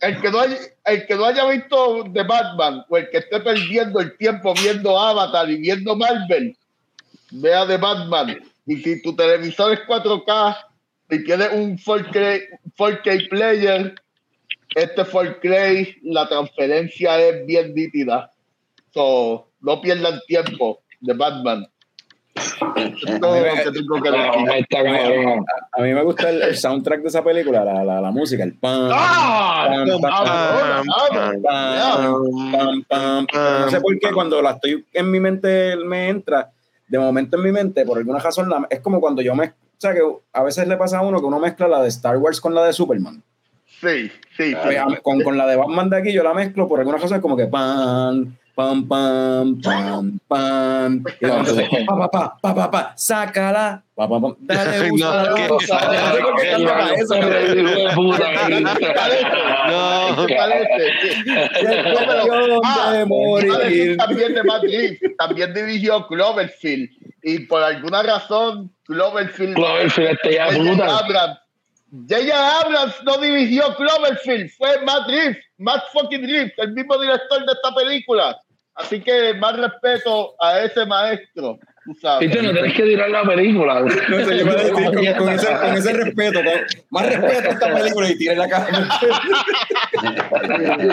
el 0.00 0.20
que, 0.20 0.30
no 0.30 0.40
haya, 0.40 0.56
el 0.86 1.06
que 1.06 1.14
no 1.14 1.24
haya 1.24 1.46
visto 1.46 2.04
The 2.12 2.24
Batman 2.24 2.84
o 2.88 2.96
el 2.96 3.08
que 3.10 3.18
esté 3.18 3.40
perdiendo 3.40 4.00
el 4.00 4.16
tiempo 4.16 4.52
viendo 4.54 4.98
Avatar 4.98 5.48
y 5.48 5.58
viendo 5.58 5.94
Marvel, 5.94 6.56
vea 7.30 7.64
The 7.64 7.76
Batman. 7.76 8.42
Y 8.66 8.76
si 8.76 9.00
tu 9.02 9.14
televisor 9.14 9.72
es 9.72 9.80
4K 9.86 10.56
y 11.10 11.24
tienes 11.24 11.52
un 11.52 11.78
4K, 11.78 12.60
4K 12.76 13.28
player, 13.28 13.94
este 14.74 15.02
4K, 15.02 15.98
la 16.02 16.28
transferencia 16.28 17.20
es 17.20 17.46
bien 17.46 17.72
nítida. 17.72 18.32
So, 18.92 19.49
no 19.60 19.80
pierdan 19.80 20.20
tiempo 20.26 20.80
de 21.00 21.14
Batman. 21.14 21.66
Que 22.34 23.18
tengo 23.72 24.02
que 24.02 24.10
No. 24.10 25.44
A 25.72 25.82
mí 25.82 25.92
me 25.94 26.02
gusta 26.02 26.30
el, 26.30 26.42
el 26.42 26.56
soundtrack 26.56 27.02
de 27.02 27.08
esa 27.08 27.22
película, 27.24 27.64
la, 27.64 27.84
la, 27.84 28.00
la 28.00 28.10
música, 28.10 28.44
el 28.44 28.54
pam, 28.54 28.88
¡Ah! 28.92 29.84
No 33.32 33.70
sé 33.70 33.80
por 33.80 33.98
qué 33.98 34.10
cuando 34.12 34.40
la 34.42 34.52
estoy 34.52 34.84
en 34.92 35.10
mi 35.10 35.20
mente 35.20 35.76
me 35.76 36.08
entra, 36.08 36.50
de 36.88 36.98
momento 36.98 37.36
en 37.36 37.42
mi 37.42 37.52
mente, 37.52 37.84
por 37.84 37.98
alguna 37.98 38.18
razón, 38.18 38.48
la- 38.48 38.66
es 38.70 38.80
como 38.80 39.00
cuando 39.00 39.22
yo 39.22 39.34
me... 39.34 39.46
O 39.46 39.52
sea, 39.80 39.94
que 39.94 40.00
a 40.32 40.42
veces 40.42 40.68
le 40.68 40.76
pasa 40.76 40.98
a 40.98 41.02
uno 41.02 41.20
que 41.20 41.26
uno 41.26 41.40
mezcla 41.40 41.66
la 41.68 41.80
de 41.82 41.88
Star 41.88 42.18
Wars 42.18 42.40
con 42.40 42.54
la 42.54 42.64
de 42.64 42.72
Superman. 42.72 43.22
Sí, 43.80 44.10
sí, 44.36 44.54
Pues, 44.62 45.00
con, 45.02 45.22
con 45.22 45.38
la 45.38 45.46
de 45.46 45.56
Batman 45.56 45.88
de 45.88 45.96
aquí 45.98 46.12
yo 46.12 46.22
la 46.22 46.34
mezclo 46.34 46.68
por 46.68 46.80
alguna 46.80 46.98
razón 46.98 47.16
es 47.16 47.22
como 47.22 47.36
que 47.36 47.46
pam, 47.46 48.36
pam, 48.54 48.86
pam, 48.86 49.60
pam, 49.60 50.20
pam. 50.28 51.04
Y 51.20 51.26
momento, 51.26 51.54
pa, 51.86 51.96
pa, 51.96 52.10
pa, 52.10 52.36
pa, 52.40 52.54
pa, 52.54 52.70
pa, 52.70 52.92
sácala, 52.96 53.82
pa, 53.94 54.08
pa, 54.08 54.20
pa, 54.20 54.28
dale 54.40 54.80
no, 59.68 60.16
Ah, 62.64 63.04
también 63.98 64.34
de 64.34 64.42
Matt 64.44 64.64
también 65.18 65.54
dirigió 65.54 66.06
Cloverfield. 66.06 66.90
Y 67.22 67.40
por 67.40 67.62
alguna 67.62 68.02
razón 68.02 68.72
Cloverfield 68.84 69.54
Cloverfield, 69.54 70.10
este 70.10 70.34
ya 70.34 70.46
J.J. 70.46 71.06
puta. 71.06 71.39
J.J. 71.92 72.60
Abrams 72.60 72.94
no 73.04 73.18
dirigió 73.18 73.74
Cloverfield, 73.74 74.50
fue 74.56 74.80
Matt 74.84 75.08
Reeves, 75.08 75.38
Matt 75.58 75.82
fucking 75.92 76.22
Reeves, 76.22 76.52
el 76.58 76.72
mismo 76.72 76.96
director 76.98 77.44
de 77.44 77.52
esta 77.52 77.74
película. 77.74 78.40
Así 78.76 79.00
que 79.00 79.34
más 79.34 79.56
respeto 79.56 80.34
a 80.40 80.60
ese 80.60 80.86
maestro, 80.86 81.58
tú 81.84 81.94
sabes. 82.00 82.30
Y 82.30 82.32
tú 82.32 82.42
no 82.42 82.52
tienes 82.52 82.74
que 82.74 82.82
tirar 82.84 83.10
la 83.10 83.24
película. 83.24 83.80
No 84.08 84.24
sé, 84.24 84.38
yo 84.38 84.44
decir 84.44 84.72
con, 84.72 84.84
con 84.84 84.98
ese, 85.34 85.56
con 85.56 85.74
ese 85.74 85.92
respeto, 85.92 86.40
con 86.44 86.52
más 86.90 87.06
respeto 87.06 87.48
a 87.48 87.52
esta 87.52 87.74
película 87.74 88.10
y 88.10 88.18
tiré 88.18 88.36
la 88.36 88.48
cara. 88.48 88.68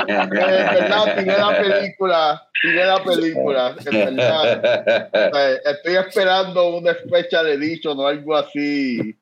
En 0.08 0.30
verdad, 0.30 1.16
tiré 1.18 1.38
la 1.38 1.62
película, 1.62 2.48
tiré 2.62 2.86
la 2.86 3.04
película, 3.04 3.76
verdad. 3.86 5.62
Estoy 5.64 5.96
esperando 5.96 6.78
una 6.78 6.94
special 6.96 7.48
edition 7.48 8.00
o 8.00 8.08
algo 8.08 8.36
así 8.36 9.16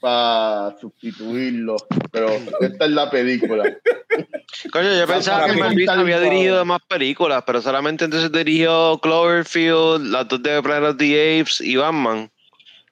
para 0.00 0.76
sustituirlo, 0.80 1.76
pero 2.10 2.28
esta 2.60 2.84
es 2.84 2.90
la 2.90 3.10
película. 3.10 3.64
Coño, 4.72 4.98
yo 4.98 5.06
pensaba 5.06 5.46
que 5.46 5.60
está 5.80 5.98
había 5.98 6.20
dirigido 6.20 6.64
más 6.64 6.80
películas, 6.88 7.42
pero 7.46 7.60
solamente 7.60 8.04
entonces 8.04 8.32
dirigió 8.32 8.98
Cloverfield, 9.02 10.10
las 10.10 10.28
dos 10.28 10.42
de 10.42 10.62
Planet 10.62 10.90
of 10.90 10.96
the 10.96 11.40
Apes 11.40 11.60
y 11.60 11.76
Batman. 11.76 12.30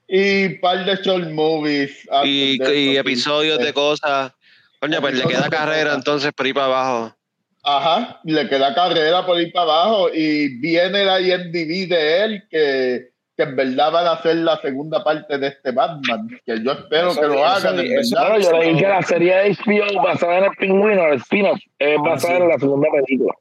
Y 0.09 0.47
un 0.47 0.61
par 0.61 0.85
de 0.85 0.97
short 1.03 1.31
movies. 1.31 2.09
Y, 2.25 2.97
episodios 2.97 3.59
de 3.59 3.73
cosas. 3.73 4.33
Coño, 4.81 5.01
pues 5.01 5.15
le 5.15 5.25
queda 5.25 5.49
carrera 5.49 5.95
entonces 5.95 6.33
por 6.33 6.47
ahí 6.47 6.53
para 6.53 6.67
abajo. 6.67 7.17
Ajá, 7.65 8.21
le 8.23 8.49
queda 8.49 8.75
carrera 8.75 9.27
por 9.27 9.41
ir 9.41 9.53
para 9.53 9.73
abajo 9.73 10.09
y 10.15 10.61
viene 10.61 11.05
la 11.05 11.21
IMDb 11.21 11.89
de 11.89 12.25
él 12.25 12.45
que, 12.49 13.11
que 13.37 13.43
en 13.43 13.55
verdad 13.57 13.93
van 13.93 14.07
a 14.07 14.13
hacer 14.13 14.37
la 14.37 14.57
segunda 14.61 15.05
parte 15.05 15.37
de 15.39 15.49
este 15.49 15.71
Batman, 15.73 16.29
que 16.45 16.63
yo 16.63 16.73
espero 16.73 17.11
Eso- 17.11 17.21
que 17.21 17.27
lo 17.27 17.35
eso- 17.35 17.45
hagan, 17.45 17.79
en 17.79 17.99
eso- 17.99 18.17
verdad. 18.17 18.31
Bueno, 18.31 18.45
yo 18.51 18.59
leí 18.59 18.77
que 18.79 18.89
la 18.89 19.03
serie 19.03 19.35
de 19.37 19.51
HBO 19.51 20.03
basada 20.03 20.39
en 20.39 20.45
el 20.45 20.51
pingüino, 20.53 21.07
el 21.09 21.15
spin-off, 21.19 21.59
es 21.79 21.99
basada 22.01 22.37
sí. 22.37 22.43
en 22.43 22.49
la 22.49 22.59
segunda 22.59 22.89
película. 22.91 23.35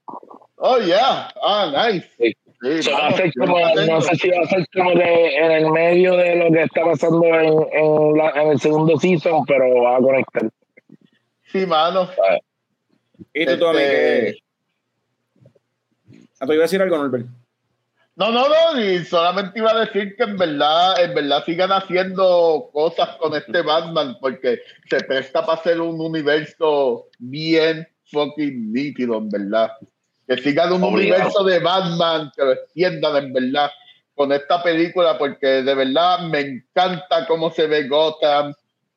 Oh, 0.58 0.78
yeah, 0.80 1.30
ah, 1.42 1.90
nice. 1.92 2.08
Sí. 2.18 2.34
Sí, 2.62 2.84
So, 2.84 2.92
va 2.94 2.98
a 2.98 3.02
vamos, 3.04 3.18
ser 3.18 3.32
como, 3.38 3.60
no 3.60 4.02
sé 4.02 4.16
si 4.16 4.30
va 4.30 4.42
a 4.42 4.48
ser 4.48 4.66
como 4.74 4.92
que 4.94 5.38
en 5.38 5.52
el 5.52 5.70
medio 5.72 6.16
de 6.16 6.36
lo 6.38 6.52
que 6.52 6.64
está 6.64 6.84
pasando 6.84 7.24
en, 7.26 7.54
en, 7.74 8.18
la, 8.18 8.30
en 8.42 8.48
el 8.52 8.60
segundo 8.60 8.98
season, 8.98 9.46
pero 9.46 9.82
va 9.84 9.98
a 9.98 10.00
conectar. 10.00 10.50
Sí, 11.52 11.66
mano. 11.66 12.10
Y 13.34 13.46
tú, 13.46 13.60
Tommy, 13.60 13.80
Este- 13.82 14.34
que... 14.34 14.38
Ah, 16.40 16.46
tú 16.46 16.54
ibas 16.54 16.62
a 16.64 16.64
decir 16.64 16.82
algo, 16.82 16.98
Norbert. 16.98 17.28
No, 18.18 18.32
no, 18.32 18.48
no, 18.48 18.82
y 18.82 19.04
solamente 19.04 19.60
iba 19.60 19.72
a 19.72 19.86
decir 19.86 20.16
que 20.16 20.24
en 20.24 20.38
verdad, 20.38 21.04
en 21.04 21.14
verdad 21.14 21.44
sigan 21.46 21.72
haciendo 21.74 22.70
cosas 22.72 23.10
con 23.18 23.36
este 23.36 23.62
Batman, 23.62 24.16
porque 24.22 24.62
se 24.90 25.02
presta 25.02 25.46
para 25.46 25.60
hacer 25.60 25.82
un 25.82 26.00
universo 26.00 27.08
bien 27.20 27.86
fucking 28.12 28.72
nítido, 28.72 29.18
en 29.18 29.30
verdad. 29.30 29.72
Que 30.28 30.38
sigan 30.38 30.72
un 30.72 30.84
Obligado. 30.84 31.18
universo 31.18 31.44
de 31.44 31.60
Batman, 31.60 32.32
que 32.36 32.44
lo 32.44 32.52
extiendan, 32.54 33.18
en 33.18 33.34
verdad, 33.34 33.70
con 34.16 34.32
esta 34.32 34.64
película, 34.64 35.18
porque 35.18 35.64
de 35.64 35.76
verdad 35.76 36.22
me 36.22 36.40
encanta 36.40 37.28
cómo 37.28 37.52
se 37.52 37.68
ve 37.68 37.88
Gotham. 37.90 38.54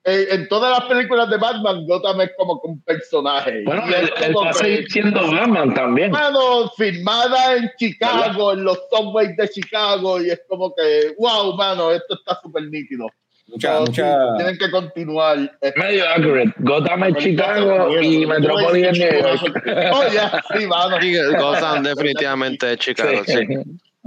Eh, 0.09 0.27
en 0.31 0.49
todas 0.49 0.71
las 0.71 0.89
películas 0.89 1.29
de 1.29 1.37
Batman, 1.37 1.85
Gotham 1.87 2.23
es 2.23 2.31
como 2.39 2.63
que 2.63 2.69
un 2.69 2.81
personaje. 2.81 3.63
Bueno, 3.65 3.83
Y 3.87 3.93
es 3.93 4.01
él, 4.01 4.11
él 4.23 4.35
va 4.35 4.49
a 4.49 4.53
seguir 4.55 4.91
siendo 4.91 5.21
Batman 5.31 5.75
también. 5.75 6.11
Mano, 6.13 6.71
filmada 6.79 7.57
en 7.57 7.71
Chicago, 7.77 8.55
en 8.55 8.65
los 8.65 8.79
subways 8.91 9.37
de 9.37 9.49
Chicago, 9.51 10.23
y 10.23 10.31
es 10.31 10.41
como 10.49 10.75
que, 10.75 11.15
wow, 11.19 11.55
mano, 11.57 11.91
esto 11.91 12.15
está 12.15 12.41
súper 12.41 12.63
nítido. 12.71 13.07
Mucha, 13.49 13.75
So, 13.75 13.81
mucha... 13.81 13.93
sí, 13.93 14.37
tienen 14.37 14.59
que 14.59 14.71
continuar. 14.71 15.59
Es 15.61 15.77
medio 15.77 16.09
accurate. 16.09 16.55
Gotham 16.59 17.05
es 17.05 17.17
Chicago 17.17 18.01
y 18.01 18.27
Metropolis 18.27 18.87
es 18.87 18.99
New 18.99 19.13
York. 19.13 19.63
Oh, 19.93 20.13
ya, 20.13 20.43
sí, 20.57 20.67
mano. 20.67 20.99
Sí, 21.03 21.15
Gotham 21.39 21.83
definitivamente 21.83 22.67
de 22.67 22.79
Chicago, 22.79 23.23
sí. 23.27 23.47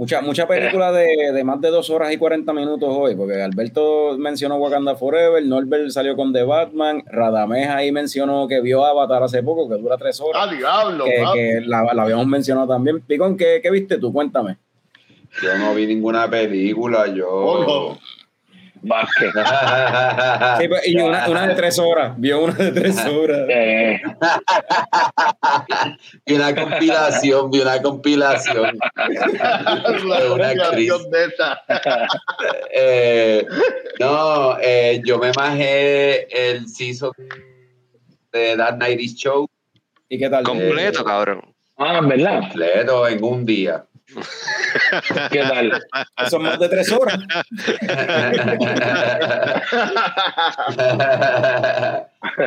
Mucha, 0.02 0.20
mucha 0.20 0.48
película 0.48 0.90
de, 0.90 1.30
de 1.32 1.44
más 1.44 1.60
de 1.60 1.68
dos 1.70 1.88
horas 1.88 2.12
y 2.12 2.16
40 2.16 2.52
minutos 2.52 2.88
hoy, 2.90 3.14
porque 3.14 3.40
Alberto 3.40 4.16
mencionó 4.18 4.56
Wakanda 4.56 4.96
Forever, 4.96 5.40
Norbert 5.46 5.90
salió 5.90 6.16
con 6.16 6.32
The 6.32 6.42
Batman, 6.42 7.04
Radamés 7.06 7.68
ahí 7.68 7.92
mencionó 7.92 8.48
que 8.48 8.60
vio 8.60 8.84
Avatar 8.84 9.22
hace 9.22 9.44
poco, 9.44 9.68
que 9.68 9.76
dura 9.80 9.96
tres 9.96 10.20
horas, 10.20 10.48
Ah, 10.48 10.52
diablo, 10.52 11.04
que, 11.04 11.22
papi. 11.22 11.38
que 11.38 11.60
la, 11.66 11.94
la 11.94 12.02
habíamos 12.02 12.26
mencionado 12.26 12.66
también. 12.66 13.00
Picón, 13.02 13.36
¿qué, 13.36 13.60
qué 13.62 13.70
viste 13.70 13.98
tú? 13.98 14.12
Cuéntame. 14.12 14.56
Yo 15.40 15.56
no 15.56 15.72
vi 15.72 15.86
ninguna 15.86 16.28
película, 16.28 17.06
yo. 17.06 17.28
Oh, 17.30 17.98
Vázquez. 18.82 19.32
Sí, 20.60 20.68
pues, 20.68 20.86
y 20.86 21.00
una, 21.00 21.28
una 21.28 21.46
de 21.48 21.54
tres 21.54 21.78
horas, 21.78 22.12
vio 22.16 22.44
una 22.44 22.54
de 22.54 22.72
tres 22.72 23.04
horas. 23.06 23.46
Eh, 23.48 24.00
vi 26.26 26.34
una 26.34 26.54
compilación, 26.54 27.50
vi 27.50 27.60
una 27.60 27.80
compilación. 27.80 28.78
La 30.06 30.32
una 30.32 30.48
actriz. 30.48 30.92
de. 31.10 31.32
Eh, 32.74 33.46
no, 33.98 34.56
eh, 34.60 35.00
yo 35.04 35.18
me 35.18 35.32
majé 35.32 36.50
el 36.50 36.68
season 36.68 37.12
de 38.32 38.56
That 38.56 38.76
Night 38.78 39.00
Show 39.16 39.48
¿Y 40.08 40.18
qué 40.18 40.28
tal? 40.28 40.44
Completo, 40.44 41.00
Eh, 41.00 41.04
cabrón. 41.04 41.54
Ah, 41.78 41.98
en 41.98 42.08
verdad. 42.08 42.40
completo 42.40 43.08
en 43.08 43.24
un 43.24 43.46
día. 43.46 43.84
¿Qué 45.30 45.38
tal? 45.40 45.82
Son 46.28 46.42
más 46.42 46.58
de 46.58 46.68
tres 46.68 46.90
horas. 46.92 47.18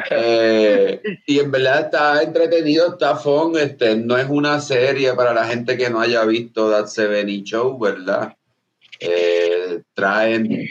Eh, 0.09 1.01
y 1.25 1.39
en 1.39 1.51
verdad 1.51 1.81
está 1.81 2.23
entretenido, 2.23 2.93
está 2.93 3.15
fun. 3.15 3.57
Este, 3.57 3.95
no 3.95 4.17
es 4.17 4.27
una 4.29 4.59
serie 4.59 5.13
para 5.13 5.33
la 5.33 5.45
gente 5.45 5.77
que 5.77 5.89
no 5.89 5.99
haya 5.99 6.23
visto 6.25 6.69
That 6.71 6.87
70 6.87 7.43
Show, 7.43 7.77
¿verdad? 7.77 8.35
Eh, 8.99 9.81
traen, 9.93 10.67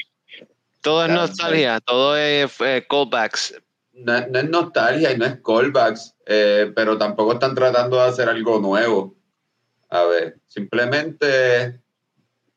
Todo 0.81 1.05
es 1.05 1.11
nostalgia, 1.11 1.81
todo 1.81 2.17
es 2.17 2.53
eh, 2.61 2.87
callbacks. 2.89 3.61
no, 3.93 4.27
no 4.27 4.39
es 4.39 4.49
nostalgia 4.49 5.13
y 5.13 5.19
no 5.19 5.27
es 5.27 5.37
callbacks, 5.45 6.15
eh, 6.27 6.73
pero 6.75 6.97
tampoco 6.97 7.35
están 7.35 7.55
tratando 7.55 7.97
de 7.97 8.09
hacer 8.09 8.29
algo 8.29 8.59
nuevo. 8.61 9.15
A 9.95 10.05
ver, 10.07 10.39
simplemente 10.49 11.79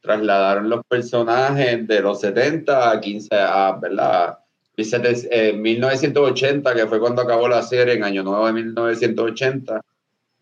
trasladaron 0.02 0.72
los 0.72 0.84
personajes 0.88 1.88
de 1.88 2.02
los 2.02 2.20
70 2.20 2.90
a 2.90 3.00
15 3.00 3.30
a, 3.32 3.78
¿verdad? 3.80 4.40
1980, 4.76 6.74
que 6.74 6.88
fue 6.88 7.00
cuando 7.00 7.22
acabó 7.22 7.48
la 7.48 7.62
serie, 7.62 7.94
en 7.94 8.04
Año 8.04 8.24
Nuevo 8.24 8.48
de 8.48 8.54
1980, 8.54 9.82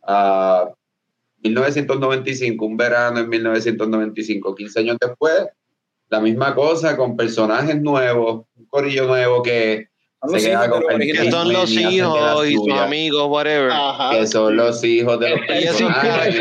a 0.03 0.69
1995, 1.43 2.65
un 2.65 2.77
verano 2.77 3.19
en 3.19 3.27
1995, 3.27 4.55
15 4.55 4.79
años 4.79 4.97
después, 5.01 5.47
la 6.07 6.21
misma 6.21 6.55
cosa 6.55 6.95
con 6.95 7.17
personajes 7.17 7.81
nuevos, 7.81 8.45
un 8.55 8.65
corillo 8.67 9.05
nuevo 9.05 9.43
que 9.43 9.89
se 10.29 10.49
queda 10.49 10.69
con 10.69 10.83
los 10.83 10.91
el 10.93 10.99
Que 10.99 11.31
son 11.31 11.53
los 11.53 11.71
hijos 11.71 12.47
y 12.47 12.53
sus 12.55 12.71
amigos, 12.73 13.27
whatever. 13.29 13.71
Ajá. 13.71 14.11
que 14.17 14.27
son 14.27 14.55
los 14.55 14.83
hijos 14.83 15.19
de 15.19 15.29
los 15.29 15.39
Ese 15.41 15.57
Ese 15.69 15.83
personajes. 15.85 16.35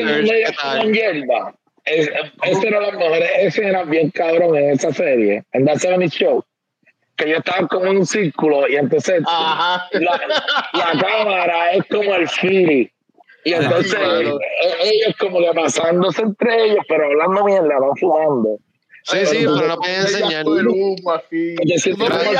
Es- 1.85 2.11
Ese 2.43 2.69
era 2.69 2.81
las 2.81 2.95
mejores 2.95 3.31
escenas 3.41 3.89
bien 3.89 4.11
cabrón 4.11 4.57
en 4.57 4.71
esa 4.71 4.93
serie, 4.93 5.45
en 5.53 5.65
That 5.67 5.77
70 5.79 6.07
Show. 6.09 6.43
Que 7.17 7.31
yo 7.31 7.37
estaba 7.37 7.69
como 7.69 7.87
en 7.87 7.99
un 7.99 8.07
círculo 8.07 8.67
y 8.69 8.77
entonces 8.77 9.23
Ajá. 9.27 9.87
la, 9.93 10.21
la 10.73 11.01
cámara 11.01 11.73
es 11.75 11.85
como 11.91 12.15
el 12.15 12.29
Firi. 12.29 12.91
Y 13.45 13.53
entonces 13.53 13.95
claro. 13.95 14.39
e- 14.41 14.89
ellos 14.89 15.15
como 15.21 15.39
que 15.41 15.53
pasándose 15.55 16.23
entre 16.23 16.65
ellos, 16.65 16.85
pero 16.89 17.05
hablando 17.05 17.45
mierda, 17.45 17.75
no 17.79 17.93
fumando. 18.01 18.59
Sí, 19.07 19.19
sí, 19.27 19.37
pero 19.41 19.69
no 19.69 19.77
pueden 19.77 20.01
enseñar. 20.01 20.47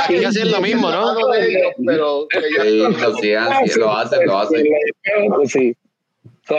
que 0.07 0.25
hacen 0.25 0.51
lo 0.51 0.61
mismo, 0.61 0.89
¿no? 0.89 1.15
pero 1.85 2.27
lo 2.29 3.07
hacían, 3.07 3.67
sí, 3.67 3.79
lo 3.79 3.91
hacen, 3.91 4.25
lo 4.25 4.39
hacen. 4.39 4.65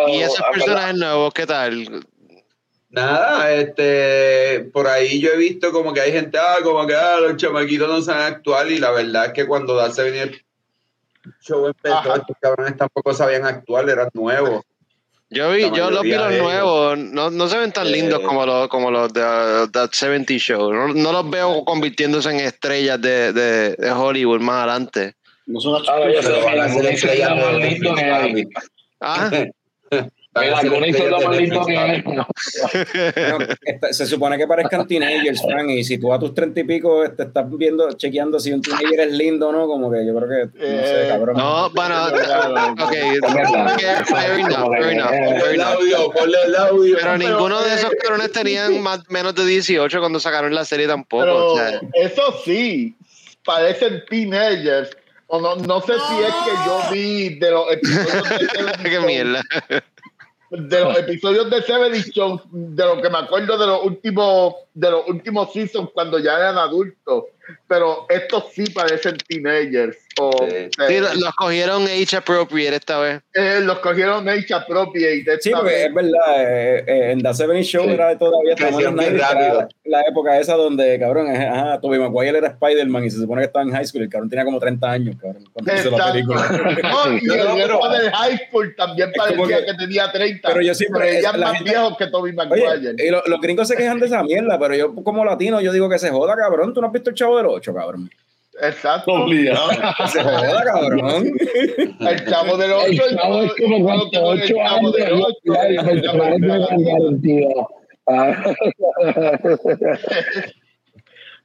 Y 0.09 0.21
esos 0.21 0.41
personajes 0.53 0.95
nuevos, 0.95 1.35
¿qué 1.35 1.47
tal? 1.47 2.07
Nada, 2.89 3.53
este, 3.53 4.71
por 4.73 4.87
ahí 4.87 5.21
yo 5.21 5.31
he 5.33 5.37
visto 5.37 5.73
como 5.73 5.93
que 5.93 6.01
hay 6.01 6.13
gente, 6.13 6.39
ah, 6.39 6.59
como 6.63 6.87
que 6.87 6.95
ah, 6.95 7.19
los 7.21 7.37
chamaquitos 7.37 7.89
no 7.89 8.01
saben 8.01 8.35
actuar 8.35 8.71
y 8.71 8.79
la 8.79 8.93
verdad 8.93 9.27
es 9.27 9.33
que 9.33 9.47
cuando 9.47 9.75
Darse 9.75 10.05
venía 10.05 10.23
el 10.23 10.41
show 11.41 11.67
empezó, 11.67 12.15
estos 12.15 12.37
cabrones 12.41 12.77
tampoco 12.77 13.13
sabían 13.13 13.45
actuar, 13.45 13.91
eran 13.91 14.09
nuevos. 14.15 14.63
Yo 15.29 15.51
vi, 15.51 15.63
yo 15.63 15.91
los 15.91 16.03
vi 16.03 16.13
los 16.13 16.33
nuevos, 16.33 16.99
no, 16.99 17.31
no 17.31 17.49
se 17.49 17.59
ven 17.59 17.73
tan 17.73 17.89
Eh. 17.89 17.91
lindos 17.91 18.21
como 18.21 18.47
los, 18.47 18.69
como 18.69 18.91
los 18.93 19.13
de 19.13 19.21
uh, 19.23 19.69
That 19.71 19.91
70 19.93 20.35
Show. 20.35 20.73
No, 20.73 20.89
no 20.89 21.13
los 21.13 21.29
veo 21.29 21.65
convirtiéndose 21.65 22.31
en 22.31 22.41
estrellas 22.41 23.01
de, 23.01 23.33
de, 23.33 23.75
de 23.75 23.91
Hollywood 23.91 24.41
más 24.41 24.59
adelante. 24.59 25.15
No 25.47 25.61
son 25.61 25.83
yo 25.83 26.23
sé, 26.23 26.29
Pero 26.29 26.45
van 26.45 26.61
a 26.61 26.69
ser 26.69 26.87
estrellas 26.87 27.31
de 27.37 28.09
papi. 28.11 28.49
Ah, 29.01 29.31
Mira, 30.41 30.57
a 30.59 30.61
ser 30.61 30.71
Algonito 30.73 30.99
es 31.05 31.11
lo 31.11 31.17
estrellas 31.17 31.21
de 31.21 31.27
más 31.27 31.37
lindo 31.39 31.65
Netflix, 31.67 31.67
que 31.67 31.75
papi. 31.77 33.17
hay. 33.17 33.31
Bueno, 33.37 33.55
esta- 33.63 33.93
se 33.93 34.07
supone 34.07 34.39
que 34.39 34.47
parezcan 34.47 34.87
teenagers, 34.87 35.43
Frank, 35.43 35.71
y 35.71 35.85
si 35.85 35.99
tú 35.99 36.13
a 36.13 36.19
tus 36.19 36.35
treinta 36.35 36.61
y 36.61 36.65
pico 36.65 37.05
te 37.17 37.23
estás 37.25 37.45
viendo, 37.51 37.91
chequeando 37.93 38.39
si 38.41 38.53
un 38.53 38.61
teenager 38.63 39.01
es 39.01 39.13
lindo 39.13 39.49
o 39.49 39.53
no, 39.53 39.67
como 39.67 39.91
que 39.91 40.07
yo 40.07 40.15
creo 40.17 40.29
que, 40.29 40.45
no 40.59 40.83
sé, 40.83 41.05
Eh, 41.05 41.09
cabrón. 41.09 41.37
no, 41.37 41.71
bueno, 41.71 42.07
ok, 42.07 42.93
fair 42.93 43.15
enough, 43.49 43.79
fair 44.09 44.39
enough, 44.41 44.71
fair 45.11 45.27
Ponle 45.37 45.51
el 45.51 45.55
enough. 45.55 45.67
audio, 45.75 46.11
ponle 46.11 46.37
el 46.47 46.55
audio. 46.57 46.97
Pero 47.01 47.19
ninguno 47.19 47.63
de 47.63 47.71
eh, 47.71 47.75
esos 47.75 47.91
cabrones 48.03 48.33
tenían 48.33 48.81
más, 48.83 49.01
menos 49.09 49.35
de 49.35 49.45
18 49.47 49.99
cuando 50.01 50.21
sacaron 50.21 50.55
la 50.55 50.65
serie 50.65 50.87
tampoco. 50.87 51.23
Pero 51.23 51.53
o 51.53 51.57
sea, 51.57 51.81
eso 51.95 52.23
sí, 52.45 52.97
parecen 53.45 54.03
teenagers. 54.09 54.91
O 55.29 55.41
no, 55.41 55.57
no 55.57 55.81
sé 55.81 55.95
si 55.95 56.23
es 56.23 56.35
que 56.45 56.51
yo 56.65 56.81
vi 56.93 57.29
de 57.41 57.51
los 57.51 57.73
episodios 57.73 58.29
de 58.29 58.47
Seven 58.47 58.73
qué 58.85 58.91
Show, 58.91 59.07
mierda. 59.07 59.43
De 60.57 60.81
los 60.81 60.99
episodios 60.99 61.51
de 61.51 61.63
Seven 61.63 61.95
Show, 61.95 62.41
de 62.51 62.85
lo 62.85 63.01
que 63.03 63.11
me 63.11 63.19
acuerdo 63.19 63.59
de 63.59 63.67
los 63.67 63.85
últimos 63.85 64.55
de 64.75 64.91
los 64.91 65.09
últimos 65.09 65.53
seasons 65.53 65.91
cuando 65.93 66.19
ya 66.19 66.37
eran 66.37 66.59
adultos. 66.59 67.25
Pero 67.69 68.07
estos 68.09 68.53
sí 68.53 68.65
parecen 68.71 69.17
teenagers. 69.29 69.97
O, 70.19 70.31
Sí. 70.49 70.55
eh, 70.57 70.71
Sí, 70.89 70.99
lo- 70.99 71.15
los 71.15 71.35
cogieron 71.35 71.83
age 71.87 72.17
appropriate 72.17 72.77
esta 72.77 72.99
vez. 72.99 73.21
eh, 73.35 73.61
los 73.63 73.79
cogieron 73.81 74.27
age 74.29 74.55
appropriate. 74.55 75.21
esta 75.33 75.41
Sí, 75.43 75.51
porque 75.51 75.71
vez. 75.73 75.87
es 75.87 75.95
verdad, 75.95 76.35
eh, 76.39 76.85
eh, 76.87 77.11
en 77.13 77.23
The 77.23 77.35
Seven 77.35 77.63
Show 77.63 77.85
Sí. 77.85 77.91
era 77.91 78.17
todavía 78.19 78.55
estamos 78.55 78.81
en 78.83 78.95
Crecieron 78.95 78.97
los 78.97 79.05
bien 79.05 79.17
90, 79.19 79.31
era 79.41 79.55
rápido. 79.55 79.69
la 79.85 80.01
época 80.09 80.41
esa 80.41 80.55
donde, 80.55 80.99
cabrón, 80.99 81.29
ajá, 81.37 81.81
Tobey 81.81 82.01
Maguire 82.01 82.39
era 82.39 82.49
Spider-Man 82.49 83.05
y 83.05 83.11
se 83.11 83.19
supone 83.19 83.43
que 83.43 83.47
estaba 83.47 83.65
en 83.65 83.73
high 83.73 83.85
school, 83.87 84.03
el 84.05 84.09
cabrón 84.09 84.31
tenía 84.31 84.45
como 84.47 84.59
30 84.59 84.91
años, 84.91 85.17
cabrón, 85.21 85.45
cuando 85.53 85.75
hizo 85.75 85.91
la 85.91 86.13
película. 86.13 86.37
No, 86.97 87.13
y 87.13 87.19
el 87.19 87.27
no, 87.27 87.55
resto 87.57 87.81
pero- 87.83 87.89
del 88.03 88.11
high 88.13 88.39
school 88.49 88.75
también 88.77 89.13
parecía 89.15 89.59
que- 89.59 89.65
que, 89.67 89.75
tenía 89.75 90.13
30. 90.13 90.49
pero 90.49 90.63
yo 90.63 90.75
siempre- 90.75 91.01
pero 91.03 91.19
ella 91.19 91.31
es 91.31 91.39
más 91.39 91.53
gente- 91.57 91.71
viejo 91.71 91.97
que 91.97 92.07
Toby 92.07 92.33
Maguire. 92.33 92.69
Oye, 92.69 92.95
y 93.07 93.11
lo- 93.11 93.23
los 93.27 93.41
gringos 93.41 93.69
se 93.69 93.77
quejan 93.77 94.01
de 94.01 94.07
esa 94.07 94.23
mierda, 94.23 94.59
pero 94.59 94.75
yo 94.75 94.95
como 94.95 95.25
latino 95.25 95.61
yo 95.61 95.73
digo 95.73 95.89
que 95.91 95.99
se 95.99 96.09
joda, 96.11 96.35
cabrón, 96.37 96.73
tú 96.73 96.81
no 96.81 96.87
has 96.87 96.93
visto 96.93 97.11
el 97.11 97.17
Chavo 97.17 97.36
del 97.37 97.47
8, 97.47 97.75
cabrón. 97.75 98.11
Exacto. 98.61 99.13
Obligado. 99.13 99.71
Se 100.09 100.23
joda, 100.23 100.65
cabrón. 100.65 101.33
El 102.01 102.27
chavo 102.27 102.57
del 102.57 102.73
8. 102.73 102.89
El 102.89 103.17
chavo 103.17 103.43
es 103.43 103.53
como 103.55 103.85
cuánto, 103.85 104.23
ocho 104.23 104.61
años. 104.61 104.95
ya, 105.45 105.71
y 105.71 105.77
el. 105.77 107.55
Ah. 108.09 108.55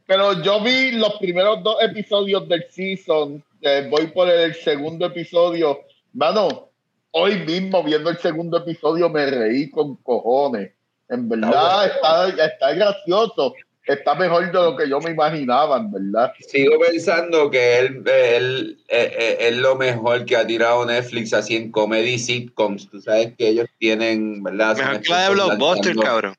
Pero 0.06 0.42
yo 0.44 0.62
vi 0.62 0.92
los 0.92 1.14
primeros 1.16 1.64
dos 1.64 1.82
episodios 1.82 2.48
del 2.48 2.66
season. 2.70 3.44
eh, 3.62 3.88
voy 3.90 4.08
por 4.08 4.30
el 4.30 4.54
segundo 4.56 5.06
episodio. 5.06 5.80
Mano, 6.14 6.70
hoy 7.12 7.40
mismo 7.40 7.84
viendo 7.84 8.10
el 8.10 8.18
segundo 8.18 8.58
episodio 8.58 9.10
me 9.10 9.26
reí 9.26 9.70
con 9.70 9.96
cojones. 9.98 10.72
En 11.10 11.28
verdad 11.30 11.88
está, 11.88 12.30
está 12.46 12.74
gracioso. 12.74 13.54
Está 13.94 14.16
mejor 14.16 14.46
de 14.48 14.54
lo 14.54 14.76
que 14.76 14.88
yo 14.90 15.00
me 15.00 15.12
imaginaba, 15.12 15.78
en 15.78 15.92
verdad. 15.92 16.34
Sigo 16.40 16.80
pensando 16.80 17.50
que 17.50 17.80
él, 17.80 18.04
él, 18.08 18.80
eh, 18.88 19.16
eh, 19.18 19.38
es 19.50 19.58
lo 19.58 19.76
mejor 19.76 20.26
que 20.26 20.36
ha 20.36 20.46
tirado 20.48 20.86
Netflix 20.86 21.34
así 21.34 21.56
en 21.56 21.72
comedy 21.72 22.18
sitcoms. 22.20 22.90
Tú 22.90 23.02
sabes 23.02 23.34
que 23.38 23.50
ellos 23.50 23.68
tienen, 23.80 24.42
¿verdad? 24.44 24.78
Mejor 24.78 25.02
que 25.02 25.10
la 25.10 25.24
de 25.24 25.34
Blockbuster, 25.34 25.96
cabrón. 25.98 26.36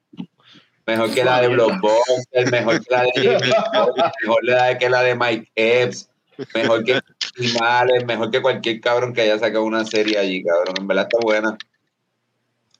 Mejor 0.86 1.14
que 1.14 1.24
la 1.24 1.40
de 1.40 1.48
Blockbuster, 1.48 2.50
mejor 2.50 2.80
que 2.84 2.90
la 2.94 3.02
de 3.02 3.10
mejor 4.22 4.44
la- 4.44 4.78
que 4.78 4.90
la 4.90 5.02
de 5.02 5.14
Mike 5.14 5.50
Epps, 5.54 6.10
mejor 6.54 6.84
que 6.84 7.00
Animales, 7.38 8.04
mejor 8.04 8.30
que 8.30 8.42
cualquier 8.42 8.80
cabrón 8.80 9.14
que 9.14 9.22
haya 9.22 9.38
sacado 9.38 9.64
una 9.64 9.84
serie 9.86 10.18
allí, 10.18 10.42
cabrón. 10.44 10.74
En 10.80 10.86
verdad 10.86 11.08
está 11.10 11.18
buena. 11.24 11.56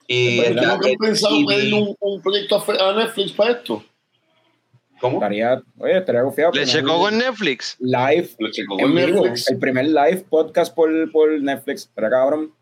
Y 0.07 0.40
Es 0.40 0.49
está 0.51 0.61
verdad, 0.61 0.66
¿No 0.66 0.73
han 0.74 0.82
Red 0.82 0.97
pensado 0.99 1.36
TV. 1.39 1.47
pedirle 1.55 1.74
un, 1.81 1.97
un 2.01 2.20
proyecto 2.23 2.65
a 2.81 2.93
Netflix 2.94 3.32
para 3.32 3.51
esto? 3.53 3.82
¿Cómo? 5.02 5.16
Estaría, 5.16 5.60
oye, 5.78 5.98
estaría 5.98 6.22
confiado. 6.22 6.52
Le 6.52 6.64
checó 6.64 6.96
con 6.96 7.18
Netflix. 7.18 7.76
live 7.80 8.30
Le 8.38 8.50
checó 8.52 8.78
en 8.78 8.84
con 8.84 8.94
vivo, 8.94 9.08
Netflix. 9.24 9.50
el 9.50 9.58
primer 9.58 9.86
live 9.86 10.24
podcast 10.30 10.72
por, 10.72 11.10
por 11.10 11.28
Netflix, 11.42 11.90
pero 11.92 12.08
cabrón. 12.08 12.52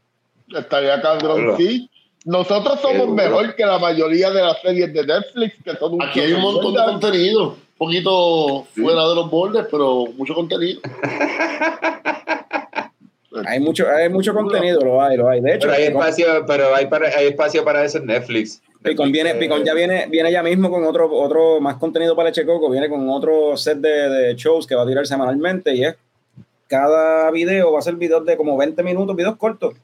Estaría 0.49 1.03
cabrón, 1.03 1.55
sí. 1.59 1.91
Nosotros 2.25 2.81
somos 2.81 3.11
mejor 3.11 3.55
que 3.55 3.67
la 3.67 3.79
mayoría 3.79 4.31
de 4.31 4.41
las 4.41 4.59
series 4.63 4.91
de 4.91 5.07
Netflix, 5.07 5.55
que 5.63 5.77
son 5.77 5.93
un 5.93 6.03
Aquí 6.03 6.21
hay 6.21 6.33
un 6.33 6.41
montón 6.41 6.73
de 6.73 6.83
contenido. 6.83 7.49
Un 7.51 7.57
poquito 7.77 8.67
fuera 8.75 9.07
de 9.07 9.15
los 9.15 9.31
bordes, 9.31 9.67
pero 9.71 10.07
mucho 10.17 10.35
contenido. 10.35 10.81
Hay 13.47 13.61
mucho, 13.61 13.87
hay 13.89 14.09
mucho 14.09 14.35
contenido, 14.35 14.81
lo 14.81 15.01
hay, 15.01 15.17
lo 15.17 15.29
hay. 15.29 15.41
De 15.41 15.55
hecho, 15.55 15.69
Pero 15.69 15.75
hay 15.75 15.87
Picón, 15.87 16.03
espacio, 16.03 16.45
pero 16.49 16.75
hay, 16.75 16.87
para, 16.87 17.09
hay 17.17 17.29
espacio 17.29 17.65
para 17.65 17.85
eso 17.85 17.99
en 17.99 18.07
Netflix. 18.07 18.61
Picón 18.83 19.13
viene, 19.13 19.35
Picón 19.35 19.65
ya 19.65 19.75
viene, 19.75 20.07
viene 20.09 20.33
ya 20.33 20.43
mismo 20.43 20.71
con 20.71 20.85
otro, 20.85 21.13
otro 21.13 21.61
más 21.61 21.77
contenido 21.77 22.17
para 22.17 22.33
Checoco, 22.33 22.71
viene 22.71 22.89
con 22.89 23.09
otro 23.11 23.57
set 23.57 23.79
de, 23.79 24.09
de 24.09 24.35
shows 24.35 24.67
que 24.67 24.75
va 24.75 24.83
a 24.83 24.87
tirar 24.87 25.07
semanalmente 25.07 25.75
y 25.75 25.85
es 25.85 25.97
cada 26.71 27.31
video 27.33 27.73
va 27.73 27.81
a 27.81 27.83
ser 27.83 27.97
videos 27.97 28.25
de 28.25 28.37
como 28.37 28.57
20 28.57 28.83
minutos, 28.85 29.17
videos 29.17 29.37
cortos, 29.37 29.75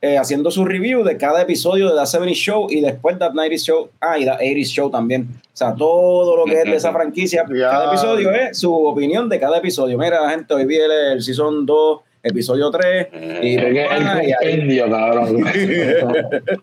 eh, 0.00 0.16
haciendo 0.16 0.50
su 0.52 0.64
review 0.64 1.02
de 1.02 1.16
cada 1.16 1.42
episodio 1.42 1.92
de 1.92 2.00
The 2.00 2.06
70 2.06 2.34
Show 2.34 2.66
y 2.70 2.80
después 2.80 3.18
That 3.18 3.32
90 3.32 3.56
Show, 3.56 3.90
ah, 4.00 4.16
y 4.16 4.24
The 4.24 4.30
80 4.30 4.64
Show 4.64 4.90
también. 4.90 5.28
O 5.32 5.56
sea, 5.56 5.74
todo 5.74 6.36
lo 6.36 6.44
que 6.44 6.60
es 6.60 6.64
de 6.64 6.76
esa 6.76 6.92
franquicia, 6.92 7.44
cada 7.44 7.88
episodio 7.88 8.30
es 8.30 8.58
su 8.58 8.72
opinión 8.72 9.28
de 9.28 9.40
cada 9.40 9.58
episodio. 9.58 9.98
Mira, 9.98 10.30
gente, 10.30 10.54
hoy 10.54 10.64
vi 10.64 10.76
el, 10.76 10.90
el 10.90 11.22
Season 11.22 11.66
2, 11.66 12.00
episodio 12.26 12.70
3. 12.70 13.06
Y, 13.42 13.56
Es 13.56 13.64
que 13.64 13.84
es 13.84 13.90
ah, 13.90 14.20
el 14.22 14.34
compendio, 14.34 14.90
cabrón. 14.90 15.42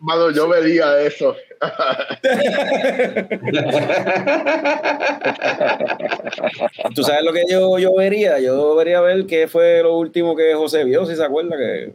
Mano, 0.01 0.31
yo 0.31 0.47
vería 0.49 1.01
eso. 1.01 1.35
Tú 6.95 7.03
sabes 7.03 7.23
lo 7.23 7.33
que 7.33 7.43
yo, 7.49 7.77
yo 7.79 7.95
vería. 7.95 8.39
Yo 8.39 8.75
vería 8.75 9.01
ver 9.01 9.25
qué 9.25 9.47
fue 9.47 9.81
lo 9.81 9.97
último 9.97 10.35
que 10.35 10.53
José 10.53 10.83
vio, 10.83 11.05
si 11.05 11.15
se 11.15 11.23
acuerda. 11.23 11.57
que 11.57 11.93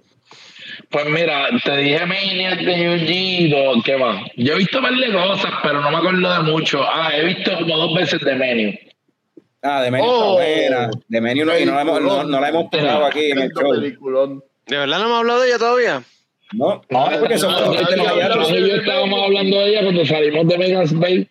Pues 0.91 1.07
mira, 1.07 1.47
te 1.65 1.77
dije 1.77 2.05
Maniac 2.07 2.61
de 2.61 2.85
Yujito, 2.85 3.83
¿qué 3.85 3.97
más? 3.97 4.25
Yo 4.37 4.55
he 4.55 4.59
visto 4.59 4.79
un 4.79 4.85
par 4.85 4.95
de 4.95 5.13
cosas, 5.13 5.53
pero 5.63 5.81
no 5.81 5.91
me 5.91 5.97
acuerdo 5.99 6.33
de 6.33 6.41
mucho. 6.51 6.83
Ah, 6.83 7.11
he 7.15 7.25
visto 7.25 7.53
como 7.59 7.77
dos 7.77 7.95
veces 7.95 8.21
de 8.21 8.35
Menu. 8.35 8.73
Ah, 9.63 9.83
de 9.83 9.91
Menú 9.91 10.05
Oh. 10.07 10.41
está 10.41 10.77
buena. 10.79 10.91
De 11.09 11.21
Menú 11.21 11.45
no, 11.45 11.59
y 11.59 11.65
no, 11.65 11.75
la 11.75 11.81
hemos, 11.83 12.01
no, 12.01 12.25
no 12.25 12.41
la 12.41 12.49
hemos 12.49 12.71
pegado 12.71 13.07
aquí 13.07 13.31
en 13.33 13.39
el 13.39 13.53
Tremendo 13.53 13.61
show. 13.61 13.71
peliculón. 13.83 14.45
¿De 14.67 14.77
verdad 14.77 14.99
no 14.99 15.05
hemos 15.07 15.19
hablado 15.19 15.41
de 15.41 15.49
ella 15.49 15.59
todavía? 15.59 16.03
No, 16.53 16.81
no, 16.89 17.09
porque 17.21 17.39
son 17.39 17.53
no, 17.53 17.75
y 17.75 18.69
yo 18.69 18.77
estábamos 18.77 19.23
hablando 19.23 19.59
de 19.59 19.69
ella 19.71 19.83
cuando 19.83 20.07
salimos 20.07 20.49
de 20.49 20.59
Megas 20.59 20.93
Bay. 20.99 21.29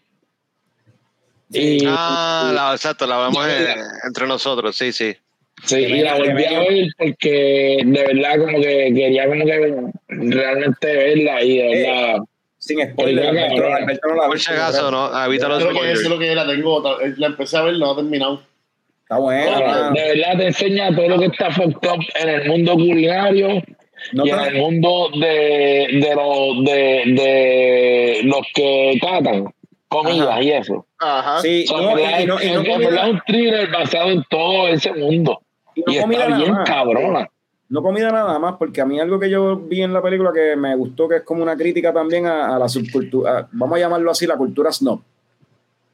Y, 1.52 1.86
Ah, 1.88 2.52
la, 2.54 2.74
exacto, 2.74 3.08
la 3.08 3.18
vemos 3.20 3.48
eh, 3.48 3.76
entre 4.06 4.28
nosotros, 4.28 4.76
sí, 4.76 4.92
sí. 4.92 5.16
sí, 5.64 5.78
y 5.78 6.02
la 6.02 6.16
volví 6.16 6.44
a 6.46 6.60
ver 6.60 6.88
porque 6.98 7.82
de 7.86 8.04
verdad 8.06 8.38
como 8.40 8.60
que 8.60 8.92
quería 8.94 9.28
como 9.28 9.46
que 9.46 9.74
realmente 10.10 10.88
verla 10.96 11.42
y 11.44 11.58
de 11.58 11.68
verdad. 11.86 12.18
Sin 12.60 12.80
spoiler, 12.92 13.28
Oiga, 13.30 13.30
Alberto, 13.46 13.56
cabrón. 13.62 13.84
Alberto 13.84 14.08
no 14.10 14.16
la 14.16 14.24
ha 14.24 14.28
Por 14.28 14.40
si 14.40 14.52
acaso. 14.52 14.92
¿no? 14.92 15.26
Evita 15.26 15.48
los 15.48 15.62
spoilers. 15.64 16.00
eso 16.00 16.02
es 16.04 16.10
lo 16.10 16.20
que 16.20 16.36
la 16.36 16.48
tengo. 16.48 16.98
La 17.18 17.28
empecé 17.28 17.58
a 17.58 17.62
ver, 17.64 17.78
no 17.78 17.92
he 17.94 17.96
terminado. 17.96 18.42
Está 19.04 19.18
buena. 19.20 19.58
Ah, 19.58 19.92
de 19.94 20.02
verdad 20.04 20.38
te 20.38 20.48
enseña 20.48 20.96
todo 20.96 21.08
lo 21.08 21.20
que 21.20 21.26
está 21.28 21.52
fucked 21.52 21.90
up 21.90 22.04
en 22.16 22.30
el 22.30 22.50
mundo 22.50 22.74
culinario 22.74 23.64
No 24.12 24.26
y 24.26 24.30
en 24.32 24.40
el 24.40 24.56
mundo 24.56 25.10
de, 25.20 25.88
de, 26.02 26.16
los, 26.16 26.66
de, 26.66 27.04
de 27.14 28.20
los 28.24 28.42
que 28.54 28.98
catan 29.00 29.54
comidas 29.88 30.28
Ajá. 30.28 30.42
y 30.44 30.52
eso. 30.52 30.86
Ajá. 31.00 31.42
Sí, 31.42 31.64
O 31.72 31.78
sea, 31.78 31.88
no, 31.88 31.96
verdad, 31.96 32.20
y, 32.20 32.26
no, 32.26 32.42
y 32.44 32.52
no 32.52 32.60
es 32.80 33.04
un 33.12 33.22
thriller 33.26 33.72
basado 33.72 34.10
en 34.10 34.24
todo 34.30 34.68
ese 34.68 34.92
mundo. 34.94 35.42
y 35.76 35.84
no 35.86 35.92
está 35.94 36.08
nada 36.08 36.38
bien 36.38 36.52
más. 36.52 36.68
cabrona. 36.70 37.30
No 37.70 37.82
comida 37.84 38.10
nada 38.12 38.40
más, 38.40 38.56
porque 38.58 38.80
a 38.80 38.86
mí 38.86 38.98
algo 39.00 39.20
que 39.20 39.30
yo 39.30 39.58
vi 39.58 39.82
en 39.82 39.92
la 39.92 40.02
película 40.02 40.32
que 40.34 40.56
me 40.56 40.74
gustó, 40.76 41.08
que 41.10 41.18
es 41.18 41.22
como 41.24 41.44
una 41.44 41.58
crítica 41.58 41.92
también 41.92 42.26
a, 42.26 42.56
a 42.56 42.60
la 42.60 42.70
subcultura, 42.70 43.40
a- 43.40 43.50
vamos 43.52 43.76
a 43.76 43.80
llamarlo 43.80 44.10
así, 44.10 44.26
la 44.26 44.38
cultura 44.38 44.72
snob. 44.72 45.02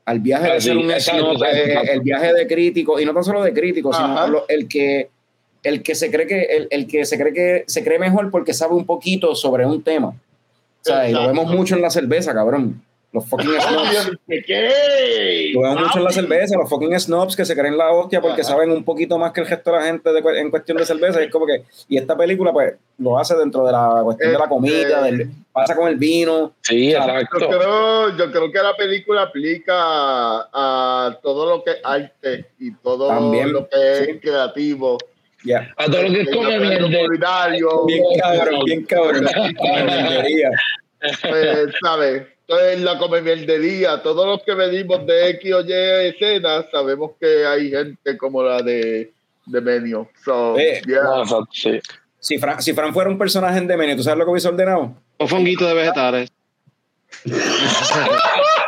Al 0.06 0.20
viaje 0.20 0.52
Ah, 0.52 0.54
de 0.56 0.62
sí, 0.62 0.68
ser 0.68 0.78
un 0.78 0.92
exacto, 0.92 1.22
snob, 1.34 1.44
exacto, 1.44 1.58
eh, 1.90 1.94
el 1.94 2.02
viaje 2.02 2.34
de 2.34 2.46
crítico, 2.48 3.00
y 3.00 3.06
no 3.06 3.14
tan 3.14 3.24
solo 3.24 3.42
de 3.42 3.54
crítico, 3.54 3.92
Ajá. 3.94 4.26
sino 4.26 4.40
el 4.48 4.68
que 4.68 5.10
el 5.64 5.82
que 5.82 5.96
se 5.96 6.12
cree 6.12 6.28
que 6.28 6.42
el, 6.44 6.68
el 6.72 6.88
que 6.88 7.06
se 7.06 7.18
cree 7.18 7.34
que 7.34 7.64
se 7.68 7.84
cree 7.86 7.98
mejor 7.98 8.30
porque 8.30 8.54
sabe 8.54 8.76
un 8.76 8.86
poquito 8.86 9.34
sobre 9.34 9.66
un 9.66 9.82
tema. 9.82 10.10
O 10.10 10.16
sea, 10.82 11.10
y 11.10 11.14
lo 11.14 11.26
vemos 11.26 11.48
mucho 11.48 11.76
en 11.76 11.82
la 11.82 11.90
cerveza, 11.90 12.34
cabrón. 12.34 12.84
Los 13.14 13.26
fucking 13.30 13.48
snobs. 13.62 14.12
Lo 15.54 15.62
vemos 15.62 15.82
mucho 15.82 15.98
en 16.00 16.04
la 16.04 16.12
cerveza, 16.12 16.58
los 16.58 16.68
fucking 16.68 17.00
snobs 17.00 17.36
que 17.36 17.46
se 17.46 17.56
creen 17.56 17.78
la 17.78 17.92
hostia 17.92 18.20
porque 18.20 18.42
Ajá. 18.42 18.52
saben 18.54 18.72
un 18.72 18.84
poquito 18.84 19.20
más 19.20 19.32
que 19.32 19.42
el 19.42 19.48
resto 19.48 19.72
de 19.72 19.78
la 19.78 19.84
gente 19.86 20.12
de 20.12 20.40
en 20.40 20.50
cuestión 20.50 20.78
de 20.80 20.86
cerveza. 20.86 21.22
Y 21.22 21.26
es 21.26 21.32
como 21.32 21.46
que, 21.46 21.64
y 21.88 21.98
esta 21.98 22.18
película, 22.18 22.52
pues, 22.52 22.74
lo 22.98 23.20
hace 23.20 23.36
dentro 23.36 23.66
de 23.66 23.72
la 23.72 24.02
cuestión 24.04 24.32
de 24.32 24.40
la 24.40 24.48
comida, 24.50 25.08
Este- 25.08 25.18
del, 25.18 25.30
pasa 25.52 25.76
con 25.76 25.88
el 25.90 25.96
vino. 25.98 26.54
Sí, 26.62 26.92
Yo 26.92 26.98
exacto. 26.98 27.38
creo, 27.48 28.18
yo 28.18 28.32
creo 28.32 28.52
que 28.52 28.60
la 28.64 28.76
película 28.76 29.22
aplica 29.22 29.74
a, 29.78 31.20
todo 31.22 31.48
lo 31.50 31.64
que 31.64 31.70
es 31.72 31.78
arte 31.84 32.46
y 32.58 32.74
todo 32.78 33.10
También, 33.10 33.54
lo 33.54 33.70
que 33.70 33.76
es 33.92 34.06
sí. 34.08 34.20
creativo. 34.20 34.98
A 35.78 35.86
todo 35.86 36.02
lo 36.02 36.10
que 36.10 36.22
es 36.22 36.30
Yo 36.32 36.38
come 36.38 36.58
creo 36.58 36.88
mierda. 36.88 37.06
culinario, 37.06 37.86
Bien 37.86 38.04
cabrón, 38.20 38.66
bien 38.66 38.84
cabrón. 38.86 39.28
Pues, 41.22 41.74
¿sabes? 41.84 42.24
Entonces, 42.54 42.82
la 42.82 42.98
comemierdería, 42.98 44.02
todos 44.02 44.26
los 44.26 44.44
que 44.44 44.54
venimos 44.54 45.06
de 45.06 45.30
X 45.32 45.54
o 45.54 45.62
Y 45.62 45.72
escenas, 45.72 46.66
sabemos 46.72 47.12
que 47.20 47.46
hay 47.46 47.70
gente 47.70 48.18
como 48.18 48.44
la 48.44 48.62
de, 48.62 49.12
de 49.46 49.62
Menio. 49.62 50.10
So, 50.24 50.58
Eh, 50.58 50.82
yeah. 50.86 51.04
No, 51.04 51.24
exacto, 51.24 51.50
sí. 51.52 51.80
Si 52.20 52.38
Fran, 52.38 52.62
si 52.62 52.74
Fran 52.74 52.94
fuera 52.94 53.10
un 53.10 53.18
personaje 53.18 53.58
en 53.58 53.68
Demenio, 53.68 53.96
¿tú 53.98 54.04
sabes 54.04 54.20
lo 54.20 54.26
que 54.26 54.32
hubiese 54.32 54.48
ordenado? 54.48 54.96
Un 55.18 55.28
fonguito 55.28 55.68
de 55.68 55.74
vegetales. 55.74 56.30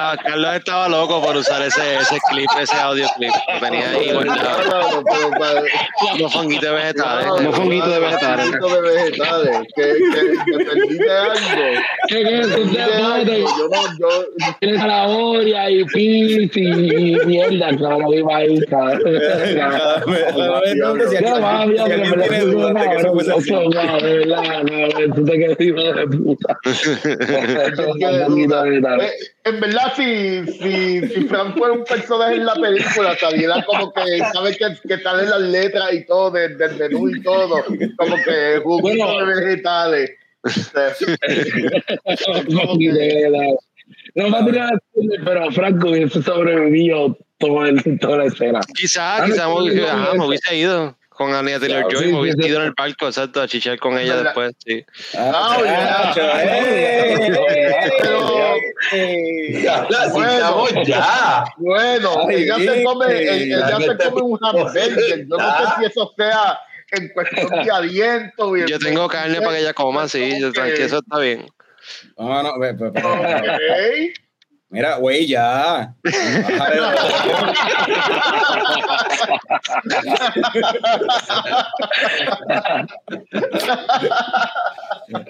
Ah, 0.00 0.16
Carlos 0.22 0.54
estaba 0.54 0.88
loco 0.88 1.20
por 1.22 1.36
usar 1.36 1.62
ese, 1.62 1.96
ese 1.96 2.18
clip, 2.30 2.48
ese 2.60 2.76
audio 2.76 3.06
clip. 3.16 3.32
Lo 3.54 3.60
tenía 3.60 3.90
ahí 3.90 4.12
guardado. 4.12 5.02
Claro, 5.04 5.62
Unos 6.14 6.32
fonguitos 6.32 6.64
de 6.68 6.74
vegetales. 6.74 7.26
Claro, 7.26 7.52
fonguitos 7.52 7.88
de 7.90 7.98
claro, 7.98 8.06
vegetales. 8.06 8.46
fonguitos 8.46 8.82
de 8.82 8.90
vegetales. 8.90 9.58
Que, 9.76 9.82
que. 12.08 12.24
Yo 13.44 13.68
no, 13.68 13.82
yo, 13.98 14.08
Tienes 14.60 14.80
zanahoria 14.80 15.70
y 15.70 15.84
pis 15.84 16.56
y, 16.56 17.16
mierda, 17.26 17.68
claro, 17.76 18.12
iba 18.12 18.36
ahí, 18.36 18.58
cabrón. 18.66 19.00
Entonces, 20.66 21.10
si 21.10 21.16
Qué 21.16 21.26
alguien- 21.26 21.42
rabia, 21.42 21.82
si 21.82 21.84
que 21.88 21.92
alguien 21.94 22.10
me 22.18 22.28
tiene 22.28 22.44
lo 22.44 22.52
dudas 22.52 22.74
de 22.74 22.80
que 22.90 22.96
eso 22.96 23.12
fuese 23.12 23.32
así. 23.32 23.40
Eso, 23.50 23.62
no, 23.62 23.98
de 24.00 24.18
verdad, 24.18 24.62
no, 24.62 25.14
tú 25.14 25.24
te 25.24 25.32
quedas 25.38 25.60
hijo 25.60 25.80
de 25.80 26.06
puta. 26.06 26.58
Eh, 29.00 29.12
en 29.44 29.60
verdad, 29.60 29.92
si, 29.96 30.46
si, 30.46 31.08
si 31.08 31.24
Frank 31.28 31.56
fuera 31.56 31.74
un 31.74 31.84
personaje 31.84 32.36
en 32.36 32.46
la 32.46 32.54
película, 32.54 33.16
saliera 33.18 33.64
como 33.64 33.92
que 33.92 34.18
sabe 34.32 34.56
que, 34.56 34.66
que 34.88 34.98
salen 35.02 35.30
las 35.30 35.40
letras 35.40 35.92
y 35.92 36.06
todo 36.06 36.30
del, 36.30 36.56
del 36.58 36.76
menú 36.76 37.08
y 37.08 37.22
todo, 37.22 37.64
como 37.96 38.16
que 38.16 38.60
juguito 38.62 39.06
Bueno. 39.06 39.26
de 39.26 39.34
vegetales. 39.34 40.10
No 44.14 44.28
me 44.28 44.50
tiras 44.50 44.72
pero 45.24 45.50
Franco 45.50 45.90
hubiese 45.90 46.22
sobrevivido 46.22 47.18
todo 47.38 47.66
el, 47.66 47.98
toda 47.98 48.18
la 48.18 48.24
escena. 48.26 48.60
Quizás, 48.74 49.24
quizás 49.24 49.48
no, 49.48 49.60
no, 49.60 50.04
no, 50.04 50.14
me 50.14 50.26
hubiese 50.26 50.56
ido 50.56 50.96
con 51.14 51.32
Ania 51.34 51.58
Taylor 51.60 51.84
Joy, 51.92 52.04
sí, 52.06 52.12
me 52.12 52.20
hubiese 52.20 52.42
sí, 52.42 52.48
ido 52.48 52.56
sí. 52.56 52.62
en 52.62 52.68
el 52.68 52.74
barco, 52.76 53.06
exacto, 53.06 53.40
a 53.40 53.48
chichar 53.48 53.78
con 53.78 53.98
ella 53.98 54.22
después, 54.22 54.52
sí. 54.64 54.84
Ah, 55.16 55.58
Ah, 55.60 56.12
ya. 56.14 56.44
eh, 56.44 57.32
Pero- 58.00 58.56
eh. 58.92 59.54
Bueno. 61.56 62.30
ella 62.30 62.56
se 62.56 62.82
come, 62.84 63.06
eh, 63.08 63.56
un 64.22 64.38
hamburger. 64.42 65.26
Yo 65.28 65.36
no 65.36 65.38
sé 65.38 65.64
si 65.78 65.84
eso 65.86 66.12
sea 66.16 66.58
en 66.92 67.08
cuestión 67.08 67.48
de 67.64 67.70
aliento. 67.70 68.56
Yo 68.56 68.78
tengo 68.78 69.08
carne 69.08 69.40
para 69.40 69.52
que 69.52 69.60
ella 69.60 69.72
coma, 69.74 70.08
sí, 70.08 70.38
tranquilo, 70.52 70.84
eso 70.86 70.98
está 70.98 71.18
bien. 71.18 71.46
No, 72.18 72.42
no. 72.42 72.50
Ok. 72.54 72.64
Mira, 74.74 74.96
güey, 74.96 75.24
ya. 75.28 75.94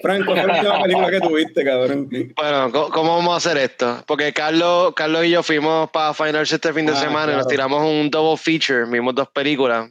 Franco, 0.01 0.33
¿cuál 0.33 0.39
es 0.39 0.47
la 0.47 0.53
última 0.55 0.81
película 0.81 1.11
que 1.11 1.21
tuviste, 1.21 1.63
cabrón? 1.63 2.09
Bueno, 2.35 2.71
¿cómo, 2.71 2.89
cómo 2.89 3.15
vamos 3.17 3.33
a 3.33 3.37
hacer 3.37 3.57
esto? 3.57 4.03
Porque 4.07 4.33
Carlos, 4.33 4.93
Carlos 4.95 5.25
y 5.25 5.31
yo 5.31 5.43
fuimos 5.43 5.89
para 5.91 6.13
Finals 6.13 6.51
este 6.51 6.73
fin 6.73 6.85
de 6.85 6.93
Ah, 6.93 6.95
semana 6.95 7.33
y 7.33 7.35
nos 7.35 7.47
tiramos 7.47 7.81
un 7.83 8.09
double 8.09 8.37
feature, 8.37 8.85
vimos 8.85 9.13
dos 9.13 9.27
películas. 9.29 9.89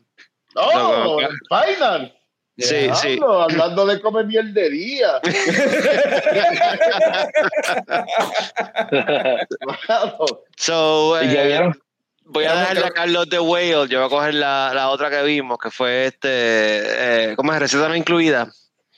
Oh, 0.57 1.19
final. 1.65 2.15
Sí, 2.57 2.89
sí. 2.95 3.09
Diablo, 3.17 3.43
Hablando 3.43 3.85
de 3.87 4.01
comer 4.01 4.27
mierdería. 4.27 5.21
Claro. 9.87 10.27
So, 10.57 11.23
¿Y 11.23 11.29
qué 11.29 11.43
eh, 11.43 11.47
vieron? 11.47 11.79
voy 12.25 12.45
a 12.45 12.49
Vamos, 12.51 12.61
dejarle 12.63 12.81
a 12.81 12.83
creo- 12.85 12.95
Carlos 12.95 13.29
de 13.31 13.41
Whale, 13.41 13.89
yo 13.89 13.99
voy 13.99 14.07
a 14.07 14.09
coger 14.09 14.35
la, 14.35 14.73
la 14.75 14.89
otra 14.91 15.11
que 15.11 15.23
vimos, 15.23 15.59
que 15.59 15.71
fue 15.71 16.07
este, 16.07 16.29
eh, 16.31 17.35
¿cómo 17.37 17.53
es? 17.53 17.59
Receta 17.59 17.89
no 17.89 17.97
incluida. 17.97 18.49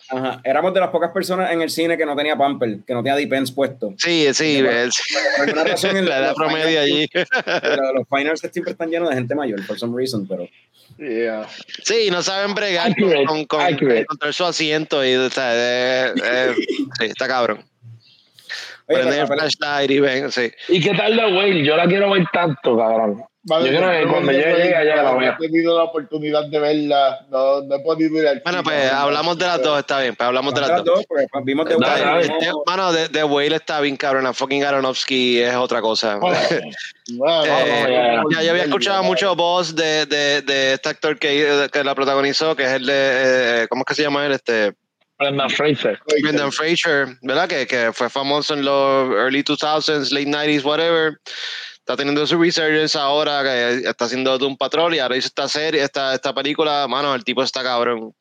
Ajá. 0.09 0.41
Éramos 0.45 0.73
de 0.75 0.81
las 0.81 0.91
pocas 0.91 1.11
personas 1.11 1.51
en 1.53 1.63
el 1.63 1.71
cine 1.71 1.97
que 1.97 2.07
no 2.07 2.15
tenía 2.17 2.37
pamper, 2.37 2.79
que 2.87 2.95
no 2.95 3.03
tenía 3.03 3.17
Depends 3.17 3.51
puesto. 3.53 3.93
Sí, 3.99 4.27
sí, 4.33 4.63
Por 4.63 4.73
es- 4.73 4.95
alguna 5.41 5.65
razón, 5.65 5.97
en 5.97 6.05
la 6.09 6.19
edad 6.19 6.35
promedio 6.35 6.81
allí. 6.81 7.09
Pero 7.13 7.93
los 7.95 8.05
finals 8.09 8.41
siempre 8.53 8.73
están 8.73 8.91
llenos 8.91 9.11
de 9.11 9.17
gente 9.17 9.35
mayor, 9.35 9.67
por 9.67 9.79
some 9.79 9.97
reason, 9.97 10.27
pero... 10.27 10.49
Yeah. 10.99 11.47
Sí, 11.83 12.09
no 12.11 12.23
saben 12.23 12.55
bregar 12.55 12.95
con, 12.97 13.13
Accurate, 13.13 13.47
con, 13.47 13.97
encontrar 13.97 14.33
su 14.33 14.45
asiento 14.45 15.05
y 15.05 15.15
o 15.17 15.29
sea, 15.29 15.51
eh, 15.55 16.13
eh, 16.25 16.55
sí, 16.99 17.05
está 17.07 17.27
cabrón. 17.27 17.65
Oye, 18.89 19.01
Prende 19.01 19.19
el 19.21 19.27
flashlight 19.27 19.91
y 19.91 20.01
ven, 20.01 20.31
sí. 20.31 20.51
¿Y 20.69 20.81
qué 20.81 20.95
tal 20.95 21.17
de 21.17 21.25
Whale? 21.25 21.65
Yo 21.65 21.77
la 21.77 21.87
quiero 21.87 22.11
ver 22.13 22.25
tanto, 22.33 22.79
cabrón. 22.79 23.23
Vale, 23.49 23.71
Yo 23.71 23.79
creo 23.79 23.91
que 23.93 24.05
no, 24.07 24.13
cuando 24.13 24.33
yo 24.33 24.39
llegue 24.39 24.85
la 24.85 25.03
no 25.05 25.19
veo. 25.19 25.33
he 25.33 25.37
tenido 25.47 25.77
la 25.79 25.85
oportunidad 25.85 26.47
de 26.47 26.59
verla. 26.59 27.21
No, 27.31 27.61
no 27.63 27.77
he 27.77 27.79
podido 27.81 28.21
ir 28.21 28.27
al 28.27 28.41
Bueno, 28.43 28.65
pues 28.65 28.91
hablamos 28.93 29.39
de 29.39 29.47
las 29.47 29.63
dos, 29.63 29.79
está 29.79 30.01
bien, 30.01 30.17
pues 30.17 30.27
hablamos 30.27 30.53
de 30.53 30.61
las 30.63 30.85
dos. 30.85 31.05
porque 31.07 31.27
vimos 31.45 31.65
de. 31.67 31.77
De- 31.77 32.53
Mano, 32.67 32.93
de, 32.93 33.09
de 33.09 33.23
Whale 33.23 33.55
está 33.55 33.81
bien 33.81 33.97
cabrón. 33.97 34.35
Fucking 34.35 34.65
Aronofsky 34.65 35.41
es 35.41 35.55
otra 35.55 35.81
cosa. 35.81 36.17
Bueno, 36.17 36.37
Eh, 37.09 37.17
ya, 37.49 38.23
ya, 38.33 38.43
yo 38.43 38.51
había 38.51 38.65
escuchado 38.65 39.05
mucho 39.05 39.37
voz 39.37 39.77
de, 39.77 40.07
de, 40.07 40.43
de 40.43 40.73
este 40.73 40.89
actor 40.89 41.17
que, 41.17 41.69
que 41.73 41.85
la 41.85 41.95
protagonizó, 41.95 42.57
que 42.57 42.65
es 42.65 42.71
el 42.73 42.87
de. 42.87 42.93
eh, 43.63 43.67
¿Cómo 43.69 43.83
es 43.83 43.87
que 43.87 43.95
se 43.95 44.03
llama 44.03 44.27
él? 44.27 44.33
Este, 44.33 44.73
Brendan 45.17 45.49
Fraser. 45.51 46.01
Brendan 46.21 46.51
Fraser, 46.51 47.07
¿verdad? 47.23 47.49
Que, 47.49 47.65
que 47.69 47.93
fue 47.93 48.11
famoso 48.11 48.55
en 48.55 48.65
los 48.65 49.09
early 49.13 49.45
2000s, 49.45 50.11
late 50.11 50.27
90s, 50.27 50.65
whatever. 50.65 51.17
Está 51.87 51.97
teniendo 51.97 52.27
su 52.27 52.37
resurgence 52.37 52.99
ahora, 52.99 53.45
que 53.45 53.89
está 53.89 54.07
haciendo 54.07 54.37
Doom 54.39 54.57
Patrol 54.57 54.93
y 54.93 54.99
ahora 54.99 55.17
hizo 55.17 55.29
esta 55.29 55.49
serie, 55.49 55.85
esta, 55.85 56.17
esta 56.17 56.35
película. 56.35 56.89
Mano, 56.89 57.15
el 57.15 57.23
tipo 57.23 57.45
está 57.45 57.63
cabrón. 57.63 58.13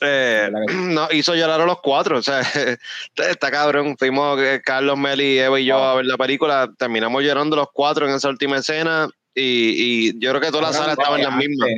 Eh, 0.00 0.48
¿Verdad 0.50 0.60
que 0.66 0.74
no, 0.74 1.08
hizo 1.12 1.34
llorar 1.34 1.60
a 1.60 1.66
los 1.66 1.82
cuatro, 1.82 2.16
o 2.16 2.22
sea, 2.22 2.40
está, 3.16 3.50
cabrón. 3.50 3.98
Fuimos 3.98 4.40
eh, 4.40 4.62
Carlos, 4.64 4.96
Meli, 4.96 5.40
Eva 5.40 5.60
y 5.60 5.66
yo 5.66 5.76
a 5.76 5.96
ver 5.96 6.06
la 6.06 6.16
película. 6.16 6.72
Terminamos 6.78 7.22
llorando 7.22 7.54
los 7.54 7.68
cuatro 7.70 8.08
en 8.08 8.14
esa 8.14 8.30
última 8.30 8.56
escena. 8.56 9.10
Y, 9.34 10.08
y 10.08 10.18
yo 10.18 10.30
creo 10.30 10.40
que 10.40 10.50
toda 10.50 10.62
la 10.62 10.72
sala 10.72 10.92
estaba 10.92 11.18
en 11.18 11.24
las 11.24 11.36
mismas. 11.36 11.68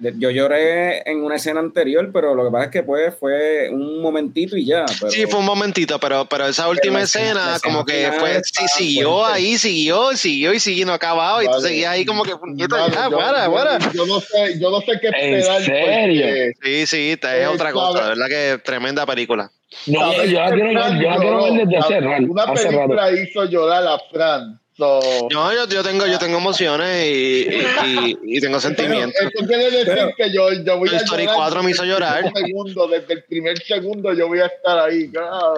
Yo 0.00 0.30
lloré 0.30 1.02
en 1.10 1.22
una 1.24 1.36
escena 1.36 1.60
anterior, 1.60 2.10
pero 2.12 2.34
lo 2.34 2.44
que 2.44 2.50
pasa 2.50 2.64
es 2.66 2.70
que 2.70 2.82
pues, 2.82 3.14
fue 3.18 3.68
un 3.70 4.00
momentito 4.00 4.56
y 4.56 4.64
ya. 4.66 4.84
Pero, 5.00 5.10
Sí, 5.10 5.26
fue 5.26 5.40
un 5.40 5.46
momentito, 5.46 5.98
pero, 5.98 6.26
pero 6.26 6.46
esa 6.46 6.68
última 6.68 6.98
la 6.98 7.04
escena- 7.04 7.24
escena, 7.30 7.50
la 7.52 7.60
como 7.60 7.84
que 7.84 8.10
fue, 8.18 8.40
sí, 8.44 8.66
siguió 8.68 9.18
fuerte. 9.18 9.34
ahí, 9.36 9.58
siguió, 9.58 10.16
siguió 10.16 10.52
y 10.52 10.60
siguió, 10.60 10.86
no 10.86 10.92
acababa, 10.92 11.42
y 11.42 11.46
tú 11.46 11.52
Vale. 11.52 11.68
seguías 11.68 11.90
ahí 11.92 12.04
como 12.04 12.22
que, 12.22 12.32
Mano, 12.34 12.54
ya, 12.56 13.08
yo- 13.10 13.16
para, 13.18 13.46
yo- 13.46 13.52
para. 13.54 13.78
Yo 13.92 14.06
no 14.06 14.20
sé, 14.20 14.58
yo 14.60 14.70
no 14.70 14.80
sé 14.80 14.92
qué 15.00 15.08
¿En 15.08 15.34
esperar. 15.34 15.62
serio? 15.62 16.22
porque- 16.26 16.52
Sí, 16.62 16.86
sí, 16.86 17.10
esta 17.10 17.36
es 17.36 17.44
Eh, 17.44 17.46
otra 17.48 17.72
cosa, 17.72 18.02
de 18.04 18.08
verdad 18.10 18.26
que 18.28 18.58
tremenda 18.64 19.04
película. 19.06 19.50
No, 19.86 20.12
yo, 20.24 20.40
la 20.40 20.50
quiero, 20.54 20.72
la 20.72 20.88
ver 21.18 21.66
desde 21.66 21.76
hace 21.76 22.00
rato. 22.00 22.24
Una 22.28 22.52
película 22.54 23.12
hizo 23.12 23.44
llorar 23.44 23.86
a 23.86 23.98
Fran. 24.10 24.60
No, 24.78 25.52
yo, 25.52 25.66
yo 25.68 25.82
tengo, 25.82 26.06
yo 26.06 26.18
tengo 26.18 26.38
emociones 26.38 27.04
y, 27.04 27.48
y, 27.48 27.62
y- 27.86 28.18
y 28.36 28.40
tengo 28.40 28.58
Pero 28.58 28.60
sentimientos. 28.60 29.20
Eso 29.20 29.46
quiere 29.46 29.64
decir 29.70 29.86
Pero- 29.86 30.10
que 30.16 30.32
yo, 30.32 30.52
yo 30.52 30.78
voy 30.78 30.88
a 30.90 30.96
Story 30.98 31.22
llorar 31.24 31.36
4 31.36 31.62
me 31.64 31.70
hizo 31.72 31.82
desde 31.82 31.94
el 31.94 32.00
llorar. 32.00 32.20
primer 32.32 32.46
segundo, 32.46 32.88
desde 32.88 33.12
el 33.14 33.24
primer 33.24 33.58
segundo 33.58 34.12
yo 34.12 34.28
voy 34.28 34.38
a 34.40 34.46
estar 34.46 34.78
ahí. 34.78 35.10
Ah. 35.20 35.54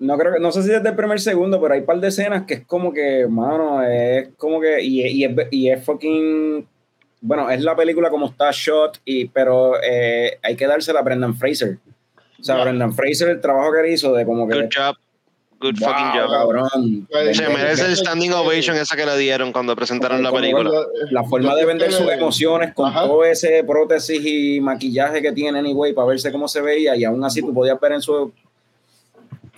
No 0.00 0.18
creo 0.18 0.34
que, 0.34 0.40
no 0.40 0.50
sé 0.50 0.62
si 0.64 0.68
desde 0.70 0.88
el 0.88 0.96
primer 0.96 1.20
segundo, 1.20 1.60
pero 1.60 1.74
hay 1.74 1.80
un 1.80 1.86
par 1.86 2.00
de 2.00 2.08
escenas 2.08 2.44
que 2.46 2.54
es 2.54 2.66
como 2.66 2.92
que, 2.92 3.26
mano, 3.28 3.82
es 3.84 4.30
como 4.36 4.60
que, 4.60 4.82
y, 4.82 5.06
y, 5.06 5.24
es, 5.24 5.30
y 5.52 5.70
es 5.70 5.84
fucking, 5.84 6.66
bueno, 7.20 7.48
es 7.50 7.62
la 7.62 7.76
película 7.76 8.10
como 8.10 8.26
está 8.26 8.50
shot, 8.52 8.98
y, 9.04 9.26
pero 9.26 9.74
eh, 9.82 10.38
hay 10.42 10.56
que 10.56 10.66
dársela 10.66 11.00
a 11.00 11.02
Brendan 11.02 11.36
Fraser. 11.36 11.78
O 12.40 12.42
sea. 12.42 12.62
Brendan 12.62 12.94
Fraser, 12.94 13.28
el 13.28 13.40
trabajo 13.40 13.70
que 13.72 13.80
él 13.80 13.92
hizo 13.92 14.12
de 14.14 14.24
como 14.24 14.48
que... 14.48 14.54
Good 14.56 14.70
job, 14.76 14.96
good 15.60 15.78
wow, 15.78 15.88
fucking 15.90 16.20
job. 16.20 16.30
cabrón. 16.30 17.06
Pues, 17.10 17.36
Se 17.36 17.48
merece 17.48 17.86
el 17.86 17.96
standing 17.96 18.32
ovation 18.32 18.76
esa 18.76 18.96
que 18.96 19.06
le 19.06 19.16
dieron 19.18 19.52
cuando 19.52 19.76
presentaron 19.76 20.22
la 20.22 20.30
Como 20.30 20.40
película. 20.40 20.70
La 21.10 21.22
forma 21.24 21.54
de 21.54 21.66
vender 21.66 21.92
sus 21.92 22.10
emociones 22.10 22.74
con 22.74 22.88
Ajá. 22.88 23.02
todo 23.02 23.24
ese 23.24 23.62
prótesis 23.64 24.20
y 24.24 24.60
maquillaje 24.60 25.22
que 25.22 25.32
tiene, 25.32 25.58
anyway, 25.58 25.92
para 25.92 26.08
verse 26.08 26.32
cómo 26.32 26.48
se 26.48 26.60
veía, 26.60 26.96
y 26.96 27.04
aún 27.04 27.22
así 27.24 27.40
tú 27.42 27.52
podías 27.52 27.78
ver 27.78 27.92
en 27.92 28.02
su... 28.02 28.12
O 28.14 28.32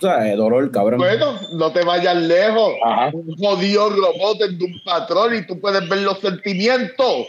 sea, 0.05 0.35
dolor, 0.35 0.69
cabrón. 0.71 0.99
Bueno, 0.99 1.39
no 1.53 1.71
te 1.71 1.83
vayas 1.83 2.17
lejos. 2.17 2.73
Ajá. 2.83 3.11
Un 3.13 3.37
jodido 3.37 3.89
robot 3.89 4.41
en 4.41 4.61
un 4.61 4.81
patrón 4.83 5.35
y 5.35 5.45
tú 5.47 5.59
puedes 5.61 5.87
ver 5.87 5.99
los 5.99 6.19
sentimientos. 6.19 7.27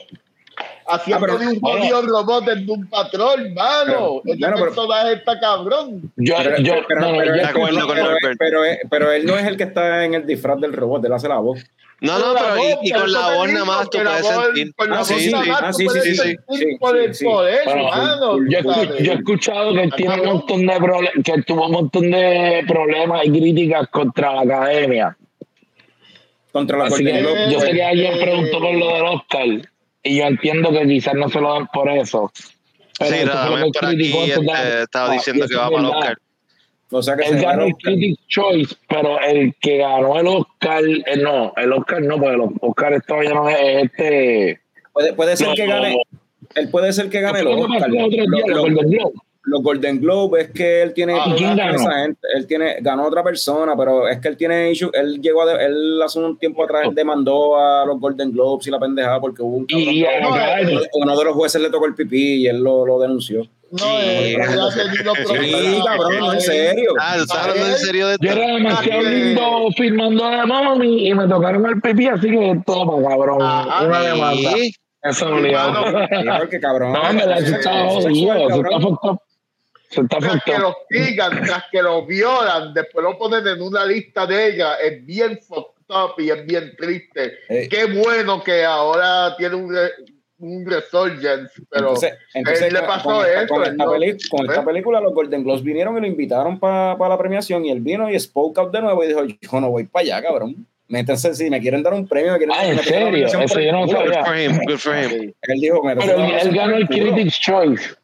Haciendo 0.86 1.24
Ah, 1.24 1.26
pero- 1.26 1.38
de 1.38 1.46
un 1.48 1.60
jodido 1.60 2.02
robot 2.02 2.48
en 2.48 2.70
un 2.70 2.86
patrón, 2.88 3.54
mano. 3.54 4.20
Bueno, 4.24 4.38
pero- 4.40 4.56
personaje 4.66 5.12
está 5.14 5.40
cabrón. 5.40 6.12
Yo, 6.16 6.34
Pero, 6.36 6.56
yo, 6.58 6.74
pero- 6.86 7.00
no, 7.00 7.12
no, 7.12 7.18
pero- 7.18 7.36
yo- 7.36 7.42
De 7.42 7.44
acuerdo 7.48 7.86
con 7.86 7.96
pero- 7.96 8.10
Norbert. 8.10 8.36
pero- 8.38 8.60
pero 8.90 9.12
él 9.12 9.24
no 9.26 9.38
es 9.38 9.46
el 9.46 9.56
que 9.56 9.62
está 9.64 10.04
en 10.04 10.14
el 10.14 10.26
disfraz 10.26 10.60
del 10.60 10.72
robot, 10.74 11.04
él 11.06 11.12
hace 11.12 11.28
la 11.28 11.38
voz. 11.38 11.60
No, 12.00 12.18
no, 12.18 12.34
pero 12.34 12.56
voz, 12.56 12.78
y, 12.82 12.90
con 12.90 13.12
la 13.12 13.34
voz 13.34 13.52
nada 13.52 13.64
más 13.64 13.88
tú 13.88 13.98
puedes 14.02 14.26
sentir. 14.26 14.74
Ah, 14.78 15.04
sí, 15.04 15.14
ah, 15.48 15.72
sí, 15.72 15.88
sí, 15.88 16.14
sí, 16.16 16.36
sí, 16.50 16.76
por 16.78 16.96
el 16.98 17.14
sí. 17.14 17.24
poder, 17.24 17.60
Bueno, 17.64 17.84
mano. 17.84 18.36
yo, 18.46 18.58
he 18.98 19.12
escuchado 19.14 19.72
que 19.72 19.82
él 19.84 19.92
tiene 19.96 20.20
un 20.20 20.26
montón 20.26 20.66
de 20.66 20.76
problemas, 20.76 21.12
que 21.24 21.42
tuvo 21.44 21.64
un 21.66 21.72
montón 21.72 22.10
de 22.10 22.62
problemas 22.68 23.24
y 23.24 23.30
críticas 23.30 23.88
contra 23.88 24.34
la 24.34 24.40
academia. 24.42 25.16
Contra 26.52 26.78
la 26.78 26.84
Así 26.84 27.04
que 27.04 27.22
yo 27.50 27.60
sé 27.60 27.70
que 27.72 27.82
alguien 27.84 28.12
Eh, 28.14 28.20
preguntó 28.20 28.60
por 28.60 28.74
lo 28.74 28.86
del 28.94 29.02
Oscar 29.04 29.46
y 30.04 30.18
yo 30.18 30.24
entiendo 30.24 30.70
que 30.70 30.86
quizás 30.86 31.14
no 31.14 31.28
se 31.28 31.40
lo 31.40 31.52
dan 31.52 31.66
por 31.72 31.90
eso. 31.90 32.30
Pero 32.98 33.10
Sí, 33.10 33.24
lo 33.24 33.56
que 33.56 33.70
por 33.72 33.84
aquí 33.86 34.12
este, 34.30 34.82
estaba 34.82 35.12
diciendo 35.12 35.46
que 35.48 35.56
va 35.56 35.70
para 35.70 35.80
el. 35.80 35.86
Oscar. 35.86 36.18
O 36.90 37.02
sea 37.02 37.16
que 37.16 37.22
Él 37.24 37.28
se 37.30 37.40
ganó 37.40 37.48
ganó 37.48 37.64
el 37.64 37.74
Critics' 37.74 38.26
Choice, 38.28 38.76
pero 38.88 39.18
el 39.20 39.54
que 39.60 39.78
ganó 39.78 40.20
el 40.20 40.26
Oscar, 40.28 40.84
eh, 40.84 41.16
no, 41.16 41.52
el 41.56 41.72
Oscar 41.72 42.02
no, 42.02 42.20
porque 42.20 42.34
el 42.34 42.42
Oscar 42.60 43.02
todavía 43.02 43.34
no 43.34 43.48
es 43.48 43.56
es 43.58 43.84
este. 43.84 44.60
puede, 44.92 45.12
puede 45.14 45.36
ser 45.36 45.48
no, 45.48 45.54
que 45.54 45.66
gane, 45.66 45.96
él 46.54 46.68
puede 46.70 46.92
ser 46.92 47.10
que 47.10 47.20
gane 47.20 47.38
¿Qué 47.38 47.44
los 47.44 47.66
fue 47.66 48.70
lo 48.70 49.12
que 49.44 49.50
Los, 49.50 49.62
Golden 49.62 50.00
Globe? 50.00 50.40
es 50.42 50.50
que 50.50 50.82
él 50.82 50.92
tiene 50.94 51.14
Ah, 51.18 51.34
¿quién 51.36 51.56
ganó? 51.56 51.74
esa 51.76 51.92
gente. 52.00 52.20
Él 52.34 52.46
tiene, 52.46 52.76
ganó 52.80 53.06
otra 53.06 53.22
persona, 53.22 53.74
pero 53.76 54.08
es 54.08 54.18
que 54.18 54.28
él 54.28 54.36
tiene 54.36 54.70
issue, 54.70 54.90
él 54.94 55.20
llegó 55.20 55.42
a 55.42 55.46
de- 55.54 55.64
él 55.66 56.00
hace 56.02 56.18
un 56.18 56.38
tiempo 56.38 56.64
atrás 56.64 56.84
él 56.88 56.94
demandó 56.94 57.56
a 57.58 57.84
los 57.84 58.00
Golden 58.00 58.32
Globes 58.32 58.66
y 58.66 58.70
la 58.70 58.78
pendejada 58.78 59.20
porque 59.20 59.42
hubo 59.42 59.56
un 59.58 59.66
cabrón 59.66 59.88
Y, 59.88 60.00
y 60.00 60.02
que- 60.02 60.08
a 60.08 60.20
la 60.20 60.28
no, 60.28 60.34
calle. 60.34 60.80
uno 60.94 61.18
de 61.18 61.24
los 61.24 61.34
jueces 61.34 61.60
le 61.60 61.70
tocó 61.70 61.86
el 61.86 61.94
pipí 61.94 62.42
y 62.42 62.46
él 62.46 62.58
lo, 62.62 62.86
lo 62.86 62.98
denunció. 62.98 63.46
No, 63.70 63.86
eh, 64.00 64.36
Sí, 64.36 65.80
cabrón, 65.84 66.18
no, 66.20 66.32
en 66.32 66.40
serio. 66.40 66.92
Ah, 67.00 67.14
¿tú 67.16 67.22
estás 67.22 67.38
hablando 67.38 67.66
en 67.66 67.76
serio 67.78 68.06
de 68.08 68.16
Yo 68.20 68.30
era 68.30 68.46
demasiado 68.54 69.00
Ah, 69.00 69.10
lindo 69.10 69.68
filmando 69.76 70.30
de 70.30 70.46
mami 70.46 71.08
y 71.08 71.14
me 71.14 71.26
tocaron 71.26 71.66
el 71.66 71.80
pipí, 71.80 72.06
así 72.06 72.30
que 72.30 72.60
toma, 72.64 73.08
cabrón. 73.08 73.38
Una 73.42 74.00
demanda. 74.02 74.50
Eso 75.02 75.26
es 75.26 75.32
obligado. 75.32 75.84
Sí, 76.08 76.26
porque 76.38 76.60
cabrón. 76.60 76.92
No, 76.92 77.10
en 77.10 77.16
verdad, 77.16 77.38
eso 77.38 77.56
está 77.56 77.72
tras 80.08 80.42
que 80.44 80.58
los 80.58 80.74
digan, 80.90 81.42
tras 81.42 81.64
que 81.70 81.82
los 81.82 82.06
violan, 82.06 82.72
después 82.74 83.02
lo 83.04 83.16
ponen 83.18 83.46
en 83.46 83.60
una 83.62 83.84
lista 83.84 84.26
de 84.26 84.48
ella, 84.48 84.74
es 84.76 85.04
bien 85.04 85.38
fucked 85.38 85.84
up 85.88 86.14
y 86.18 86.30
es 86.30 86.44
bien 86.46 86.74
triste. 86.76 87.32
Eh. 87.48 87.68
Qué 87.70 87.84
bueno 87.86 88.42
que 88.42 88.64
ahora 88.64 89.36
tiene 89.36 89.54
un, 89.56 89.74
re- 89.74 89.92
un 90.38 90.64
resurgence, 90.66 91.52
pero 91.70 91.88
entonces, 91.88 92.14
entonces 92.34 92.62
él 92.66 92.72
le 92.74 92.80
con- 92.80 92.88
pasó 92.88 93.08
con 93.10 93.26
esta, 93.26 93.42
eso, 93.42 93.54
con 93.54 93.62
esta 93.64 93.84
no- 93.84 93.90
peli- 93.92 94.16
con 94.30 94.46
esta 94.46 94.60
¿eh? 94.60 94.64
película 94.64 95.00
los 95.00 95.14
Golden 95.14 95.44
Globes 95.44 95.62
vinieron 95.62 95.96
y 95.96 96.00
lo 96.00 96.06
invitaron 96.06 96.58
para 96.58 96.96
la 97.08 97.18
premiación 97.18 97.64
y 97.64 97.70
él 97.70 97.80
vino 97.80 98.10
y 98.10 98.18
spoke 98.18 98.58
out 98.58 98.72
de 98.72 98.82
nuevo 98.82 99.04
y 99.04 99.08
dijo, 99.08 99.24
yo 99.24 99.60
no 99.60 99.70
voy 99.70 99.84
para 99.84 100.02
allá, 100.02 100.22
cabrón. 100.22 100.66
Métanse, 100.86 101.34
si 101.34 101.48
me 101.48 101.60
quieren 101.62 101.82
dar 101.82 101.94
un 101.94 102.06
premio, 102.06 102.32
me 102.32 102.38
quieren 102.38 102.54
Ah, 102.54 102.62
dar 102.62 102.72
¿en 102.74 102.78
serio? 102.80 103.26
Eso 103.26 103.58
yo 103.58 103.72
no 103.72 103.86
culo". 103.86 103.98
sabía. 104.00 104.18
Good 104.20 104.26
for 104.26 104.36
him, 104.38 104.58
good 104.66 104.76
for 104.78 104.94
him. 104.94 105.32
Él 105.42 105.60
dijo, 105.60 105.80
Pero 105.82 106.26
él 106.26 106.54
ganó 106.54 106.76
el 106.76 106.86
Critics' 106.88 107.40
Choice, 107.40 107.94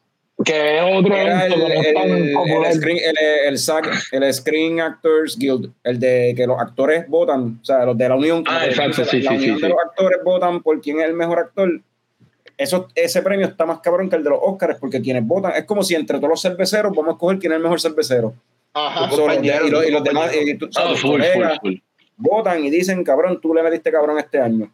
que 0.43 0.77
es 0.77 0.83
otro 0.99 1.15
Era 1.15 1.45
el, 1.45 1.53
que 1.53 1.89
el, 1.89 2.65
el, 2.65 2.73
screen, 2.73 2.97
el, 4.11 4.23
el 4.23 4.33
Screen 4.33 4.79
Actors 4.81 5.37
Guild, 5.37 5.71
el 5.83 5.99
de 5.99 6.33
que 6.35 6.45
los 6.47 6.59
actores 6.59 7.07
votan, 7.07 7.59
o 7.61 7.65
sea, 7.65 7.85
los 7.85 7.97
de 7.97 8.09
la 8.09 8.15
unión, 8.15 8.43
Ah, 8.47 8.65
exacto, 8.65 9.01
la, 9.01 9.07
sí, 9.07 9.21
la 9.21 9.31
sí, 9.31 9.37
unión 9.37 9.55
sí, 9.57 9.61
de 9.61 9.69
los 9.69 9.77
actores 9.83 10.19
votan 10.23 10.61
por 10.61 10.79
quién 10.81 10.99
es 10.99 11.05
el 11.07 11.13
mejor 11.13 11.39
actor. 11.39 11.69
Eso, 12.57 12.87
ese 12.95 13.21
premio 13.21 13.47
está 13.47 13.65
más 13.65 13.79
cabrón 13.79 14.09
que 14.09 14.15
el 14.17 14.23
de 14.23 14.29
los 14.29 14.39
Oscars, 14.41 14.77
porque 14.79 15.01
quienes 15.01 15.25
votan, 15.25 15.53
es 15.55 15.65
como 15.65 15.83
si 15.83 15.95
entre 15.95 16.17
todos 16.17 16.29
los 16.29 16.41
cerveceros 16.41 16.91
vamos 16.95 17.09
a 17.09 17.11
escoger 17.13 17.39
quién 17.39 17.51
es 17.53 17.57
el 17.57 17.63
mejor 17.63 17.81
cervecero. 17.81 18.33
ajá. 18.73 19.09
Y, 19.41 19.69
los, 19.69 19.83
y 19.83 19.87
tu 19.87 19.91
los 19.93 20.03
demás, 20.03 20.23
compañero. 20.31 20.47
y 20.49 20.57
tú- 20.57 20.69
Ah, 20.75 20.87
full, 20.89 20.97
full, 20.97 21.11
colegas 21.21 21.57
full. 21.61 21.73
votan 22.17 22.63
y 22.63 22.69
dicen, 22.69 23.03
cabrón, 23.03 23.39
tú 23.41 23.53
le 23.55 23.63
metiste 23.63 23.91
cabrón 23.91 24.19
este 24.19 24.39
año. 24.39 24.71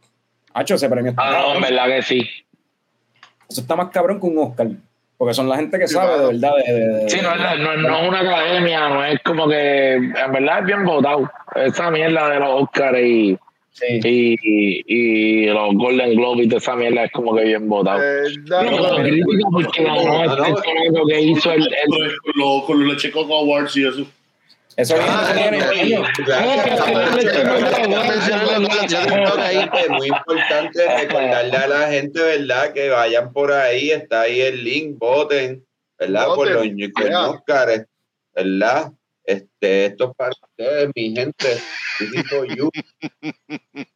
Hacho, 0.53 0.75
ese 0.75 0.89
premio 0.89 1.11
está 1.11 1.21
Ah, 1.23 1.41
no, 1.49 1.55
en 1.55 1.61
verdad 1.61 1.85
que 1.87 2.01
sí. 2.01 2.27
Eso 3.49 3.61
está 3.61 3.75
más 3.77 3.89
cabrón 3.91 4.19
que 4.19 4.25
un 4.25 4.37
Oscar. 4.39 4.67
Porque 5.17 5.33
son 5.33 5.49
la 5.49 5.55
gente 5.57 5.79
que 5.79 5.87
Sí, 5.87 5.95
sabe 5.95 6.19
de 6.19 6.27
verdad. 6.27 6.51
De, 6.65 6.73
de- 6.73 6.87
de- 7.03 7.09
Sí, 7.09 7.19
no 7.23 7.33
es, 7.33 7.39
la- 7.39 7.55
no, 7.55 7.75
no 7.77 7.97
es 8.01 8.07
una 8.09 8.19
academia, 8.19 8.89
no 8.89 9.03
es 9.03 9.19
como 9.23 9.47
que. 9.49 9.93
En 9.93 10.31
verdad 10.31 10.59
es 10.59 10.65
bien 10.65 10.85
votado. 10.85 11.29
Esa 11.55 11.89
mierda 11.89 12.29
de 12.29 12.39
los 12.39 12.61
Oscars 12.63 12.99
y, 12.99 13.37
Sí. 13.71 13.99
y, 14.03 14.35
y, 14.41 14.83
y 14.87 15.45
los 15.47 15.73
Golden 15.75 16.15
Globes 16.15 16.45
y 16.45 16.49
toda 16.49 16.57
esa 16.59 16.75
mierda 16.75 17.03
es 17.05 17.11
como 17.11 17.35
que 17.35 17.43
bien 17.43 17.67
votado. 17.69 17.99
Eh, 18.03 18.23
No, 18.47 18.63
no, 18.63 18.77
pero 18.95 19.03
crítica 19.03 19.47
porque 19.51 19.83
ganó 19.83 20.03
no, 20.03 20.25
no. 20.25 20.35
chamaco 20.35 21.07
que 21.07 21.21
hizo 21.21 21.51
el. 21.51 21.61
el 21.63 22.15
Con 22.65 22.87
los 22.87 23.05
Awards 23.15 23.77
y 23.77 23.87
eso. 23.87 24.05
Eso 24.77 24.95
Ah, 24.99 25.33
viene, 25.33 25.57
no, 25.57 26.05
Es 29.73 29.89
muy 29.89 30.07
importante 30.07 30.97
recordarle 30.99 31.57
a 31.57 31.67
la 31.67 31.87
gente, 31.87 32.21
¿verdad? 32.21 32.73
Que 32.73 32.89
vayan 32.89 33.33
por 33.33 33.51
ahí, 33.51 33.89
está 33.89 34.21
ahí 34.21 34.39
el 34.39 34.63
link, 34.63 34.99
voten, 34.99 35.65
¿verdad? 35.97 36.27
Por 36.27 36.51
los. 36.51 36.67
Óscares, 37.29 37.85
¿verdad? 38.35 38.91
Este, 39.23 39.87
esto 39.87 40.11
es 40.11 40.15
para 40.15 40.29
ustedes, 40.29 40.89
mi 40.95 41.15
gente. 41.15 41.57
You. 42.55 42.69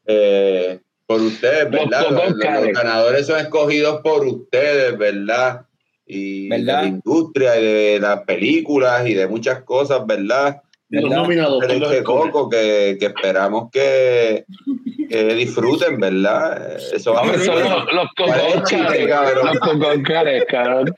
Eh, 0.08 0.80
por 1.06 1.22
ustedes, 1.22 1.70
¿verdad? 1.70 2.02
Los 2.10 2.12
Los, 2.12 2.30
los 2.32 2.46
Oscars. 2.48 2.74
ganadores 2.74 3.28
son 3.28 3.40
escogidos 3.40 4.02
por 4.02 4.26
ustedes, 4.26 4.98
¿verdad? 4.98 5.68
Y 6.08 6.50
¿Verdad? 6.50 6.78
de 6.78 6.82
la 6.82 6.88
industria 6.88 7.60
y 7.60 7.64
de 7.64 8.00
las 8.00 8.24
películas 8.24 9.08
y 9.08 9.14
de 9.14 9.28
muchas 9.28 9.62
cosas, 9.62 10.06
¿verdad? 10.08 10.62
Y 10.92 11.02
los 11.02 11.10
nominados. 11.10 11.58
Pero 11.60 11.70
¿quién 11.70 11.80
los 11.80 11.90
este 11.92 12.00
escoge? 12.02 12.32
coco 12.32 12.50
que, 12.50 12.98
que 13.00 13.06
esperamos 13.06 13.70
que, 13.72 14.46
que 15.10 15.24
disfruten, 15.36 16.00
¿verdad? 16.00 16.78
Eso 16.94 17.14
va 17.14 17.22
a 17.22 17.30
ser 17.30 17.40
son 17.40 17.60
los, 17.64 17.94
los 17.94 18.08
¿Cuál 18.18 18.40
es 18.40 18.56
el 18.56 18.64
chiste, 18.64 19.08
coconcares, 19.08 19.08
cabrón? 19.08 19.46
los 19.46 19.60
coconcares, 19.60 20.46
cabrón. 20.46 20.96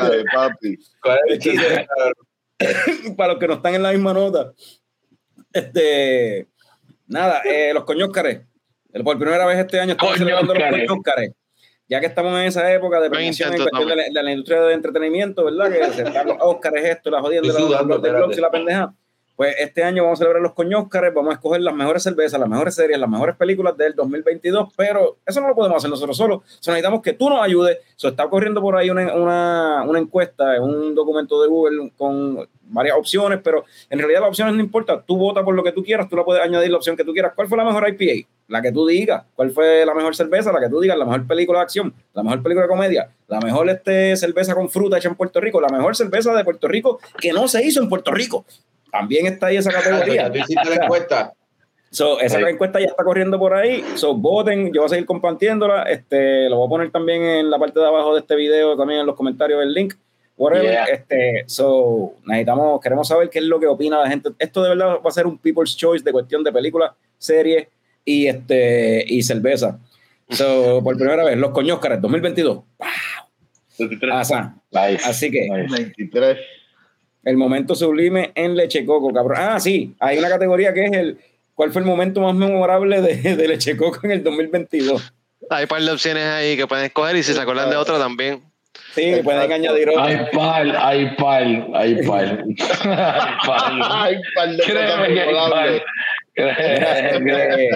Ay, 0.00 0.24
papi. 0.34 0.78
¿Cuál 1.00 1.18
es 1.26 1.32
el 1.32 1.38
chiste, 1.38 1.86
cabrón? 1.86 3.16
para 3.16 3.32
los 3.32 3.40
que 3.40 3.48
no 3.48 3.54
están 3.54 3.74
en 3.74 3.82
la 3.82 3.92
misma 3.92 4.12
nota. 4.12 4.52
Este, 5.52 6.48
nada, 7.06 7.42
eh, 7.44 7.72
los 7.72 7.84
coñóscares. 7.84 8.40
Por 9.02 9.18
primera 9.18 9.46
vez 9.46 9.58
este 9.58 9.80
año 9.80 9.92
estamos 9.92 10.16
celebrando 10.16 10.54
los 10.54 10.62
Coñóscares. 10.62 11.32
Ya 11.88 12.00
que 12.00 12.06
estamos 12.06 12.32
en 12.40 12.46
esa 12.46 12.72
época 12.72 13.00
de 13.00 13.10
premiación 13.10 13.48
en 13.52 13.58
intento 13.58 13.70
cuestión 13.70 13.98
de 13.98 14.02
la, 14.02 14.20
de 14.20 14.22
la 14.22 14.30
industria 14.30 14.60
del 14.62 14.72
entretenimiento, 14.72 15.44
¿verdad? 15.44 15.70
Que 15.70 15.84
se 15.92 16.02
están 16.02 16.26
los 16.26 16.36
Óscares, 16.40 16.84
esto, 16.84 17.10
la 17.10 17.20
jodienda, 17.20 17.48
Estoy 17.48 17.70
los, 17.70 17.96
espérate. 17.96 18.34
y 18.34 18.40
la 18.40 18.50
pendeja. 18.50 18.94
Pues 19.36 19.56
este 19.58 19.82
año 19.82 20.04
vamos 20.04 20.18
a 20.18 20.20
celebrar 20.20 20.40
los 20.40 20.52
coñóscares, 20.52 21.12
vamos 21.12 21.32
a 21.32 21.34
escoger 21.34 21.60
las 21.60 21.74
mejores 21.74 22.04
cervezas, 22.04 22.38
las 22.38 22.48
mejores 22.48 22.74
series, 22.76 22.98
las 23.00 23.10
mejores 23.10 23.34
películas 23.34 23.76
del 23.76 23.94
2022, 23.94 24.72
pero 24.76 25.16
eso 25.26 25.40
no 25.40 25.48
lo 25.48 25.56
podemos 25.56 25.78
hacer 25.78 25.90
nosotros 25.90 26.16
solos. 26.16 26.42
So, 26.60 26.70
necesitamos 26.70 27.02
que 27.02 27.14
tú 27.14 27.28
nos 27.28 27.42
ayudes. 27.42 27.78
So, 27.96 28.08
está 28.08 28.28
corriendo 28.28 28.60
por 28.60 28.76
ahí 28.76 28.90
una, 28.90 29.82
una, 29.82 29.98
encuesta, 29.98 30.60
un 30.62 30.94
documento 30.94 31.42
de 31.42 31.48
Google 31.48 31.92
con 31.96 32.48
varias 32.62 32.96
opciones, 32.96 33.40
pero 33.42 33.64
en 33.90 33.98
realidad 33.98 34.20
las 34.20 34.28
opciones 34.28 34.54
no 34.54 34.60
importan. 34.60 35.02
Tú 35.04 35.16
votas 35.16 35.42
por 35.42 35.54
lo 35.54 35.64
que 35.64 35.72
tú 35.72 35.82
quieras, 35.82 36.08
tú 36.08 36.14
la 36.16 36.24
puedes 36.24 36.42
añadir 36.42 36.70
la 36.70 36.76
opción 36.76 36.96
que 36.96 37.04
tú 37.04 37.12
quieras. 37.12 37.32
¿Cuál 37.34 37.48
fue 37.48 37.58
la 37.58 37.64
mejor 37.64 37.88
IPA? 37.88 38.28
La 38.46 38.62
que 38.62 38.70
tú 38.70 38.86
digas. 38.86 39.24
¿Cuál 39.34 39.50
fue 39.50 39.84
la 39.84 39.94
mejor 39.94 40.14
cerveza? 40.14 40.52
La 40.52 40.60
que 40.60 40.68
tú 40.68 40.80
digas. 40.80 40.96
La 40.96 41.06
mejor 41.06 41.26
película 41.26 41.58
de 41.58 41.64
acción, 41.64 41.92
la 42.12 42.22
mejor 42.22 42.40
película 42.40 42.66
de 42.66 42.68
comedia, 42.68 43.10
la 43.26 43.40
mejor 43.40 43.68
este, 43.68 44.16
cerveza 44.16 44.54
con 44.54 44.70
fruta 44.70 44.98
hecha 44.98 45.08
en 45.08 45.16
Puerto 45.16 45.40
Rico, 45.40 45.60
la 45.60 45.68
mejor 45.68 45.96
cerveza 45.96 46.32
de 46.34 46.44
Puerto 46.44 46.68
Rico 46.68 47.00
que 47.18 47.32
no 47.32 47.48
se 47.48 47.64
hizo 47.64 47.82
en 47.82 47.88
Puerto 47.88 48.12
Rico. 48.12 48.44
También 48.94 49.26
está 49.26 49.48
ahí 49.48 49.56
esa 49.56 49.72
categoría. 49.72 50.30
¿Tú 50.30 50.38
hiciste 50.38 50.68
la 50.70 50.84
encuesta? 50.84 51.32
So, 51.90 52.20
esa 52.20 52.38
Sí. 52.38 52.44
encuesta 52.48 52.78
ya 52.80 52.86
está 52.86 53.02
corriendo 53.04 53.38
por 53.38 53.54
ahí. 53.54 53.84
So, 53.96 54.14
voten. 54.14 54.72
Yo 54.72 54.80
voy 54.82 54.86
a 54.86 54.88
seguir 54.88 55.04
compartiéndola. 55.06 55.82
Este, 55.84 56.48
lo 56.48 56.58
voy 56.58 56.66
a 56.66 56.70
poner 56.70 56.90
también 56.90 57.22
en 57.22 57.50
la 57.50 57.58
parte 57.58 57.78
de 57.80 57.86
abajo 57.86 58.14
de 58.14 58.20
este 58.20 58.36
video, 58.36 58.76
también 58.76 59.00
en 59.00 59.06
los 59.06 59.16
comentarios 59.16 59.60
el 59.62 59.72
link. 59.74 59.94
Whatever. 60.36 60.70
Yeah. 60.70 60.84
Este, 60.84 61.44
so, 61.46 62.14
necesitamos, 62.24 62.80
queremos 62.80 63.06
saber 63.06 63.30
qué 63.30 63.38
es 63.40 63.44
lo 63.44 63.60
que 63.60 63.66
opina 63.66 64.00
la 64.00 64.08
gente. 64.08 64.30
Esto 64.38 64.62
de 64.62 64.70
verdad 64.70 64.98
va 65.04 65.08
a 65.08 65.12
ser 65.12 65.26
un 65.26 65.38
people's 65.38 65.76
choice 65.76 66.04
de 66.04 66.10
cuestión 66.12 66.42
de 66.42 66.52
películas, 66.52 66.92
series 67.18 67.68
y 68.04 68.26
este 68.26 69.04
y 69.06 69.22
cerveza. 69.22 69.78
So, 70.30 70.80
por 70.82 70.96
primera 70.96 71.22
vez, 71.24 71.36
los 71.36 71.50
coñóscares 71.50 72.00
2022. 72.00 72.58
23. 73.78 74.14
Asa. 74.14 74.56
Nice. 74.72 75.04
Así 75.04 75.30
que 75.30 75.48
23. 75.50 76.38
El 77.24 77.36
momento 77.36 77.74
sublime 77.74 78.32
en 78.34 78.56
Leche 78.56 78.84
Coco, 78.84 79.12
cabrón. 79.12 79.38
Ah, 79.40 79.60
sí, 79.60 79.94
hay 80.00 80.18
una 80.18 80.28
categoría 80.28 80.72
que 80.74 80.84
es 80.84 80.92
el 80.92 81.18
¿Cuál 81.54 81.70
fue 81.70 81.82
el 81.82 81.86
momento 81.86 82.20
más 82.20 82.34
memorable 82.34 83.00
de, 83.00 83.36
de 83.36 83.48
Leche 83.48 83.76
Coco 83.76 84.00
en 84.02 84.10
el 84.10 84.24
2022? 84.24 85.12
Hay 85.50 85.62
un 85.62 85.68
par 85.68 85.82
de 85.82 85.90
opciones 85.92 86.24
ahí 86.24 86.56
que 86.56 86.66
pueden 86.66 86.86
escoger 86.86 87.14
y 87.14 87.22
si 87.22 87.32
se 87.32 87.40
acuerdan 87.40 87.70
de 87.70 87.76
otro 87.76 87.96
también. 87.96 88.42
Sí, 88.92 89.20
pueden 89.22 89.52
añadir 89.52 89.88
otro. 89.90 90.02
Hay 90.02 90.16
pal, 90.32 90.76
hay 90.76 91.14
pal, 91.16 91.68
hay 91.74 92.04
par 92.04 92.38
de 92.38 92.44
cosas 92.46 94.16
Créeme 94.66 95.14
que 95.14 95.20
hay. 95.20 95.80
Eh, 96.36 97.70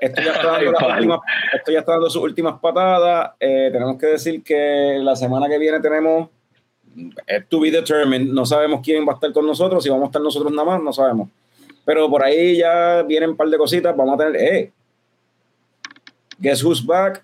esto, 0.00 0.22
ya 0.22 0.32
está 0.32 0.46
dando 0.52 0.70
las 0.70 0.82
Ay, 0.82 0.92
últimas- 0.92 1.20
esto 1.52 1.72
ya 1.72 1.78
está 1.80 1.92
dando 1.92 2.10
sus 2.10 2.22
últimas 2.22 2.60
patadas. 2.60 3.32
Eh, 3.40 3.70
tenemos 3.72 3.98
que 3.98 4.06
decir 4.06 4.44
que 4.44 4.98
la 5.02 5.16
semana 5.16 5.48
que 5.48 5.58
viene 5.58 5.80
tenemos 5.80 6.28
to 7.48 7.60
be 7.60 7.70
determined. 7.70 8.32
No 8.32 8.44
sabemos 8.46 8.80
quién 8.82 9.06
va 9.06 9.12
a 9.12 9.14
estar 9.14 9.32
con 9.32 9.46
nosotros, 9.46 9.82
si 9.82 9.90
vamos 9.90 10.04
a 10.04 10.06
estar 10.08 10.22
nosotros 10.22 10.52
nada 10.52 10.64
más, 10.64 10.82
no 10.82 10.92
sabemos. 10.92 11.28
Pero 11.84 12.08
por 12.10 12.22
ahí 12.22 12.58
ya 12.58 13.02
vienen 13.02 13.30
un 13.30 13.36
par 13.36 13.48
de 13.48 13.56
cositas. 13.56 13.96
Vamos 13.96 14.14
a 14.14 14.24
tener, 14.24 14.36
eh, 14.40 14.72
Guess 16.38 16.62
Who's 16.62 16.84
Back. 16.84 17.22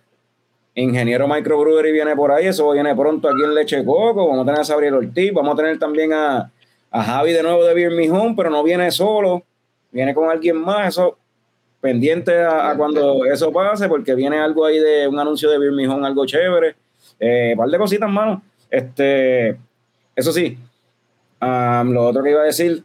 Ingeniero 0.77 1.29
Microbrewery 1.29 1.93
viene 1.93 2.17
por 2.17 2.33
ahí, 2.33 2.47
eso 2.47 2.73
viene 2.73 2.97
pronto 2.97 3.29
aquí 3.29 3.45
en 3.45 3.55
Leche 3.55 3.85
Coco. 3.85 4.27
Vamos 4.27 4.43
a 4.43 4.47
tener 4.47 4.61
a 4.61 4.65
Sabriel 4.65 4.95
Ortiz, 4.95 5.33
vamos 5.33 5.55
a 5.55 5.57
tener 5.57 5.79
también 5.79 6.13
a, 6.13 6.51
a 6.91 7.03
Javi 7.05 7.33
de 7.33 7.45
nuevo 7.45 7.65
de 7.65 7.75
Beer 7.75 7.93
Me 7.93 8.11
Home, 8.11 8.35
pero 8.37 8.51
no 8.51 8.63
viene 8.65 8.91
solo, 8.91 9.45
viene 9.93 10.15
con 10.15 10.29
alguien 10.29 10.57
más. 10.57 10.89
Eso 10.89 11.17
pendiente 11.81 12.41
a, 12.41 12.71
a 12.71 12.77
cuando 12.77 13.25
eso 13.27 13.53
pase, 13.53 13.87
porque 13.87 14.17
viene 14.17 14.39
algo 14.39 14.65
ahí 14.65 14.81
de 14.81 15.07
un 15.07 15.19
anuncio 15.19 15.49
de 15.49 15.59
Beer 15.59 15.73
Me 15.73 15.85
algo 15.85 16.27
chévere. 16.27 16.75
Eh, 17.21 17.51
un 17.53 17.59
par 17.59 17.69
de 17.69 17.79
cositas, 17.79 18.11
mano. 18.11 18.43
Este, 18.75 19.57
eso 20.17 20.33
sí, 20.33 20.59
am, 21.39 21.93
lo 21.93 22.07
otro 22.07 22.25
que 22.25 22.31
iba 22.31 22.41
a 22.43 22.45
decir, 22.47 22.83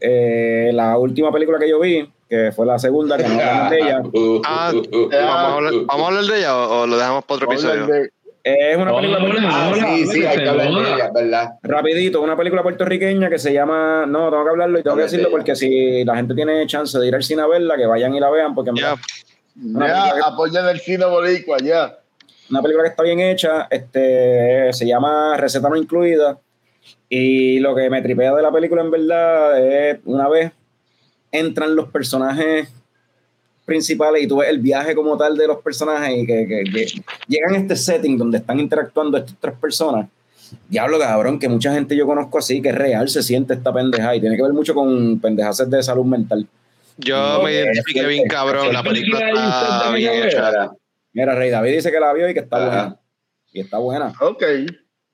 eh, 0.00 0.70
la 0.72 0.96
última 0.96 1.30
película 1.30 1.58
que 1.58 1.68
yo 1.68 1.78
vi, 1.80 2.10
que 2.28 2.50
fue 2.52 2.64
la 2.64 2.78
segunda, 2.78 3.18
que 3.18 3.24
no 3.24 3.34
hablamos 3.38 3.70
de 3.70 3.78
ella, 3.78 4.00
Uh, 4.00 4.40
Ah, 4.46 4.72
uh, 4.72 4.78
uh, 4.78 4.80
uh. 5.04 5.10
¿Vamos 5.10 5.36
a 5.36 5.54
hablar, 5.54 5.72
vamos 5.84 6.02
a 6.04 6.08
hablar 6.08 6.24
de 6.24 6.38
ella 6.38 6.56
o, 6.56 6.80
o 6.82 6.86
lo 6.86 6.96
dejamos 6.96 7.24
para 7.24 7.36
otro 7.36 7.52
episodio? 7.52 7.86
De- 7.86 8.10
es 8.44 8.76
una 8.78 8.96
película 8.96 9.18
Hola, 9.22 9.48
Ah, 9.52 9.70
hola, 9.70 9.84
sí, 9.96 10.06
sí, 10.06 10.24
hay 10.24 10.38
que 10.38 10.48
hablar 10.48 10.68
de 10.72 10.94
ella, 10.94 11.10
¿verdad? 11.12 11.48
Rapidito, 11.62 12.22
una 12.22 12.34
película 12.34 12.62
puertorriqueña 12.62 13.28
que 13.28 13.38
se 13.38 13.52
llama, 13.52 14.06
no, 14.06 14.30
tengo 14.30 14.44
que 14.44 14.50
hablarlo 14.50 14.78
y 14.78 14.82
tengo 14.82 14.96
que 14.96 15.02
decirlo 15.02 15.28
porque 15.30 15.54
si 15.54 16.02
la 16.04 16.16
gente 16.16 16.34
tiene 16.34 16.66
chance 16.66 16.98
de 16.98 17.06
ir 17.06 17.14
al 17.14 17.22
cine 17.22 17.42
a 17.42 17.46
verla, 17.46 17.76
que 17.76 17.84
vayan 17.84 18.14
y 18.14 18.20
la 18.20 18.30
vean, 18.30 18.54
porque 18.54 18.70
en 18.70 18.76
Ya. 18.76 18.94
verdad, 19.56 20.12
Ya, 20.16 20.26
apoyan 20.26 20.66
el 20.68 20.80
cine 20.80 21.04
boricua, 21.04 21.58
ya. 21.58 21.97
Una 22.50 22.62
película 22.62 22.84
que 22.84 22.90
está 22.90 23.02
bien 23.02 23.20
hecha, 23.20 23.66
este, 23.70 24.72
se 24.72 24.86
llama 24.86 25.36
Receta 25.36 25.68
no 25.68 25.76
incluida, 25.76 26.38
y 27.08 27.58
lo 27.60 27.74
que 27.74 27.88
me 27.90 28.02
tripea 28.02 28.34
de 28.34 28.42
la 28.42 28.50
película 28.52 28.82
en 28.82 28.90
verdad 28.90 29.60
es 29.90 29.98
una 30.04 30.28
vez 30.28 30.52
entran 31.32 31.74
los 31.76 31.88
personajes 31.90 32.68
principales 33.64 34.22
y 34.22 34.26
tú 34.26 34.38
ves 34.38 34.48
el 34.48 34.58
viaje 34.60 34.94
como 34.94 35.16
tal 35.18 35.36
de 35.36 35.46
los 35.46 35.58
personajes 35.62 36.16
y 36.16 36.26
que, 36.26 36.46
que- 36.46 36.64
que 36.64 36.86
llegan 37.26 37.54
a 37.54 37.58
este 37.58 37.76
setting 37.76 38.16
donde 38.16 38.38
están 38.38 38.58
interactuando 38.60 39.18
estas 39.18 39.36
tres 39.38 39.54
personas. 39.60 40.08
Diablo, 40.68 40.98
cabrón, 40.98 41.38
que 41.38 41.46
mucha 41.50 41.74
gente 41.74 41.94
yo 41.94 42.06
conozco 42.06 42.38
así, 42.38 42.62
que 42.62 42.70
es 42.70 42.74
real, 42.74 43.06
se 43.10 43.22
siente 43.22 43.52
esta 43.52 43.70
pendeja 43.70 44.16
y 44.16 44.20
tiene 44.20 44.36
que 44.36 44.42
ver 44.42 44.54
mucho 44.54 44.74
con 44.74 45.20
pendejas 45.20 45.68
de 45.68 45.82
salud 45.82 46.06
mental. 46.06 46.46
Yo 46.96 47.16
No, 47.16 47.42
me 47.42 47.52
identifiqué 47.52 48.06
bien 48.06 48.26
cabrón, 48.26 48.72
la 48.72 48.82
película 48.82 49.18
está 49.28 49.92
bien 49.92 50.12
hecha. 50.24 50.70
Mira, 51.12 51.34
Rey 51.34 51.50
David 51.50 51.72
dice 51.76 51.90
que 51.90 52.00
la 52.00 52.12
vio 52.12 52.28
y 52.28 52.34
que 52.34 52.40
está 52.40 52.56
Ajá. 52.56 52.66
buena. 52.66 53.00
Y 53.52 53.60
está 53.60 53.78
buena. 53.78 54.12
Ok. 54.20 54.42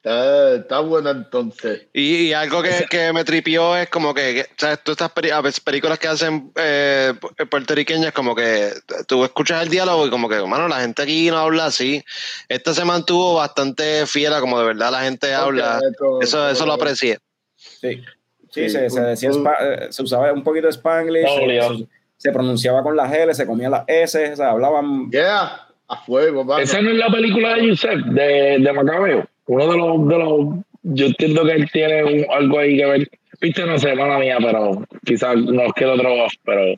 Está, 0.02 0.56
está 0.56 0.80
buena 0.80 1.10
entonces. 1.12 1.86
Y, 1.94 2.16
y 2.26 2.32
algo 2.34 2.62
que, 2.62 2.84
que 2.90 3.10
me 3.14 3.24
tripió 3.24 3.74
es 3.74 3.88
como 3.88 4.12
que, 4.12 4.34
que, 4.34 4.46
¿sabes? 4.58 4.80
Todas 4.84 5.00
estas 5.00 5.14
peri- 5.14 5.30
a 5.32 5.40
veces 5.40 5.60
películas 5.60 5.98
que 5.98 6.08
hacen 6.08 6.52
eh, 6.56 7.14
pu- 7.18 7.48
puertorriqueñas, 7.48 8.12
como 8.12 8.34
que 8.34 8.70
tú 9.08 9.24
escuchas 9.24 9.62
el 9.62 9.70
diálogo 9.70 10.06
y 10.06 10.10
como 10.10 10.28
que, 10.28 10.42
mano, 10.42 10.68
la 10.68 10.80
gente 10.82 11.00
aquí 11.02 11.30
no 11.30 11.38
habla 11.38 11.66
así. 11.66 12.04
Esta 12.50 12.74
se 12.74 12.84
mantuvo 12.84 13.36
bastante 13.36 14.06
fiel 14.06 14.34
a 14.34 14.40
como 14.40 14.58
de 14.60 14.66
verdad 14.66 14.92
la 14.92 15.00
gente 15.04 15.32
habla. 15.32 15.78
Ok, 15.78 15.96
con- 15.96 16.22
Eso, 16.22 16.50
eso 16.50 16.66
lo 16.66 16.74
aprecié. 16.74 17.18
Sí. 17.56 18.02
Sí, 18.50 18.68
Sí, 18.68 18.68
se, 18.70 18.90
se 18.90 19.00
decía 19.00 19.30
un- 19.32 19.48
eh, 19.58 19.86
se 19.88 20.02
usaba 20.02 20.30
un 20.34 20.44
poquito 20.44 20.66
de 20.66 20.72
Spanglish, 20.74 21.26
se- 21.26 21.86
se 22.18 22.30
pronunciaba 22.30 22.82
con 22.82 22.94
las 22.94 23.10
L, 23.10 23.34
se 23.34 23.46
comían 23.46 23.70
las 23.72 23.84
S, 23.86 24.32
o 24.32 24.36
sea, 24.36 24.50
hablaban. 24.50 25.10
Yeah, 25.10 25.66
a 25.88 25.96
fuego, 26.04 26.44
mano. 26.44 26.62
Esa 26.62 26.80
no 26.82 26.90
es 26.90 26.96
la 26.96 27.08
película 27.10 27.54
de 27.54 27.66
Yusef, 27.68 27.94
de, 28.06 28.58
de 28.60 28.72
Macabeo. 28.72 29.24
Uno 29.46 29.70
de 29.72 29.76
los, 29.78 30.08
de 30.08 30.18
los. 30.18 30.46
Yo 30.82 31.06
entiendo 31.06 31.44
que 31.44 31.52
él 31.52 31.70
tiene 31.72 32.04
un- 32.04 32.26
algo 32.32 32.58
ahí 32.58 32.76
que 32.76 32.86
ver. 32.86 33.08
Viste, 33.40 33.64
no 33.66 33.78
sé, 33.78 33.94
mala 33.94 34.18
mía, 34.18 34.38
pero 34.40 34.82
quizás 35.04 35.36
nos 35.36 35.72
queda 35.74 35.92
otro 35.94 36.24
off, 36.24 36.32
pero 36.44 36.74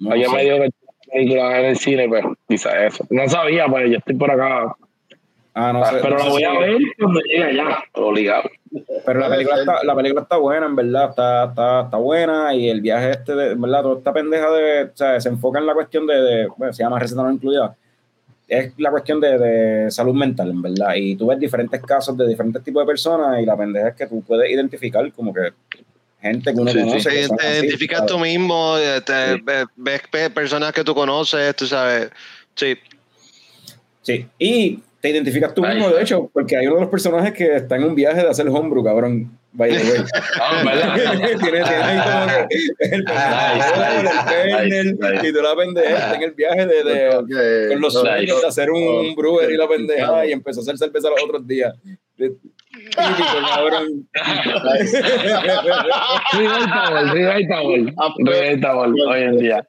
no 0.00 0.10
sé. 0.12 0.18
me 0.18 0.24
que 0.44 0.54
una 0.54 0.68
película 1.12 1.58
en 1.60 1.64
el 1.66 1.76
cine, 1.76 2.08
pero 2.08 2.36
quizás 2.48 2.74
eso. 2.74 3.06
No 3.10 3.28
sabía, 3.28 3.66
pues 3.66 3.90
yo 3.90 3.98
estoy 3.98 4.14
por 4.16 4.30
acá. 4.30 4.74
Ah, 5.56 5.72
no 5.72 5.84
sé, 5.84 5.96
pero 6.02 6.18
no 6.18 6.24
la 6.24 6.30
voy 6.30 6.38
si- 6.40 6.44
a 6.44 6.58
ver 6.58 6.76
cuando 6.98 7.20
llegue 7.20 7.44
allá, 7.44 7.84
obligado. 7.92 8.50
Pero 9.06 9.20
la 9.20 9.28
película, 9.28 9.60
está, 9.60 9.84
la 9.84 9.94
película 9.94 10.22
está 10.22 10.36
buena, 10.36 10.66
en 10.66 10.74
verdad, 10.74 11.10
está, 11.10 11.44
está, 11.44 11.80
está 11.82 11.96
buena 11.96 12.52
y 12.54 12.68
el 12.68 12.80
viaje 12.80 13.10
este, 13.10 13.36
de, 13.36 13.52
en 13.52 13.60
verdad, 13.60 13.82
toda 13.82 13.98
esta 13.98 14.12
pendeja 14.12 14.50
de, 14.50 14.82
o 14.84 14.90
sea, 14.96 15.20
se 15.20 15.28
enfoca 15.28 15.60
en 15.60 15.66
la 15.66 15.74
cuestión 15.74 16.08
de, 16.08 16.14
de- 16.20 16.46
bueno, 16.56 16.72
se 16.72 16.82
llama 16.82 16.98
receta 16.98 17.22
no 17.22 17.30
incluida, 17.32 17.76
es 18.48 18.72
la 18.78 18.90
cuestión 18.90 19.20
de, 19.20 19.38
de 19.38 19.90
salud 19.90 20.14
mental, 20.14 20.50
en 20.50 20.60
verdad, 20.62 20.94
y 20.96 21.16
tú 21.16 21.26
ves 21.28 21.38
diferentes 21.38 21.80
casos 21.82 22.16
de 22.16 22.28
diferentes 22.28 22.62
tipos 22.62 22.82
de 22.82 22.86
personas 22.86 23.40
y 23.42 23.46
la 23.46 23.56
pendeja 23.56 23.88
es 23.88 23.94
que 23.94 24.06
tú 24.06 24.22
puedes 24.22 24.50
identificar 24.50 25.10
como 25.12 25.32
que 25.32 25.52
gente 26.20 26.52
que 26.52 26.60
uno 26.60 26.70
Sí, 26.70 26.78
sí. 26.78 26.84
conoce. 26.84 27.08
que 27.10 27.28
Te, 27.28 27.34
así, 27.46 27.58
identificas 27.58 27.98
¿sabes? 27.98 28.12
tú 28.12 28.18
mismo, 28.18 28.76
te- 29.04 29.34
Sí. 29.36 29.40
ves, 29.42 29.64
ves 29.76 30.02
pe- 30.10 30.30
personas 30.30 30.72
que 30.72 30.84
tú 30.84 30.94
conoces, 30.94 31.54
tú 31.56 31.66
sabes. 31.66 32.10
Sí, 32.54 32.76
Sí, 34.02 34.26
y 34.38 34.80
te 35.04 35.10
identificas 35.10 35.52
tú 35.52 35.60
mismo, 35.60 35.90
de 35.90 36.00
hecho, 36.00 36.30
porque 36.32 36.56
hay 36.56 36.66
uno 36.66 36.76
de 36.76 36.80
los 36.80 36.90
personajes 36.90 37.34
que 37.34 37.56
está 37.56 37.76
en 37.76 37.84
un 37.84 37.94
viaje 37.94 38.22
de 38.22 38.28
hacer 38.30 38.48
homebrew, 38.48 38.82
cabrón. 38.82 39.38
By 39.52 39.70
the 39.70 39.76
way. 39.76 40.02
Ah, 40.40 40.62
tiene, 41.04 41.36
tiene 41.36 41.60
ahí 41.62 41.98
como 41.98 42.48
que 42.48 42.86
el 42.86 43.04
personaje, 43.04 44.00
el 44.00 44.98
kernel, 44.98 45.26
y 45.26 45.32
tú 45.34 45.42
la 45.42 45.54
pendeja, 45.56 45.96
está 45.98 46.14
en 46.14 46.22
el 46.22 46.30
viaje 46.32 46.66
de, 46.66 46.84
de- 46.84 47.68
con 47.68 47.80
los 47.82 47.92
sueños 47.92 48.40
de 48.40 48.46
hacer 48.48 48.70
un 48.70 49.14
brewer 49.14 49.50
y 49.50 49.58
la 49.58 49.68
pendeja 49.68 50.24
y 50.24 50.32
empezó 50.32 50.60
a 50.60 50.62
hacer 50.62 50.78
cerveza 50.78 51.10
los 51.10 51.22
otros 51.22 51.46
días. 51.46 51.74
Típico, 52.16 52.38
cabrón. 53.54 54.08
Real 56.32 56.66
Power, 56.72 57.12
Real 57.12 57.42
Power. 57.46 57.94
Real 58.24 58.60
Power 58.60 58.90
hoy 59.06 59.22
en 59.22 59.36
día. 59.38 59.68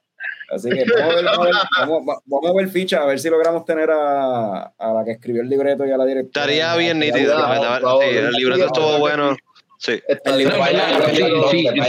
Así 0.50 0.70
que 0.70 0.84
vamos 0.96 1.12
a 1.12 1.16
ver, 1.16 1.24
vamos 1.24 1.38
a 1.38 1.44
ver, 1.44 1.54
vamos- 1.80 2.22
vamos 2.26 2.50
a 2.50 2.54
ver 2.54 2.68
ficha, 2.68 3.02
a 3.02 3.06
ver 3.06 3.18
si 3.18 3.28
logramos 3.30 3.64
tener 3.64 3.90
a, 3.90 4.72
a 4.78 4.92
la 4.92 5.04
que 5.04 5.12
escribió 5.12 5.42
el 5.42 5.48
libreto 5.48 5.84
y 5.86 5.90
a 5.90 5.96
la 5.96 6.04
directora. 6.04 6.44
Estaría 6.46 6.76
bien. 6.76 7.02
Sí, 7.02 7.08
el 7.08 8.30
libreto 8.32 8.66
estuvo 8.66 8.98
bueno. 8.98 9.36
Sí. 9.78 10.00
El 10.24 10.48
vaya- 10.48 10.88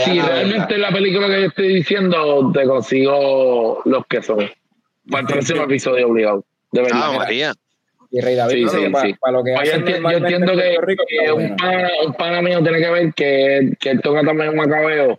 Sí, 0.04 0.20
realmente 0.20 0.76
la 0.78 0.90
película 0.90 1.26
que 1.28 1.40
yo 1.42 1.46
estoy 1.48 1.68
diciendo 1.74 2.50
te 2.52 2.64
consigo 2.64 3.80
los 3.84 4.06
que 4.06 4.22
son. 4.22 4.50
Para 5.10 5.22
el 5.22 5.26
próximo 5.26 5.62
episodio 5.62 6.08
obligado. 6.08 6.44
De 6.72 6.82
verdad. 6.82 7.00
Ah, 7.02 7.12
María. 7.16 7.52
Y 8.10 8.20
Rey 8.20 8.34
David 8.36 8.68
Sí, 8.68 8.76
sí, 8.76 8.84
que 8.84 8.90
para, 8.90 9.06
sí. 9.06 9.14
para 9.20 9.32
lo 9.38 9.44
que 9.44 9.52
Oye, 9.52 9.66
yo 9.70 9.74
entiendo 9.74 10.10
en 10.10 10.58
que, 10.58 10.64
Puerto 10.74 10.80
Rico, 10.82 11.04
que 11.08 11.16
está 11.16 11.34
un, 11.34 11.56
pana, 11.56 11.88
un 12.06 12.12
pana 12.14 12.42
mío 12.42 12.62
tiene 12.62 12.78
que 12.80 12.90
ver 12.90 13.14
que, 13.14 13.72
que 13.78 13.90
él 13.90 14.00
toca 14.02 14.22
también 14.22 14.54
macabeo. 14.56 15.18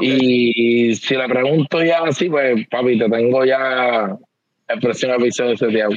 Y 0.00 0.94
si 0.96 1.16
le 1.16 1.28
pregunto 1.28 1.82
ya 1.82 2.00
así, 2.04 2.28
pues 2.28 2.66
papi, 2.68 2.98
te 2.98 3.08
tengo 3.08 3.44
ya 3.44 4.16
el 4.68 4.80
próximo 4.80 5.14
episodio 5.14 5.56
seteado. 5.56 5.92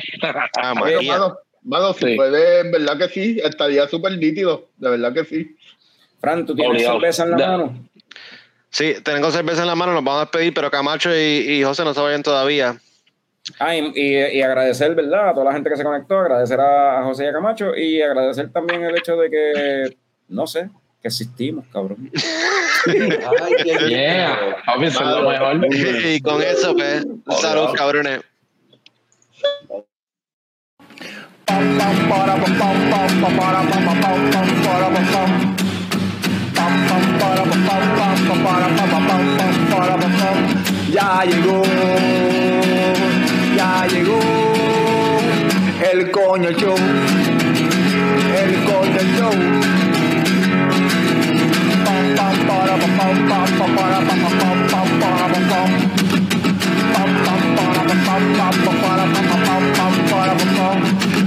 Ah, 0.57 0.73
Oye, 0.81 0.95
María. 0.95 1.13
mano, 1.13 1.37
mano, 1.63 1.93
si 1.93 2.05
Sí. 2.05 2.15
puede, 2.15 2.61
en 2.61 2.71
verdad 2.71 2.97
que 2.97 3.09
sí, 3.09 3.39
estaría 3.43 3.87
súper 3.87 4.17
nítido, 4.17 4.69
de 4.77 4.89
verdad 4.89 5.13
que 5.13 5.25
sí. 5.25 5.55
Fran, 6.19 6.45
¿tú 6.45 6.55
tienes 6.55 6.71
Obligado. 6.73 6.99
cerveza 6.99 7.23
en 7.23 7.31
la 7.31 7.37
Da- 7.37 7.47
mano? 7.57 7.89
Sí, 8.69 8.95
tengo 9.03 9.31
cerveza 9.31 9.61
en 9.61 9.67
la 9.67 9.75
mano, 9.75 9.93
nos 9.93 10.03
vamos 10.03 10.21
a 10.21 10.25
despedir, 10.25 10.53
pero 10.53 10.69
Camacho 10.69 11.09
y, 11.15 11.19
y 11.59 11.63
José 11.63 11.83
no 11.83 11.93
se 11.93 12.01
vayan 12.01 12.21
todavía. 12.23 12.75
Ah, 13.59 13.75
y, 13.75 13.91
y- 13.95 14.37
y 14.37 14.41
agradecer, 14.41 14.93
¿verdad? 14.93 15.29
A 15.29 15.33
toda 15.33 15.45
la 15.45 15.53
gente 15.53 15.69
que 15.69 15.77
se 15.77 15.83
conectó, 15.83 16.17
agradecer 16.19 16.59
a, 16.59 16.99
a 16.99 17.03
José 17.03 17.23
y 17.23 17.27
a 17.27 17.31
Camacho 17.33 17.75
y 17.75 18.01
agradecer 18.01 18.51
también 18.51 18.83
el 18.83 18.97
hecho 18.97 19.15
de 19.15 19.29
que, 19.29 19.97
no 20.27 20.45
sé, 20.47 20.69
que 21.01 21.07
existimos, 21.07 21.65
cabrón. 21.71 22.11
Ay, 22.87 23.53
qué 23.63 23.89
Yeah, 23.89 24.57
papi, 24.65 24.85
eso 24.85 25.01
es 25.01 25.07
lo 25.07 25.29
mejor. 25.29 25.67
y 25.73 26.21
con 26.21 26.41
eso, 26.41 26.73
pues, 26.73 27.05
salud, 27.39 27.73
cabrones. 27.75 28.21
Ya 40.91 41.23
llegó, 41.25 41.61
ya 43.55 43.87
llegó 43.87 44.19
el 45.91 46.11
coño 46.11 46.51
show, 46.51 46.75
el 48.35 48.63
coño 48.65 49.01
show. 49.17 49.76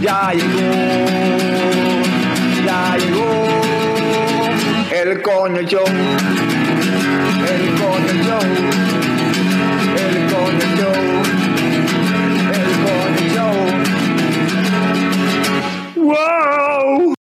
Ya 0.00 0.32
llegó, 0.32 0.60
ya 2.64 2.96
llegó 2.96 3.30
el 4.90 5.22
coño 5.22 5.62
show, 5.62 5.84
el 7.46 7.64
coño 7.78 8.14
show, 8.24 8.46
el 9.96 10.16
coño 10.32 10.66
show, 10.78 11.00
el 12.56 12.70
coño 12.84 13.24
show. 13.34 13.56
¡Wow! 15.96 17.19